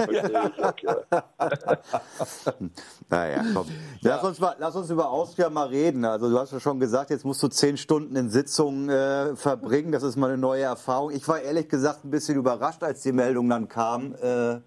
naja, 3.08 3.44
komm. 3.54 3.66
Lass, 4.02 4.22
uns 4.22 4.38
mal, 4.38 4.54
lass 4.58 4.76
uns 4.76 4.90
über 4.90 5.10
Austria 5.10 5.48
mal 5.48 5.68
reden. 5.68 6.04
Also 6.04 6.28
du 6.28 6.38
hast 6.38 6.52
ja 6.52 6.60
schon 6.60 6.78
gesagt, 6.78 7.08
jetzt 7.08 7.24
musst 7.24 7.42
du 7.42 7.48
zehn 7.48 7.78
Stunden 7.78 8.14
in 8.16 8.28
Sitzungen 8.28 8.90
äh, 8.90 9.34
verbringen. 9.34 9.92
Das 9.92 10.02
ist 10.02 10.16
mal 10.16 10.28
eine 10.28 10.38
neue 10.38 10.64
Erfahrung. 10.64 11.10
Ich 11.10 11.26
war 11.26 11.40
ehrlich 11.40 11.70
gesagt 11.70 12.04
ein 12.04 12.10
bisschen 12.10 12.36
überrascht, 12.36 12.82
als 12.82 13.00
die 13.00 13.12
Meldung 13.12 13.48
dann 13.48 13.66
kam. 13.66 14.14
Äh, 14.22 14.60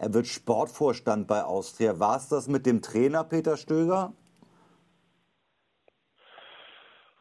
er 0.00 0.14
wird 0.14 0.26
Sportvorstand 0.26 1.28
bei 1.28 1.44
Austria. 1.44 2.00
War 2.00 2.16
es 2.16 2.30
das 2.30 2.48
mit 2.48 2.64
dem 2.64 2.80
Trainer 2.80 3.22
Peter 3.22 3.58
Stöger? 3.58 4.14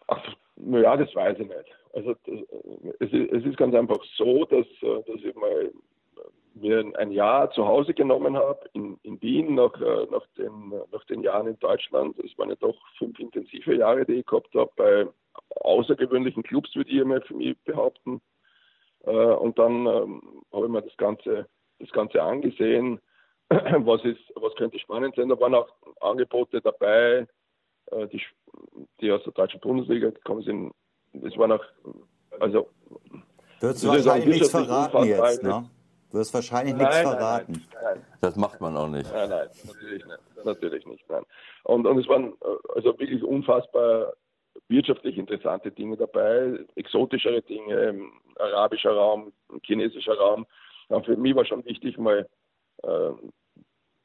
Ach, 0.08 0.24
naja, 0.56 0.96
das 0.96 1.14
weiß 1.14 1.38
ich 1.40 1.48
nicht. 1.50 1.76
Also 1.92 2.16
es 3.02 3.12
ist, 3.12 3.32
es 3.34 3.44
ist 3.44 3.58
ganz 3.58 3.76
einfach 3.76 4.00
so, 4.16 4.46
dass, 4.46 4.66
äh, 4.82 5.04
dass 5.06 5.22
ich 5.22 5.36
mal 5.36 5.72
mir 6.54 6.86
ein 6.98 7.12
Jahr 7.12 7.52
zu 7.52 7.68
Hause 7.68 7.94
genommen 7.94 8.38
habe 8.38 8.70
in, 8.72 8.98
in 9.04 9.22
Wien 9.22 9.56
nach, 9.56 9.74
äh, 9.82 10.08
nach, 10.10 10.26
den, 10.38 10.70
nach 10.94 11.04
den 11.06 11.22
Jahren 11.22 11.48
in 11.48 11.60
Deutschland. 11.60 12.18
Es 12.20 12.38
waren 12.38 12.50
ja 12.50 12.56
doch 12.56 12.78
fünf 12.98 13.20
intensive 13.20 13.76
Jahre, 13.76 14.06
die 14.06 14.20
ich 14.20 14.26
gehabt 14.26 14.56
habe 14.56 14.72
bei 14.78 15.08
außergewöhnlichen 15.62 16.44
Clubs, 16.44 16.74
würde 16.76 16.90
ich 16.90 17.02
einmal 17.02 17.22
für 17.22 17.36
mich 17.36 17.58
behaupten. 17.66 18.22
Äh, 19.04 19.12
und 19.12 19.60
dann 19.60 19.86
ähm, 19.86 20.44
habe 20.54 20.68
ich 20.68 20.72
mir 20.72 20.82
das 20.82 20.96
Ganze 20.96 21.46
das 21.80 21.90
Ganze 21.92 22.22
angesehen, 22.22 23.00
was, 23.50 24.04
ist, 24.04 24.20
was 24.36 24.56
könnte 24.56 24.80
spannend 24.80 25.16
sein. 25.16 25.30
Da 25.30 25.40
waren 25.40 25.56
auch 25.56 25.70
Angebote 26.02 26.62
dabei, 26.62 27.28
äh, 27.92 28.08
die, 28.08 28.22
die 29.02 29.12
aus 29.12 29.24
der 29.24 29.34
deutschen 29.34 29.60
Bundesliga 29.60 30.10
gekommen 30.10 30.44
sind. 30.44 30.72
Das 31.14 31.36
waren 31.38 31.54
auch, 31.54 31.64
also. 32.40 32.70
Würdest 33.60 33.84
du 33.84 33.88
wahrscheinlich 33.90 34.28
nichts 34.28 34.52
verraten 34.52 35.04
jetzt, 35.04 35.44
ne? 35.44 35.70
Du 36.12 36.18
wirst 36.18 36.34
wahrscheinlich 36.34 36.76
nein, 36.76 36.86
nichts 36.86 37.02
verraten. 37.02 37.52
Nein, 37.74 37.84
nein, 37.84 38.06
das 38.22 38.36
macht 38.36 38.60
man 38.62 38.76
auch 38.76 38.88
nicht. 38.88 39.12
Nein, 39.12 39.30
nein, 39.30 39.48
natürlich 39.66 40.06
nicht. 40.06 40.46
Natürlich 40.46 40.86
nicht 40.88 41.10
nein. 41.10 41.24
Und, 41.64 41.86
und 41.86 42.00
es 42.00 42.08
waren 42.08 42.34
äh, 42.42 42.76
also 42.76 42.98
wirklich 42.98 43.24
unfassbar 43.24 44.14
wirtschaftlich 44.70 45.18
interessante 45.18 45.72
Dinge 45.72 45.98
dabei, 45.98 46.60
exotischere 46.76 47.42
Dinge, 47.42 48.10
arabischer 48.38 48.92
Raum, 48.92 49.34
chinesischer 49.64 50.16
Raum. 50.16 50.46
Ja, 50.90 51.02
für 51.02 51.16
mich 51.16 51.36
war 51.36 51.46
schon 51.46 51.66
wichtig, 51.66 51.98
mal 51.98 52.28
äh, 52.84 53.12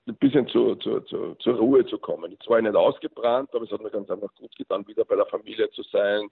ein 0.07 0.16
bisschen 0.16 0.47
zu, 0.49 0.74
zu, 0.76 1.01
zu, 1.01 1.35
zur 1.37 1.55
Ruhe 1.57 1.85
zu 1.87 1.99
kommen. 1.99 2.37
Ich 2.39 2.49
war 2.49 2.61
nicht 2.61 2.76
ausgebrannt, 2.76 3.51
aber 3.55 3.64
es 3.64 3.70
hat 3.70 3.82
mir 3.82 3.91
ganz 3.91 4.11
einfach 4.11 4.35
gut 4.35 4.55
getan, 4.57 4.87
wieder 4.87 5.05
bei 5.05 5.16
der 5.16 5.26
Familie 5.26 5.70
zu 5.70 5.82
sein. 5.85 6.28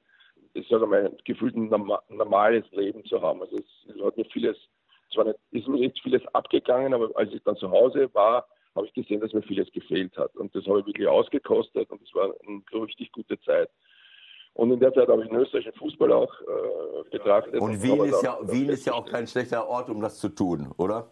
Ich 0.54 0.68
sage 0.68 0.86
mal, 0.86 1.10
gefühlt 1.24 1.56
ein 1.56 1.68
normales 1.68 2.70
Leben 2.72 3.04
zu 3.06 3.20
haben. 3.22 3.40
Also 3.40 3.56
es, 3.56 3.94
es 3.94 4.02
hat 4.02 4.16
mir 4.16 4.26
vieles, 4.26 4.56
es 5.10 5.16
war 5.16 5.24
nicht, 5.24 5.38
ist 5.52 5.68
mir 5.68 5.80
nicht 5.80 6.02
vieles 6.02 6.22
abgegangen, 6.34 6.92
aber 6.92 7.10
als 7.14 7.32
ich 7.32 7.42
dann 7.44 7.56
zu 7.56 7.70
Hause 7.70 8.12
war, 8.12 8.46
habe 8.74 8.86
ich 8.86 8.92
gesehen, 8.92 9.20
dass 9.20 9.32
mir 9.32 9.42
vieles 9.42 9.70
gefehlt 9.72 10.16
hat. 10.18 10.34
Und 10.36 10.54
das 10.54 10.66
habe 10.66 10.80
ich 10.80 10.86
wirklich 10.86 11.08
ausgekostet 11.08 11.90
und 11.90 12.02
es 12.02 12.14
war 12.14 12.34
eine 12.46 12.62
richtig 12.86 13.10
gute 13.12 13.40
Zeit. 13.40 13.70
Und 14.54 14.70
in 14.70 14.80
der 14.80 14.92
Zeit 14.92 15.08
habe 15.08 15.22
ich 15.22 15.28
den 15.28 15.38
österreichischen 15.38 15.78
Fußball 15.78 16.12
auch 16.12 16.40
äh, 16.42 17.10
betrachtet. 17.10 17.60
Und, 17.60 17.82
Wien, 17.82 18.04
ist 18.04 18.22
ja, 18.22 18.38
Wien 18.42 18.68
ist 18.68 18.86
ja 18.86 18.92
auch 18.92 19.06
kein 19.06 19.26
schlechter 19.26 19.66
Ort, 19.66 19.88
um 19.88 20.00
das 20.00 20.18
zu 20.18 20.28
tun, 20.28 20.72
oder? 20.76 21.10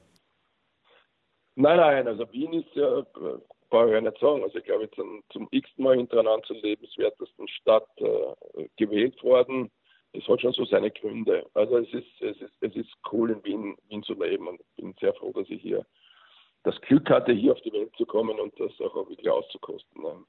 Nein, 1.57 1.76
nein, 1.78 2.09
also 2.09 2.30
Wien 2.32 2.53
ist 2.53 2.74
ja, 2.74 2.99
äh, 2.99 3.05
brauche 3.70 3.86
ich 3.86 3.93
ja 3.93 4.01
nicht 4.01 4.18
sagen, 4.18 4.43
also 4.43 4.59
ich 4.59 4.64
glaube, 4.64 4.84
jetzt 4.84 4.95
zum, 4.95 5.22
zum 5.30 5.49
x-ten 5.51 5.84
Mal 5.84 5.97
hintereinander 5.97 6.43
zur 6.47 6.57
lebenswertesten 6.57 7.49
Stadt 7.49 7.88
äh, 7.97 8.68
gewählt 8.76 9.22
worden. 9.22 9.70
Das 10.12 10.26
hat 10.26 10.41
schon 10.41 10.53
so 10.53 10.64
seine 10.64 10.91
Gründe. 10.91 11.47
Also 11.55 11.78
es 11.78 11.93
ist, 11.95 12.20
es 12.20 12.41
ist, 12.41 12.53
es 12.61 12.74
ist 12.74 12.91
cool, 13.12 13.30
in 13.30 13.45
Wien, 13.45 13.76
Wien 13.88 14.03
zu 14.03 14.14
leben 14.14 14.49
und 14.49 14.61
ich 14.61 14.66
bin 14.76 14.95
sehr 15.01 15.14
froh, 15.14 15.32
dass 15.32 15.49
ich 15.49 15.62
hier 15.62 15.86
das 16.64 16.78
Glück 16.82 17.09
hatte, 17.09 17.32
hier 17.32 17.53
auf 17.53 17.61
die 17.62 17.72
Welt 17.72 17.95
zu 17.97 18.05
kommen 18.05 18.38
und 18.38 18.59
das 18.59 18.72
auch 18.80 18.95
wirklich 18.95 19.30
auszukosten. 19.30 20.03
Ne? 20.03 20.24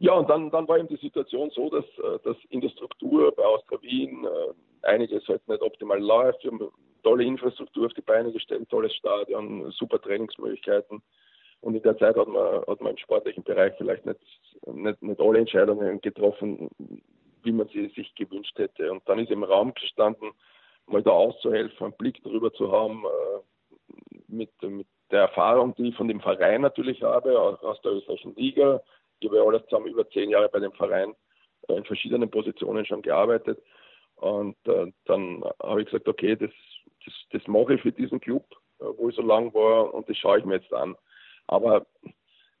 Ja, 0.00 0.14
und 0.14 0.30
dann, 0.30 0.50
dann 0.50 0.66
war 0.66 0.78
eben 0.78 0.88
die 0.88 0.96
Situation 0.96 1.50
so, 1.50 1.68
dass, 1.68 1.84
äh, 1.98 2.18
dass 2.24 2.36
in 2.48 2.62
der 2.62 2.70
Struktur 2.70 3.32
bei 3.36 3.44
Austria 3.44 3.80
Wien 3.82 4.24
äh, 4.24 4.86
einiges 4.86 5.28
halt 5.28 5.46
nicht 5.46 5.62
optimal 5.62 6.00
läuft. 6.00 6.42
Wir 6.42 6.52
haben 6.52 6.72
tolle 7.02 7.24
Infrastruktur 7.24 7.86
auf 7.86 7.92
die 7.92 8.00
Beine 8.00 8.32
gestellt, 8.32 8.68
tolles 8.70 8.94
Stadion, 8.94 9.70
super 9.72 10.00
Trainingsmöglichkeiten. 10.00 11.02
Und 11.60 11.74
in 11.74 11.82
der 11.82 11.98
Zeit 11.98 12.16
hat 12.16 12.28
man, 12.28 12.62
hat 12.66 12.80
man 12.80 12.92
im 12.92 12.96
sportlichen 12.96 13.44
Bereich 13.44 13.74
vielleicht 13.76 14.06
nicht, 14.06 14.20
nicht, 14.66 15.02
nicht 15.02 15.20
alle 15.20 15.40
Entscheidungen 15.40 16.00
getroffen, 16.00 16.70
wie 17.42 17.52
man 17.52 17.68
sie 17.68 17.88
sich 17.88 18.14
gewünscht 18.14 18.58
hätte. 18.58 18.90
Und 18.90 19.06
dann 19.06 19.18
ist 19.18 19.30
im 19.30 19.44
Raum 19.44 19.74
gestanden, 19.74 20.30
mal 20.86 21.02
da 21.02 21.10
auszuhelfen, 21.10 21.84
einen 21.84 21.96
Blick 21.98 22.22
darüber 22.24 22.50
zu 22.54 22.72
haben, 22.72 23.04
äh, 23.04 24.16
mit, 24.28 24.50
mit 24.62 24.86
der 25.10 25.20
Erfahrung, 25.22 25.74
die 25.74 25.88
ich 25.88 25.96
von 25.96 26.08
dem 26.08 26.20
Verein 26.20 26.62
natürlich 26.62 27.02
habe, 27.02 27.38
aus 27.38 27.82
der 27.82 27.92
österreichischen 27.92 28.34
Liga, 28.36 28.80
ich 29.20 29.28
habe 29.28 29.36
ja 29.36 29.44
alles 29.44 29.62
zusammen 29.64 29.88
über 29.88 30.08
zehn 30.10 30.30
Jahre 30.30 30.48
bei 30.48 30.60
dem 30.60 30.72
Verein 30.72 31.14
äh, 31.68 31.74
in 31.74 31.84
verschiedenen 31.84 32.30
Positionen 32.30 32.84
schon 32.86 33.02
gearbeitet. 33.02 33.62
Und 34.16 34.56
äh, 34.66 34.92
dann 35.04 35.44
habe 35.62 35.82
ich 35.82 35.86
gesagt, 35.86 36.08
okay, 36.08 36.36
das, 36.36 36.50
das, 37.04 37.14
das 37.32 37.46
mache 37.46 37.74
ich 37.74 37.82
für 37.82 37.92
diesen 37.92 38.20
Club, 38.20 38.44
äh, 38.80 38.84
wo 38.96 39.08
ich 39.08 39.16
so 39.16 39.22
lang 39.22 39.52
war, 39.54 39.92
und 39.94 40.08
das 40.08 40.16
schaue 40.16 40.38
ich 40.38 40.44
mir 40.44 40.56
jetzt 40.56 40.72
an. 40.72 40.96
Aber 41.46 41.86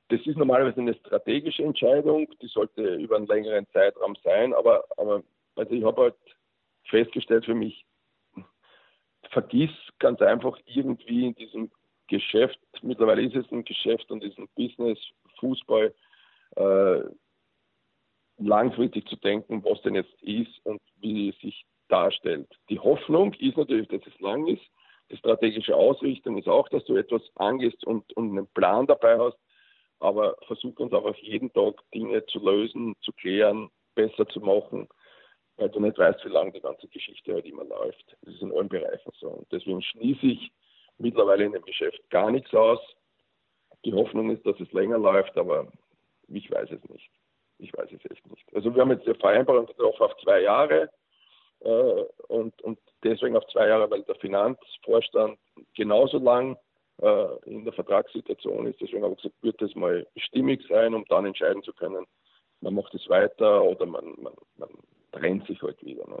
das 0.08 0.20
ist 0.26 0.36
normalerweise 0.36 0.80
eine 0.80 0.94
strategische 0.94 1.62
Entscheidung, 1.62 2.28
die 2.42 2.48
sollte 2.48 2.94
über 2.96 3.16
einen 3.16 3.26
längeren 3.26 3.66
Zeitraum 3.72 4.16
sein. 4.24 4.52
Aber, 4.54 4.84
aber 4.96 5.22
also 5.56 5.72
ich 5.72 5.84
habe 5.84 6.02
halt 6.02 6.14
festgestellt 6.84 7.44
für 7.44 7.54
mich, 7.54 7.84
vergiss 9.30 9.70
ganz 9.98 10.20
einfach 10.20 10.58
irgendwie 10.66 11.26
in 11.26 11.34
diesem 11.34 11.70
Geschäft, 12.08 12.58
mittlerweile 12.82 13.22
ist 13.22 13.36
es 13.36 13.50
ein 13.52 13.64
Geschäft 13.64 14.10
und 14.10 14.24
ist 14.24 14.36
ein 14.38 14.48
Business, 14.56 14.98
Fußball, 15.38 15.94
äh, 16.56 17.02
langfristig 18.38 19.08
zu 19.08 19.16
denken, 19.16 19.62
was 19.64 19.80
denn 19.82 19.94
jetzt 19.94 20.14
ist 20.22 20.64
und 20.64 20.80
wie 21.00 21.30
es 21.30 21.38
sich 21.40 21.64
darstellt. 21.88 22.48
Die 22.68 22.78
Hoffnung 22.78 23.34
ist 23.34 23.56
natürlich, 23.56 23.88
dass 23.88 24.06
es 24.06 24.18
lang 24.20 24.46
ist. 24.46 24.62
Die 25.10 25.16
strategische 25.16 25.74
Ausrichtung 25.74 26.38
ist 26.38 26.48
auch, 26.48 26.68
dass 26.68 26.84
du 26.84 26.96
etwas 26.96 27.22
angehst 27.34 27.84
und, 27.84 28.12
und 28.16 28.30
einen 28.30 28.46
Plan 28.48 28.86
dabei 28.86 29.18
hast, 29.18 29.36
aber 29.98 30.36
versuch 30.46 30.78
uns 30.78 30.92
einfach 30.92 31.16
jeden 31.16 31.52
Tag 31.52 31.74
Dinge 31.92 32.24
zu 32.26 32.38
lösen, 32.38 32.94
zu 33.00 33.12
klären, 33.12 33.70
besser 33.94 34.26
zu 34.28 34.40
machen, 34.40 34.88
weil 35.56 35.68
du 35.68 35.80
nicht 35.80 35.98
weißt, 35.98 36.24
wie 36.24 36.28
lange 36.30 36.52
die 36.52 36.60
ganze 36.60 36.86
Geschichte 36.88 37.34
halt 37.34 37.44
immer 37.44 37.64
läuft. 37.64 38.16
Das 38.22 38.34
ist 38.34 38.42
in 38.42 38.52
allen 38.52 38.68
Bereichen 38.68 39.10
so. 39.18 39.28
Und 39.28 39.52
deswegen 39.52 39.82
schließe 39.82 40.26
ich 40.26 40.52
mittlerweile 40.98 41.44
in 41.44 41.52
dem 41.52 41.64
Geschäft 41.64 42.00
gar 42.10 42.30
nichts 42.30 42.54
aus. 42.54 42.80
Die 43.84 43.92
Hoffnung 43.92 44.30
ist, 44.30 44.46
dass 44.46 44.58
es 44.60 44.72
länger 44.72 44.98
läuft, 44.98 45.36
aber 45.36 45.70
ich 46.30 46.50
weiß 46.50 46.70
es 46.70 46.88
nicht. 46.90 47.10
Ich 47.58 47.72
weiß 47.76 47.88
es 47.92 48.10
echt 48.10 48.26
nicht. 48.30 48.44
Also 48.54 48.74
wir 48.74 48.82
haben 48.82 48.90
jetzt 48.90 49.06
eine 49.06 49.14
Vereinbarung 49.16 49.66
getroffen 49.66 50.02
auf 50.02 50.16
zwei 50.22 50.40
Jahre 50.40 50.88
äh, 51.60 52.04
und, 52.28 52.60
und 52.62 52.78
deswegen 53.04 53.36
auf 53.36 53.46
zwei 53.52 53.68
Jahre, 53.68 53.90
weil 53.90 54.02
der 54.02 54.14
Finanzvorstand 54.16 55.38
genauso 55.74 56.18
lang 56.18 56.56
äh, 57.02 57.26
in 57.44 57.64
der 57.64 57.72
Vertragssituation 57.74 58.66
ist. 58.66 58.80
Deswegen 58.80 59.02
habe 59.02 59.14
ich 59.14 59.22
gesagt, 59.22 59.42
wird 59.42 59.60
das 59.60 59.74
mal 59.74 60.06
stimmig 60.16 60.62
sein, 60.68 60.94
um 60.94 61.04
dann 61.08 61.26
entscheiden 61.26 61.62
zu 61.62 61.72
können, 61.72 62.06
man 62.60 62.74
macht 62.74 62.94
es 62.94 63.08
weiter 63.08 63.62
oder 63.62 63.86
man, 63.86 64.14
man, 64.18 64.34
man 64.56 64.68
trennt 65.12 65.46
sich 65.46 65.60
halt 65.62 65.82
wieder. 65.82 66.06
Ne? 66.08 66.18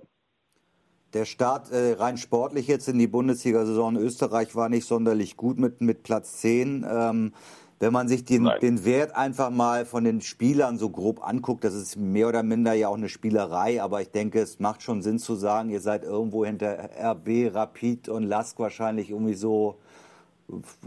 Der 1.12 1.24
Start 1.24 1.72
äh, 1.72 1.94
rein 1.94 2.16
sportlich 2.16 2.68
jetzt 2.68 2.88
in 2.88 2.98
die 2.98 3.08
Bundesliga-Saison 3.08 3.96
in 3.96 4.02
Österreich 4.02 4.54
war 4.54 4.68
nicht 4.68 4.86
sonderlich 4.86 5.36
gut 5.36 5.58
mit, 5.58 5.80
mit 5.80 6.02
Platz 6.02 6.40
10. 6.40 6.86
Ähm, 6.88 7.34
wenn 7.80 7.94
man 7.94 8.08
sich 8.08 8.26
den, 8.26 8.48
den 8.60 8.84
Wert 8.84 9.16
einfach 9.16 9.48
mal 9.48 9.86
von 9.86 10.04
den 10.04 10.20
Spielern 10.20 10.76
so 10.76 10.90
grob 10.90 11.26
anguckt, 11.26 11.64
das 11.64 11.72
ist 11.72 11.96
mehr 11.96 12.28
oder 12.28 12.42
minder 12.42 12.74
ja 12.74 12.88
auch 12.88 12.96
eine 12.96 13.08
Spielerei, 13.08 13.82
aber 13.82 14.02
ich 14.02 14.10
denke, 14.10 14.38
es 14.40 14.60
macht 14.60 14.82
schon 14.82 15.00
Sinn 15.00 15.18
zu 15.18 15.34
sagen, 15.34 15.70
ihr 15.70 15.80
seid 15.80 16.04
irgendwo 16.04 16.44
hinter 16.44 16.90
RB, 17.02 17.54
Rapid 17.54 18.10
und 18.10 18.24
Lask 18.24 18.58
wahrscheinlich 18.58 19.10
irgendwie 19.10 19.34
so 19.34 19.78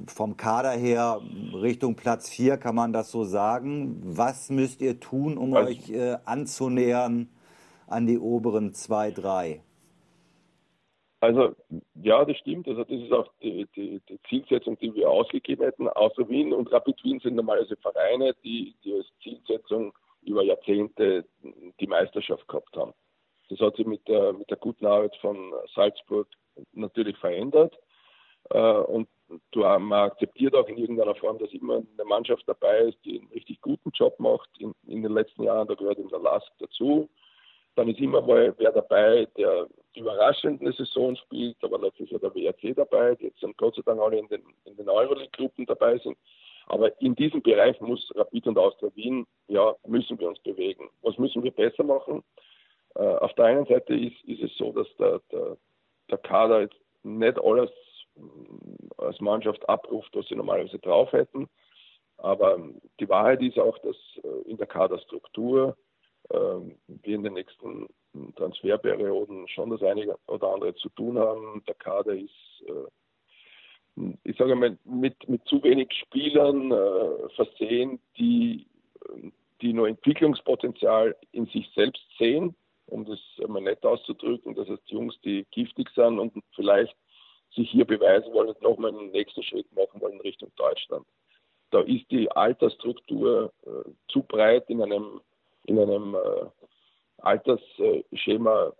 vom 0.06 0.38
Kader 0.38 0.72
her 0.72 1.20
Richtung 1.54 1.96
Platz 1.96 2.30
4, 2.30 2.58
kann 2.58 2.76
man 2.76 2.94
das 2.94 3.10
so 3.10 3.24
sagen. 3.26 4.00
Was 4.04 4.50
müsst 4.50 4.82
ihr 4.82 5.00
tun, 5.00 5.38
um 5.38 5.56
also, 5.56 5.70
euch 5.70 5.89
äh, 5.89 6.18
anzunähern 6.26 7.28
an 7.88 8.06
die 8.06 8.20
oberen 8.20 8.74
2, 8.74 9.12
3? 9.12 9.62
Also 11.24 11.55
ja, 12.03 12.26
das 12.26 12.36
stimmt. 12.39 12.67
Also 12.67 12.84
das 12.84 12.99
ist 12.99 13.13
auch 13.13 13.30
die, 13.41 13.65
die, 13.78 14.01
die, 14.09 14.19
Zielsetzung, 14.28 14.78
die 14.80 14.93
wir 14.93 15.09
ausgegeben 15.09 15.63
hätten. 15.63 15.88
Außer 15.88 16.28
Wien 16.28 16.51
und 16.51 16.69
Rapid 16.69 17.01
Wien 17.01 17.21
sind 17.21 17.36
normalerweise 17.36 17.78
Vereine, 17.78 18.36
die, 18.43 18.76
die 18.84 18.93
als 18.93 19.07
Zielsetzung 19.21 19.93
über 20.24 20.43
Jahrzehnte 20.43 21.24
die 21.80 21.88
Meisterschaft 21.88 22.45
gehabt 22.49 22.76
haben. 22.76 22.93
Das 23.47 23.57
hat 23.59 23.78
sich 23.78 23.86
mit 23.86 24.05
der, 24.05 24.34
mit 24.34 24.49
der 24.49 24.57
guten 24.57 24.86
Arbeit 24.86 25.15
von 25.21 25.53
Salzburg 25.74 26.28
natürlich 26.74 27.15
verändert. 27.19 27.74
Äh, 28.49 28.59
und 28.59 29.07
man 29.55 29.93
akzeptiert 29.93 30.53
auch 30.55 30.67
in 30.67 30.78
irgendeiner 30.78 31.15
Form, 31.15 31.39
dass 31.39 31.53
immer 31.53 31.76
eine 31.76 32.05
Mannschaft 32.05 32.43
dabei 32.47 32.80
ist, 32.80 32.97
die 33.05 33.21
einen 33.21 33.30
richtig 33.30 33.61
guten 33.61 33.91
Job 33.91 34.19
macht. 34.19 34.49
In, 34.59 34.74
in 34.88 35.01
den 35.01 35.13
letzten 35.13 35.43
Jahren, 35.43 35.69
da 35.69 35.76
gehört 35.76 35.99
eben 35.99 36.09
der 36.09 36.19
Lask 36.19 36.51
dazu. 36.59 37.07
Dann 37.76 37.88
ist 37.88 38.01
immer 38.01 38.21
mal 38.21 38.53
wer 38.57 38.74
dabei, 38.74 39.26
der 39.38 39.69
überraschend 39.96 40.62
eine 40.62 40.74
Saison 40.74 41.16
spielt, 41.16 41.58
aber 41.62 41.80
letztlich 41.80 42.12
ist 42.12 42.22
ja 42.22 42.30
der 42.30 42.36
WRC 42.36 42.76
dabei, 42.76 43.16
die 43.16 43.26
jetzt 43.26 43.41
dann 43.44 43.54
Gott 43.58 43.76
sei 43.76 43.82
Dank 43.86 44.02
alle 44.02 44.18
in 44.18 44.28
den, 44.28 44.44
in 44.66 44.76
den 44.76 44.89
Euroleague-Gruppen 44.89 45.66
dabei 45.66 45.98
sind. 46.00 46.18
Aber 46.68 47.00
in 47.02 47.16
diesem 47.16 47.41
Bereich 47.41 47.80
muss 47.82 48.12
Rapid 48.16 48.48
und 48.48 48.58
Austria 48.58 48.89
Wien, 48.96 49.26
ja, 49.48 49.76
müssen 49.86 50.18
wir 50.20 50.30
uns 50.30 50.39
bewegen. 50.39 50.89
Was 51.02 51.18
müssen 51.18 51.44
wir 51.44 51.52
besser 51.52 51.84
machen? 51.84 52.24
Äh, 52.96 53.04
auf 53.04 53.34
der 53.34 53.46
einen 53.46 53.66
Seite 53.66 53.96
ist, 53.96 54.24
ist 54.26 54.44
es 54.44 54.58
so, 54.58 54.72
dass 54.72 54.88
der, 54.98 55.20
der, 55.32 55.58
der 56.10 56.18
Kader 56.20 56.62
jetzt 56.62 56.80
nicht 57.04 57.39
alles 57.39 57.70
äh, 58.16 58.22
als 58.98 59.20
Mannschaft 59.20 59.68
abruft, 59.68 60.16
was 60.16 60.28
sie 60.28 60.36
normalerweise 60.36 60.80
drauf 60.80 61.12
hätten. 61.12 61.50
Aber 62.18 62.58
die 63.00 63.10
Wahrheit 63.10 63.41
ist 63.41 63.60
auch, 63.60 63.78
dass 63.80 63.98
äh, 64.24 64.50
in 64.50 64.58
der 64.58 64.68
Kaderstruktur 64.68 65.76
ähm, 66.32 66.78
wir 66.88 67.16
in 67.16 67.24
den 67.24 67.34
nächsten 67.34 67.88
Transferperioden 68.36 69.47
schon 69.47 69.70
das 69.72 69.82
eine 69.82 70.16
oder 70.28 70.53
andere 70.53 70.76
zu 70.76 70.89
tun 70.89 71.18
haben. 71.18 71.64
Der 71.68 71.76
Kader 71.76 72.14
ist, 72.14 72.64
äh, 72.68 74.14
ich 74.24 74.38
sage 74.38 74.55
mal, 74.55 74.78
mit, 74.86 75.28
mit 75.28 75.45
zu 75.45 75.61
wenig 75.64 75.91
Spielern 75.93 76.72
äh, 76.72 77.30
versehen, 77.36 77.99
die, 78.18 78.66
die 79.61 79.74
nur 79.74 79.88
Entwicklungspotenzial 79.88 81.16
in 81.32 81.45
sich 81.47 81.70
selbst 81.76 82.03
sehen, 82.18 82.55
um 82.88 83.05
das 83.05 83.20
einmal 83.43 83.61
nett 83.61 83.84
auszudrücken. 83.86 84.55
Das 84.55 84.68
heißt, 84.68 84.89
Jungs, 84.89 85.20
die 85.24 85.45
giftig 85.51 85.89
sind 85.95 86.20
und 86.20 86.34
vielleicht 86.55 86.95
sich 87.55 87.70
hier 87.70 87.86
beweisen 87.86 88.34
wollen 88.34 88.49
und 88.49 88.61
nochmal 88.61 88.91
einen 88.91 89.11
nächsten 89.11 89.43
Schritt 89.43 89.72
machen 89.76 90.01
wollen 90.01 90.14
in 90.14 90.22
Richtung 90.22 90.51
Deutschland. 90.55 91.05
Da 91.72 91.82
ist 91.82 92.09
die 92.11 92.30
Altersstruktur 92.32 93.51
äh, 93.66 93.89
zu 94.07 94.22
breit 94.24 94.70
in 94.70 94.82
einem 94.82 95.22
in 95.66 95.80
einem 95.80 96.14
äh, 96.14 96.45
Altersschema 97.24 98.74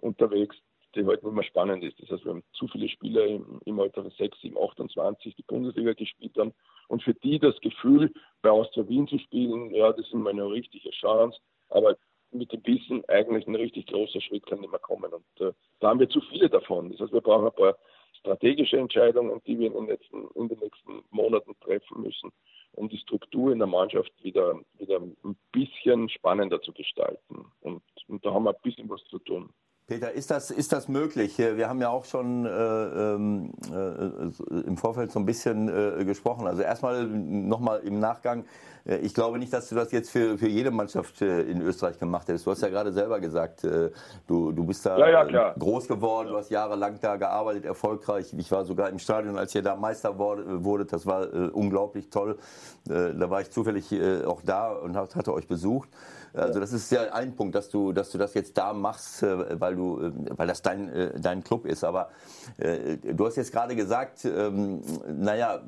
unterwegs, 0.00 0.56
die 0.94 1.04
heute 1.04 1.24
nicht 1.24 1.34
mehr 1.34 1.44
spannend 1.44 1.84
ist. 1.84 2.00
Das 2.00 2.10
heißt, 2.10 2.24
wir 2.24 2.32
haben 2.32 2.44
zu 2.52 2.66
viele 2.68 2.88
Spieler 2.88 3.26
im, 3.26 3.60
im 3.64 3.78
Alter 3.78 4.02
von 4.02 4.10
6, 4.10 4.40
7, 4.40 4.56
28, 4.58 5.36
die 5.36 5.42
Bundesliga 5.42 5.92
gespielt 5.92 6.36
haben. 6.36 6.52
Und 6.88 7.02
für 7.02 7.14
die 7.14 7.38
das 7.38 7.58
Gefühl, 7.60 8.12
bei 8.42 8.50
Austria 8.50 8.88
Wien 8.88 9.06
zu 9.06 9.18
spielen, 9.18 9.72
ja, 9.72 9.92
das 9.92 10.06
ist 10.06 10.12
immer 10.12 10.30
eine 10.30 10.50
richtige 10.50 10.90
Chance. 10.90 11.38
Aber 11.68 11.96
mit 12.32 12.52
dem 12.52 12.64
Wissen, 12.64 13.04
eigentlich 13.08 13.46
ein 13.46 13.54
richtig 13.54 13.86
großer 13.86 14.20
Schritt 14.20 14.46
kann 14.46 14.60
nicht 14.60 14.70
mehr 14.70 14.80
kommen. 14.80 15.12
Und 15.12 15.46
äh, 15.46 15.52
da 15.80 15.88
haben 15.88 16.00
wir 16.00 16.08
zu 16.08 16.20
viele 16.22 16.48
davon. 16.48 16.90
Das 16.90 17.00
heißt, 17.00 17.12
wir 17.12 17.20
brauchen 17.20 17.46
ein 17.46 17.54
paar 17.54 17.76
strategische 18.18 18.76
Entscheidungen, 18.76 19.40
die 19.46 19.58
wir 19.58 19.68
in 19.68 19.74
den, 19.74 19.86
letzten, 19.86 20.28
in 20.34 20.48
den 20.48 20.58
nächsten 20.58 21.02
Monaten 21.10 21.54
treffen 21.60 22.02
müssen, 22.02 22.30
um 22.72 22.88
die 22.88 22.98
Struktur 22.98 23.52
in 23.52 23.58
der 23.58 23.68
Mannschaft 23.68 24.12
wieder, 24.22 24.60
wieder 24.78 25.00
ein 25.00 25.36
bisschen 25.52 26.08
spannender 26.08 26.60
zu 26.62 26.72
gestalten. 26.72 27.46
Und, 27.60 27.82
und 28.08 28.24
da 28.24 28.32
haben 28.32 28.44
wir 28.44 28.50
ein 28.50 28.62
bisschen 28.62 28.88
was 28.88 29.02
zu 29.04 29.18
tun. 29.18 29.52
Peter, 29.90 30.12
ist 30.12 30.30
das, 30.30 30.52
ist 30.52 30.72
das 30.72 30.86
möglich? 30.86 31.36
Wir 31.36 31.68
haben 31.68 31.80
ja 31.80 31.88
auch 31.88 32.04
schon 32.04 32.46
äh, 32.46 32.48
ähm, 32.48 33.50
äh, 33.72 34.60
im 34.60 34.76
Vorfeld 34.76 35.10
so 35.10 35.18
ein 35.18 35.26
bisschen 35.26 35.68
äh, 35.68 36.04
gesprochen. 36.04 36.46
Also 36.46 36.62
erstmal 36.62 37.04
nochmal 37.04 37.80
im 37.80 37.98
Nachgang. 37.98 38.44
Äh, 38.84 38.98
ich 38.98 39.14
glaube 39.14 39.38
nicht, 39.38 39.52
dass 39.52 39.68
du 39.68 39.74
das 39.74 39.92
jetzt 39.92 40.10
für, 40.10 40.38
für 40.38 40.48
jede 40.48 40.70
Mannschaft 40.70 41.22
äh, 41.22 41.42
in 41.42 41.60
Österreich 41.62 41.98
gemacht 41.98 42.28
hättest. 42.28 42.46
Du 42.46 42.50
hast 42.50 42.62
ja 42.62 42.68
gerade 42.68 42.92
selber 42.92 43.20
gesagt, 43.20 43.64
äh, 43.64 43.90
du, 44.26 44.52
du 44.52 44.64
bist 44.64 44.84
da 44.86 44.98
ja, 44.98 45.28
ja, 45.28 45.54
groß 45.58 45.88
geworden, 45.88 46.28
du 46.28 46.36
hast 46.36 46.50
jahrelang 46.50 46.98
da 47.00 47.16
gearbeitet, 47.16 47.64
erfolgreich. 47.64 48.32
Ich 48.36 48.50
war 48.50 48.64
sogar 48.64 48.88
im 48.88 48.98
Stadion, 48.98 49.38
als 49.38 49.54
ihr 49.54 49.62
da 49.62 49.76
Meister 49.76 50.18
wurde. 50.18 50.84
Das 50.84 51.06
war 51.06 51.28
unglaublich 51.52 52.10
toll. 52.10 52.38
Da 52.84 53.30
war 53.30 53.40
ich 53.40 53.50
zufällig 53.50 53.92
auch 54.26 54.42
da 54.42 54.72
und 54.72 54.96
hatte 54.96 55.32
euch 55.32 55.46
besucht. 55.46 55.88
Also 56.32 56.60
das 56.60 56.72
ist 56.72 56.90
ja 56.90 57.12
ein 57.12 57.34
Punkt, 57.34 57.54
dass 57.54 57.68
du, 57.68 57.92
dass 57.92 58.10
du 58.10 58.18
das 58.18 58.34
jetzt 58.34 58.56
da 58.56 58.72
machst, 58.72 59.22
weil 59.22 59.74
du, 59.74 59.79
äh, 59.80 60.12
weil 60.36 60.46
das 60.46 60.62
dein, 60.62 60.88
äh, 60.88 61.20
dein 61.20 61.42
Club 61.44 61.66
ist. 61.66 61.84
Aber 61.84 62.10
du 62.58 63.26
hast 63.26 63.36
jetzt 63.36 63.52
gerade 63.52 63.74
gesagt, 63.76 64.24
ähm, 64.24 64.80
naja, 65.06 65.60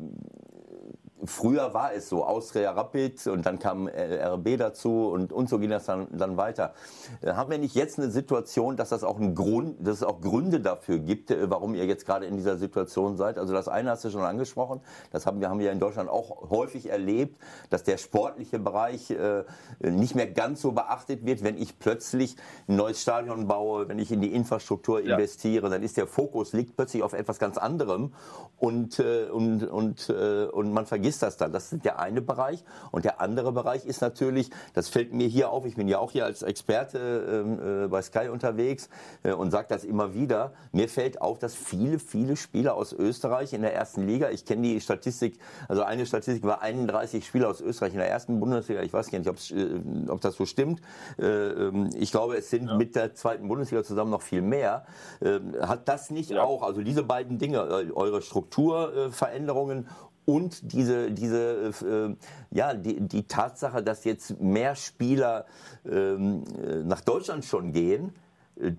früher 1.24 1.74
war 1.74 1.92
es 1.92 2.08
so, 2.08 2.24
Austria 2.24 2.72
Rapid 2.72 3.26
und 3.28 3.46
dann 3.46 3.58
kam 3.58 3.88
äh, 3.88 4.22
RB 4.24 4.56
dazu 4.58 5.08
und, 5.08 5.32
und 5.32 5.48
so 5.48 5.58
ging 5.58 5.70
das 5.70 5.86
dann, 5.86 6.08
dann 6.10 6.36
weiter. 6.36 6.74
Äh, 7.20 7.32
haben 7.32 7.50
wir 7.50 7.58
nicht 7.58 7.74
jetzt 7.74 7.98
eine 7.98 8.10
Situation, 8.10 8.76
dass 8.76 8.88
das 8.88 9.04
auch 9.04 9.18
ein 9.18 9.34
Grund, 9.34 9.86
dass 9.86 9.96
es 9.96 10.02
auch 10.02 10.20
Gründe 10.20 10.60
dafür 10.60 10.98
gibt, 10.98 11.30
äh, 11.30 11.50
warum 11.50 11.74
ihr 11.74 11.86
jetzt 11.86 12.06
gerade 12.06 12.26
in 12.26 12.36
dieser 12.36 12.56
Situation 12.56 13.16
seid? 13.16 13.38
Also 13.38 13.52
das 13.52 13.68
eine 13.68 13.90
hast 13.90 14.04
du 14.04 14.10
schon 14.10 14.22
angesprochen, 14.22 14.80
das 15.10 15.26
haben 15.26 15.40
wir, 15.40 15.48
haben 15.48 15.60
wir 15.60 15.72
in 15.72 15.80
Deutschland 15.80 16.10
auch 16.10 16.50
häufig 16.50 16.90
erlebt, 16.90 17.38
dass 17.70 17.82
der 17.82 17.98
sportliche 17.98 18.58
Bereich 18.58 19.10
äh, 19.10 19.44
nicht 19.80 20.14
mehr 20.14 20.26
ganz 20.26 20.60
so 20.60 20.72
beachtet 20.72 21.24
wird, 21.24 21.42
wenn 21.42 21.56
ich 21.56 21.78
plötzlich 21.78 22.36
ein 22.68 22.76
neues 22.76 23.00
Stadion 23.00 23.46
baue, 23.46 23.88
wenn 23.88 23.98
ich 23.98 24.10
in 24.10 24.20
die 24.20 24.34
Infrastruktur 24.34 25.00
ja. 25.00 25.14
investiere, 25.14 25.70
dann 25.70 25.82
ist 25.82 25.96
der 25.96 26.06
Fokus 26.06 26.52
liegt 26.52 26.76
plötzlich 26.76 27.02
auf 27.02 27.12
etwas 27.12 27.38
ganz 27.38 27.58
anderem 27.58 28.12
und, 28.58 28.98
äh, 28.98 29.26
und, 29.30 29.64
und, 29.64 30.08
äh, 30.08 30.46
und 30.46 30.72
man 30.72 30.86
vergisst 30.86 31.11
ist 31.12 31.22
das 31.22 31.36
dann? 31.36 31.52
Das 31.52 31.72
ist 31.72 31.84
der 31.84 31.98
eine 31.98 32.22
Bereich. 32.22 32.64
Und 32.90 33.04
der 33.04 33.20
andere 33.20 33.52
Bereich 33.52 33.84
ist 33.84 34.00
natürlich, 34.00 34.50
das 34.72 34.88
fällt 34.88 35.12
mir 35.12 35.28
hier 35.28 35.50
auf, 35.50 35.66
ich 35.66 35.76
bin 35.76 35.88
ja 35.88 35.98
auch 35.98 36.10
hier 36.10 36.24
als 36.24 36.42
Experte 36.42 36.98
ähm, 36.98 37.84
äh, 37.84 37.88
bei 37.88 38.00
Sky 38.00 38.28
unterwegs 38.28 38.88
äh, 39.22 39.32
und 39.32 39.50
sage 39.50 39.66
das 39.68 39.84
immer 39.84 40.14
wieder, 40.14 40.52
mir 40.72 40.88
fällt 40.88 41.20
auf, 41.20 41.38
dass 41.38 41.54
viele, 41.54 41.98
viele 41.98 42.36
Spieler 42.36 42.74
aus 42.74 42.92
Österreich 42.92 43.52
in 43.52 43.60
der 43.60 43.74
ersten 43.74 44.06
Liga, 44.06 44.30
ich 44.30 44.46
kenne 44.46 44.62
die 44.62 44.80
Statistik, 44.80 45.38
also 45.68 45.82
eine 45.82 46.06
Statistik 46.06 46.44
war 46.44 46.62
31 46.62 47.26
Spieler 47.26 47.48
aus 47.48 47.60
Österreich 47.60 47.92
in 47.92 47.98
der 47.98 48.08
ersten 48.08 48.40
Bundesliga, 48.40 48.82
ich 48.82 48.92
weiß 48.92 49.10
gar 49.10 49.18
nicht, 49.18 49.52
äh, 49.52 49.80
ob 50.08 50.20
das 50.22 50.36
so 50.36 50.46
stimmt. 50.46 50.80
Äh, 51.18 51.26
ähm, 51.26 51.90
ich 51.94 52.10
glaube, 52.10 52.36
es 52.36 52.48
sind 52.48 52.68
ja. 52.68 52.76
mit 52.76 52.96
der 52.96 53.14
zweiten 53.14 53.48
Bundesliga 53.48 53.84
zusammen 53.84 54.10
noch 54.10 54.22
viel 54.22 54.42
mehr. 54.42 54.86
Ähm, 55.20 55.54
hat 55.60 55.88
das 55.88 56.10
nicht 56.10 56.30
ja. 56.30 56.42
auch, 56.42 56.62
also 56.62 56.82
diese 56.82 57.02
beiden 57.02 57.38
Dinge, 57.38 57.58
äh, 57.58 57.92
eure 57.92 58.22
Strukturveränderungen 58.22 59.88
und 60.24 60.72
diese, 60.72 61.10
diese 61.10 61.72
äh, 61.82 62.16
ja, 62.50 62.74
die, 62.74 63.00
die 63.00 63.24
Tatsache, 63.24 63.82
dass 63.82 64.04
jetzt 64.04 64.40
mehr 64.40 64.76
Spieler 64.76 65.46
ähm, 65.84 66.44
äh, 66.62 66.76
nach 66.84 67.00
Deutschland 67.00 67.44
schon 67.44 67.72
gehen, 67.72 68.14
äh, 68.56 68.72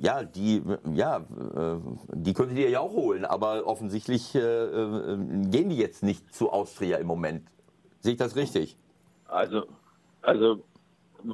ja, 0.00 0.22
die, 0.24 0.62
ja, 0.94 1.18
äh, 1.18 1.76
die 2.12 2.34
könntet 2.34 2.58
ihr 2.58 2.70
ja 2.70 2.80
auch 2.80 2.92
holen, 2.92 3.24
aber 3.24 3.66
offensichtlich 3.66 4.34
äh, 4.34 4.40
äh, 4.40 5.16
gehen 5.48 5.70
die 5.70 5.76
jetzt 5.76 6.02
nicht 6.02 6.34
zu 6.34 6.50
Austria 6.50 6.98
im 6.98 7.06
Moment. 7.06 7.48
Sehe 8.00 8.12
ich 8.12 8.18
das 8.18 8.36
richtig? 8.36 8.76
Also, 9.28 9.66
also 10.22 10.62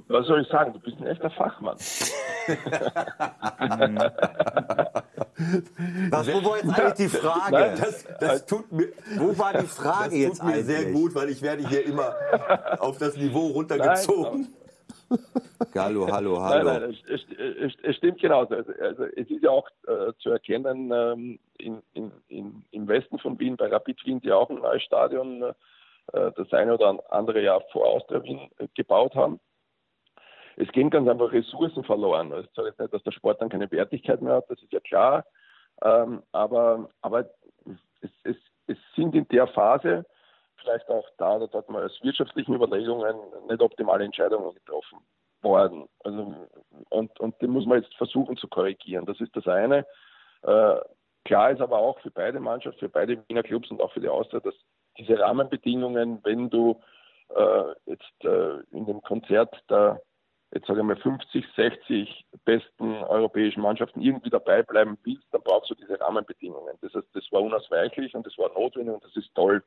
was 0.08 0.26
soll 0.26 0.42
ich 0.42 0.48
sagen? 0.48 0.72
Du 0.72 0.80
bist 0.80 0.98
ein 0.98 1.06
echter 1.06 1.30
Fachmann. 1.30 1.76
Was, 6.10 6.28
wo 6.28 6.44
war 6.44 6.56
jetzt 6.56 6.78
eigentlich 6.78 6.94
die 6.94 7.08
Frage? 7.08 7.52
Nein, 7.52 7.78
das, 7.78 8.04
das 8.20 8.46
tut 8.46 8.70
mir, 8.72 8.88
wo 9.16 9.36
war 9.38 9.52
die 9.52 9.66
Frage 9.66 10.10
das 10.10 10.18
jetzt 10.18 10.38
tut 10.38 10.46
mir 10.46 10.54
eigentlich? 10.54 10.66
sehr 10.66 10.92
gut, 10.92 11.14
weil 11.14 11.28
ich 11.30 11.42
werde 11.42 11.68
hier 11.68 11.86
immer 11.86 12.14
auf 12.78 12.98
das 12.98 13.16
Niveau 13.16 13.48
runtergezogen. 13.48 14.48
Nein, 15.08 15.18
hallo, 15.74 16.08
hallo, 16.10 16.42
hallo. 16.42 16.64
Nein, 16.64 16.82
nein, 16.82 16.96
es, 17.08 17.20
es, 17.38 17.72
es 17.82 17.96
stimmt 17.96 18.20
genauso. 18.20 18.54
Also, 18.54 18.72
also, 18.80 19.04
es 19.04 19.30
ist 19.30 19.42
ja 19.42 19.50
auch 19.50 19.68
äh, 19.86 20.12
zu 20.18 20.30
erkennen, 20.30 20.90
ähm, 20.92 21.38
in, 21.58 21.82
in, 21.94 22.12
in, 22.28 22.64
im 22.70 22.88
Westen 22.88 23.18
von 23.18 23.38
Wien, 23.38 23.56
bei 23.56 23.68
Rapid 23.68 24.04
Wien, 24.04 24.20
die 24.20 24.32
auch 24.32 24.50
ein 24.50 24.56
neues 24.56 24.82
Stadion 24.82 25.42
äh, 25.42 25.52
das 26.36 26.52
eine 26.52 26.74
oder 26.74 26.98
andere 27.10 27.42
Jahr 27.42 27.62
vor 27.72 27.86
Austria 27.86 28.22
Wien 28.22 28.50
äh, 28.58 28.68
gebaut 28.74 29.14
haben 29.14 29.40
es 30.56 30.70
gehen 30.72 30.90
ganz 30.90 31.08
einfach 31.08 31.32
Ressourcen 31.32 31.84
verloren. 31.84 32.32
Also 32.32 32.48
ich 32.48 32.54
sage 32.54 32.68
jetzt 32.68 32.80
nicht, 32.80 32.92
dass 32.92 33.02
der 33.02 33.12
Sport 33.12 33.40
dann 33.40 33.48
keine 33.48 33.70
Wertigkeit 33.70 34.20
mehr 34.20 34.36
hat, 34.36 34.50
das 34.50 34.62
ist 34.62 34.72
ja 34.72 34.80
klar. 34.80 35.24
Ähm, 35.82 36.22
aber 36.32 36.90
aber 37.00 37.30
es, 38.00 38.10
es, 38.24 38.36
es 38.66 38.78
sind 38.94 39.14
in 39.14 39.26
der 39.28 39.46
Phase 39.48 40.04
vielleicht 40.56 40.88
auch 40.88 41.08
da 41.18 41.36
oder 41.36 41.48
dort 41.48 41.68
mal 41.68 41.84
aus 41.84 41.98
wirtschaftlichen 42.02 42.54
Überlegungen 42.54 43.16
nicht 43.48 43.60
optimale 43.60 44.04
Entscheidungen 44.04 44.54
getroffen 44.54 44.98
worden. 45.42 45.88
Also, 46.04 46.34
und, 46.90 47.18
und 47.20 47.42
den 47.42 47.50
muss 47.50 47.66
man 47.66 47.82
jetzt 47.82 47.94
versuchen 47.94 48.36
zu 48.36 48.48
korrigieren. 48.48 49.06
Das 49.06 49.20
ist 49.20 49.34
das 49.34 49.46
eine. 49.46 49.86
Äh, 50.42 50.76
klar 51.24 51.50
ist 51.50 51.60
aber 51.60 51.78
auch 51.78 51.98
für 52.00 52.10
beide 52.10 52.40
Mannschaften, 52.40 52.80
für 52.80 52.88
beide 52.88 53.22
Wiener 53.28 53.42
Clubs 53.42 53.70
und 53.70 53.80
auch 53.80 53.92
für 53.92 54.00
die 54.00 54.08
Austria, 54.08 54.40
dass 54.40 54.54
diese 54.98 55.18
Rahmenbedingungen, 55.18 56.20
wenn 56.22 56.50
du 56.50 56.80
äh, 57.34 57.74
jetzt 57.86 58.24
äh, 58.24 58.60
in 58.70 58.86
dem 58.86 59.02
Konzert 59.02 59.54
der 59.68 60.00
jetzt 60.54 60.66
sage 60.66 60.80
ich 60.80 60.86
mal 60.86 60.96
50, 60.96 61.44
60 61.56 62.26
besten 62.44 62.94
europäischen 63.04 63.62
Mannschaften 63.62 64.02
irgendwie 64.02 64.30
dabei 64.30 64.62
bleiben 64.62 64.98
willst, 65.04 65.24
dann 65.32 65.42
brauchst 65.42 65.70
du 65.70 65.74
diese 65.74 65.98
Rahmenbedingungen. 66.00 66.74
Das 66.82 66.94
heißt, 66.94 67.08
das 67.14 67.24
war 67.32 67.42
unausweichlich 67.42 68.14
und 68.14 68.26
das 68.26 68.36
war 68.38 68.52
notwendig 68.52 68.94
und 68.94 69.04
das 69.04 69.16
ist 69.16 69.34
toll. 69.34 69.62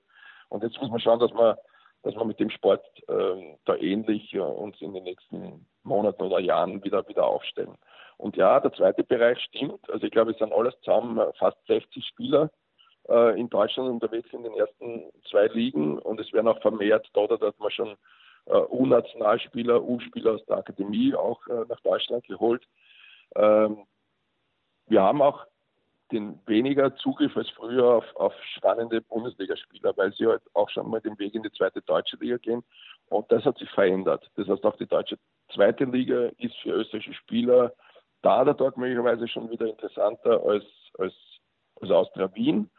Und 0.49 0.64
jetzt 0.64 0.80
muss 0.80 0.91
man 0.91 0.99
schauen, 0.99 1.20
dass 1.20 1.34
man, 1.34 1.56
dass 2.03 2.16
man 2.16 2.28
mit 2.28 2.40
dem 2.40 2.52
Sport 2.52 2.86
äh, 3.07 3.56
da 3.66 3.76
ähnlich 3.76 4.34
äh, 4.34 4.40
uns 4.40 4.80
in 4.80 4.94
den 4.94 5.03
nächsten 5.03 5.66
Monaten 5.84 6.22
oder 6.22 6.40
Jahren 6.40 6.84
wieder, 6.84 7.07
wieder 7.07 7.26
aufstellen. 7.26 7.78
Und 8.18 8.38
ja, 8.38 8.60
der 8.60 8.72
zweite 8.74 9.03
Bereich 9.03 9.40
stimmt. 9.41 9.90
Also 9.90 10.06
ich 10.06 10.12
glaube, 10.12 10.32
es 10.32 10.38
sind 10.38 10.53
alles 10.53 10.76
zusammen 10.82 11.20
fast 11.38 11.57
60 11.68 12.06
Spieler 12.06 12.52
äh, 13.10 13.40
in 13.40 13.49
Deutschland 13.49 13.90
unterwegs 13.90 14.32
in 14.32 14.44
den 14.44 14.53
ersten 14.53 15.12
zwei 15.30 15.48
Ligen 15.48 15.98
und 15.98 16.20
es 16.20 16.32
werden 16.32 16.48
auch 16.48 16.62
vermehrt 16.62 17.07
dort, 17.14 17.32
da 17.32 17.48
hat 17.48 17.60
man 17.60 17.72
schon 17.72 17.95
U-Nationalspieler, 18.54 19.84
U-Spieler 19.84 20.36
aus 20.36 20.46
der 20.46 20.58
Akademie 20.58 21.14
auch 21.16 21.46
äh, 21.48 21.66
nach 21.68 21.80
Deutschland 21.82 22.26
geholt. 22.28 22.64
Ähm, 23.36 23.86
wir 24.88 25.02
haben 25.02 25.22
auch 25.22 25.46
den 26.12 26.40
weniger 26.46 26.96
Zugriff 26.98 27.36
als 27.36 27.50
früher 27.50 27.96
auf, 27.96 28.16
auf 28.16 28.34
spannende 28.56 29.02
Bundesligaspieler, 29.02 29.98
weil 29.98 30.14
sie 30.14 30.28
halt 30.28 30.44
auch 30.54 30.70
schon 30.70 30.90
mal 30.90 31.02
den 31.02 31.18
Weg 31.18 31.34
in 31.34 31.42
die 31.42 31.52
zweite 31.52 31.82
deutsche 31.82 32.18
Liga 32.18 32.38
gehen. 32.38 32.64
Und 33.10 33.32
das 33.32 33.44
hat 33.44 33.58
sich 33.58 33.70
verändert. 33.72 34.30
Das 34.36 34.48
heißt, 34.48 34.64
auch 34.64 34.78
die 34.78 34.86
deutsche 34.86 35.18
zweite 35.54 35.86
Liga 35.86 36.30
ist 36.38 36.56
für 36.58 36.72
österreichische 36.72 37.14
Spieler 37.16 37.74
da 38.22 38.42
oder 38.42 38.54
dort 38.54 38.78
möglicherweise 38.78 39.28
schon 39.28 39.50
wieder 39.50 39.68
interessanter 39.68 40.42
als, 40.46 40.66
als, 40.98 41.14
als 41.82 41.92
Austria 41.92 42.34
Wien. 42.36 42.70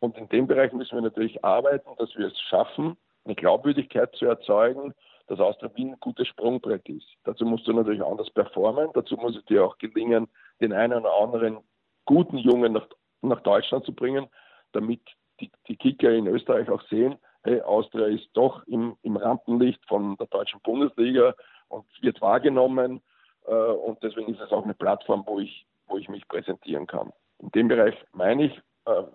Und 0.00 0.18
in 0.18 0.28
dem 0.28 0.46
Bereich 0.46 0.72
müssen 0.72 0.96
wir 0.96 1.02
natürlich 1.02 1.44
arbeiten, 1.44 1.90
dass 1.98 2.14
wir 2.16 2.26
es 2.26 2.40
schaffen, 2.40 2.96
eine 3.24 3.34
Glaubwürdigkeit 3.34 4.14
zu 4.16 4.26
erzeugen, 4.26 4.94
dass 5.26 5.40
Austria 5.40 5.70
Wien 5.74 5.92
ein 5.92 6.00
gutes 6.00 6.28
Sprungbrett 6.28 6.88
ist. 6.88 7.06
Dazu 7.24 7.46
musst 7.46 7.66
du 7.66 7.72
natürlich 7.72 8.02
anders 8.04 8.30
performen. 8.30 8.90
Dazu 8.94 9.16
muss 9.16 9.36
es 9.36 9.44
dir 9.46 9.64
auch 9.64 9.78
gelingen, 9.78 10.28
den 10.60 10.72
einen 10.72 11.00
oder 11.00 11.14
anderen 11.14 11.58
guten 12.04 12.36
Jungen 12.36 12.74
nach, 12.74 12.86
nach 13.22 13.40
Deutschland 13.40 13.84
zu 13.84 13.94
bringen, 13.94 14.26
damit 14.72 15.00
die, 15.40 15.50
die 15.68 15.76
Kicker 15.76 16.10
in 16.12 16.26
Österreich 16.26 16.68
auch 16.68 16.82
sehen, 16.88 17.16
hey, 17.44 17.60
Austria 17.62 18.06
ist 18.06 18.28
doch 18.34 18.66
im, 18.66 18.96
im 19.02 19.16
Rampenlicht 19.16 19.84
von 19.86 20.16
der 20.16 20.26
deutschen 20.26 20.60
Bundesliga 20.60 21.34
und 21.68 21.84
wird 22.00 22.20
wahrgenommen. 22.20 23.00
Äh, 23.46 23.52
und 23.52 24.02
deswegen 24.02 24.32
ist 24.32 24.40
es 24.40 24.52
auch 24.52 24.64
eine 24.64 24.74
Plattform, 24.74 25.24
wo 25.26 25.38
ich, 25.38 25.66
wo 25.86 25.96
ich 25.98 26.08
mich 26.08 26.26
präsentieren 26.28 26.86
kann. 26.86 27.12
In 27.38 27.50
dem 27.50 27.68
Bereich 27.68 27.94
meine 28.12 28.44
ich, 28.44 28.60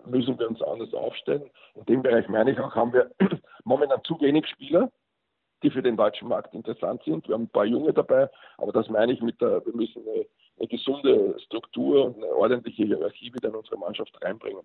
müssen 0.06 0.38
wir 0.38 0.48
uns 0.48 0.62
anders 0.62 0.92
aufstellen. 0.94 1.50
In 1.74 1.84
dem 1.84 2.02
Bereich 2.02 2.28
meine 2.28 2.52
ich 2.52 2.58
auch, 2.58 2.74
haben 2.74 2.92
wir 2.92 3.10
momentan 3.64 4.02
zu 4.04 4.20
wenig 4.20 4.46
Spieler, 4.48 4.90
die 5.62 5.70
für 5.70 5.82
den 5.82 5.96
deutschen 5.96 6.28
Markt 6.28 6.54
interessant 6.54 7.02
sind. 7.04 7.28
Wir 7.28 7.34
haben 7.34 7.44
ein 7.44 7.50
paar 7.50 7.66
Junge 7.66 7.92
dabei, 7.92 8.28
aber 8.58 8.72
das 8.72 8.88
meine 8.88 9.12
ich 9.12 9.20
mit 9.20 9.40
der, 9.40 9.64
wir 9.64 9.74
müssen 9.74 10.02
eine, 10.02 10.26
eine 10.58 10.68
gesunde 10.68 11.38
Struktur 11.40 12.06
und 12.06 12.16
eine 12.16 12.32
ordentliche 12.34 12.84
Hierarchie 12.84 13.32
wieder 13.32 13.48
in 13.48 13.54
unsere 13.54 13.78
Mannschaft 13.78 14.12
reinbringen. 14.22 14.62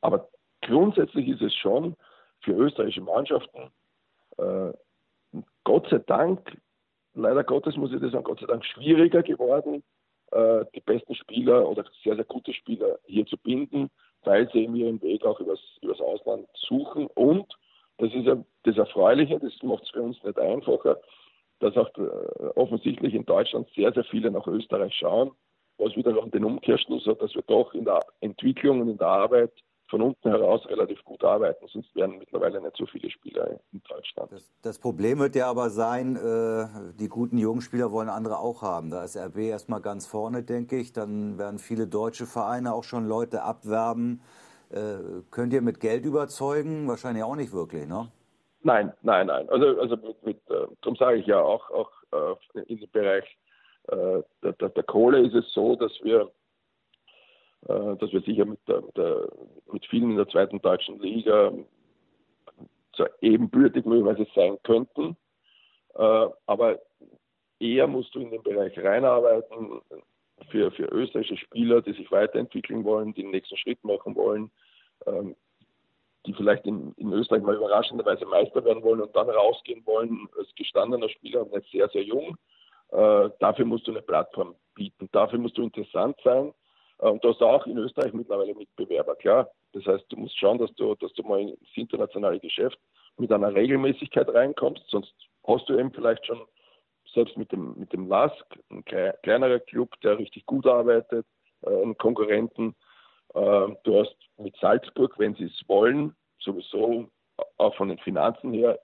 Aber 0.00 0.28
grundsätzlich 0.62 1.28
ist 1.28 1.42
es 1.42 1.54
schon 1.54 1.96
für 2.40 2.52
österreichische 2.52 3.02
Mannschaften, 3.02 3.70
äh, 4.38 4.72
Gott 5.64 5.88
sei 5.90 5.98
Dank, 5.98 6.60
leider 7.14 7.44
Gottes 7.44 7.76
muss 7.76 7.92
ich 7.92 8.00
das 8.00 8.12
sagen, 8.12 8.24
Gott 8.24 8.40
sei 8.40 8.46
Dank 8.46 8.64
schwieriger 8.64 9.22
geworden, 9.22 9.82
äh, 10.32 10.64
die 10.74 10.80
besten 10.80 11.14
Spieler 11.14 11.68
oder 11.68 11.84
sehr, 12.02 12.16
sehr 12.16 12.24
gute 12.24 12.52
Spieler 12.52 12.98
hier 13.04 13.26
zu 13.26 13.36
binden, 13.38 13.90
weil 14.24 14.48
sie 14.50 14.64
eben 14.64 14.76
ihren 14.76 15.00
Weg 15.02 15.24
auch 15.24 15.40
übers, 15.40 15.60
übers 15.82 16.00
Ausland 16.00 16.46
suchen. 16.54 17.06
Und 17.14 17.46
das 17.98 18.12
ist 18.12 18.26
ja 18.26 18.36
das 18.64 18.76
Erfreuliche, 18.76 19.38
das 19.38 19.52
macht 19.62 19.84
es 19.84 19.90
für 19.90 20.02
uns 20.02 20.22
nicht 20.22 20.38
einfacher, 20.38 20.98
dass 21.60 21.76
auch 21.76 21.90
äh, 21.96 22.46
offensichtlich 22.56 23.14
in 23.14 23.24
Deutschland 23.24 23.68
sehr, 23.74 23.92
sehr 23.92 24.04
viele 24.04 24.30
nach 24.30 24.46
Österreich 24.46 24.94
schauen, 24.94 25.30
was 25.78 25.96
wiederum 25.96 26.30
den 26.30 26.44
Umkehrschluss 26.44 27.06
hat, 27.06 27.22
dass 27.22 27.34
wir 27.34 27.42
doch 27.42 27.74
in 27.74 27.84
der 27.84 28.00
Entwicklung 28.20 28.80
und 28.80 28.88
in 28.90 28.98
der 28.98 29.08
Arbeit 29.08 29.52
von 29.88 30.02
unten 30.02 30.28
heraus 30.28 30.66
relativ 30.68 31.02
gut 31.04 31.22
arbeiten, 31.22 31.66
sonst 31.68 31.94
wären 31.94 32.18
mittlerweile 32.18 32.60
nicht 32.60 32.76
so 32.76 32.86
viele 32.86 33.10
Spieler 33.10 33.60
in 33.72 33.82
Deutschland. 33.88 34.32
Das, 34.32 34.52
das 34.62 34.78
Problem 34.78 35.18
wird 35.18 35.36
ja 35.36 35.48
aber 35.48 35.70
sein, 35.70 36.16
äh, 36.16 36.92
die 36.98 37.08
guten 37.08 37.38
jungen 37.38 37.60
Spieler 37.60 37.92
wollen 37.92 38.08
andere 38.08 38.38
auch 38.38 38.62
haben. 38.62 38.90
Da 38.90 39.04
ist 39.04 39.16
RB 39.16 39.38
erstmal 39.38 39.80
ganz 39.80 40.06
vorne, 40.06 40.42
denke 40.42 40.76
ich. 40.76 40.92
Dann 40.92 41.38
werden 41.38 41.58
viele 41.58 41.86
deutsche 41.86 42.26
Vereine 42.26 42.72
auch 42.74 42.84
schon 42.84 43.06
Leute 43.06 43.42
abwerben. 43.42 44.22
Äh, 44.70 45.22
könnt 45.30 45.52
ihr 45.52 45.62
mit 45.62 45.80
Geld 45.80 46.04
überzeugen? 46.04 46.88
Wahrscheinlich 46.88 47.22
auch 47.22 47.36
nicht 47.36 47.52
wirklich, 47.52 47.86
ne? 47.86 48.10
Nein, 48.62 48.92
nein, 49.02 49.26
nein. 49.26 49.48
Also, 49.50 49.78
also 49.78 49.96
mit, 49.96 50.24
mit 50.24 50.36
äh, 50.48 50.66
darum 50.80 50.96
sage 50.96 51.18
ich 51.18 51.26
ja 51.26 51.40
auch, 51.40 51.70
auch 51.70 51.90
äh, 52.12 52.62
in 52.62 52.80
dem 52.80 52.90
Bereich 52.90 53.24
äh, 53.88 54.22
der, 54.42 54.52
der, 54.54 54.70
der 54.70 54.82
Kohle 54.84 55.20
ist 55.20 55.34
es 55.34 55.52
so, 55.52 55.76
dass 55.76 55.92
wir 56.02 56.30
dass 57.66 58.12
wir 58.12 58.20
sicher 58.20 58.44
mit, 58.44 58.60
der, 58.68 58.82
der, 58.96 59.28
mit 59.72 59.86
vielen 59.86 60.10
in 60.10 60.16
der 60.16 60.28
zweiten 60.28 60.60
deutschen 60.60 61.00
Liga 61.00 61.52
zwar 62.94 63.10
ebenbürtig 63.20 63.84
möglicherweise 63.84 64.26
sein 64.34 64.58
könnten, 64.62 65.16
äh, 65.94 66.26
aber 66.46 66.80
eher 67.58 67.86
musst 67.86 68.14
du 68.14 68.20
in 68.20 68.30
den 68.30 68.42
Bereich 68.42 68.78
reinarbeiten 68.78 69.80
für, 70.50 70.70
für 70.72 70.84
österreichische 70.84 71.36
Spieler, 71.36 71.82
die 71.82 71.92
sich 71.92 72.10
weiterentwickeln 72.10 72.84
wollen, 72.84 73.14
die 73.14 73.22
den 73.22 73.30
nächsten 73.30 73.56
Schritt 73.56 73.82
machen 73.84 74.14
wollen, 74.14 74.50
ähm, 75.06 75.36
die 76.26 76.34
vielleicht 76.34 76.66
in, 76.66 76.92
in 76.96 77.12
Österreich 77.12 77.42
mal 77.42 77.56
überraschenderweise 77.56 78.26
Meister 78.26 78.64
werden 78.64 78.82
wollen 78.82 79.00
und 79.00 79.14
dann 79.14 79.28
rausgehen 79.28 79.84
wollen 79.86 80.28
als 80.38 80.48
gestandener 80.56 81.08
Spieler, 81.08 81.42
aber 81.42 81.58
nicht 81.58 81.70
sehr, 81.70 81.88
sehr 81.88 82.02
jung. 82.02 82.36
Äh, 82.90 83.30
dafür 83.40 83.64
musst 83.64 83.86
du 83.86 83.90
eine 83.90 84.02
Plattform 84.02 84.54
bieten, 84.74 85.08
dafür 85.12 85.38
musst 85.38 85.58
du 85.58 85.62
interessant 85.62 86.16
sein. 86.24 86.48
äh, 86.48 86.63
und 87.10 87.22
da 87.22 87.28
hast 87.28 87.40
du 87.40 87.46
auch 87.46 87.66
in 87.66 87.76
Österreich 87.76 88.12
mittlerweile 88.14 88.54
Mitbewerber, 88.54 89.14
klar. 89.16 89.50
Das 89.72 89.84
heißt, 89.84 90.04
du 90.08 90.16
musst 90.16 90.38
schauen, 90.38 90.58
dass 90.58 90.72
du, 90.74 90.94
dass 90.94 91.12
du 91.12 91.22
mal 91.22 91.40
ins 91.40 91.58
internationale 91.74 92.40
Geschäft 92.40 92.78
mit 93.18 93.30
einer 93.30 93.54
Regelmäßigkeit 93.54 94.28
reinkommst, 94.28 94.82
sonst 94.88 95.12
hast 95.46 95.68
du 95.68 95.78
eben 95.78 95.92
vielleicht 95.92 96.24
schon 96.26 96.40
selbst 97.12 97.36
mit 97.36 97.52
dem, 97.52 97.74
mit 97.78 97.92
dem 97.92 98.08
LASK, 98.08 98.46
ein 98.70 98.84
kleinerer 98.84 99.60
Club, 99.60 99.90
der 100.02 100.18
richtig 100.18 100.46
gut 100.46 100.66
arbeitet, 100.66 101.26
äh, 101.62 101.82
einen 101.82 101.96
Konkurrenten. 101.98 102.74
Äh, 103.34 103.68
du 103.84 104.00
hast 104.00 104.16
mit 104.38 104.56
Salzburg, 104.56 105.18
wenn 105.18 105.34
sie 105.34 105.44
es 105.44 105.68
wollen, 105.68 106.16
sowieso 106.38 107.08
auch 107.58 107.74
von 107.76 107.88
den 107.88 107.98
Finanzen 107.98 108.52
her 108.52 108.80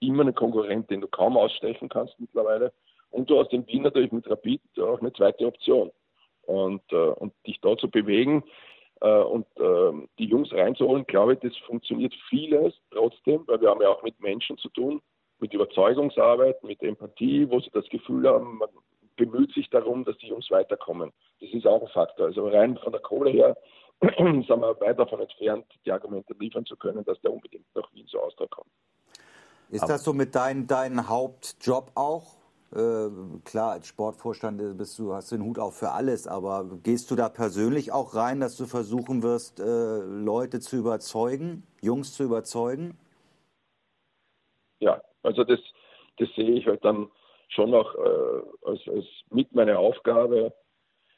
immer 0.00 0.22
einen 0.22 0.34
Konkurrent, 0.34 0.90
den 0.90 1.00
du 1.00 1.08
kaum 1.08 1.36
ausstechen 1.36 1.88
kannst 1.88 2.18
mittlerweile. 2.18 2.72
Und 3.10 3.30
du 3.30 3.40
hast 3.40 3.52
in 3.52 3.66
Wien 3.66 3.82
natürlich 3.82 4.12
mit 4.12 4.28
Rapid 4.28 4.60
auch 4.78 5.00
eine 5.00 5.12
zweite 5.12 5.46
Option 5.46 5.90
und, 6.46 6.82
äh, 6.92 6.96
und 6.96 7.32
dich 7.46 7.60
da 7.60 7.76
zu 7.76 7.90
bewegen 7.90 8.44
äh, 9.00 9.08
und 9.08 9.46
äh, 9.58 10.06
die 10.18 10.26
Jungs 10.26 10.52
reinzuholen, 10.52 11.06
glaube 11.06 11.34
ich, 11.34 11.40
das 11.40 11.56
funktioniert 11.66 12.14
vieles 12.28 12.74
trotzdem, 12.90 13.42
weil 13.46 13.60
wir 13.60 13.70
haben 13.70 13.82
ja 13.82 13.88
auch 13.88 14.02
mit 14.02 14.18
Menschen 14.20 14.58
zu 14.58 14.68
tun, 14.70 15.00
mit 15.38 15.52
Überzeugungsarbeit, 15.52 16.62
mit 16.62 16.82
Empathie, 16.82 17.48
wo 17.50 17.60
sie 17.60 17.70
das 17.72 17.88
Gefühl 17.88 18.28
haben, 18.28 18.58
man 18.58 18.68
bemüht 19.16 19.52
sich 19.52 19.68
darum, 19.70 20.04
dass 20.04 20.16
die 20.18 20.28
Jungs 20.28 20.50
weiterkommen. 20.50 21.12
Das 21.40 21.50
ist 21.50 21.66
auch 21.66 21.82
ein 21.82 21.88
Faktor. 21.88 22.26
Also 22.26 22.48
rein 22.48 22.78
von 22.78 22.92
der 22.92 23.00
Kohle 23.00 23.30
her 23.30 23.56
sind 24.00 24.48
wir 24.48 24.80
weit 24.80 24.98
davon 24.98 25.20
entfernt, 25.20 25.66
die 25.84 25.92
Argumente 25.92 26.34
liefern 26.38 26.64
zu 26.66 26.76
können, 26.76 27.04
dass 27.04 27.20
der 27.20 27.32
unbedingt 27.32 27.66
nach 27.74 27.92
Wien 27.92 28.06
zu 28.06 28.18
Austria 28.20 28.48
kommt. 28.48 28.70
Ist 29.70 29.88
das 29.88 30.04
so 30.04 30.12
mit 30.12 30.34
deinem 30.34 30.66
dein 30.66 31.08
Hauptjob 31.08 31.92
auch? 31.94 32.41
Äh, 32.74 33.10
klar, 33.44 33.72
als 33.72 33.86
Sportvorstand 33.86 34.78
bist 34.78 34.98
du, 34.98 35.12
hast 35.12 35.30
den 35.30 35.42
Hut 35.42 35.58
auch 35.58 35.72
für 35.72 35.90
alles, 35.90 36.26
aber 36.26 36.64
gehst 36.82 37.10
du 37.10 37.16
da 37.16 37.28
persönlich 37.28 37.92
auch 37.92 38.14
rein, 38.14 38.40
dass 38.40 38.56
du 38.56 38.64
versuchen 38.64 39.22
wirst, 39.22 39.60
äh, 39.60 39.98
Leute 40.00 40.60
zu 40.60 40.76
überzeugen, 40.76 41.66
Jungs 41.82 42.14
zu 42.14 42.24
überzeugen? 42.24 42.96
Ja, 44.80 45.02
also 45.22 45.44
das, 45.44 45.60
das 46.16 46.28
sehe 46.34 46.52
ich 46.52 46.66
halt 46.66 46.82
dann 46.82 47.10
schon 47.48 47.74
auch 47.74 47.94
äh, 47.94 48.42
als, 48.62 48.80
als 48.88 49.04
mit 49.28 49.54
meiner 49.54 49.78
Aufgabe, 49.78 50.54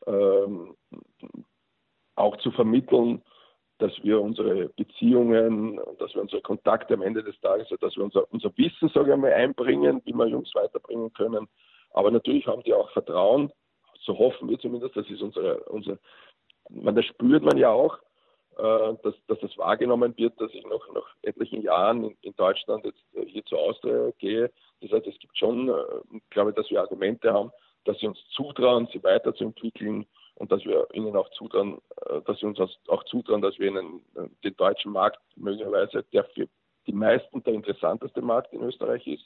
ähm, 0.08 0.76
auch 2.16 2.36
zu 2.38 2.50
vermitteln, 2.50 3.22
dass 3.78 3.92
wir 4.02 4.20
unsere 4.20 4.68
Beziehungen, 4.70 5.80
dass 5.98 6.14
wir 6.14 6.22
unsere 6.22 6.42
Kontakte 6.42 6.94
am 6.94 7.02
Ende 7.02 7.22
des 7.22 7.38
Tages, 7.40 7.68
dass 7.80 7.96
wir 7.96 8.04
unser, 8.04 8.32
unser 8.32 8.56
Wissen, 8.56 8.88
sage 8.94 9.12
ich 9.12 9.18
mal, 9.18 9.32
einbringen, 9.32 10.00
wie 10.04 10.12
wir 10.12 10.26
Jungs 10.26 10.54
weiterbringen 10.54 11.12
können, 11.12 11.48
Aber 11.92 12.10
natürlich 12.10 12.46
haben 12.46 12.62
die 12.62 12.74
auch 12.74 12.90
Vertrauen, 12.90 13.52
so 14.04 14.18
hoffen 14.18 14.48
wir 14.48 14.58
zumindest, 14.58 14.96
das 14.96 15.08
ist 15.08 15.22
unsere, 15.22 15.60
unsere 15.64 15.98
man, 16.70 16.94
das 16.94 17.04
spürt 17.06 17.42
man 17.42 17.56
ja 17.56 17.70
auch, 17.70 17.98
äh, 18.56 18.94
dass, 19.02 19.14
dass 19.26 19.40
das 19.40 19.56
wahrgenommen 19.58 20.16
wird, 20.16 20.40
dass 20.40 20.52
ich 20.52 20.64
noch 20.66 20.92
nach 20.94 21.06
etlichen 21.22 21.62
Jahren 21.62 22.04
in, 22.04 22.16
in 22.22 22.34
Deutschland 22.36 22.84
jetzt 22.84 23.02
äh, 23.14 23.26
hier 23.26 23.44
zur 23.44 23.58
Austria 23.58 24.10
gehe. 24.18 24.50
Das 24.80 24.92
heißt, 24.92 25.06
es 25.06 25.18
gibt 25.18 25.36
schon, 25.36 25.68
äh, 25.68 25.72
ich 26.12 26.30
glaube, 26.30 26.52
dass 26.52 26.70
wir 26.70 26.80
Argumente 26.80 27.32
haben, 27.32 27.50
dass 27.84 27.98
sie 27.98 28.06
uns 28.06 28.18
zutrauen, 28.30 28.88
sie 28.92 29.02
weiterzuentwickeln 29.02 30.06
und 30.36 30.50
dass 30.50 30.64
wir 30.64 30.86
ihnen 30.92 31.16
auch 31.16 31.30
zutrauen, 31.30 31.80
dass 32.26 32.38
sie 32.38 32.46
uns 32.46 32.58
auch 32.88 33.04
zutrauen, 33.04 33.42
dass 33.42 33.58
wir 33.58 33.68
ihnen 33.68 34.04
den 34.42 34.56
deutschen 34.56 34.92
Markt 34.92 35.20
möglicherweise, 35.36 36.04
der 36.12 36.24
für 36.24 36.48
die 36.86 36.92
meisten 36.92 37.42
der 37.44 37.54
interessanteste 37.54 38.20
Markt 38.20 38.52
in 38.52 38.62
Österreich 38.62 39.06
ist, 39.06 39.24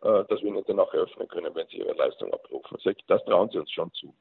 dass 0.00 0.42
wir 0.42 0.48
ihnen 0.48 0.64
dann 0.66 0.80
auch 0.80 0.92
eröffnen 0.92 1.28
können, 1.28 1.54
wenn 1.54 1.66
sie 1.68 1.78
ihre 1.78 1.94
Leistung 1.94 2.32
abrufen. 2.32 2.78
Das 3.06 3.24
trauen 3.24 3.48
sie 3.50 3.58
uns 3.58 3.70
schon 3.70 3.90
zu. 3.92 4.14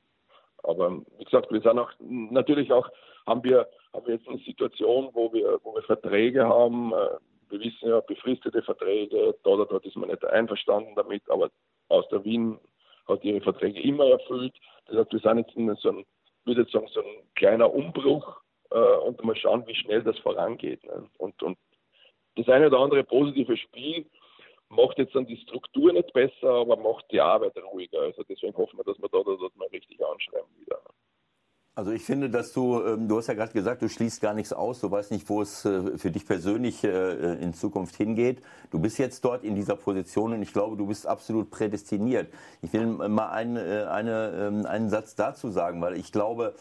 Aber 0.64 1.02
wie 1.18 1.24
gesagt, 1.24 1.52
wir 1.52 1.62
sind 1.62 1.80
auch 1.80 1.92
natürlich 2.00 2.72
auch, 2.72 2.88
haben 3.26 3.44
wir, 3.44 3.68
haben 3.94 4.06
wir 4.06 4.16
jetzt 4.16 4.28
eine 4.28 4.38
Situation, 4.40 5.10
wo 5.14 5.32
wir, 5.34 5.60
wo 5.64 5.76
wir 5.76 5.84
Verträge 5.84 6.48
haben. 6.48 6.94
Äh, 6.94 7.18
wir 7.50 7.60
wissen 7.60 7.90
ja, 7.90 8.00
befristete 8.02 8.62
Verträge, 8.62 9.36
da 9.44 9.50
oder 9.50 9.66
dort 9.66 9.86
ist 9.86 9.98
man 9.98 10.10
nicht 10.10 10.24
einverstanden 10.24 10.96
damit, 10.96 11.30
aber 11.30 11.50
aus 11.90 12.08
der 12.10 12.24
Wien 12.24 12.60
hat 13.08 13.24
ihre 13.24 13.42
Verträge 13.42 13.82
immer 13.82 14.06
erfüllt. 14.06 14.54
Das 14.86 14.98
heißt, 14.98 15.12
wir 15.12 15.20
sind 15.20 15.38
jetzt 15.40 15.56
in 15.56 15.76
so 15.76 15.90
einem, 15.90 16.06
würde 16.46 16.66
sagen, 16.72 16.88
so 16.92 17.02
ein 17.02 17.30
kleiner 17.36 17.74
Umbruch 17.74 18.42
äh, 18.72 18.78
und 18.78 19.24
mal 19.24 19.36
schauen, 19.36 19.66
wie 19.68 19.76
schnell 19.76 20.04
das 20.04 20.18
vorangeht. 20.20 20.84
Ne? 20.84 21.08
Und, 21.18 21.42
und 21.44 21.58
das 22.36 22.48
eine 22.50 22.68
oder 22.68 22.80
andere 22.80 23.04
positive 23.04 23.58
Spiel 23.58 24.06
macht 24.70 24.98
jetzt 24.98 25.14
dann 25.16 25.26
die 25.26 25.38
Struktur 25.38 25.92
nicht 25.92 26.14
besser, 26.14 26.50
aber 26.50 26.78
macht 26.78 27.06
die 27.12 27.20
Arbeit 27.20 27.58
ruhiger. 27.58 28.00
Also 28.02 28.24
deswegen 28.24 28.56
hoffen 28.56 28.78
wir, 28.78 28.86
dass 28.86 28.98
wir 29.00 29.10
da, 29.10 29.20
da, 29.24 29.36
da 29.36 29.48
mal 29.56 29.68
richtig 29.68 30.04
anschreiben 30.04 30.50
wieder. 30.58 30.80
Also 31.74 31.92
ich 31.92 32.04
finde, 32.04 32.30
dass 32.30 32.52
du, 32.52 32.84
ähm, 32.84 33.08
du 33.08 33.18
hast 33.18 33.28
ja 33.28 33.34
gerade 33.34 33.54
gesagt, 33.54 33.82
du 33.82 33.88
schließt 33.88 34.20
gar 34.20 34.34
nichts 34.34 34.52
aus, 34.52 34.82
du 34.82 34.92
weißt 34.92 35.10
nicht, 35.12 35.30
wo 35.30 35.42
es 35.42 35.64
äh, 35.64 35.98
für 35.98 36.12
dich 36.12 36.26
persönlich 36.26 36.84
äh, 36.84 37.42
in 37.42 37.54
Zukunft 37.54 37.96
hingeht. 37.96 38.42
Du 38.72 38.80
bist 38.80 38.98
jetzt 38.98 39.24
dort 39.24 39.46
in 39.46 39.56
dieser 39.56 39.78
Position 39.78 40.34
und 40.34 40.42
ich 40.42 40.52
glaube, 40.52 40.76
du 40.76 40.88
bist 40.88 41.08
absolut 41.08 41.50
prädestiniert. 41.50 42.28
Ich 42.62 42.74
will 42.74 42.88
mal 42.88 43.30
einen, 43.30 43.56
äh, 43.56 43.86
eine, 43.90 44.34
ähm, 44.36 44.66
einen 44.66 44.90
Satz 44.90 45.16
dazu 45.16 45.50
sagen, 45.50 45.82
weil 45.82 45.96
ich 45.96 46.12
glaube, 46.12 46.56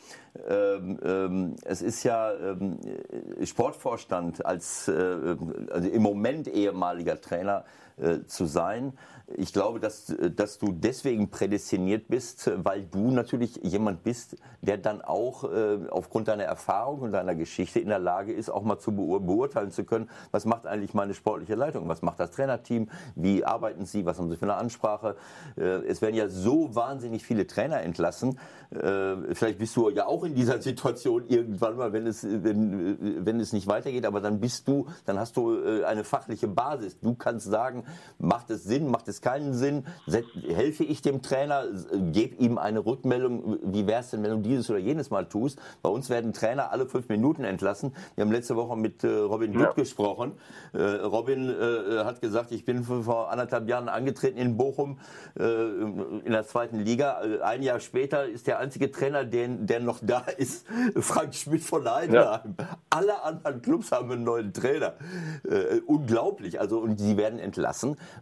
ähm, 0.48 1.56
es 1.64 1.82
ist 1.82 2.04
ja 2.04 2.32
Sportvorstand 3.42 4.46
als 4.46 4.88
also 4.88 5.88
im 5.88 6.02
Moment 6.02 6.46
ehemaliger 6.46 7.20
Trainer 7.20 7.64
zu 8.26 8.46
sein 8.46 8.94
ich 9.36 9.52
glaube, 9.52 9.78
dass, 9.80 10.12
dass 10.34 10.58
du 10.58 10.72
deswegen 10.72 11.30
prädestiniert 11.30 12.08
bist, 12.08 12.50
weil 12.56 12.82
du 12.82 13.10
natürlich 13.10 13.60
jemand 13.62 14.02
bist, 14.02 14.36
der 14.60 14.76
dann 14.76 15.02
auch 15.02 15.44
äh, 15.44 15.78
aufgrund 15.90 16.28
deiner 16.28 16.44
Erfahrung 16.44 17.00
und 17.00 17.12
deiner 17.12 17.34
Geschichte 17.34 17.78
in 17.78 17.88
der 17.88 17.98
Lage 17.98 18.32
ist, 18.32 18.50
auch 18.50 18.62
mal 18.62 18.78
zu 18.78 18.92
beurteilen 18.92 19.70
zu 19.70 19.84
können, 19.84 20.10
was 20.32 20.44
macht 20.44 20.66
eigentlich 20.66 20.94
meine 20.94 21.14
sportliche 21.14 21.54
Leitung, 21.54 21.88
was 21.88 22.02
macht 22.02 22.18
das 22.18 22.32
Trainerteam, 22.32 22.88
wie 23.14 23.44
arbeiten 23.44 23.86
sie, 23.86 24.04
was 24.04 24.18
haben 24.18 24.30
sie 24.30 24.36
für 24.36 24.46
eine 24.46 24.54
Ansprache. 24.54 25.16
Äh, 25.56 25.62
es 25.86 26.02
werden 26.02 26.16
ja 26.16 26.28
so 26.28 26.74
wahnsinnig 26.74 27.24
viele 27.24 27.46
Trainer 27.46 27.80
entlassen. 27.82 28.38
Äh, 28.70 29.34
vielleicht 29.34 29.58
bist 29.58 29.76
du 29.76 29.90
ja 29.90 30.06
auch 30.06 30.24
in 30.24 30.34
dieser 30.34 30.60
Situation 30.60 31.24
irgendwann 31.28 31.76
mal, 31.76 31.92
wenn 31.92 32.06
es, 32.06 32.24
wenn, 32.24 33.24
wenn 33.24 33.38
es 33.38 33.52
nicht 33.52 33.68
weitergeht, 33.68 34.06
aber 34.06 34.20
dann 34.20 34.40
bist 34.40 34.66
du, 34.66 34.86
dann 35.06 35.18
hast 35.18 35.36
du 35.36 35.54
äh, 35.54 35.84
eine 35.84 36.04
fachliche 36.04 36.48
Basis. 36.48 36.98
Du 36.98 37.14
kannst 37.14 37.46
sagen, 37.46 37.84
macht 38.18 38.50
es 38.50 38.64
Sinn, 38.64 38.90
macht 38.90 39.08
es 39.08 39.20
keinen 39.20 39.54
Sinn. 39.54 39.84
Helfe 40.48 40.84
ich 40.84 41.02
dem 41.02 41.22
Trainer, 41.22 41.64
gebe 42.12 42.36
ihm 42.36 42.58
eine 42.58 42.84
Rückmeldung, 42.84 43.58
wie 43.62 43.86
wäre 43.86 44.00
es 44.00 44.10
denn, 44.10 44.22
wenn 44.22 44.30
du 44.30 44.48
dieses 44.48 44.68
oder 44.70 44.78
jenes 44.78 45.10
mal 45.10 45.26
tust. 45.26 45.60
Bei 45.82 45.90
uns 45.90 46.10
werden 46.10 46.32
Trainer 46.32 46.70
alle 46.72 46.86
fünf 46.86 47.08
Minuten 47.08 47.44
entlassen. 47.44 47.94
Wir 48.14 48.22
haben 48.22 48.32
letzte 48.32 48.56
Woche 48.56 48.76
mit 48.76 49.04
äh, 49.04 49.08
Robin 49.08 49.52
Dutt 49.52 49.62
ja. 49.62 49.72
gesprochen. 49.72 50.32
Äh, 50.72 50.82
Robin 50.82 51.48
äh, 51.48 52.04
hat 52.04 52.20
gesagt, 52.20 52.52
ich 52.52 52.64
bin 52.64 52.84
vor 52.84 53.30
anderthalb 53.30 53.68
Jahren 53.68 53.88
angetreten 53.88 54.38
in 54.38 54.56
Bochum 54.56 54.98
in 55.36 56.32
der 56.32 56.44
zweiten 56.44 56.80
Liga. 56.80 57.20
Ein 57.42 57.62
Jahr 57.62 57.80
später 57.80 58.26
ist 58.26 58.46
der 58.46 58.58
einzige 58.58 58.90
Trainer, 58.90 59.24
der, 59.24 59.48
der 59.48 59.80
noch 59.80 60.00
da 60.02 60.20
ist, 60.36 60.66
Frank 60.96 61.34
Schmidt 61.34 61.62
von 61.62 61.88
Heidenheim. 61.88 62.54
Ja. 62.58 62.68
Alle 62.90 63.22
anderen 63.22 63.62
Clubs 63.62 63.92
haben 63.92 64.10
einen 64.10 64.24
neuen 64.24 64.52
Trainer. 64.52 64.94
Unglaublich. 65.86 66.60
Also, 66.60 66.80
und 66.80 66.98
sie 66.98 67.16
werden 67.16 67.38
entlassen, 67.38 67.69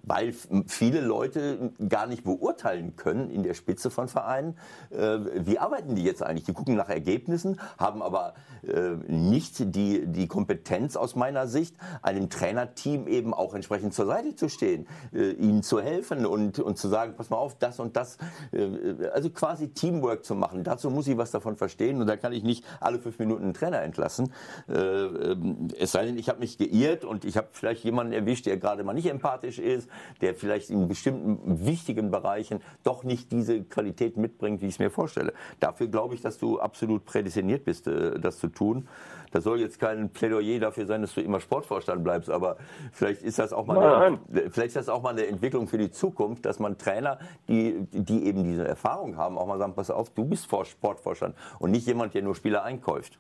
weil 0.03 0.35
viele 0.67 0.89
viele 0.89 1.01
Leute 1.01 1.73
gar 1.89 2.07
nicht 2.07 2.25
beurteilen 2.25 2.97
können 2.97 3.31
in 3.31 3.43
der 3.43 3.55
Spitze 3.55 3.91
von 3.91 4.09
Vereinen, 4.09 4.57
äh, 4.91 5.19
wie 5.45 5.59
arbeiten 5.59 5.95
die 5.95 6.03
jetzt 6.03 6.23
eigentlich? 6.23 6.45
Die 6.45 6.53
gucken 6.53 6.77
nach 6.77 6.89
Ergebnissen, 6.89 7.61
haben 7.79 8.03
aber 8.03 8.35
äh, 8.67 8.93
nicht 9.07 9.75
die, 9.75 10.07
die 10.07 10.27
Kompetenz 10.27 10.97
aus 10.97 11.15
meiner 11.15 11.47
Sicht, 11.47 11.77
einem 12.03 12.31
Trainerteam 12.31 13.07
eben 13.07 13.35
auch 13.35 13.55
entsprechend 13.55 13.95
zur 13.95 14.07
Seite 14.07 14.35
zu 14.35 14.49
stehen, 14.49 14.87
äh, 15.13 15.33
ihnen 15.33 15.63
zu 15.63 15.81
helfen 15.81 16.27
und, 16.27 16.59
und 16.59 16.79
zu 16.79 16.89
sagen, 16.89 17.15
pass 17.17 17.31
mal 17.31 17.37
auf, 17.37 17.59
das 17.59 17.79
und 17.79 17.97
das, 17.97 18.17
äh, 18.53 19.09
also 19.13 19.31
quasi 19.31 19.69
Teamwork 19.69 20.25
zu 20.25 20.35
machen. 20.35 20.65
Dazu 20.65 20.91
muss 20.91 21.07
ich 21.07 21.17
was 21.19 21.31
davon 21.31 21.57
verstehen 21.57 22.01
und 22.01 22.07
da 22.07 22.17
kann 22.17 22.33
ich 22.33 22.43
nicht 22.43 22.65
alle 22.81 22.99
fünf 22.99 23.19
Minuten 23.19 23.45
einen 23.45 23.55
Trainer 23.55 23.83
entlassen. 23.83 24.33
Äh, 24.69 24.73
ähm, 24.73 25.69
es 25.79 25.93
sei 25.93 26.07
denn, 26.07 26.19
ich 26.19 26.29
habe 26.29 26.41
mich 26.41 26.59
geirrt 26.59 27.05
und 27.05 27.25
ich 27.25 27.37
habe 27.37 27.49
vielleicht 27.53 27.85
jemanden 27.85 28.13
erwischt, 28.13 28.47
der 28.47 28.57
gerade 28.57 28.85
mal 28.85 28.95
nicht 28.95 29.07
empathisch 29.07 29.29
ist, 29.45 29.89
der 30.21 30.35
vielleicht 30.35 30.71
in 30.71 30.89
bestimmten 30.89 31.67
wichtigen 31.67 32.11
Bereichen 32.11 32.61
doch 32.83 33.05
nicht 33.05 33.33
diese 33.33 33.63
Qualität 33.63 34.17
mitbringt, 34.17 34.61
wie 34.61 34.67
ich 34.67 34.75
es 34.75 34.79
mir 34.79 34.91
vorstelle. 34.91 35.33
Dafür 35.61 35.89
glaube 35.89 36.15
ich, 36.15 36.21
dass 36.21 36.39
du 36.39 36.59
absolut 36.59 37.05
prädestiniert 37.05 37.65
bist, 37.65 37.87
äh, 37.87 38.19
das 38.19 38.39
zu 38.39 38.49
tun. 38.49 38.89
Das 39.31 39.45
soll 39.45 39.61
jetzt 39.61 39.79
kein 39.79 40.11
Plädoyer 40.11 40.59
dafür 40.59 40.87
sein, 40.87 41.03
dass 41.03 41.15
du 41.15 41.21
immer 41.21 41.41
Sportvorstand 41.41 42.03
bleibst, 42.03 42.31
aber 42.31 42.57
vielleicht 42.93 43.23
ist 43.23 43.39
das 43.39 43.53
auch 43.53 43.67
mal, 43.67 43.79
eine, 43.79 44.19
vielleicht 44.51 44.69
ist 44.69 44.77
das 44.77 44.89
auch 44.89 45.03
mal 45.03 45.11
eine 45.11 45.27
Entwicklung 45.27 45.69
für 45.69 45.79
die 45.79 45.91
Zukunft, 45.91 46.47
dass 46.47 46.59
man 46.59 46.79
Trainer, 46.79 47.19
die, 47.49 47.87
die 47.93 48.25
eben 48.27 48.45
diese 48.45 48.67
Erfahrung 48.67 49.17
haben, 49.17 49.37
auch 49.37 49.47
mal 49.47 49.59
sagen, 49.59 49.75
pass 49.75 49.91
auf, 49.91 50.11
du 50.11 50.25
bist 50.25 50.47
Sportvorstand 50.47 51.37
und 51.59 51.71
nicht 51.71 51.87
jemand, 51.87 52.15
der 52.15 52.23
nur 52.23 52.35
Spieler 52.35 52.65
einkauft. 52.65 53.19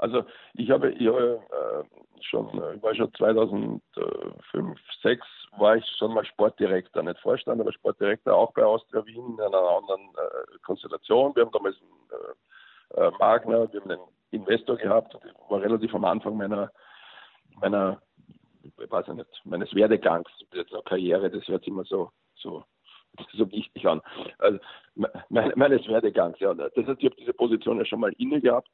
Also 0.00 0.24
ich 0.54 0.70
habe, 0.70 0.92
ich 0.92 1.06
habe 1.06 1.40
äh, 1.50 1.84
schon, 2.24 2.46
äh, 2.62 2.74
ich 2.74 2.82
war 2.82 2.94
schon 2.94 3.12
2005, 3.14 3.82
2006 5.02 5.26
war 5.58 5.76
ich 5.76 5.86
schon 5.98 6.14
mal 6.14 6.24
Sportdirektor, 6.24 7.02
nicht 7.02 7.20
Vorstand, 7.20 7.60
aber 7.60 7.72
Sportdirektor 7.72 8.34
auch 8.34 8.52
bei 8.52 8.64
Austria 8.64 9.04
Wien 9.06 9.34
in 9.34 9.40
einer 9.40 9.58
anderen 9.58 10.08
äh, 10.16 10.58
Konstellation. 10.62 11.34
Wir 11.34 11.44
haben 11.44 11.52
damals 11.52 11.76
einen 11.80 13.04
äh, 13.04 13.06
äh, 13.06 13.10
Magner, 13.18 13.72
wir 13.72 13.80
haben 13.80 13.90
einen 13.90 14.02
Investor 14.30 14.76
gehabt 14.76 15.16
ich 15.24 15.50
war 15.50 15.60
relativ 15.60 15.94
am 15.94 16.04
Anfang 16.04 16.36
meiner, 16.36 16.70
meiner, 17.60 18.00
ich 18.62 18.90
weiß 18.90 19.08
nicht, 19.08 19.26
meines 19.44 19.74
Werdegangs, 19.74 20.28
jetzt 20.52 20.72
noch 20.72 20.84
Karriere, 20.84 21.30
das 21.30 21.46
hört 21.48 21.62
sich 21.62 21.68
immer 21.68 21.84
so, 21.84 22.10
so 22.34 22.64
so 23.32 23.50
wichtig 23.50 23.86
an. 23.86 24.00
Also, 24.38 24.58
meines 25.28 25.88
Werdegangs, 25.88 26.38
ja. 26.38 26.54
Das 26.54 26.72
heißt, 26.76 27.00
ich 27.00 27.06
habe 27.06 27.16
diese 27.16 27.32
Position 27.32 27.78
ja 27.78 27.84
schon 27.84 28.00
mal 28.00 28.12
inne 28.18 28.40
gehabt 28.40 28.68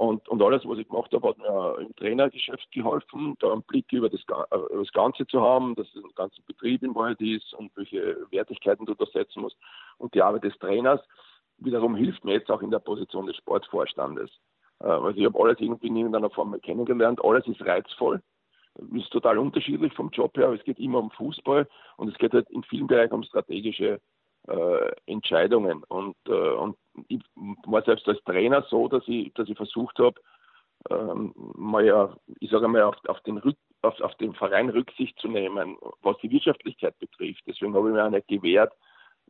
und, 0.00 0.26
und 0.30 0.40
alles, 0.40 0.62
was 0.64 0.78
ich 0.78 0.88
gemacht 0.88 1.12
habe, 1.12 1.28
hat 1.28 1.36
mir 1.36 1.76
im 1.78 1.94
Trainergeschäft 1.96 2.72
geholfen, 2.72 3.36
da 3.38 3.52
einen 3.52 3.62
Blick 3.62 3.92
über 3.92 4.08
das, 4.08 4.22
über 4.22 4.68
das 4.70 4.92
Ganze 4.92 5.26
zu 5.26 5.42
haben, 5.42 5.74
dass 5.74 5.92
der 5.92 6.02
ganze 6.14 6.40
Betrieb 6.40 6.82
im 6.82 6.94
Wald 6.94 7.20
ist 7.20 7.52
und 7.52 7.70
welche 7.76 8.16
Wertigkeiten 8.30 8.86
du 8.86 8.94
da 8.94 9.04
setzen 9.04 9.42
musst. 9.42 9.58
Und 9.98 10.14
die 10.14 10.22
Arbeit 10.22 10.44
des 10.44 10.58
Trainers 10.58 11.02
wiederum 11.58 11.94
hilft 11.94 12.24
mir 12.24 12.32
jetzt 12.32 12.50
auch 12.50 12.62
in 12.62 12.70
der 12.70 12.78
Position 12.78 13.26
des 13.26 13.36
Sportvorstandes. 13.36 14.30
Äh, 14.82 14.86
also 14.86 15.18
ich 15.18 15.26
habe 15.26 15.38
alles 15.38 15.60
irgendwie 15.60 15.88
in 15.88 15.96
irgendeiner 15.96 16.30
Form 16.30 16.58
kennengelernt. 16.62 17.22
Alles 17.22 17.46
ist 17.46 17.60
reizvoll, 17.60 18.22
ist 18.94 19.10
total 19.10 19.36
unterschiedlich 19.36 19.92
vom 19.92 20.08
Job 20.08 20.34
her, 20.38 20.46
aber 20.46 20.56
es 20.56 20.64
geht 20.64 20.78
immer 20.78 21.00
um 21.00 21.10
Fußball 21.10 21.68
und 21.98 22.08
es 22.08 22.16
geht 22.16 22.32
halt 22.32 22.48
in 22.48 22.62
vielen 22.62 22.86
Bereichen 22.86 23.12
um 23.12 23.22
strategische 23.22 24.00
äh, 24.48 24.90
Entscheidungen. 25.06 25.84
Und, 25.84 26.16
äh, 26.26 26.32
und 26.32 26.76
ich 27.08 27.22
war 27.66 27.82
selbst 27.82 28.08
als 28.08 28.22
Trainer 28.24 28.64
so, 28.68 28.88
dass 28.88 29.06
ich, 29.06 29.32
dass 29.34 29.48
ich 29.48 29.56
versucht 29.56 29.98
habe, 29.98 30.20
ähm, 30.88 31.34
mal 31.56 31.84
ja, 31.84 32.16
ich 32.40 32.50
sage 32.50 32.68
mal, 32.68 32.82
auf, 32.82 32.96
auf, 33.06 33.20
den 33.20 33.38
Rück, 33.38 33.56
auf, 33.82 34.00
auf 34.00 34.14
den 34.16 34.34
Verein 34.34 34.70
Rücksicht 34.70 35.18
zu 35.18 35.28
nehmen, 35.28 35.76
was 36.02 36.16
die 36.18 36.30
Wirtschaftlichkeit 36.30 36.98
betrifft. 36.98 37.42
Deswegen 37.46 37.74
habe 37.74 37.88
ich 37.88 37.94
mir 37.94 38.04
auch 38.04 38.10
nicht 38.10 38.28
gewehrt, 38.28 38.72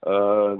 äh, 0.03 0.57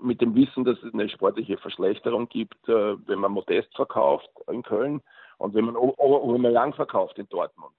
mit 0.00 0.20
dem 0.20 0.34
Wissen, 0.34 0.64
dass 0.64 0.82
es 0.82 0.92
eine 0.92 1.08
sportliche 1.08 1.56
Verschlechterung 1.56 2.28
gibt, 2.28 2.68
äh, 2.68 2.96
wenn 3.06 3.20
man 3.20 3.32
Modest 3.32 3.74
verkauft 3.74 4.28
in 4.50 4.62
Köln 4.62 5.00
und 5.38 5.54
wenn 5.54 5.64
man 5.64 5.76
Aubameyang 5.76 6.74
verkauft 6.74 7.18
in 7.18 7.28
Dortmund. 7.28 7.74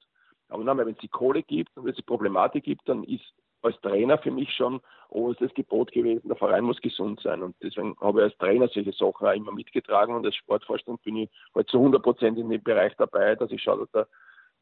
Aber 0.50 0.66
wenn 0.78 0.94
es 0.94 1.00
die 1.00 1.08
Kohle 1.08 1.44
gibt 1.44 1.76
und 1.76 1.84
wenn 1.84 1.92
es 1.92 1.98
die 1.98 2.04
Problematik 2.04 2.64
gibt, 2.64 2.88
dann 2.88 3.04
ist 3.04 3.34
als 3.66 3.80
Trainer 3.82 4.18
für 4.18 4.32
mich 4.32 4.54
schon 4.54 4.82
oberstes 5.10 5.54
Gebot 5.54 5.92
gewesen, 5.92 6.28
der 6.28 6.38
Verein 6.38 6.64
muss 6.64 6.82
gesund 6.82 7.20
sein. 7.22 7.42
Und 7.42 7.56
deswegen 7.62 7.96
habe 8.02 8.20
ich 8.20 8.24
als 8.26 8.38
Trainer 8.38 8.68
solche 8.68 8.92
Sachen 8.94 9.28
auch 9.28 9.34
immer 9.34 9.52
mitgetragen 9.52 10.16
und 10.16 10.26
als 10.26 10.36
Sportvorstand 10.36 11.02
bin 11.04 11.18
ich 11.18 11.30
halt 11.54 11.70
zu 11.70 11.78
100 11.78 12.02
Prozent 12.02 12.38
in 12.38 12.50
dem 12.50 12.64
Bereich 12.64 12.94
dabei, 12.98 13.36
dass 13.36 13.52
ich 13.52 13.62
schaue, 13.62 13.80
dass 13.80 13.92
der, 13.92 14.08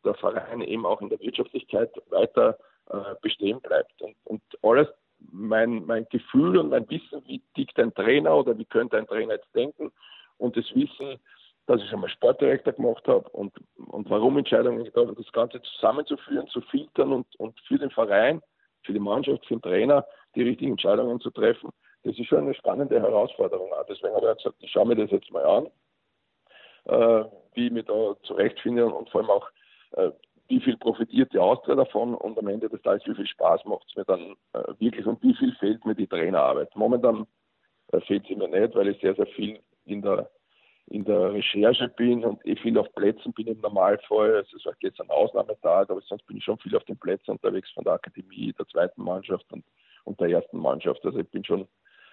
der 0.05 0.13
Verein 0.15 0.61
eben 0.61 0.85
auch 0.85 1.01
in 1.01 1.09
der 1.09 1.19
Wirtschaftlichkeit 1.19 1.91
weiter 2.09 2.57
äh, 2.89 3.15
bestehen 3.21 3.61
bleibt. 3.61 4.01
Und, 4.01 4.15
und 4.25 4.41
alles, 4.61 4.87
mein, 5.31 5.85
mein 5.85 6.05
Gefühl 6.09 6.57
und 6.57 6.69
mein 6.69 6.89
Wissen, 6.89 7.23
wie 7.25 7.41
tickt 7.55 7.79
ein 7.79 7.93
Trainer 7.93 8.35
oder 8.35 8.57
wie 8.57 8.65
könnte 8.65 8.97
ein 8.97 9.07
Trainer 9.07 9.35
jetzt 9.35 9.55
denken 9.55 9.91
und 10.37 10.57
das 10.57 10.65
Wissen, 10.75 11.19
dass 11.65 11.81
ich 11.81 11.89
schon 11.89 12.01
mal 12.01 12.09
Sportdirektor 12.09 12.73
gemacht 12.73 13.07
habe 13.07 13.29
und, 13.29 13.53
und 13.87 14.09
warum 14.09 14.37
Entscheidungen 14.37 14.83
getroffen 14.83 15.15
das 15.15 15.31
Ganze 15.31 15.61
zusammenzuführen, 15.61 16.47
zu 16.47 16.61
filtern 16.61 17.13
und, 17.13 17.39
und 17.39 17.57
für 17.61 17.77
den 17.77 17.89
Verein, 17.89 18.41
für 18.85 18.93
die 18.93 18.99
Mannschaft, 18.99 19.45
für 19.45 19.55
den 19.55 19.61
Trainer 19.61 20.05
die 20.35 20.43
richtigen 20.43 20.71
Entscheidungen 20.71 21.19
zu 21.19 21.29
treffen, 21.31 21.69
das 22.03 22.17
ist 22.17 22.27
schon 22.27 22.39
eine 22.39 22.53
spannende 22.53 22.99
Herausforderung. 22.99 23.69
Deswegen 23.87 24.13
habe 24.13 24.31
ich 24.31 24.37
gesagt, 24.37 24.57
ich 24.59 24.71
schaue 24.71 24.87
mir 24.87 24.95
das 24.95 25.11
jetzt 25.11 25.31
mal 25.31 25.45
an, 25.45 25.67
äh, 26.85 27.25
wie 27.53 27.67
ich 27.67 27.71
mich 27.71 27.85
da 27.85 28.15
zurechtfinde 28.23 28.85
und 28.85 29.09
vor 29.09 29.21
allem 29.21 29.29
auch, 29.29 29.49
äh, 29.91 30.11
wie 30.49 30.59
viel 30.59 30.77
profitiert 30.77 31.31
die 31.33 31.39
Austria 31.39 31.75
davon 31.75 32.13
und 32.15 32.37
am 32.37 32.47
Ende 32.47 32.67
des 32.67 32.81
Tages, 32.81 33.07
wie 33.07 33.15
viel 33.15 33.27
Spaß 33.27 33.63
macht 33.65 33.85
es 33.87 33.95
mir 33.95 34.03
dann 34.05 34.35
äh, 34.53 34.73
wirklich 34.79 35.05
und 35.05 35.21
wie 35.23 35.33
viel 35.35 35.53
fehlt 35.55 35.85
mir 35.85 35.95
die 35.95 36.07
Trainerarbeit. 36.07 36.75
Momentan 36.75 37.25
äh, 37.93 38.01
fehlt 38.01 38.27
sie 38.27 38.35
mir 38.35 38.49
nicht, 38.49 38.75
weil 38.75 38.89
ich 38.89 38.99
sehr, 38.99 39.15
sehr 39.15 39.27
viel 39.27 39.59
in 39.85 40.01
der 40.01 40.29
in 40.87 41.05
der 41.05 41.33
Recherche 41.33 41.87
bin 41.89 42.23
und 42.25 42.45
eh 42.45 42.55
viel 42.55 42.77
auf 42.77 42.93
Plätzen 42.93 43.33
bin 43.33 43.47
im 43.47 43.59
Normalfall. 43.61 44.45
Es 44.53 44.65
war 44.65 44.73
jetzt 44.81 44.99
ein 44.99 45.09
Ausnahmetag, 45.09 45.89
aber 45.89 46.01
sonst 46.01 46.25
bin 46.27 46.37
ich 46.37 46.43
schon 46.43 46.59
viel 46.59 46.75
auf 46.75 46.83
den 46.85 46.97
Plätzen 46.97 47.31
unterwegs 47.31 47.71
von 47.71 47.83
der 47.83 47.93
Akademie, 47.93 48.53
der 48.53 48.67
zweiten 48.67 49.01
Mannschaft 49.01 49.45
und, 49.51 49.63
und 50.03 50.19
der 50.19 50.29
ersten 50.29 50.57
Mannschaft. 50.57 51.03
Also 51.05 51.19
ich 51.19 51.29
bin 51.29 51.43
schon 51.43 51.67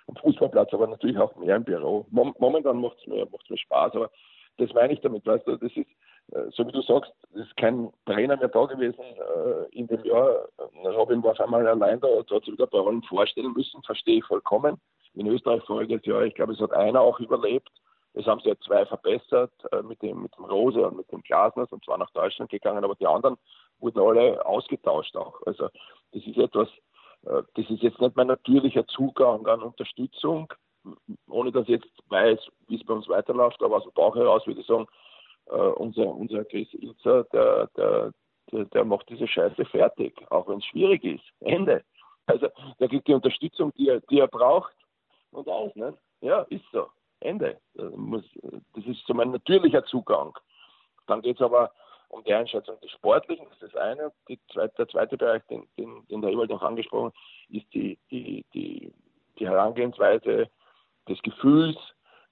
am 0.06 0.16
Fußballplatz, 0.16 0.72
aber 0.72 0.86
natürlich 0.86 1.18
auch 1.18 1.34
mehr 1.36 1.56
im 1.56 1.64
Büro. 1.64 2.06
Momentan 2.10 2.80
macht 2.80 2.98
es 3.00 3.06
mir, 3.06 3.26
mir 3.26 3.58
Spaß, 3.58 3.94
aber 3.94 4.10
das 4.58 4.72
meine 4.72 4.92
ich 4.92 5.00
damit, 5.00 5.26
weißt 5.26 5.46
du, 5.46 5.56
das 5.56 5.72
ist, 5.72 5.88
äh, 6.32 6.50
so 6.50 6.66
wie 6.66 6.72
du 6.72 6.82
sagst, 6.82 7.12
es 7.34 7.46
ist 7.46 7.56
kein 7.56 7.90
Trainer 8.06 8.36
mehr 8.36 8.48
da 8.48 8.64
gewesen 8.66 9.00
äh, 9.00 9.78
in 9.78 9.86
dem 9.88 10.04
Jahr. 10.04 10.48
Robin 10.84 11.22
war 11.22 11.32
auf 11.32 11.40
einmal 11.40 11.66
allein 11.66 12.00
da, 12.00 12.08
da 12.28 12.36
hat 12.36 12.44
sich 12.44 12.52
wieder 12.52 12.66
bei 12.66 12.78
allen 12.78 13.02
vorstellen 13.02 13.52
müssen, 13.52 13.82
verstehe 13.82 14.18
ich 14.18 14.24
vollkommen. 14.24 14.80
In 15.14 15.26
Österreich 15.26 15.62
voriges 15.64 16.04
Jahr, 16.04 16.22
ich 16.22 16.34
glaube, 16.34 16.52
es 16.52 16.60
hat 16.60 16.72
einer 16.72 17.00
auch 17.00 17.18
überlebt 17.18 17.70
es 18.14 18.26
haben 18.26 18.40
sich 18.40 18.48
ja 18.48 18.58
zwei 18.60 18.84
verbessert, 18.86 19.52
äh, 19.72 19.82
mit, 19.82 20.02
dem, 20.02 20.22
mit 20.22 20.36
dem 20.36 20.44
Rose 20.44 20.86
und 20.86 20.96
mit 20.96 21.10
dem 21.12 21.22
Glasner, 21.22 21.66
und 21.70 21.84
zwar 21.84 21.98
nach 21.98 22.10
Deutschland 22.10 22.50
gegangen, 22.50 22.84
aber 22.84 22.94
die 22.96 23.06
anderen 23.06 23.36
wurden 23.78 24.00
alle 24.00 24.44
ausgetauscht 24.44 25.16
auch. 25.16 25.40
Also 25.46 25.68
das 26.12 26.26
ist 26.26 26.36
etwas, 26.36 26.68
äh, 27.24 27.42
das 27.54 27.70
ist 27.70 27.82
jetzt 27.82 28.00
nicht 28.00 28.16
mein 28.16 28.26
natürlicher 28.26 28.86
Zugang 28.88 29.46
an 29.46 29.62
Unterstützung, 29.62 30.52
ohne 31.28 31.52
dass 31.52 31.64
ich 31.64 31.80
jetzt 31.80 31.90
weiß, 32.08 32.38
wie 32.68 32.76
es 32.76 32.84
bei 32.84 32.94
uns 32.94 33.08
weiterläuft, 33.08 33.62
aber 33.62 33.76
aus 33.76 33.84
dem 33.84 33.92
Bauch 33.92 34.16
heraus 34.16 34.46
würde 34.46 34.60
ich 34.60 34.66
sagen, 34.66 34.86
äh, 35.46 35.54
unser, 35.54 36.06
unser 36.06 36.44
Chris 36.44 36.72
Ilzer, 36.74 37.24
der, 37.24 37.68
der, 37.76 38.12
der, 38.50 38.64
der 38.66 38.84
macht 38.84 39.08
diese 39.08 39.28
Scheiße 39.28 39.64
fertig, 39.66 40.14
auch 40.30 40.48
wenn 40.48 40.58
es 40.58 40.64
schwierig 40.64 41.04
ist. 41.04 41.24
Ende. 41.40 41.84
Also 42.26 42.48
der 42.78 42.88
kriegt 42.88 43.08
die 43.08 43.14
Unterstützung, 43.14 43.72
die 43.76 43.88
er, 43.88 44.00
die 44.00 44.18
er 44.18 44.28
braucht 44.28 44.74
und 45.32 45.48
aus. 45.48 45.74
Ne? 45.74 45.96
Ja, 46.20 46.42
ist 46.42 46.64
so. 46.72 46.88
Ende. 47.20 47.60
Das 47.74 48.86
ist 48.86 49.06
so 49.06 49.14
mein 49.14 49.30
natürlicher 49.30 49.84
Zugang. 49.84 50.36
Dann 51.06 51.22
geht 51.22 51.36
es 51.36 51.42
aber 51.42 51.72
um 52.08 52.24
die 52.24 52.34
Einschätzung 52.34 52.78
des 52.80 52.90
Sportlichen, 52.90 53.46
das 53.50 53.62
ist 53.62 53.74
das 53.74 53.82
eine. 53.82 54.12
Zweite, 54.52 54.74
der 54.78 54.88
zweite 54.88 55.16
Bereich, 55.16 55.42
den, 55.48 55.68
den, 55.78 56.06
den 56.08 56.20
der 56.20 56.30
Ewald 56.30 56.50
noch 56.50 56.62
angesprochen 56.62 57.12
ist 57.48 57.72
die, 57.72 57.98
die, 58.10 58.44
die, 58.52 58.92
die 59.38 59.46
Herangehensweise 59.46 60.48
des 61.08 61.22
Gefühls, 61.22 61.76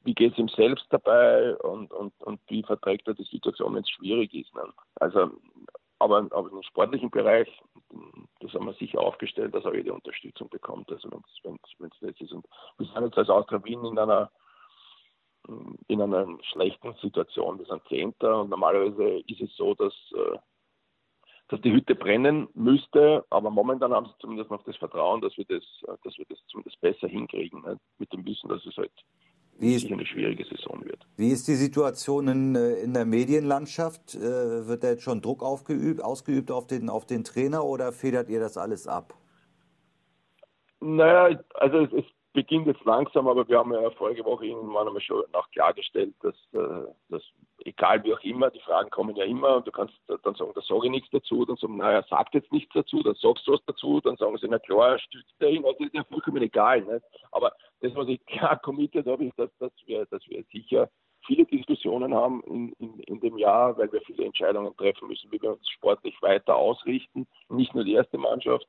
wie 0.03 0.15
geht 0.15 0.33
es 0.33 0.39
ihm 0.39 0.49
selbst 0.49 0.87
dabei 0.91 1.57
und, 1.59 1.93
und, 1.93 2.13
und 2.23 2.41
wie 2.49 2.63
verträgt 2.63 3.07
er 3.09 3.15
die 3.15 3.25
Situation, 3.25 3.75
wenn 3.75 3.83
es 3.83 3.91
schwierig 3.91 4.35
ist. 4.35 4.53
Ne? 4.55 4.63
Also, 4.97 5.31
aber, 6.01 6.27
aber 6.31 6.51
im 6.51 6.63
sportlichen 6.63 7.11
Bereich, 7.11 7.49
das 8.41 8.53
haben 8.55 8.67
wir 8.67 8.75
sicher 8.75 9.01
aufgestellt, 9.01 9.55
dass 9.55 9.65
er 9.65 9.75
jede 9.75 9.93
Unterstützung 9.93 10.49
bekommt, 10.49 10.91
also 10.91 11.11
wenn 11.11 11.61
es 11.89 11.99
das 12.01 12.21
ist. 12.21 12.33
Und 12.33 12.47
wir 12.79 12.87
sind 12.87 13.05
jetzt 13.05 13.19
als 13.19 13.31
Austria 13.31 13.63
Wien 13.65 13.85
in 13.85 13.99
einer 13.99 14.31
in 15.89 16.03
einer 16.03 16.27
schlechten 16.53 16.95
Situation. 17.01 17.59
Wir 17.59 17.67
sind 17.67 17.83
Zehnter 17.89 18.43
und 18.43 18.51
normalerweise 18.51 19.23
ist 19.27 19.41
es 19.41 19.55
so, 19.57 19.75
dass, 19.75 19.95
äh, 20.15 20.39
dass 21.49 21.61
die 21.63 21.73
Hütte 21.73 21.95
brennen 21.95 22.49
müsste, 22.55 23.25
aber 23.31 23.51
momentan 23.51 23.93
haben 23.93 24.07
sie 24.07 24.19
zumindest 24.21 24.51
noch 24.51 24.63
das 24.65 24.77
Vertrauen, 24.77 25.21
dass 25.21 25.37
wir 25.37 25.47
das, 25.47 25.65
dass 26.05 26.19
wir 26.19 26.27
das 26.29 26.39
zumindest 26.49 26.81
besser 26.81 27.09
hinkriegen, 27.09 27.63
ne? 27.63 27.79
mit 27.99 28.13
dem 28.13 28.25
Wissen, 28.27 28.49
dass 28.49 28.65
es 28.67 28.77
halt 28.77 28.93
wie 29.61 29.75
ist, 29.75 29.91
eine 29.91 30.07
schwierige 30.07 30.45
Saison 30.45 30.85
wird. 30.85 31.05
Wie 31.17 31.31
ist 31.31 31.49
die 31.49 31.55
Situation 31.55 32.29
in, 32.29 32.55
äh, 32.55 32.75
in 32.75 32.95
der 32.95 33.05
Medienlandschaft? 33.05 34.15
Äh, 34.15 34.69
wird 34.69 34.85
da 34.85 34.91
jetzt 34.91 35.03
schon 35.03 35.21
Druck 35.21 35.43
aufgeübt, 35.43 36.01
ausgeübt 36.01 36.53
auf 36.53 36.67
den, 36.67 36.89
auf 36.89 37.07
den 37.07 37.25
Trainer 37.25 37.65
oder 37.65 37.93
federt 37.93 38.29
ihr 38.29 38.39
das 38.39 38.57
alles 38.57 38.87
ab? 38.87 39.15
Naja, 40.81 41.41
also 41.55 41.79
es, 41.79 41.93
es 41.93 42.05
beginnt 42.39 42.69
jetzt 42.69 42.85
langsam, 42.85 43.27
aber 43.27 43.49
wir 43.49 43.59
haben 43.59 43.73
ja 43.73 43.91
vorige 43.91 44.25
Woche 44.25 44.47
irgendwann 44.47 44.87
einmal 44.87 45.03
schon 45.03 45.25
auch 45.33 45.51
klargestellt, 45.51 46.15
dass, 46.23 46.37
äh, 46.53 46.87
dass 47.09 47.23
egal 47.65 48.05
wie 48.05 48.15
auch 48.15 48.21
immer, 48.21 48.49
die 48.49 48.61
Fragen 48.61 48.91
kommen 48.91 49.17
ja 49.17 49.25
immer 49.25 49.57
und 49.57 49.67
du 49.67 49.73
kannst 49.73 49.93
dann 50.07 50.37
sagen, 50.37 50.53
da 50.55 50.61
sage 50.61 50.87
ich 50.87 50.93
nichts 50.93 51.11
dazu, 51.11 51.45
dann 51.45 51.57
sagen, 51.57 51.79
naja, 51.79 52.05
sagt 52.09 52.35
jetzt 52.35 52.53
nichts 52.53 52.73
dazu, 52.75 53.03
dann 53.03 53.17
sagst 53.17 53.45
du 53.45 53.55
was 53.55 53.65
dazu, 53.67 54.01
dann 54.01 54.17
sagen 54.19 54.39
sie, 54.39 54.47
na 54.49 54.61
klar, 54.61 55.01
stützt 55.01 55.35
er 55.41 55.51
ihn, 55.51 55.65
also 55.65 55.83
ist 55.83 55.95
ja 55.95 56.05
vollkommen 56.05 56.41
egal. 56.41 56.83
Nicht? 56.83 57.05
Aber 57.33 57.53
das, 57.81 57.93
was 57.97 58.07
ich 58.07 58.25
klar 58.27 58.57
committed 58.61 59.09
habe, 59.09 59.25
ist, 59.25 59.37
dass, 59.37 59.51
dass, 59.59 59.73
wir, 59.87 60.07
dass 60.07 60.23
wir 60.29 60.45
sicher 60.53 60.89
viele 61.27 61.45
Diskussionen 61.45 62.15
haben 62.15 62.41
in, 62.45 62.73
in, 62.79 63.01
in 63.01 63.19
dem 63.19 63.37
Jahr, 63.37 63.77
weil 63.77 63.91
wir 63.91 64.01
viele 64.03 64.27
Entscheidungen 64.27 64.77
treffen 64.77 65.09
müssen, 65.09 65.33
wie 65.33 65.43
wir 65.43 65.51
uns 65.51 65.69
sportlich 65.71 66.15
weiter 66.23 66.55
ausrichten. 66.55 67.27
Nicht 67.49 67.75
nur 67.75 67.83
die 67.83 67.95
erste 67.95 68.17
Mannschaft, 68.17 68.65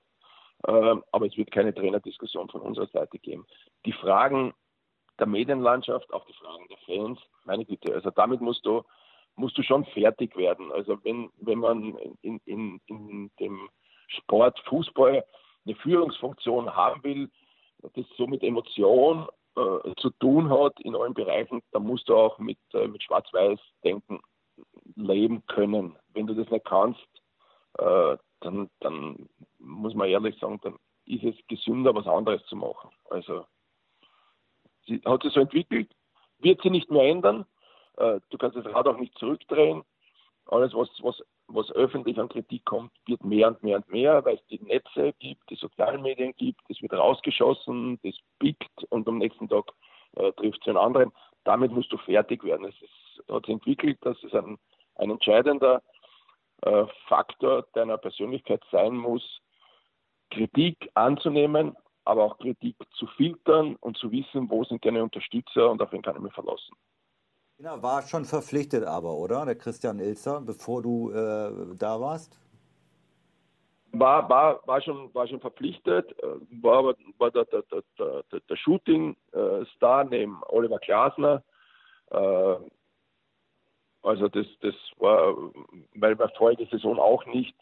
aber 0.64 1.26
es 1.26 1.38
wird 1.38 1.52
keine 1.52 1.74
Trainerdiskussion 1.74 2.50
von 2.50 2.62
unserer 2.62 2.88
Seite 2.88 3.18
geben. 3.18 3.46
Die 3.86 3.94
Fragen 3.94 4.54
der 5.20 5.28
Medienlandschaft, 5.28 6.12
auch 6.14 6.26
die 6.26 6.34
Fragen 6.34 6.68
der 6.70 6.78
Fans, 6.86 7.20
meine 7.46 7.66
Güte, 7.66 7.94
also 7.94 8.10
damit 8.12 8.42
musst 8.42 8.66
du, 8.66 8.84
musst 9.36 9.58
du 9.58 9.64
schon 9.64 9.86
fertig 9.86 10.36
werden. 10.36 10.72
Also 10.72 10.98
wenn, 11.04 11.30
wenn 11.38 11.60
man 11.60 11.96
in, 12.22 12.40
in, 12.46 12.82
in 12.88 13.32
dem 13.40 13.70
Sport, 14.08 14.60
Fußball 14.68 15.24
eine 15.66 15.76
Führungsfunktion 15.76 16.76
haben 16.76 17.04
will, 17.04 17.30
das 17.96 18.06
so 18.18 18.28
mit 18.28 18.44
Emotion 18.44 19.28
äh, 19.56 19.94
zu 19.98 20.10
tun 20.20 20.50
hat 20.50 20.80
in 20.82 20.96
allen 20.96 21.14
Bereichen, 21.14 21.62
dann 21.72 21.84
musst 21.84 22.10
du 22.10 22.16
auch 22.16 22.40
mit, 22.40 22.58
äh, 22.74 22.88
mit 22.88 23.04
Schwarz-Weiß-Denken 23.04 24.20
leben 24.96 25.46
können. 25.48 25.98
Wenn 26.14 26.28
du 26.28 26.34
das 26.34 26.50
nicht 26.50 26.66
kannst, 26.66 27.08
äh, 27.78 28.18
dann, 28.42 28.70
dann 28.80 29.30
muss 29.60 29.94
man 29.94 30.10
ehrlich 30.10 30.38
sagen, 30.40 30.60
dann 30.64 30.76
ist 31.06 31.24
es 31.24 31.36
gesünder, 31.48 31.94
was 31.96 32.08
anderes 32.08 32.44
zu 32.46 32.56
machen. 32.56 32.90
Also 33.10 33.46
sie 34.86 35.02
hat 35.06 35.24
sich 35.24 35.34
so 35.34 35.42
entwickelt, 35.42 35.90
wird 36.40 36.62
sie 36.62 36.70
nicht 36.70 36.90
mehr 36.92 37.04
ändern. 37.04 37.46
Äh, 37.98 38.20
du 38.30 38.38
kannst 38.38 38.58
das 38.58 38.66
Rad 38.66 38.88
auch 38.88 38.98
nicht 38.98 39.18
zurückdrehen. 39.18 39.84
Alles, 40.46 40.74
was, 40.74 40.90
was, 41.02 41.22
was 41.48 41.72
öffentlich 41.72 42.20
an 42.20 42.30
Kritik 42.30 42.66
kommt, 42.66 42.92
wird 43.06 43.24
mehr 43.24 43.50
und 43.50 43.62
mehr 43.64 43.78
und 43.78 43.90
mehr, 43.90 44.24
weil 44.26 44.36
es 44.36 44.46
die 44.48 44.64
Netze 44.64 45.14
gibt, 45.20 45.50
die 45.50 45.56
sozialen 45.56 46.02
Medien 46.02 46.34
gibt, 46.38 46.62
es 46.70 46.82
wird 46.82 46.94
rausgeschossen, 46.94 48.00
das 48.04 48.16
pickt 48.40 48.84
und 48.90 49.08
am 49.08 49.20
nächsten 49.20 49.48
Tag 49.48 49.72
äh, 50.16 50.32
trifft 50.34 50.62
es 50.62 50.68
einen 50.68 50.78
anderen. 50.78 51.12
Damit 51.44 51.72
musst 51.72 51.92
du 51.92 51.98
fertig 51.98 52.44
werden. 52.44 52.66
Es 52.66 52.82
ist, 52.82 53.30
hat 53.30 53.46
sich 53.46 53.54
entwickelt, 53.54 53.98
dass 54.02 54.22
es 54.24 54.34
ein, 54.34 54.58
ein 54.96 55.12
entscheidender 55.12 55.82
äh, 56.62 56.86
Faktor 57.08 57.66
deiner 57.74 57.98
Persönlichkeit 57.98 58.62
sein 58.72 58.96
muss, 58.96 59.24
Kritik 60.32 60.90
anzunehmen, 60.94 61.76
aber 62.06 62.24
auch 62.24 62.38
Kritik 62.38 62.76
zu 62.98 63.08
filtern 63.18 63.76
und 63.78 63.98
zu 63.98 64.12
wissen, 64.12 64.50
wo 64.50 64.64
sind 64.64 64.84
deine 64.86 65.04
Unterstützer 65.04 65.70
und 65.70 65.82
auf 65.82 65.92
wen 65.92 66.02
kann 66.02 66.16
ich 66.16 66.22
mich 66.22 66.34
verlassen. 66.34 66.76
Genau, 67.58 67.82
war 67.84 68.02
schon 68.04 68.26
verpflichtet 68.26 68.86
aber, 68.86 69.14
oder? 69.16 69.46
Der 69.46 69.56
Christian 69.56 70.00
Ilzer, 70.00 70.42
bevor 70.42 70.82
du 70.82 71.12
äh, 71.12 71.76
da 71.78 72.00
warst? 72.00 72.40
War, 73.92 74.30
war, 74.30 74.66
war, 74.66 74.82
schon, 74.82 75.14
war 75.14 75.28
schon 75.28 75.42
verpflichtet, 75.42 76.12
äh, 76.24 76.28
war 76.62 76.80
aber 76.80 76.96
war 77.18 77.32
der, 77.32 77.46
der, 77.46 77.64
der, 77.64 78.24
der, 78.32 78.40
der 78.40 78.56
Shooting-Star 78.56 80.04
neben 80.06 80.42
Oliver 80.48 80.80
Glasner. 80.80 81.44
Äh, 82.12 82.56
also 84.02 84.28
das, 84.30 84.48
das 84.62 84.76
war, 84.98 85.36
weil 85.96 86.18
wir 86.18 86.30
vorige 86.38 86.66
Saison 86.68 87.00
auch 87.00 87.26
nicht 87.26 87.56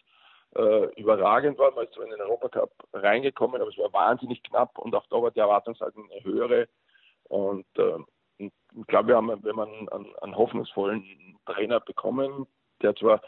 äh, 0.55 0.85
überragend 0.99 1.57
waren, 1.57 1.75
weil 1.75 1.87
es 1.87 1.97
in 1.97 2.09
den 2.09 2.21
Europacup 2.21 2.71
reingekommen, 2.93 3.61
aber 3.61 3.69
es 3.69 3.77
war 3.77 3.91
wahnsinnig 3.93 4.43
knapp 4.43 4.77
und 4.77 4.95
auch 4.95 5.05
da 5.07 5.21
war 5.21 5.31
die 5.31 5.39
Erwartungshaltung 5.39 6.09
eine 6.11 6.23
höhere. 6.23 6.67
Und 7.23 7.65
äh, 7.77 7.97
ich 8.37 8.51
glaube, 8.87 9.09
wir 9.09 9.15
haben, 9.15 9.43
wenn 9.43 9.55
man 9.55 9.69
einen, 9.89 10.15
einen, 10.15 10.37
hoffnungsvollen 10.37 11.37
Trainer 11.45 11.79
bekommen, 11.79 12.47
der 12.81 12.95
zwar, 12.95 13.21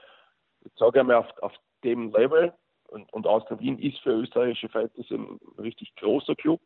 ich 0.61 0.71
sage 0.75 0.99
einmal, 0.99 1.17
auf, 1.17 1.37
auf 1.41 1.53
dem 1.83 2.11
Level 2.11 2.53
und, 2.87 3.11
und 3.13 3.27
Austria 3.27 3.59
Wien 3.59 3.79
ist 3.79 3.99
für 3.99 4.11
österreichische 4.11 4.69
Verhältnisse 4.69 5.15
ein 5.15 5.39
richtig 5.57 5.95
großer 5.95 6.35
Club. 6.35 6.61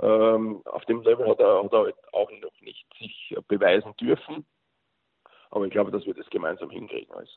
Ähm, 0.00 0.62
auf 0.66 0.84
dem 0.86 1.02
Level 1.02 1.28
hat 1.28 1.40
er, 1.40 1.62
hat 1.62 1.72
er 1.72 1.78
halt 1.80 1.96
auch 2.12 2.30
noch 2.30 2.60
nicht 2.60 2.86
sich 2.98 3.36
beweisen 3.48 3.94
dürfen. 3.96 4.46
Aber 5.50 5.64
ich 5.64 5.72
glaube, 5.72 5.90
dass 5.90 6.06
wir 6.06 6.14
das 6.14 6.28
gemeinsam 6.30 6.70
hinkriegen. 6.70 7.12
Also. 7.14 7.32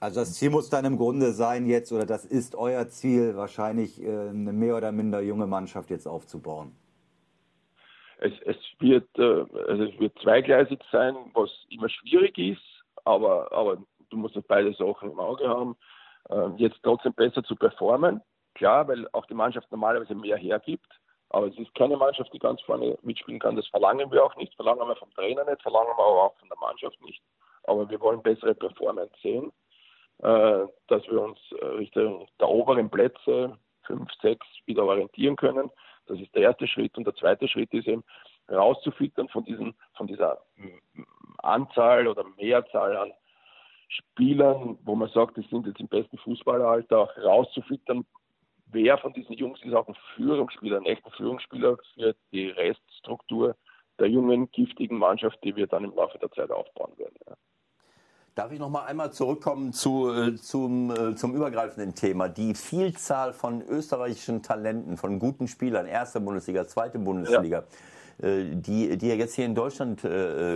Also 0.00 0.20
das 0.20 0.34
Ziel 0.34 0.50
muss 0.50 0.68
dann 0.68 0.84
im 0.84 0.98
Grunde 0.98 1.32
sein 1.32 1.66
jetzt, 1.66 1.90
oder 1.90 2.04
das 2.04 2.26
ist 2.26 2.54
euer 2.54 2.86
Ziel, 2.88 3.34
wahrscheinlich 3.36 4.02
äh, 4.02 4.28
eine 4.28 4.52
mehr 4.52 4.76
oder 4.76 4.92
minder 4.92 5.20
junge 5.20 5.46
Mannschaft 5.46 5.88
jetzt 5.88 6.06
aufzubauen. 6.06 6.76
Es, 8.18 8.32
es, 8.44 8.56
wird, 8.78 9.08
äh, 9.18 9.44
also 9.68 9.84
es 9.84 9.98
wird 9.98 10.18
zweigleisig 10.22 10.80
sein, 10.92 11.14
was 11.32 11.50
immer 11.70 11.88
schwierig 11.88 12.36
ist, 12.36 12.84
aber, 13.04 13.50
aber 13.52 13.78
du 14.10 14.16
musst 14.16 14.38
beide 14.48 14.74
Sachen 14.74 15.12
im 15.12 15.18
Auge 15.18 15.48
haben. 15.48 15.76
Ähm, 16.28 16.54
jetzt 16.58 16.78
trotzdem 16.82 17.14
besser 17.14 17.42
zu 17.44 17.56
performen, 17.56 18.20
klar, 18.54 18.86
weil 18.88 19.08
auch 19.12 19.26
die 19.26 19.34
Mannschaft 19.34 19.70
normalerweise 19.70 20.14
mehr 20.14 20.36
hergibt. 20.36 20.88
Aber 21.30 21.46
es 21.46 21.58
ist 21.58 21.74
keine 21.74 21.96
Mannschaft, 21.96 22.32
die 22.32 22.38
ganz 22.38 22.60
vorne 22.62 22.96
mitspielen 23.02 23.40
kann. 23.40 23.56
Das 23.56 23.66
verlangen 23.68 24.10
wir 24.10 24.24
auch 24.24 24.36
nicht. 24.36 24.54
Verlangen 24.54 24.86
wir 24.86 24.96
vom 24.96 25.10
Trainer 25.12 25.44
nicht, 25.44 25.62
verlangen 25.62 25.88
wir 25.96 26.04
aber 26.04 26.22
auch 26.24 26.36
von 26.38 26.48
der 26.48 26.58
Mannschaft 26.58 27.00
nicht. 27.02 27.22
Aber 27.64 27.88
wir 27.88 28.00
wollen 28.00 28.22
bessere 28.22 28.54
Performance 28.54 29.12
sehen. 29.22 29.52
Äh, 30.22 30.66
dass 30.88 31.06
wir 31.08 31.20
uns 31.20 31.38
äh, 31.60 31.64
Richtung 31.64 32.26
der 32.40 32.48
oberen 32.48 32.88
Plätze, 32.88 33.58
fünf, 33.82 34.10
sechs, 34.22 34.46
wieder 34.64 34.84
orientieren 34.84 35.36
können. 35.36 35.70
Das 36.06 36.18
ist 36.18 36.34
der 36.34 36.42
erste 36.42 36.66
Schritt. 36.66 36.96
Und 36.96 37.06
der 37.06 37.14
zweite 37.16 37.46
Schritt 37.48 37.72
ist 37.74 37.86
eben 37.86 38.02
rauszufiltern 38.50 39.28
von, 39.28 39.44
diesen, 39.44 39.74
von 39.94 40.06
dieser 40.06 40.40
Anzahl 41.38 42.06
oder 42.06 42.24
Mehrzahl 42.36 42.96
an 42.96 43.12
Spielern, 43.88 44.78
wo 44.84 44.94
man 44.94 45.10
sagt, 45.10 45.36
die 45.36 45.46
sind 45.50 45.66
jetzt 45.66 45.80
im 45.80 45.88
besten 45.88 46.16
Fußballeralter, 46.18 47.10
rauszufiltern, 47.22 48.06
wer 48.76 48.98
von 48.98 49.12
diesen 49.12 49.34
Jungs 49.34 49.58
ist 49.62 49.74
auch 49.74 49.88
ein 49.88 49.96
Führungsspieler, 50.14 50.76
ein 50.76 50.84
echter 50.84 51.10
Führungsspieler 51.12 51.78
für 51.94 52.14
die 52.30 52.48
Reststruktur 52.48 53.56
der 53.98 54.08
jungen, 54.08 54.50
giftigen 54.52 54.98
Mannschaft, 54.98 55.38
die 55.42 55.56
wir 55.56 55.66
dann 55.66 55.84
im 55.84 55.94
Laufe 55.94 56.18
der 56.18 56.30
Zeit 56.30 56.50
aufbauen 56.50 56.92
werden. 56.98 57.14
Ja. 57.26 57.34
Darf 58.34 58.52
ich 58.52 58.58
noch 58.58 58.68
mal 58.68 58.84
einmal 58.84 59.12
zurückkommen 59.12 59.72
zu, 59.72 60.12
äh, 60.12 60.34
zum, 60.36 60.90
äh, 60.90 61.14
zum 61.14 61.34
übergreifenden 61.34 61.94
Thema? 61.94 62.28
Die 62.28 62.54
Vielzahl 62.54 63.32
von 63.32 63.62
österreichischen 63.62 64.42
Talenten, 64.42 64.98
von 64.98 65.18
guten 65.18 65.48
Spielern, 65.48 65.86
erste 65.86 66.20
Bundesliga, 66.20 66.66
zweite 66.66 66.98
Bundesliga, 66.98 67.64
ja. 68.20 68.28
äh, 68.28 68.54
die, 68.54 68.98
die 68.98 69.08
jetzt 69.08 69.36
hier 69.36 69.46
in 69.46 69.54
Deutschland 69.54 70.00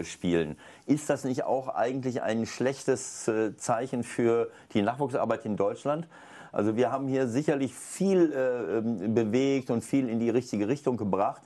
spielen. 0.07 0.59
Ist 0.85 1.09
das 1.09 1.25
nicht 1.25 1.45
auch 1.45 1.69
eigentlich 1.69 2.21
ein 2.21 2.45
schlechtes 2.45 3.31
Zeichen 3.57 4.05
für 4.05 4.51
die 4.75 4.83
Nachwuchsarbeit 4.83 5.47
in 5.47 5.57
Deutschland? 5.57 6.07
Also 6.53 6.77
wir 6.77 6.91
haben 6.91 7.07
hier 7.07 7.29
sicherlich 7.29 7.75
viel 7.75 8.33
äh, 8.33 8.79
ähm, 8.79 9.15
bewegt 9.15 9.71
und 9.71 9.85
viel 9.85 10.09
in 10.09 10.19
die 10.19 10.31
richtige 10.31 10.69
Richtung 10.69 10.97
gebracht. 10.97 11.43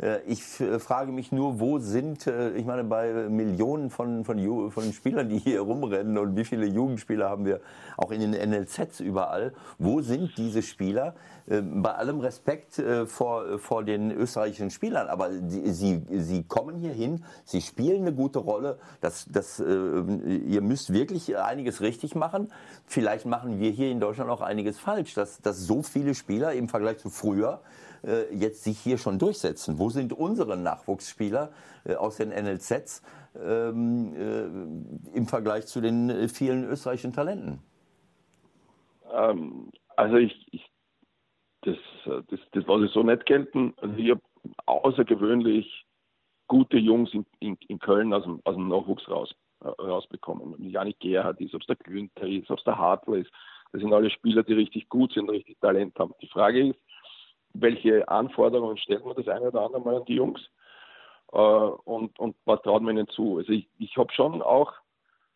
Äh, 0.00 0.20
ich 0.26 0.42
frage 0.42 1.12
mich 1.12 1.32
nur, 1.32 1.60
wo 1.60 1.78
sind, 1.78 2.26
äh, 2.26 2.50
ich 2.50 2.64
meine, 2.64 2.84
bei 2.84 3.28
Millionen 3.28 3.90
von, 3.90 4.24
von, 4.24 4.70
von 4.70 4.92
Spielern, 4.92 5.28
die 5.28 5.38
hier 5.38 5.60
rumrennen 5.60 6.18
und 6.18 6.36
wie 6.36 6.44
viele 6.44 6.66
Jugendspieler 6.66 7.28
haben 7.28 7.44
wir 7.44 7.60
auch 7.96 8.10
in 8.10 8.20
den 8.20 8.32
NLZs 8.32 9.00
überall, 9.00 9.52
wo 9.78 10.00
sind 10.02 10.36
diese 10.36 10.62
Spieler? 10.62 11.14
Äh, 11.46 11.62
bei 11.62 11.94
allem 11.94 12.20
Respekt 12.20 12.82
vor, 13.06 13.58
vor 13.58 13.84
den 13.84 14.10
österreichischen 14.10 14.70
Spielern, 14.70 15.08
aber 15.08 15.30
sie, 15.48 15.72
sie, 15.72 16.02
sie 16.10 16.42
kommen 16.42 16.76
hier 16.76 16.92
hin, 16.92 17.24
sie 17.44 17.60
spielen 17.60 18.02
eine 18.02 18.12
gute 18.12 18.38
Rolle, 18.38 18.78
das, 19.00 19.26
das, 19.30 19.60
ihr 19.60 20.60
müsst 20.60 20.92
wirklich 20.92 21.36
einiges 21.36 21.80
richtig 21.80 22.14
machen. 22.14 22.52
Vielleicht 22.86 23.26
machen 23.26 23.60
wir 23.60 23.70
hier 23.70 23.90
in 23.90 24.00
Deutschland 24.00 24.30
auch 24.30 24.40
einiges 24.40 24.78
falsch, 24.78 25.14
dass, 25.14 25.40
dass 25.40 25.58
so 25.58 25.82
viele 25.82 26.14
Spieler 26.14 26.52
im 26.52 26.68
Vergleich 26.68 26.98
zu 26.98 27.10
früher 27.10 27.60
äh, 28.04 28.34
jetzt 28.34 28.64
sich 28.64 28.78
hier 28.78 28.98
schon 28.98 29.18
durchsetzen? 29.18 29.78
Wo 29.78 29.90
sind 29.90 30.12
unsere 30.12 30.56
Nachwuchsspieler 30.56 31.52
äh, 31.84 31.94
aus 31.94 32.16
den 32.16 32.30
NLZs 32.30 33.02
ähm, 33.42 34.14
äh, 34.14 35.16
im 35.16 35.26
Vergleich 35.26 35.66
zu 35.66 35.80
den 35.80 36.28
vielen 36.28 36.64
österreichischen 36.64 37.12
Talenten? 37.12 37.60
Ähm, 39.12 39.70
also 39.96 40.16
ich, 40.16 40.46
ich 40.52 40.64
das, 41.62 41.76
das, 42.04 42.40
das 42.52 42.66
lasse 42.66 42.86
ich 42.86 42.92
so 42.92 43.02
nicht 43.02 43.26
gelten. 43.26 43.74
Also 43.80 43.96
ich 43.96 44.10
habe 44.10 44.22
außergewöhnlich 44.66 45.86
gute 46.46 46.78
Jungs 46.78 47.12
in, 47.12 47.26
in, 47.40 47.58
in 47.68 47.78
Köln 47.78 48.12
aus 48.12 48.22
dem, 48.22 48.40
aus 48.44 48.54
dem 48.54 48.68
Nachwuchs 48.68 49.08
raus, 49.08 49.34
rausbekommen. 49.62 50.54
Janik 50.58 51.00
Gerhard 51.00 51.40
ist, 51.40 51.54
ob 51.54 51.62
es 51.62 51.66
der 51.66 51.76
Günther 51.76 52.26
ist, 52.26 52.50
ob 52.50 52.58
es 52.58 52.64
der 52.64 52.78
Hartl 52.78 53.16
ist. 53.16 53.30
Das 53.72 53.80
sind 53.80 53.92
alle 53.92 54.10
Spieler, 54.10 54.42
die 54.42 54.54
richtig 54.54 54.88
gut 54.88 55.12
sind, 55.12 55.28
richtig 55.28 55.58
Talent 55.60 55.98
haben. 55.98 56.14
Die 56.22 56.28
Frage 56.28 56.68
ist, 56.68 56.78
welche 57.60 58.08
Anforderungen 58.08 58.76
stellt 58.78 59.04
man 59.04 59.16
das 59.16 59.28
eine 59.28 59.48
oder 59.48 59.62
andere 59.62 59.80
Mal 59.80 59.96
an 59.96 60.04
die 60.06 60.14
Jungs 60.14 60.40
äh, 61.32 61.38
und, 61.38 62.18
und 62.18 62.36
was 62.44 62.62
traut 62.62 62.82
man 62.82 62.96
ihnen 62.96 63.08
zu. 63.08 63.38
Also 63.38 63.52
ich, 63.52 63.68
ich 63.78 63.96
habe 63.96 64.12
schon 64.12 64.42
auch 64.42 64.72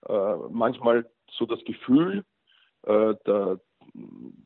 äh, 0.08 0.36
manchmal 0.50 1.08
so 1.30 1.46
das 1.46 1.62
Gefühl, 1.64 2.24
äh, 2.82 3.14
der, 3.26 3.60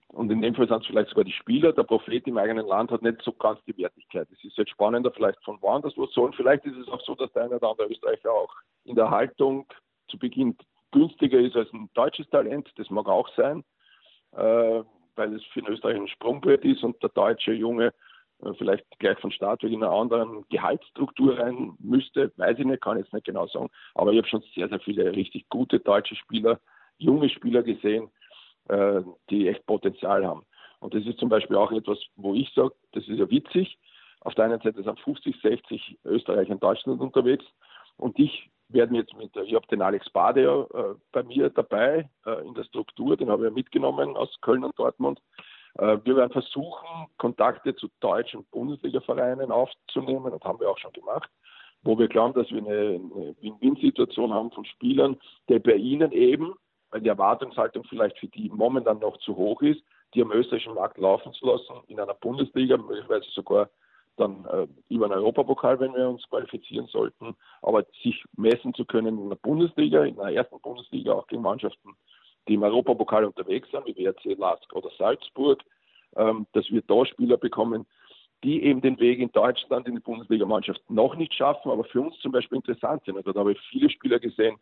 und 0.09 0.31
in 0.31 0.41
dem 0.41 0.55
Fall 0.55 0.69
sind 0.69 0.81
es 0.81 0.87
vielleicht 0.87 1.11
sogar 1.11 1.25
die 1.25 1.33
Spieler, 1.33 1.73
der 1.73 1.83
Prophet 1.83 2.27
im 2.27 2.39
eigenen 2.39 2.67
Land 2.67 2.91
hat 2.91 3.03
nicht 3.03 3.21
so 3.23 3.33
ganz 3.33 3.61
die 3.65 3.77
Wertigkeit. 3.77 4.29
Es 4.33 4.45
ist 4.45 4.57
jetzt 4.57 4.71
spannender 4.71 5.11
vielleicht 5.11 5.43
von 5.45 5.61
woanders 5.61 5.97
was 5.97 6.13
so 6.13 6.25
und 6.25 6.35
vielleicht 6.35 6.65
ist 6.65 6.77
es 6.77 6.89
auch 6.89 7.01
so, 7.03 7.15
dass 7.15 7.33
der 7.33 7.45
eine 7.45 7.57
oder 7.57 7.71
andere 7.71 7.89
Österreicher 7.89 8.33
auch 8.33 8.55
in 8.85 8.95
der 8.95 9.11
Haltung 9.11 9.67
zu 10.09 10.19
Beginn 10.19 10.57
günstiger 10.93 11.41
ist 11.41 11.57
als 11.57 11.73
ein 11.73 11.91
deutsches 11.95 12.29
Talent, 12.31 12.71
das 12.77 12.89
mag 12.91 13.09
auch 13.09 13.29
sein. 13.37 13.65
Äh, 14.33 14.83
weil 15.17 15.35
es 15.35 15.45
für 15.53 15.63
den 15.63 15.73
Österreich 15.73 15.97
ein 15.97 16.09
Sprungbrett 16.09 16.65
ist 16.65 16.83
und 16.83 17.03
der 17.03 17.11
deutsche 17.11 17.53
Junge 17.53 17.93
äh, 18.43 18.53
vielleicht 18.59 18.85
gleich 18.99 19.19
von 19.19 19.31
Start 19.31 19.63
weg 19.63 19.73
in 19.73 19.83
einer 19.83 19.93
anderen 19.93 20.45
Gehaltsstruktur 20.49 21.39
rein 21.39 21.75
müsste, 21.79 22.33
weiß 22.37 22.59
ich 22.59 22.65
nicht, 22.65 22.83
kann 22.83 22.99
ich 22.99 23.05
jetzt 23.05 23.13
nicht 23.13 23.27
genau 23.27 23.47
sagen. 23.47 23.71
Aber 23.95 24.13
ich 24.13 24.19
habe 24.19 24.29
schon 24.29 24.43
sehr, 24.55 24.69
sehr 24.69 24.81
viele 24.81 25.15
richtig 25.15 25.49
gute 25.49 25.81
deutsche 25.81 26.17
Spieler, 26.17 26.61
junge 26.99 27.29
Spieler 27.29 27.63
gesehen, 27.63 28.11
äh, 28.69 29.03
die 29.31 29.49
echt 29.49 29.67
Potenzial 29.67 30.27
haben. 30.27 30.45
Und 30.81 30.95
das 30.95 31.05
ist 31.07 31.19
zum 31.19 31.29
Beispiel 31.29 31.57
auch 31.57 31.73
etwas, 31.73 31.99
wo 32.17 32.35
ich 32.35 32.53
sage, 32.55 32.75
das 32.93 33.07
ist 33.09 33.19
ja 33.19 33.31
witzig. 33.31 33.79
Auf 34.21 34.35
der 34.35 34.47
einen 34.47 34.61
Seite 34.61 34.83
sind 34.83 35.01
50, 35.01 35.37
60 35.41 35.99
Österreicher 36.05 36.53
in 36.53 36.61
Deutschland 36.61 37.01
unterwegs 37.01 37.45
und 37.97 38.19
ich 38.19 38.51
werden 38.75 38.97
jetzt 38.97 39.17
mit, 39.17 39.35
ich 39.37 39.55
habe 39.55 39.67
den 39.69 39.81
Alex 39.81 40.11
Bade 40.11 40.43
ja 40.43 40.63
äh, 40.63 40.95
bei 41.13 41.23
mir 41.23 41.49
dabei 41.49 42.09
äh, 42.27 42.47
in 42.47 42.55
der 42.55 42.65
Struktur, 42.65 43.17
den 43.17 43.31
habe 43.31 43.47
ich 43.47 43.55
mitgenommen 43.55 44.17
aus 44.17 44.37
Köln 44.43 44.65
und 44.65 44.79
Dortmund. 44.79 45.21
Äh, 45.79 45.99
wir 46.05 46.17
werden 46.17 46.33
versuchen, 46.33 47.07
Kontakte 47.17 47.75
zu 47.77 47.89
deutschen 48.01 48.45
Bundesliga-Vereinen 48.51 49.51
aufzunehmen 49.51 50.33
und 50.33 50.45
haben 50.45 50.61
wir 50.61 50.69
auch 50.69 50.79
schon 50.79 50.93
gemacht, 50.93 51.31
wo 51.83 51.99
wir 51.99 52.09
glauben, 52.09 52.35
dass 52.35 52.51
wir 52.51 52.59
eine, 52.59 53.01
eine 53.01 53.35
Win-Win-Situation 53.41 54.35
haben 54.35 54.51
von 54.51 54.65
Spielern, 54.65 55.17
der 55.49 55.61
bei 55.61 55.75
ihnen 55.75 56.13
eben, 56.13 56.55
weil 56.91 57.01
die 57.01 57.09
Erwartungshaltung 57.09 57.85
vielleicht 57.85 58.19
für 58.19 58.29
die 58.29 58.51
momentan 58.51 58.99
noch 58.99 59.17
zu 59.19 59.37
hoch 59.37 59.63
ist, 59.63 59.83
die 60.15 60.23
am 60.23 60.33
österreichischen 60.33 60.75
Markt 60.75 60.99
laufen 60.99 61.33
zu 61.33 61.47
lassen, 61.47 61.75
in 61.89 61.99
einer 61.99 62.15
Bundesliga, 62.15 62.77
möglicherweise 62.77 63.29
sogar 63.31 63.69
dann 64.17 64.45
äh, 64.47 64.67
über 64.89 65.07
einen 65.07 65.15
Europapokal, 65.15 65.79
wenn 65.81 65.95
wir 65.95 66.09
uns 66.09 66.29
qualifizieren 66.29 66.87
sollten, 66.87 67.35
aber 67.63 67.85
sich 68.03 68.23
messen 68.37 68.75
zu 68.75 68.85
können 68.85 69.19
in 69.19 69.29
der 69.29 69.37
Bundesliga, 69.37 70.05
in 70.05 70.17
der 70.17 70.29
ersten 70.29 70.61
Bundesliga 70.61 71.13
auch 71.13 71.27
gegen 71.27 71.43
Mannschaften, 71.43 71.97
die 72.49 72.55
im 72.55 72.63
Europapokal 72.63 73.25
unterwegs 73.25 73.69
sind, 73.71 73.87
wie 73.87 73.97
WRC 73.97 74.39
Lask 74.39 74.73
oder 74.75 74.91
Salzburg, 74.99 75.63
ähm, 76.17 76.47
dass 76.53 76.71
wir 76.71 76.83
da 76.83 77.05
Spieler 77.07 77.37
bekommen, 77.37 77.87
die 78.45 78.63
eben 78.63 78.83
den 78.83 78.99
Weg 79.01 79.21
in 79.21 79.33
Deutschland 79.33 79.89
in 79.89 79.95
die 79.95 80.03
Bundesligamannschaft 80.03 80.83
noch 80.91 81.17
nicht 81.17 81.33
schaffen, 81.35 81.71
aber 81.71 81.85
für 81.85 82.03
uns 82.03 82.19
zum 82.21 82.33
Beispiel 82.33 82.57
interessant 82.57 83.03
sind. 83.05 83.17
Also 83.17 83.33
da 83.33 83.41
habe 83.41 83.53
ich 83.53 83.61
viele 83.71 83.89
Spieler 83.89 84.21
gesehen 84.21 84.57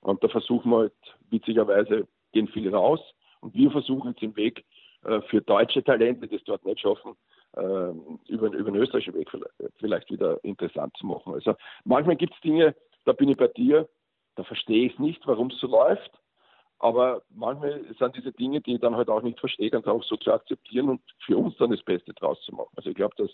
und 0.00 0.22
da 0.22 0.28
versuchen 0.28 0.70
wir 0.70 0.78
halt, 0.78 0.92
witzigerweise, 1.30 2.06
gehen 2.32 2.48
viele 2.48 2.70
raus 2.70 3.00
und 3.40 3.54
wir 3.54 3.70
versuchen 3.70 4.10
jetzt 4.10 4.22
den 4.22 4.36
Weg 4.36 4.64
äh, 5.04 5.20
für 5.22 5.40
deutsche 5.40 5.82
Talente, 5.82 6.28
die 6.28 6.36
es 6.36 6.44
dort 6.44 6.64
nicht 6.64 6.80
schaffen, 6.80 7.16
über, 7.56 8.52
über 8.52 8.70
den 8.70 8.76
österreichischen 8.76 9.14
Weg 9.14 9.30
vielleicht 9.78 10.10
wieder 10.10 10.42
interessant 10.44 10.96
zu 10.98 11.06
machen. 11.06 11.34
Also 11.34 11.54
manchmal 11.84 12.16
gibt 12.16 12.34
es 12.34 12.40
Dinge, 12.40 12.74
da 13.04 13.12
bin 13.12 13.28
ich 13.28 13.36
bei 13.36 13.48
dir, 13.48 13.88
da 14.34 14.44
verstehe 14.44 14.86
ich 14.86 14.98
nicht, 14.98 15.26
warum 15.26 15.48
es 15.48 15.58
so 15.58 15.66
läuft. 15.66 16.10
Aber 16.78 17.22
manchmal 17.30 17.82
sind 17.98 18.16
diese 18.16 18.32
Dinge, 18.32 18.60
die 18.60 18.74
ich 18.74 18.80
dann 18.80 18.96
halt 18.96 19.08
auch 19.08 19.22
nicht 19.22 19.40
verstehe, 19.40 19.70
ganz 19.70 19.86
auch 19.86 20.04
so 20.04 20.16
zu 20.16 20.30
akzeptieren 20.30 20.90
und 20.90 21.00
für 21.24 21.38
uns 21.38 21.56
dann 21.56 21.70
das 21.70 21.82
Beste 21.82 22.12
draus 22.12 22.38
zu 22.42 22.54
machen. 22.54 22.72
Also 22.76 22.90
ich 22.90 22.96
glaube, 22.96 23.14
dass 23.16 23.30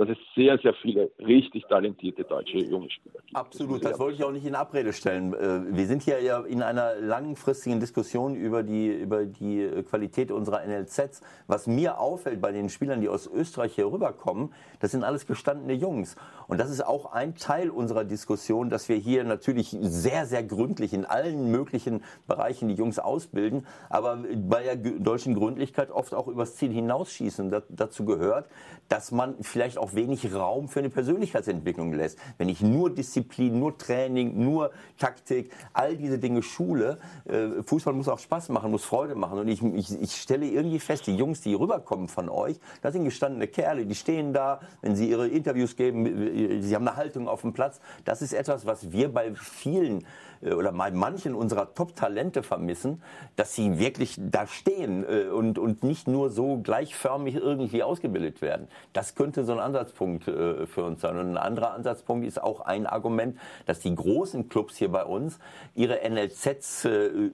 dass 0.00 0.08
es 0.08 0.18
sehr, 0.34 0.56
sehr 0.58 0.72
viele 0.80 1.10
richtig 1.18 1.66
talentierte 1.68 2.24
deutsche 2.24 2.56
junge 2.56 2.90
Spieler 2.90 3.20
gibt. 3.20 3.36
Absolut, 3.36 3.84
das, 3.84 3.90
das 3.90 4.00
wollte 4.00 4.16
ich 4.16 4.24
auch 4.24 4.32
nicht 4.32 4.46
in 4.46 4.54
Abrede 4.54 4.94
stellen. 4.94 5.34
Äh, 5.34 5.76
wir 5.76 5.86
sind 5.86 6.02
hier 6.02 6.22
ja 6.22 6.40
in 6.40 6.62
einer 6.62 6.94
langfristigen 6.94 7.80
Diskussion 7.80 8.34
über 8.34 8.62
die, 8.62 8.88
über 8.88 9.26
die 9.26 9.68
Qualität 9.90 10.32
unserer 10.32 10.66
NLZs. 10.66 11.20
Was 11.48 11.66
mir 11.66 11.98
auffällt 11.98 12.40
bei 12.40 12.50
den 12.50 12.70
Spielern, 12.70 13.02
die 13.02 13.10
aus 13.10 13.26
Österreich 13.26 13.74
hier 13.74 13.92
rüberkommen, 13.92 14.54
das 14.80 14.92
sind 14.92 15.04
alles 15.04 15.26
gestandene 15.26 15.74
Jungs. 15.74 16.16
Und 16.48 16.58
das 16.58 16.70
ist 16.70 16.84
auch 16.84 17.12
ein 17.12 17.34
Teil 17.34 17.68
unserer 17.68 18.04
Diskussion, 18.04 18.70
dass 18.70 18.88
wir 18.88 18.96
hier 18.96 19.24
natürlich 19.24 19.76
sehr, 19.80 20.24
sehr 20.24 20.42
gründlich 20.42 20.94
in 20.94 21.04
allen 21.04 21.50
möglichen 21.50 22.02
Bereichen 22.26 22.68
die 22.68 22.74
Jungs 22.74 22.98
ausbilden, 22.98 23.66
aber 23.90 24.24
bei 24.48 24.62
der 24.62 24.76
deutschen 24.76 25.34
Gründlichkeit 25.34 25.90
oft 25.90 26.14
auch 26.14 26.26
übers 26.26 26.56
Ziel 26.56 26.72
hinausschießen. 26.72 27.54
dazu 27.68 28.06
gehört, 28.06 28.48
dass 28.88 29.12
man 29.12 29.36
vielleicht 29.42 29.76
auch 29.76 29.89
auch 29.90 29.94
wenig 29.94 30.32
Raum 30.32 30.68
für 30.68 30.80
eine 30.80 30.90
Persönlichkeitsentwicklung 30.90 31.92
lässt. 31.92 32.18
Wenn 32.38 32.48
ich 32.48 32.60
nur 32.60 32.90
Disziplin, 32.90 33.58
nur 33.58 33.76
Training, 33.76 34.42
nur 34.42 34.70
Taktik, 34.98 35.52
all 35.72 35.96
diese 35.96 36.18
Dinge 36.18 36.42
schule, 36.42 36.98
äh, 37.26 37.62
Fußball 37.62 37.94
muss 37.94 38.08
auch 38.08 38.18
Spaß 38.18 38.50
machen, 38.50 38.70
muss 38.70 38.84
Freude 38.84 39.14
machen. 39.14 39.38
Und 39.38 39.48
ich, 39.48 39.62
ich, 39.62 40.00
ich 40.00 40.16
stelle 40.16 40.46
irgendwie 40.46 40.78
fest, 40.78 41.06
die 41.06 41.16
Jungs, 41.16 41.40
die 41.40 41.54
rüberkommen 41.54 42.08
von 42.08 42.28
euch, 42.28 42.58
das 42.82 42.92
sind 42.92 43.04
gestandene 43.04 43.46
Kerle, 43.46 43.86
die 43.86 43.94
stehen 43.94 44.32
da, 44.32 44.60
wenn 44.82 44.96
sie 44.96 45.10
ihre 45.10 45.28
Interviews 45.28 45.76
geben, 45.76 46.06
äh, 46.06 46.62
sie 46.62 46.74
haben 46.74 46.86
eine 46.86 46.96
Haltung 46.96 47.28
auf 47.28 47.42
dem 47.42 47.52
Platz. 47.52 47.80
Das 48.04 48.22
ist 48.22 48.32
etwas, 48.32 48.66
was 48.66 48.92
wir 48.92 49.12
bei 49.12 49.34
vielen 49.34 50.04
oder 50.42 50.72
bei 50.72 50.90
manchen 50.90 51.34
unserer 51.34 51.74
Top-Talente 51.74 52.42
vermissen, 52.42 53.02
dass 53.36 53.54
sie 53.54 53.78
wirklich 53.78 54.16
da 54.18 54.46
stehen 54.46 55.04
äh, 55.04 55.28
und, 55.28 55.58
und 55.58 55.82
nicht 55.82 56.08
nur 56.08 56.30
so 56.30 56.58
gleichförmig 56.58 57.34
irgendwie 57.34 57.82
ausgebildet 57.82 58.40
werden. 58.40 58.68
Das 58.92 59.14
könnte 59.14 59.44
so 59.44 59.52
ein 59.52 59.60
Ansatzpunkt 59.60 60.28
äh, 60.28 60.66
für 60.66 60.84
uns 60.84 61.02
sein. 61.02 61.18
Und 61.18 61.32
ein 61.32 61.36
anderer 61.36 61.74
Ansatzpunkt 61.74 62.26
ist 62.26 62.42
auch 62.42 62.60
ein 62.60 62.86
Argument, 62.86 63.38
dass 63.66 63.80
die 63.80 63.94
großen 63.94 64.48
Clubs 64.48 64.76
hier 64.76 64.90
bei 64.90 65.04
uns 65.04 65.38
ihre 65.74 66.00
NLZs 66.08 66.86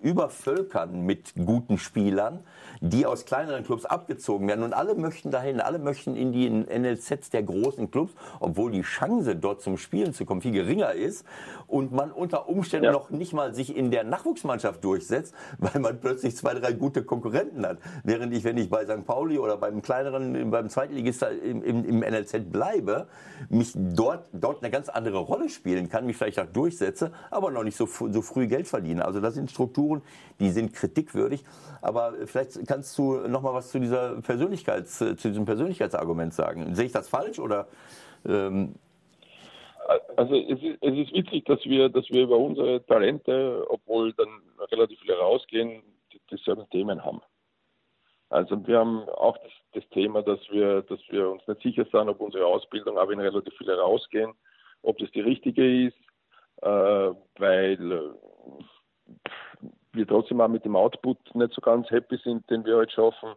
übervölkern 0.03 1.03
mit 1.03 1.35
guten 1.35 1.79
Spielern, 1.79 2.41
die 2.81 3.07
aus 3.07 3.25
kleineren 3.25 3.65
Clubs 3.65 3.85
abgezogen 3.85 4.49
werden. 4.49 4.63
Und 4.63 4.73
alle 4.73 4.95
möchten 4.95 5.31
dahin, 5.31 5.61
alle 5.61 5.79
möchten 5.79 6.17
in 6.17 6.33
die 6.33 6.49
NLZs 6.49 7.31
der 7.31 7.43
großen 7.43 7.91
Clubs, 7.91 8.13
obwohl 8.41 8.71
die 8.71 8.83
Chance, 8.83 9.37
dort 9.37 9.63
zum 9.63 9.77
Spielen 9.79 10.13
zu 10.13 10.25
kommen, 10.25 10.41
viel 10.41 10.53
geringer 10.53 10.93
ist 10.93 11.25
und 11.67 11.93
man 11.93 12.13
unter 12.13 12.49
Umständen 12.49 12.87
ja. 12.87 12.96
Noch 12.97 13.11
nicht 13.11 13.35
mal 13.35 13.55
sich 13.55 13.77
in 13.77 13.91
der 13.91 14.05
Nachwuchsmannschaft 14.05 14.83
durchsetzt, 14.83 15.35
weil 15.59 15.81
man 15.81 16.01
plötzlich 16.01 16.35
zwei, 16.35 16.55
drei 16.55 16.73
gute 16.73 17.05
Konkurrenten 17.05 17.67
hat. 17.67 17.79
Während 18.05 18.35
ich, 18.35 18.43
wenn 18.45 18.57
ich 18.57 18.71
bei 18.71 18.85
St. 18.85 19.05
Pauli 19.05 19.39
oder 19.39 19.59
beim 19.59 19.83
kleineren, 19.83 20.51
beim 20.51 20.71
Zweitligist 20.71 21.23
im, 21.23 21.63
im, 21.63 21.85
im 21.85 22.01
NLZ 22.01 22.51
bleibe, 22.51 23.07
mich 23.51 23.73
dort, 23.75 24.29
dort 24.33 24.63
eine 24.63 24.71
ganz 24.71 24.89
andere 24.89 25.19
Rolle 25.19 25.51
spielen 25.51 25.89
kann, 25.91 26.07
mich 26.07 26.17
vielleicht 26.17 26.41
auch 26.41 26.47
durchsetze, 26.47 27.13
aber 27.31 27.51
noch 27.51 27.65
nicht 27.65 27.77
so, 27.77 27.87
so 27.87 28.23
früh 28.23 28.47
Geld 28.47 28.67
verdiene. 28.67 29.05
Also 29.05 29.21
das 29.21 29.35
sind 29.35 29.51
Strukturen, 29.51 30.01
die 30.41 30.51
sind 30.51 30.73
kritikwürdig. 30.73 31.45
Aber 31.83 32.15
vielleicht 32.25 32.67
kannst 32.67 32.97
du 32.97 33.29
noch 33.29 33.43
mal 33.43 33.53
was 33.53 33.71
zu 33.71 33.79
dieser 33.79 34.23
Persönlichkeits, 34.23 34.99
zu 34.99 35.15
diesem 35.15 35.45
Persönlichkeitsargument 35.45 36.33
sagen. 36.33 36.75
Sehe 36.75 36.87
ich 36.87 36.93
das 36.93 37.09
falsch 37.09 37.39
oder? 37.39 37.67
Ähm 38.27 38.75
also 40.17 40.35
es 40.35 40.63
ist, 40.63 40.79
es 40.81 40.95
ist 40.95 41.13
witzig, 41.13 41.45
dass 41.45 41.65
wir, 41.65 41.89
dass 41.89 42.09
wir 42.11 42.23
über 42.23 42.39
unsere 42.39 42.85
Talente, 42.87 43.65
obwohl 43.69 44.13
dann 44.15 44.43
relativ 44.73 44.99
viele 45.01 45.19
rausgehen, 45.19 45.83
dieselben 46.31 46.69
Themen 46.71 47.05
haben. 47.05 47.21
Also 48.29 48.67
wir 48.67 48.79
haben 48.79 49.09
auch 49.11 49.37
das, 49.39 49.53
das, 49.73 49.89
Thema, 49.91 50.23
dass 50.23 50.41
wir, 50.51 50.83
dass 50.83 50.99
wir 51.11 51.31
uns 51.31 51.47
nicht 51.47 51.63
sicher 51.63 51.85
sind, 51.85 52.09
ob 52.09 52.21
unsere 52.21 52.45
Ausbildung, 52.45 52.99
aber 52.99 53.13
wenn 53.13 53.21
relativ 53.21 53.55
viele 53.57 53.79
rausgehen, 53.79 54.33
ob 54.83 54.99
das 54.99 55.11
die 55.13 55.21
richtige 55.21 55.87
ist, 55.87 55.97
äh, 56.63 57.13
weil 57.39 57.93
äh, 57.93 59.15
wir 59.93 60.07
trotzdem 60.07 60.41
auch 60.41 60.49
mit 60.49 60.65
dem 60.65 60.77
Output 60.77 61.19
nicht 61.35 61.53
so 61.53 61.61
ganz 61.61 61.89
happy 61.91 62.19
sind, 62.25 62.49
den 62.51 62.65
wir 62.65 62.77
heute 62.77 62.93
schaffen. 62.93 63.35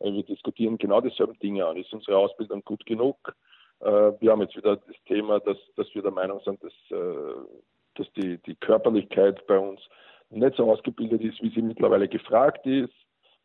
Wir 0.00 0.24
diskutieren 0.24 0.76
genau 0.76 1.00
dieselben 1.00 1.38
Dinge 1.38 1.64
an. 1.64 1.76
Ist 1.76 1.92
unsere 1.92 2.18
Ausbildung 2.18 2.62
gut 2.64 2.84
genug? 2.84 3.34
Äh, 3.84 4.12
wir 4.20 4.32
haben 4.32 4.40
jetzt 4.40 4.56
wieder 4.56 4.76
das 4.76 4.96
Thema, 5.06 5.40
dass, 5.40 5.58
dass 5.76 5.86
wir 5.94 6.02
der 6.02 6.10
Meinung 6.10 6.40
sind, 6.44 6.62
dass, 6.62 6.72
äh, 6.90 7.34
dass 7.96 8.10
die, 8.14 8.38
die 8.38 8.54
Körperlichkeit 8.56 9.46
bei 9.46 9.58
uns 9.58 9.80
nicht 10.30 10.56
so 10.56 10.70
ausgebildet 10.70 11.20
ist, 11.20 11.42
wie 11.42 11.50
sie 11.50 11.62
mittlerweile 11.62 12.08
gefragt 12.08 12.66
ist. 12.66 12.92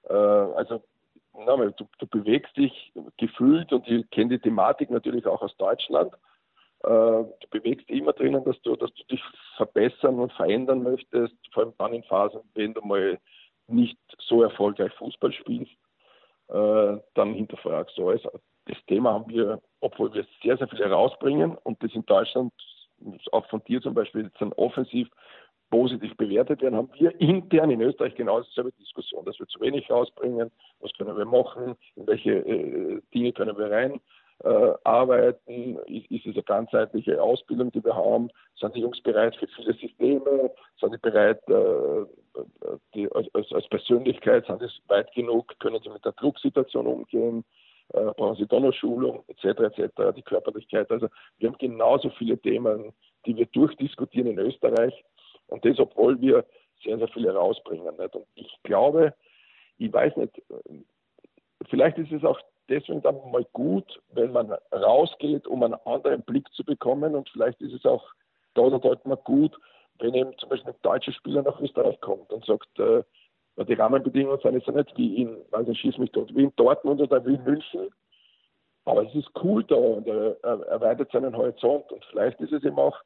Also 0.08 0.82
du, 1.36 1.88
du, 2.00 2.08
bewegst 2.08 2.56
dich 2.58 2.94
gefühlt 3.18 3.72
und 3.74 3.88
ich 3.88 4.10
kenne 4.10 4.30
die 4.30 4.40
Thematik 4.40 4.90
natürlich 4.90 5.28
auch 5.28 5.42
aus 5.42 5.56
Deutschland. 5.58 6.14
Du 6.82 7.48
bewegst 7.52 7.88
immer 7.90 8.14
drinnen, 8.14 8.44
dass 8.46 8.60
du, 8.62 8.76
dass 8.76 8.92
du 8.94 9.04
dich 9.04 9.22
verbessern 9.58 10.20
und 10.20 10.32
verändern 10.34 10.82
möchtest, 10.82 11.36
vor 11.52 11.64
allem 11.64 11.74
dann 11.78 11.94
in 11.94 12.04
Phasen, 12.04 12.40
wenn 12.56 12.74
du 12.74 12.82
mal 12.82 13.20
nicht 13.68 14.00
so 14.18 14.42
erfolgreich 14.42 14.94
Fußball 14.94 15.34
spielst, 15.34 15.74
dann 16.48 17.34
hinterfragst 17.34 17.98
du 17.98 18.10
alles 18.10 18.24
das 18.70 18.86
Thema 18.86 19.14
haben 19.14 19.30
wir, 19.30 19.62
obwohl 19.82 20.14
wir 20.14 20.26
sehr, 20.44 20.58
sehr 20.58 20.68
viel 20.68 20.80
herausbringen 20.80 21.58
und 21.64 21.82
das 21.84 21.94
in 21.94 22.06
Deutschland 22.06 22.54
auch 23.32 23.46
von 23.48 23.64
dir 23.66 23.82
zum 23.82 23.94
Beispiel 23.94 24.30
dann 24.40 24.54
offensiv 24.54 25.08
positiv 25.70 26.16
bewertet 26.18 26.62
werden, 26.62 26.76
haben 26.76 26.90
wir 26.98 27.20
intern 27.22 27.70
in 27.70 27.82
Österreich 27.82 28.16
genau 28.16 28.42
dieselbe 28.42 28.72
Diskussion, 28.74 29.24
dass 29.26 29.40
wir 29.40 29.48
zu 29.48 29.60
wenig 29.62 29.90
rausbringen, 29.90 30.52
was 30.80 30.92
können 30.98 31.16
wir 31.16 31.26
machen, 31.26 31.76
in 31.96 32.08
welche 32.08 32.32
äh, 32.32 33.02
Dinge 33.14 33.32
können 33.34 33.58
wir 33.58 33.70
rein 33.70 34.00
äh, 34.44 34.74
arbeiten, 34.84 35.78
ist, 35.88 36.10
ist 36.10 36.26
es 36.26 36.36
eine 36.36 36.44
ganzheitliche 36.44 37.22
Ausbildung, 37.22 37.72
die 37.72 37.84
wir 37.84 37.96
haben, 37.96 38.30
sind 38.56 38.76
die 38.76 38.82
Jungs 38.82 39.02
bereit 39.02 39.36
für 39.36 39.48
viele 39.48 39.74
Systeme, 39.74 40.52
sind 40.80 40.92
sie 40.92 40.98
bereit 40.98 41.42
äh, 41.50 42.06
die, 42.94 43.12
als, 43.12 43.52
als 43.52 43.68
Persönlichkeit, 43.68 44.46
sind 44.48 44.62
sie 44.62 44.70
weit 44.88 45.14
genug, 45.14 45.54
können 45.60 45.80
sie 45.84 45.90
mit 45.90 46.06
der 46.06 46.14
Drucksituation 46.14 46.88
umgehen, 46.88 47.44
äh, 47.94 48.12
brauchen 48.18 48.36
sie 48.36 48.48
Donnerschulung 48.48 49.24
etc. 49.28 49.78
etc. 49.78 50.16
die 50.16 50.22
Körperlichkeit. 50.22 50.90
Also 50.92 51.08
wir 51.38 51.50
haben 51.50 51.58
genauso 51.58 52.10
viele 52.12 52.38
Themen, 52.38 52.94
die 53.26 53.36
wir 53.36 53.46
durchdiskutieren 53.48 54.32
in 54.32 54.40
Österreich 54.40 54.94
und 55.48 55.66
das, 55.66 55.80
obwohl 55.80 56.20
wir 56.22 56.46
sehr, 56.84 56.98
sehr 56.98 57.08
viele 57.10 57.34
rausbringen. 57.34 57.96
Nicht? 57.98 58.16
Und 58.16 58.26
ich 58.36 58.56
glaube, 58.64 59.14
ich 59.78 59.92
weiß 59.92 60.16
nicht, 60.18 60.42
vielleicht 61.70 61.98
ist 61.98 62.12
es 62.12 62.24
auch 62.24 62.40
deswegen 62.70 63.02
dann 63.02 63.16
mal 63.32 63.46
gut, 63.54 64.02
wenn 64.14 64.32
man 64.32 64.54
rausgeht, 64.72 65.48
um 65.48 65.64
einen 65.64 65.76
anderen 65.86 66.22
Blick 66.22 66.48
zu 66.54 66.64
bekommen 66.64 67.16
und 67.16 67.30
vielleicht 67.30 67.62
ist 67.62 67.74
es 67.74 67.86
auch 67.86 68.06
da 68.54 68.62
oder 68.62 68.80
dort 68.80 69.06
mal 69.06 69.18
gut, 69.18 69.58
wenn 70.00 70.14
eben 70.14 70.38
zum 70.38 70.50
Beispiel 70.50 70.72
ein 70.72 70.80
deutscher 70.82 71.12
Spieler 71.12 71.42
nach 71.42 71.60
Österreich 71.60 72.00
kommt 72.02 72.32
und 72.32 72.46
sagt, 72.46 72.80
äh, 72.80 73.04
die 73.66 73.74
Rahmenbedingungen 73.74 74.40
sind 74.42 74.54
jetzt 74.54 74.68
nicht 74.70 74.98
wie 74.98 75.22
in, 75.22 75.38
also 75.52 75.74
schieß 75.74 75.98
mich 75.98 76.12
dort, 76.12 76.34
wie 76.36 76.44
in 76.44 76.54
Dortmund 76.56 77.02
oder 77.02 77.26
wie 77.26 77.36
in 77.36 77.44
München. 77.44 77.90
Aber 78.86 79.06
es 79.06 79.14
ist 79.14 79.30
cool 79.44 79.64
da 79.66 79.76
und 79.76 80.08
er 80.08 80.38
erweitert 80.44 81.12
seinen 81.12 81.36
Horizont. 81.36 81.92
Und 81.92 82.04
vielleicht 82.06 82.40
ist 82.40 82.54
es 82.54 82.64
eben 82.64 82.80
auch 82.80 82.98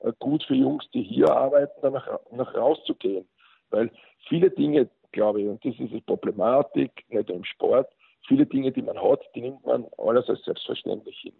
äh, 0.00 0.12
gut 0.18 0.42
für 0.44 0.54
Jungs, 0.54 0.84
die 0.92 1.02
hier 1.02 1.30
arbeiten, 1.30 1.80
dann 1.82 1.92
nach, 1.92 2.08
nach 2.32 2.54
rauszugehen. 2.54 3.28
Weil 3.70 3.90
viele 4.28 4.50
Dinge, 4.50 4.88
glaube 5.12 5.42
ich, 5.42 5.48
und 5.48 5.64
das 5.64 5.78
ist 5.78 5.92
die 5.92 6.00
Problematik, 6.00 7.04
nicht 7.08 7.28
nur 7.28 7.38
im 7.38 7.44
Sport, 7.44 7.88
viele 8.26 8.46
Dinge, 8.46 8.72
die 8.72 8.82
man 8.82 9.00
hat, 9.00 9.22
die 9.34 9.42
nimmt 9.42 9.64
man 9.64 9.86
alles 9.98 10.28
als 10.28 10.44
selbstverständlich 10.44 11.18
hin. 11.20 11.34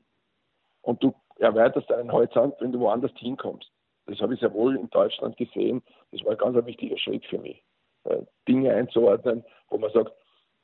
Und 0.83 1.03
du 1.03 1.13
erweiterst 1.39 1.91
deinen 1.91 2.13
Horizont, 2.13 2.55
wenn 2.61 2.73
du 2.73 2.81
woanders 2.81 3.13
hinkommst. 3.17 3.71
Das 4.07 4.21
habe 4.21 4.35
ich 4.35 4.41
sehr 4.41 4.53
wohl 4.53 4.77
in 4.77 4.89
Deutschland 4.91 5.37
gesehen. 5.37 5.83
Das 6.11 6.25
war 6.25 6.33
ein 6.33 6.39
ganz 6.39 6.67
wichtiger 6.67 6.99
Schritt 6.99 7.25
für 7.27 7.39
mich. 7.39 7.63
Äh, 8.05 8.23
Dinge 8.49 8.73
einzuordnen, 8.73 9.45
wo 9.69 9.79
man 9.79 9.93
sagt, 9.93 10.13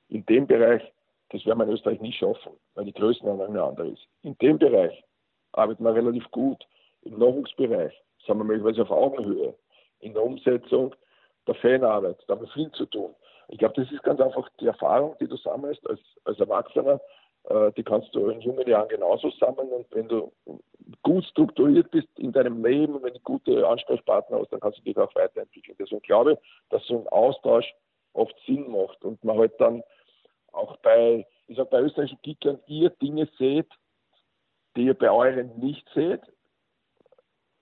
in 0.09 0.25
dem 0.27 0.47
Bereich, 0.47 0.83
das 1.31 1.45
werden 1.45 1.59
wir 1.59 1.67
in 1.67 1.73
Österreich 1.73 2.01
nie 2.01 2.13
schaffen, 2.13 2.53
weil 2.75 2.87
die 2.87 2.93
Größenordnung 2.93 3.49
eine 3.49 3.63
andere 3.63 3.89
ist. 3.89 4.07
In 4.23 4.37
dem 4.39 4.59
Bereich 4.59 5.05
arbeiten 5.53 5.85
wir 5.85 5.95
relativ 5.95 6.31
gut. 6.31 6.65
Im 7.03 7.19
Nachwuchsbereich 7.19 7.93
sind 8.27 8.39
wir 8.39 8.45
möglicherweise 8.45 8.83
auf 8.83 8.91
Augenhöhe. 8.91 9.55
In 10.01 10.15
der 10.15 10.23
Umsetzung 10.23 10.95
der 11.47 11.55
Fanarbeit, 11.57 12.19
da 12.27 12.35
haben 12.35 12.43
wir 12.43 12.53
viel 12.53 12.71
zu 12.73 12.87
tun. 12.87 13.15
Ich 13.49 13.59
glaube, 13.59 13.75
das 13.81 13.93
ist 13.93 14.03
ganz 14.03 14.21
einfach 14.21 14.49
die 14.61 14.67
Erfahrung, 14.67 15.15
die 15.21 15.29
du 15.29 15.37
sammelst 15.37 15.89
als, 15.89 16.01
als 16.25 16.41
Erwachsener, 16.41 17.01
die 17.77 17.85
kannst 17.85 18.14
du 18.14 18.28
in 18.28 18.40
jungen 18.40 18.66
Jahren 18.66 18.89
genauso 18.89 19.31
sammeln. 19.31 19.68
Und 19.68 19.86
wenn 19.93 20.09
du 20.09 20.32
gut 21.02 21.24
strukturiert 21.27 21.90
bist 21.90 22.09
in 22.18 22.32
deinem 22.32 22.64
Leben, 22.64 23.02
wenn 23.02 23.14
du 23.14 23.20
gute 23.20 23.66
Ansprechpartner 23.66 24.40
hast, 24.40 24.52
dann 24.52 24.60
kannst 24.60 24.78
du 24.78 24.82
dich 24.82 24.97
auch 24.97 25.14
weiterentwickeln. 25.14 25.77
Deswegen 25.78 26.02
glaube 26.02 26.32
ich, 26.32 26.39
dass 26.70 26.85
so 26.86 26.98
ein 26.98 27.09
Austausch 27.09 27.73
oft 28.14 28.35
Sinn 28.47 28.70
macht 28.70 29.05
und 29.05 29.23
man 29.23 29.39
halt 29.39 29.52
dann 29.60 29.82
auch 30.52 30.77
bei, 30.78 31.27
ich 31.48 31.56
sag 31.56 31.70
bei 31.70 31.81
österreichischen 31.81 32.23
Kickern, 32.23 32.59
ihr 32.66 32.90
Dinge 32.90 33.28
seht, 33.39 33.68
die 34.74 34.86
ihr 34.86 34.94
bei 34.94 35.10
euren 35.10 35.56
nicht 35.59 35.86
seht 35.94 36.23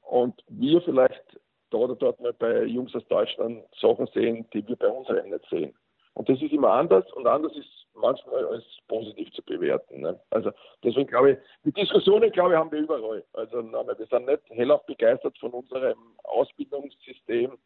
und 0.03 0.43
wir 0.49 0.81
vielleicht 0.83 1.41
da 1.71 1.79
oder 1.79 1.97
dort 1.97 2.21
mal 2.21 2.33
bei 2.33 2.65
Jungs 2.65 2.95
aus 2.95 3.07
Deutschland 3.09 3.65
Sachen 3.81 4.07
sehen, 4.15 4.47
die 4.53 4.67
wir 4.67 4.77
bei 4.77 4.89
unseren 4.89 5.29
nicht 5.29 5.45
sehen. 5.51 5.75
Und 6.15 6.29
das 6.29 6.41
ist 6.41 6.53
immer 6.53 6.71
anders 6.71 7.11
und 7.13 7.27
anders 7.27 7.55
ist 7.57 7.84
manchmal 7.95 8.47
als 8.47 8.65
positiv 8.89 9.33
zu 9.33 9.43
bewerten. 9.43 10.01
Ne? 10.01 10.19
Also 10.31 10.51
deswegen 10.83 11.07
glaube 11.07 11.33
ich, 11.33 11.39
die 11.65 11.73
Diskussionen, 11.73 12.31
glaube 12.33 12.53
ich, 12.53 12.59
haben 12.59 12.73
wir 12.73 12.81
überall. 12.81 13.25
Also 13.33 13.63
wir 13.63 14.07
sind 14.11 14.27
nicht 14.27 14.43
hellauf 14.51 14.85
begeistert 14.87 15.39
von 15.39 15.53
unserem 15.53 15.99
Ausbildungssystem, 16.25 17.57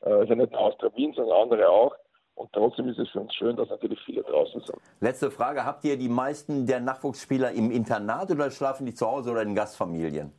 also 0.00 0.34
nicht 0.34 0.52
nur 0.52 0.60
Austria 0.60 0.90
Wien, 0.96 1.12
sondern 1.14 1.42
andere 1.42 1.68
auch. 1.68 1.94
Und 2.40 2.50
trotzdem 2.54 2.88
ist 2.88 2.98
es 2.98 3.08
für 3.10 3.20
uns 3.20 3.34
schön, 3.34 3.54
dass 3.56 3.68
natürlich 3.68 4.00
viele 4.06 4.22
draußen 4.22 4.62
sind. 4.62 4.78
Letzte 5.00 5.30
Frage, 5.30 5.64
habt 5.66 5.84
ihr 5.84 5.98
die 5.98 6.08
meisten 6.08 6.66
der 6.66 6.80
Nachwuchsspieler 6.80 7.50
im 7.50 7.70
Internat 7.70 8.30
oder 8.30 8.50
schlafen 8.50 8.86
die 8.86 8.94
zu 8.94 9.06
Hause 9.06 9.32
oder 9.32 9.42
in 9.42 9.54
Gastfamilien? 9.54 10.32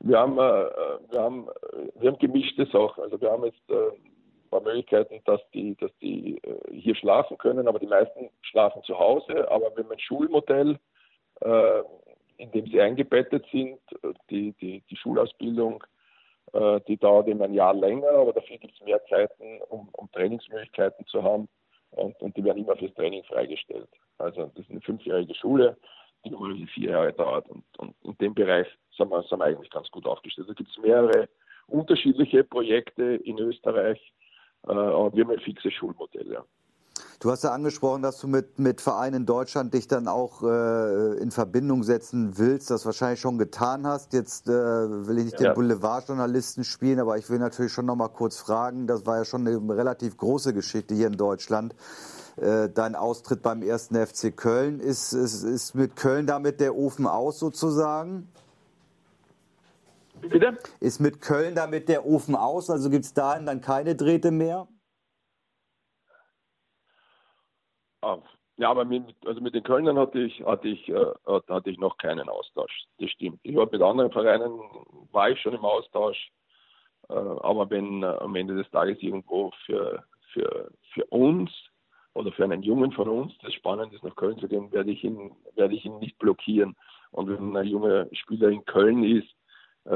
Wir 0.00 0.18
haben, 0.18 0.38
äh, 0.38 0.66
wir 1.10 1.20
haben, 1.20 1.48
wir 1.96 2.12
haben 2.12 2.18
gemischte 2.18 2.66
Sachen. 2.66 3.02
Also 3.02 3.20
wir 3.20 3.30
haben 3.30 3.44
jetzt 3.46 3.68
äh, 3.68 3.74
paar 4.48 4.60
Möglichkeiten, 4.60 5.20
dass 5.24 5.40
die, 5.52 5.76
dass 5.76 5.90
die 6.00 6.38
äh, 6.42 6.72
hier 6.72 6.94
schlafen 6.94 7.38
können, 7.38 7.68
aber 7.68 7.78
die 7.78 7.86
meisten 7.86 8.30
schlafen 8.42 8.82
zu 8.82 8.98
Hause. 8.98 9.50
Aber 9.50 9.66
haben 9.66 9.90
ein 9.90 9.98
Schulmodell, 9.98 10.72
äh, 10.72 10.76
äh, 11.44 11.82
in 12.38 12.50
dem 12.52 12.66
sie 12.66 12.80
eingebettet 12.80 13.46
sind. 13.50 13.78
Die, 14.30 14.52
die, 14.60 14.82
die 14.90 14.96
Schulausbildung, 14.96 15.82
äh, 16.52 16.80
die 16.86 16.96
dauert 16.96 17.28
eben 17.28 17.42
ein 17.42 17.54
Jahr 17.54 17.74
länger, 17.74 18.10
aber 18.10 18.32
dafür 18.32 18.58
gibt 18.58 18.74
es 18.74 18.84
mehr 18.84 19.04
Zeiten, 19.06 19.60
um, 19.68 19.88
um 19.92 20.10
Trainingsmöglichkeiten 20.12 21.06
zu 21.06 21.22
haben 21.22 21.48
und, 21.90 22.20
und 22.20 22.36
die 22.36 22.44
werden 22.44 22.62
immer 22.62 22.76
fürs 22.76 22.94
Training 22.94 23.24
freigestellt. 23.24 23.88
Also 24.18 24.50
das 24.54 24.64
ist 24.64 24.70
eine 24.70 24.80
fünfjährige 24.80 25.34
Schule, 25.34 25.76
die 26.24 26.30
normalerweise 26.30 26.66
vier 26.66 26.90
Jahre 26.90 27.12
dauert 27.12 27.48
und, 27.48 27.64
und 27.78 27.94
in 28.02 28.16
dem 28.18 28.34
Bereich 28.34 28.66
sind 28.96 29.10
wir, 29.10 29.22
sind 29.22 29.38
wir 29.38 29.46
eigentlich 29.46 29.70
ganz 29.70 29.90
gut 29.90 30.06
aufgestellt. 30.06 30.48
Da 30.48 30.54
gibt 30.54 30.70
es 30.70 30.78
mehrere 30.78 31.28
unterschiedliche 31.68 32.44
Projekte 32.44 33.02
in 33.02 33.38
Österreich, 33.38 33.98
äh, 33.98 34.25
aber 34.66 35.12
wir 35.14 35.24
haben 35.24 35.30
ein 35.30 35.40
fixes 35.40 35.72
Schulmodell. 35.72 36.32
Ja. 36.32 36.44
Du 37.20 37.30
hast 37.30 37.44
ja 37.44 37.52
angesprochen, 37.52 38.02
dass 38.02 38.20
du 38.20 38.28
mit, 38.28 38.58
mit 38.58 38.80
Vereinen 38.80 39.22
in 39.22 39.26
Deutschland 39.26 39.72
dich 39.72 39.88
dann 39.88 40.06
auch 40.06 40.42
äh, 40.42 41.16
in 41.18 41.30
Verbindung 41.30 41.82
setzen 41.82 42.36
willst, 42.36 42.70
das 42.70 42.84
wahrscheinlich 42.84 43.20
schon 43.20 43.38
getan 43.38 43.86
hast. 43.86 44.12
Jetzt 44.12 44.48
äh, 44.48 44.52
will 44.52 45.18
ich 45.18 45.24
nicht 45.24 45.40
ja. 45.40 45.50
den 45.50 45.54
Boulevardjournalisten 45.54 46.64
spielen, 46.64 47.00
aber 47.00 47.16
ich 47.16 47.30
will 47.30 47.38
natürlich 47.38 47.72
schon 47.72 47.86
noch 47.86 47.96
mal 47.96 48.08
kurz 48.08 48.38
fragen, 48.38 48.86
das 48.86 49.06
war 49.06 49.16
ja 49.16 49.24
schon 49.24 49.46
eine 49.46 49.76
relativ 49.76 50.16
große 50.18 50.52
Geschichte 50.52 50.94
hier 50.94 51.06
in 51.06 51.16
Deutschland. 51.16 51.74
Äh, 52.36 52.68
dein 52.68 52.94
Austritt 52.94 53.40
beim 53.42 53.62
ersten 53.62 53.94
FC 53.94 54.36
Köln. 54.36 54.78
Ist, 54.80 55.14
ist, 55.14 55.42
ist 55.42 55.74
mit 55.74 55.96
Köln 55.96 56.26
damit 56.26 56.60
der 56.60 56.76
Ofen 56.76 57.06
aus 57.06 57.38
sozusagen? 57.38 58.28
Bitte? 60.28 60.58
Ist 60.80 61.00
mit 61.00 61.20
Köln 61.20 61.54
damit 61.54 61.88
der 61.88 62.06
Ofen 62.06 62.34
aus? 62.34 62.70
Also 62.70 62.90
gibt 62.90 63.04
es 63.04 63.14
dahin 63.14 63.46
dann 63.46 63.60
keine 63.60 63.96
Drähte 63.96 64.30
mehr? 64.30 64.68
Ja, 68.58 68.70
aber 68.70 68.84
mit, 68.86 69.04
also 69.26 69.40
mit 69.40 69.54
den 69.54 69.62
Kölnern 69.62 69.98
hatte 69.98 70.20
ich, 70.20 70.42
hatte, 70.42 70.68
ich, 70.68 70.88
äh, 70.88 71.12
hatte 71.26 71.70
ich 71.70 71.78
noch 71.78 71.98
keinen 71.98 72.28
Austausch. 72.28 72.86
Das 72.98 73.10
stimmt. 73.10 73.40
Ich 73.42 73.54
war 73.54 73.68
mit 73.70 73.82
anderen 73.82 74.10
Vereinen, 74.10 74.60
war 75.12 75.30
ich 75.30 75.40
schon 75.40 75.54
im 75.54 75.64
Austausch. 75.64 76.30
Äh, 77.10 77.14
aber 77.14 77.68
wenn 77.68 78.02
äh, 78.02 78.06
am 78.06 78.34
Ende 78.34 78.56
des 78.56 78.70
Tages 78.70 79.02
irgendwo 79.02 79.52
für, 79.66 80.04
für, 80.32 80.70
für 80.94 81.04
uns 81.06 81.50
oder 82.14 82.32
für 82.32 82.44
einen 82.44 82.62
Jungen 82.62 82.92
von 82.92 83.08
uns 83.08 83.34
das 83.42 83.52
spannend 83.52 83.92
ist, 83.92 84.02
nach 84.02 84.16
Köln 84.16 84.38
zu 84.38 84.48
gehen, 84.48 84.72
werde 84.72 84.90
ich 84.90 85.04
ihn, 85.04 85.36
werde 85.54 85.74
ich 85.74 85.84
ihn 85.84 85.98
nicht 85.98 86.18
blockieren. 86.18 86.76
Und 87.10 87.28
wenn 87.28 87.54
ein 87.54 87.66
junger 87.66 88.06
Spieler 88.12 88.48
in 88.48 88.64
Köln 88.64 89.04
ist, 89.04 89.28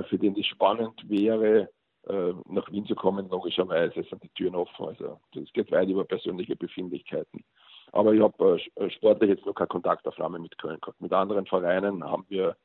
für 0.09 0.19
den 0.19 0.35
das 0.35 0.47
spannend 0.47 1.09
wäre, 1.09 1.69
äh, 2.09 2.33
nach 2.49 2.71
Wien 2.73 2.87
zu 2.87 2.95
kommen, 2.95 3.29
logischerweise 3.29 4.03
sind 4.03 4.23
die 4.23 4.31
Türen 4.31 4.55
offen. 4.55 4.87
Also 4.87 5.21
das 5.35 5.53
geht 5.53 5.71
weit 5.71 5.89
über 5.89 6.05
persönliche 6.05 6.57
Befindlichkeiten. 6.57 7.45
Aber 7.93 8.15
ich 8.15 8.21
habe 8.21 8.61
äh, 8.77 8.91
sportlich 8.91 9.31
jetzt 9.31 9.47
noch 9.47 9.55
keine 9.55 9.69
Kontaktaufnahme 9.69 10.39
mit 10.39 10.57
Köln 10.59 10.81
gehabt. 10.81 11.01
Mit 11.01 11.13
anderen 11.13 11.47
Vereinen 11.47 12.03
haben 12.05 12.25
wir 12.29 12.57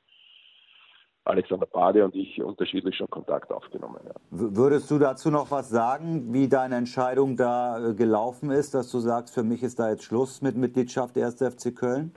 Alexander 1.26 1.66
Bade 1.66 2.06
und 2.06 2.16
ich 2.16 2.42
unterschiedlich 2.42 2.96
schon 2.96 3.10
Kontakt 3.10 3.52
aufgenommen. 3.52 4.00
Ja. 4.06 4.14
Würdest 4.30 4.90
du 4.92 5.00
dazu 5.00 5.32
noch 5.32 5.50
was 5.50 5.70
sagen, 5.70 6.32
wie 6.32 6.48
deine 6.48 6.76
Entscheidung 6.76 7.36
da 7.36 7.90
äh, 7.90 7.94
gelaufen 7.96 8.52
ist, 8.52 8.76
dass 8.76 8.92
du 8.92 9.00
sagst, 9.00 9.34
für 9.34 9.44
mich 9.44 9.64
ist 9.64 9.80
da 9.80 9.90
jetzt 9.90 10.04
Schluss 10.04 10.42
mit 10.42 10.56
Mitgliedschaft 10.56 11.16
der 11.16 11.26
1. 11.26 11.42
FC 11.42 11.76
Köln? 11.76 12.14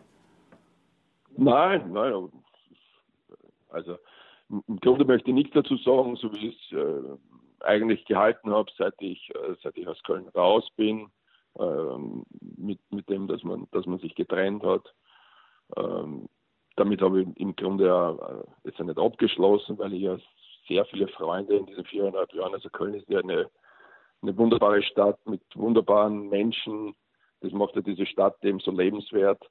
Nein, 1.36 1.90
nein. 1.92 2.28
Also 3.70 3.96
im 4.50 4.80
Grunde 4.80 5.04
möchte 5.04 5.30
ich 5.30 5.34
nichts 5.34 5.54
dazu 5.54 5.76
sagen, 5.76 6.16
so 6.16 6.32
wie 6.32 6.48
ich 6.48 6.72
es 6.72 6.78
äh, 6.78 7.18
eigentlich 7.60 8.04
gehalten 8.06 8.50
habe, 8.50 8.70
seit 8.76 8.94
ich, 9.00 9.30
äh, 9.34 9.54
seit 9.62 9.76
ich 9.76 9.86
aus 9.86 10.02
Köln 10.04 10.28
raus 10.28 10.68
bin, 10.76 11.10
äh, 11.58 11.98
mit, 12.56 12.80
mit 12.90 13.08
dem, 13.08 13.26
dass 13.28 13.42
man, 13.42 13.66
dass 13.72 13.86
man 13.86 13.98
sich 13.98 14.14
getrennt 14.14 14.62
hat. 14.62 14.94
Ähm, 15.76 16.28
damit 16.76 17.02
habe 17.02 17.22
ich 17.22 17.28
im 17.36 17.56
Grunde 17.56 17.86
ja 17.86 18.10
äh, 18.12 18.44
jetzt 18.64 18.78
nicht 18.80 18.98
abgeschlossen, 18.98 19.78
weil 19.78 19.92
ich 19.92 20.02
ja 20.02 20.16
sehr 20.68 20.84
viele 20.86 21.08
Freunde 21.08 21.56
in 21.56 21.66
diesen 21.66 21.84
viereinhalb 21.84 22.32
Jahren, 22.32 22.54
also 22.54 22.68
Köln 22.70 22.94
ist 22.94 23.08
ja 23.08 23.20
eine, 23.20 23.50
eine 24.22 24.36
wunderbare 24.36 24.82
Stadt 24.82 25.18
mit 25.26 25.42
wunderbaren 25.54 26.28
Menschen. 26.28 26.94
Das 27.40 27.52
macht 27.52 27.74
ja 27.76 27.82
diese 27.82 28.06
Stadt 28.06 28.36
eben 28.44 28.60
so 28.60 28.70
lebenswert. 28.70 29.42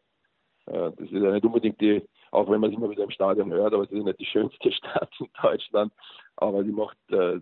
Äh, 0.65 0.91
das 0.91 1.11
ist 1.11 1.11
ja 1.11 1.32
nicht 1.32 1.45
unbedingt 1.45 1.80
die, 1.82 2.07
auch 2.38 2.49
wenn 2.49 2.61
man 2.61 2.72
es 2.72 2.77
immer 2.77 2.89
wieder 2.89 3.03
im 3.03 3.09
Stadion 3.09 3.51
hört, 3.51 3.73
aber 3.73 3.84
es 3.84 3.91
ist 3.91 4.03
nicht 4.03 4.19
die 4.19 4.26
schönste 4.26 4.72
Stadt 4.73 5.11
in 5.19 5.27
Deutschland, 5.41 5.91
aber 6.35 6.64
die 6.64 6.72
macht, 6.72 6.97
äh, 7.09 7.39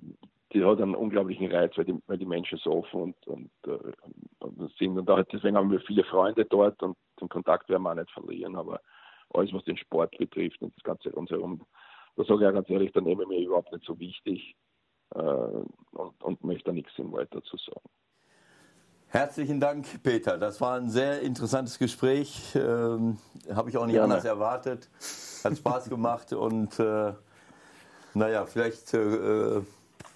die 0.53 0.63
hat 0.63 0.81
einen 0.81 0.95
unglaublichen 0.95 1.51
Reiz, 1.51 1.77
weil 1.77 1.85
die, 1.85 2.01
weil 2.07 2.17
die 2.17 2.26
Menschen 2.26 2.57
so 2.59 2.72
offen 2.72 3.01
und, 3.01 3.27
und, 3.27 3.51
und 4.39 4.72
sind. 4.77 4.97
Und 4.97 5.34
deswegen 5.34 5.57
haben 5.57 5.72
wir 5.72 5.81
viele 5.81 6.05
Freunde 6.05 6.45
dort 6.45 6.81
und 6.81 6.95
den 7.19 7.27
Kontakt 7.27 7.67
werden 7.67 7.84
wir 7.84 7.91
auch 7.91 7.95
nicht 7.95 8.11
verlieren. 8.11 8.55
Aber 8.55 8.80
alles, 9.34 9.51
was 9.53 9.65
den 9.65 9.77
Sport 9.77 10.17
betrifft 10.17 10.61
und 10.61 10.73
das 10.77 10.84
Ganze 10.84 11.11
rundherum, 11.11 11.65
da 12.15 12.23
sage 12.23 12.43
ich 12.43 12.49
auch 12.49 12.53
ganz 12.53 12.69
ehrlich, 12.69 12.93
da 12.93 13.01
nehme 13.01 13.23
ich 13.23 13.30
mir 13.30 13.39
überhaupt 13.41 13.73
nicht 13.73 13.85
so 13.85 13.99
wichtig 13.99 14.55
äh, 15.13 15.19
und, 15.19 16.23
und 16.23 16.43
möchte 16.43 16.65
da 16.65 16.72
nichts 16.72 16.97
im 16.97 17.11
Wald 17.11 17.27
dazu 17.31 17.57
sagen. 17.57 17.89
Herzlichen 19.07 19.60
Dank, 19.60 19.86
Peter. 20.03 20.38
Das 20.38 20.60
war 20.60 20.76
ein 20.77 20.90
sehr 20.90 21.22
interessantes 21.22 21.80
Gespräch. 21.80 22.53
Ähm, 22.56 23.18
Habe 23.53 23.69
ich 23.69 23.77
auch 23.77 23.86
nicht 23.86 23.95
Gerne. 23.95 24.15
anders 24.15 24.26
erwartet. 24.26 24.90
Hat 25.44 25.57
Spaß 25.57 25.90
gemacht 25.90 26.34
und 26.34 26.80
äh, 26.80 27.14
naja, 28.14 28.45
vielleicht. 28.45 28.94
Äh, 28.94 29.61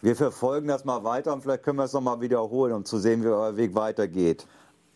wir 0.01 0.15
verfolgen 0.15 0.69
das 0.69 0.85
mal 0.85 1.03
weiter 1.03 1.33
und 1.33 1.41
vielleicht 1.41 1.63
können 1.63 1.77
wir 1.77 1.83
es 1.83 1.93
nochmal 1.93 2.21
wiederholen, 2.21 2.73
um 2.73 2.85
zu 2.85 2.97
sehen, 2.99 3.21
wie 3.21 3.27
euer 3.27 3.57
Weg 3.57 3.75
weitergeht. 3.75 4.47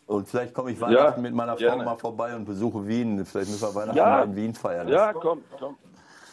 Und 0.06 0.28
vielleicht 0.28 0.54
komme 0.54 0.70
ich 0.72 0.80
Weihnachten 0.80 1.20
ja, 1.20 1.22
mit 1.22 1.34
meiner 1.34 1.52
Frau 1.52 1.58
gerne. 1.58 1.84
mal 1.84 1.96
vorbei 1.96 2.34
und 2.34 2.44
besuche 2.44 2.86
Wien. 2.86 3.24
Vielleicht 3.24 3.50
müssen 3.50 3.62
wir 3.62 3.74
Weihnachten 3.74 3.98
ja, 3.98 4.04
mal 4.04 4.24
in 4.24 4.36
Wien 4.36 4.54
feiern. 4.54 4.88
Ja, 4.88 5.12
komm, 5.12 5.42
komm. 5.58 5.76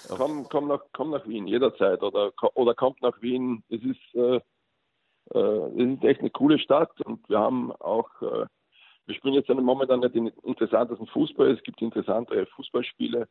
Komm, 0.10 0.48
komm, 0.50 0.68
nach, 0.68 0.82
komm 0.94 1.12
nach 1.12 1.26
Wien, 1.26 1.48
jederzeit. 1.48 2.02
Oder, 2.02 2.32
oder 2.56 2.74
kommt 2.76 3.02
nach 3.02 3.22
Wien. 3.22 3.64
Es 3.70 3.82
ist, 3.82 4.16
äh, 4.16 4.36
äh, 4.36 4.42
es 5.40 5.98
ist 5.98 6.04
echt 6.04 6.20
eine 6.22 6.30
coole 6.30 6.60
Stadt 6.60 6.92
und 7.02 7.28
wir 7.30 7.40
haben 7.40 7.72
auch, 7.74 8.10
äh, 8.22 8.46
wir 9.06 9.16
spielen 9.16 9.34
jetzt 9.34 9.50
momentan 9.50 10.00
nicht 10.00 10.16
den 10.16 10.28
interessantesten 10.44 11.08
Fußball. 11.08 11.52
Es 11.52 11.64
gibt 11.64 11.82
interessantere 11.82 12.46
Fußballspiele, 12.48 13.28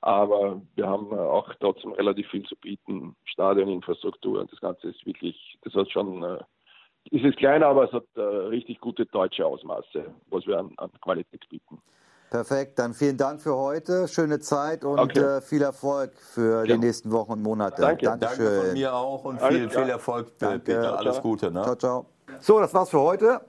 aber 0.00 0.60
wir 0.74 0.86
haben 0.86 1.12
äh, 1.12 1.20
auch 1.20 1.52
trotzdem 1.60 1.92
relativ 1.92 2.28
viel 2.30 2.44
zu 2.44 2.56
bieten. 2.56 3.16
Stadioninfrastruktur 3.24 4.40
und 4.40 4.52
das 4.52 4.60
Ganze 4.60 4.88
ist 4.88 5.04
wirklich, 5.06 5.58
das 5.62 5.74
hat 5.74 5.90
schon 5.90 6.22
äh, 6.22 6.38
es 7.10 7.22
ist 7.22 7.36
kleiner, 7.36 7.66
aber 7.66 7.84
es 7.84 7.92
hat 7.92 8.06
äh, 8.16 8.20
richtig 8.20 8.80
gute 8.80 9.04
deutsche 9.06 9.44
Ausmaße, 9.44 10.14
was 10.30 10.46
wir 10.46 10.58
an, 10.58 10.72
an, 10.78 10.90
Qualität 11.02 11.46
bieten. 11.48 11.78
Perfekt, 12.34 12.80
dann 12.80 12.94
vielen 12.94 13.16
Dank 13.16 13.40
für 13.40 13.54
heute, 13.54 14.08
schöne 14.08 14.40
Zeit 14.40 14.84
und 14.84 14.98
okay. 14.98 15.20
äh, 15.20 15.40
viel 15.40 15.62
Erfolg 15.62 16.10
für 16.18 16.66
ja. 16.66 16.74
die 16.74 16.78
nächsten 16.80 17.12
Wochen 17.12 17.30
und 17.30 17.42
Monate. 17.42 17.80
Danke, 17.80 18.06
Dankeschön. 18.06 18.44
Danke 18.44 18.60
von 18.64 18.72
mir 18.72 18.92
auch 18.92 19.24
und 19.24 19.40
viel, 19.40 19.70
viel 19.70 19.88
Erfolg, 19.88 20.36
Danke. 20.40 20.58
Peter. 20.58 20.98
Alles 20.98 21.20
Gute. 21.20 21.52
Ne? 21.52 21.62
Ciao, 21.62 21.76
ciao. 21.76 22.06
So, 22.40 22.58
das 22.58 22.74
war's 22.74 22.90
für 22.90 22.98
heute. 22.98 23.40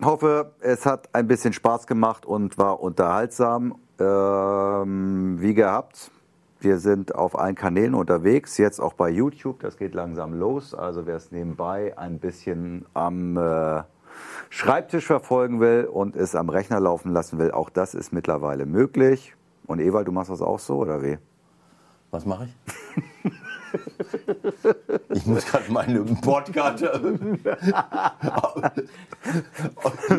Ich 0.00 0.04
hoffe, 0.04 0.50
es 0.58 0.84
hat 0.84 1.08
ein 1.12 1.28
bisschen 1.28 1.52
Spaß 1.52 1.86
gemacht 1.86 2.26
und 2.26 2.58
war 2.58 2.80
unterhaltsam. 2.80 3.76
Ähm, 4.00 5.36
wie 5.38 5.54
gehabt, 5.54 6.10
wir 6.58 6.80
sind 6.80 7.14
auf 7.14 7.38
allen 7.38 7.54
Kanälen 7.54 7.94
unterwegs, 7.94 8.58
jetzt 8.58 8.80
auch 8.80 8.94
bei 8.94 9.08
YouTube. 9.08 9.60
Das 9.60 9.76
geht 9.76 9.94
langsam 9.94 10.34
los. 10.34 10.74
Also 10.74 11.06
wer 11.06 11.14
es 11.14 11.30
nebenbei 11.30 11.96
ein 11.96 12.18
bisschen 12.18 12.86
am 12.92 13.36
äh, 13.36 13.84
Schreibtisch 14.50 15.06
verfolgen 15.06 15.60
will 15.60 15.84
und 15.84 16.16
es 16.16 16.34
am 16.34 16.48
Rechner 16.48 16.80
laufen 16.80 17.12
lassen 17.12 17.38
will, 17.38 17.52
auch 17.52 17.70
das 17.70 17.94
ist 17.94 18.12
mittlerweile 18.12 18.66
möglich. 18.66 19.34
Und 19.66 19.80
Ewald, 19.80 20.08
du 20.08 20.12
machst 20.12 20.30
das 20.30 20.42
auch 20.42 20.58
so, 20.58 20.76
oder 20.76 21.02
wie? 21.02 21.18
Was 22.10 22.26
mache 22.26 22.46
ich? 22.46 22.56
ich 25.08 25.26
muss 25.26 25.46
gerade 25.46 25.72
meine 25.72 26.00
Bordkarte 26.00 26.92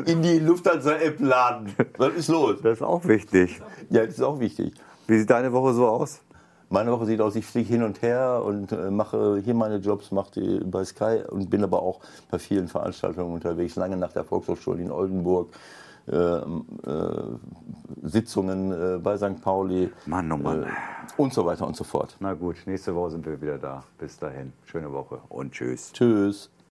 in 0.06 0.22
die 0.22 0.40
Lufthansa-App 0.40 1.20
laden. 1.20 1.76
Was 1.98 2.14
ist 2.14 2.30
los? 2.30 2.62
Das 2.64 2.78
ist 2.78 2.82
auch 2.82 3.06
wichtig. 3.06 3.62
Ja, 3.90 4.06
das 4.06 4.16
ist 4.16 4.24
auch 4.24 4.40
wichtig. 4.40 4.74
Wie 5.06 5.20
sieht 5.20 5.30
deine 5.30 5.52
Woche 5.52 5.74
so 5.74 5.86
aus? 5.88 6.22
Meine 6.74 6.92
Woche 6.92 7.06
sieht 7.06 7.22
aus, 7.22 7.36
ich 7.36 7.46
fliege 7.46 7.70
hin 7.70 7.84
und 7.84 8.02
her 8.02 8.42
und 8.44 8.72
äh, 8.72 8.90
mache 8.90 9.40
hier 9.46 9.54
meine 9.54 9.76
Jobs, 9.76 10.10
mache 10.10 10.32
die 10.42 10.60
bei 10.66 10.84
Sky 10.84 11.22
und 11.30 11.52
bin 11.52 11.64
aber 11.64 11.84
auch 11.84 12.00
bei 12.32 12.40
vielen 12.40 12.68
Veranstaltungen 12.68 13.32
unterwegs. 13.32 13.76
Lange 13.76 13.96
nach 13.96 14.12
der 14.12 14.24
Volkshochschule 14.24 14.82
in 14.82 14.90
Oldenburg, 14.90 15.54
äh, 16.08 16.16
äh, 16.18 16.42
Sitzungen 18.02 18.72
äh, 18.72 18.98
bei 18.98 19.18
St. 19.18 19.40
Pauli. 19.44 19.92
Mann, 20.08 20.32
oh 20.32 20.38
Mann. 20.38 20.64
Äh, 20.64 20.68
und 21.18 21.32
so 21.32 21.46
weiter 21.46 21.68
und 21.68 21.76
so 21.76 21.84
fort. 21.84 22.18
Na 22.20 22.34
gut, 22.34 22.56
nächste 22.66 22.96
Woche 22.96 23.12
sind 23.12 23.28
wir 23.28 23.40
wieder 23.40 23.60
da. 23.60 23.84
Bis 24.00 24.18
dahin. 24.18 24.52
Schöne 24.66 24.92
Woche 24.92 25.20
und 25.30 25.52
tschüss. 25.52 25.92
Tschüss. 25.94 26.50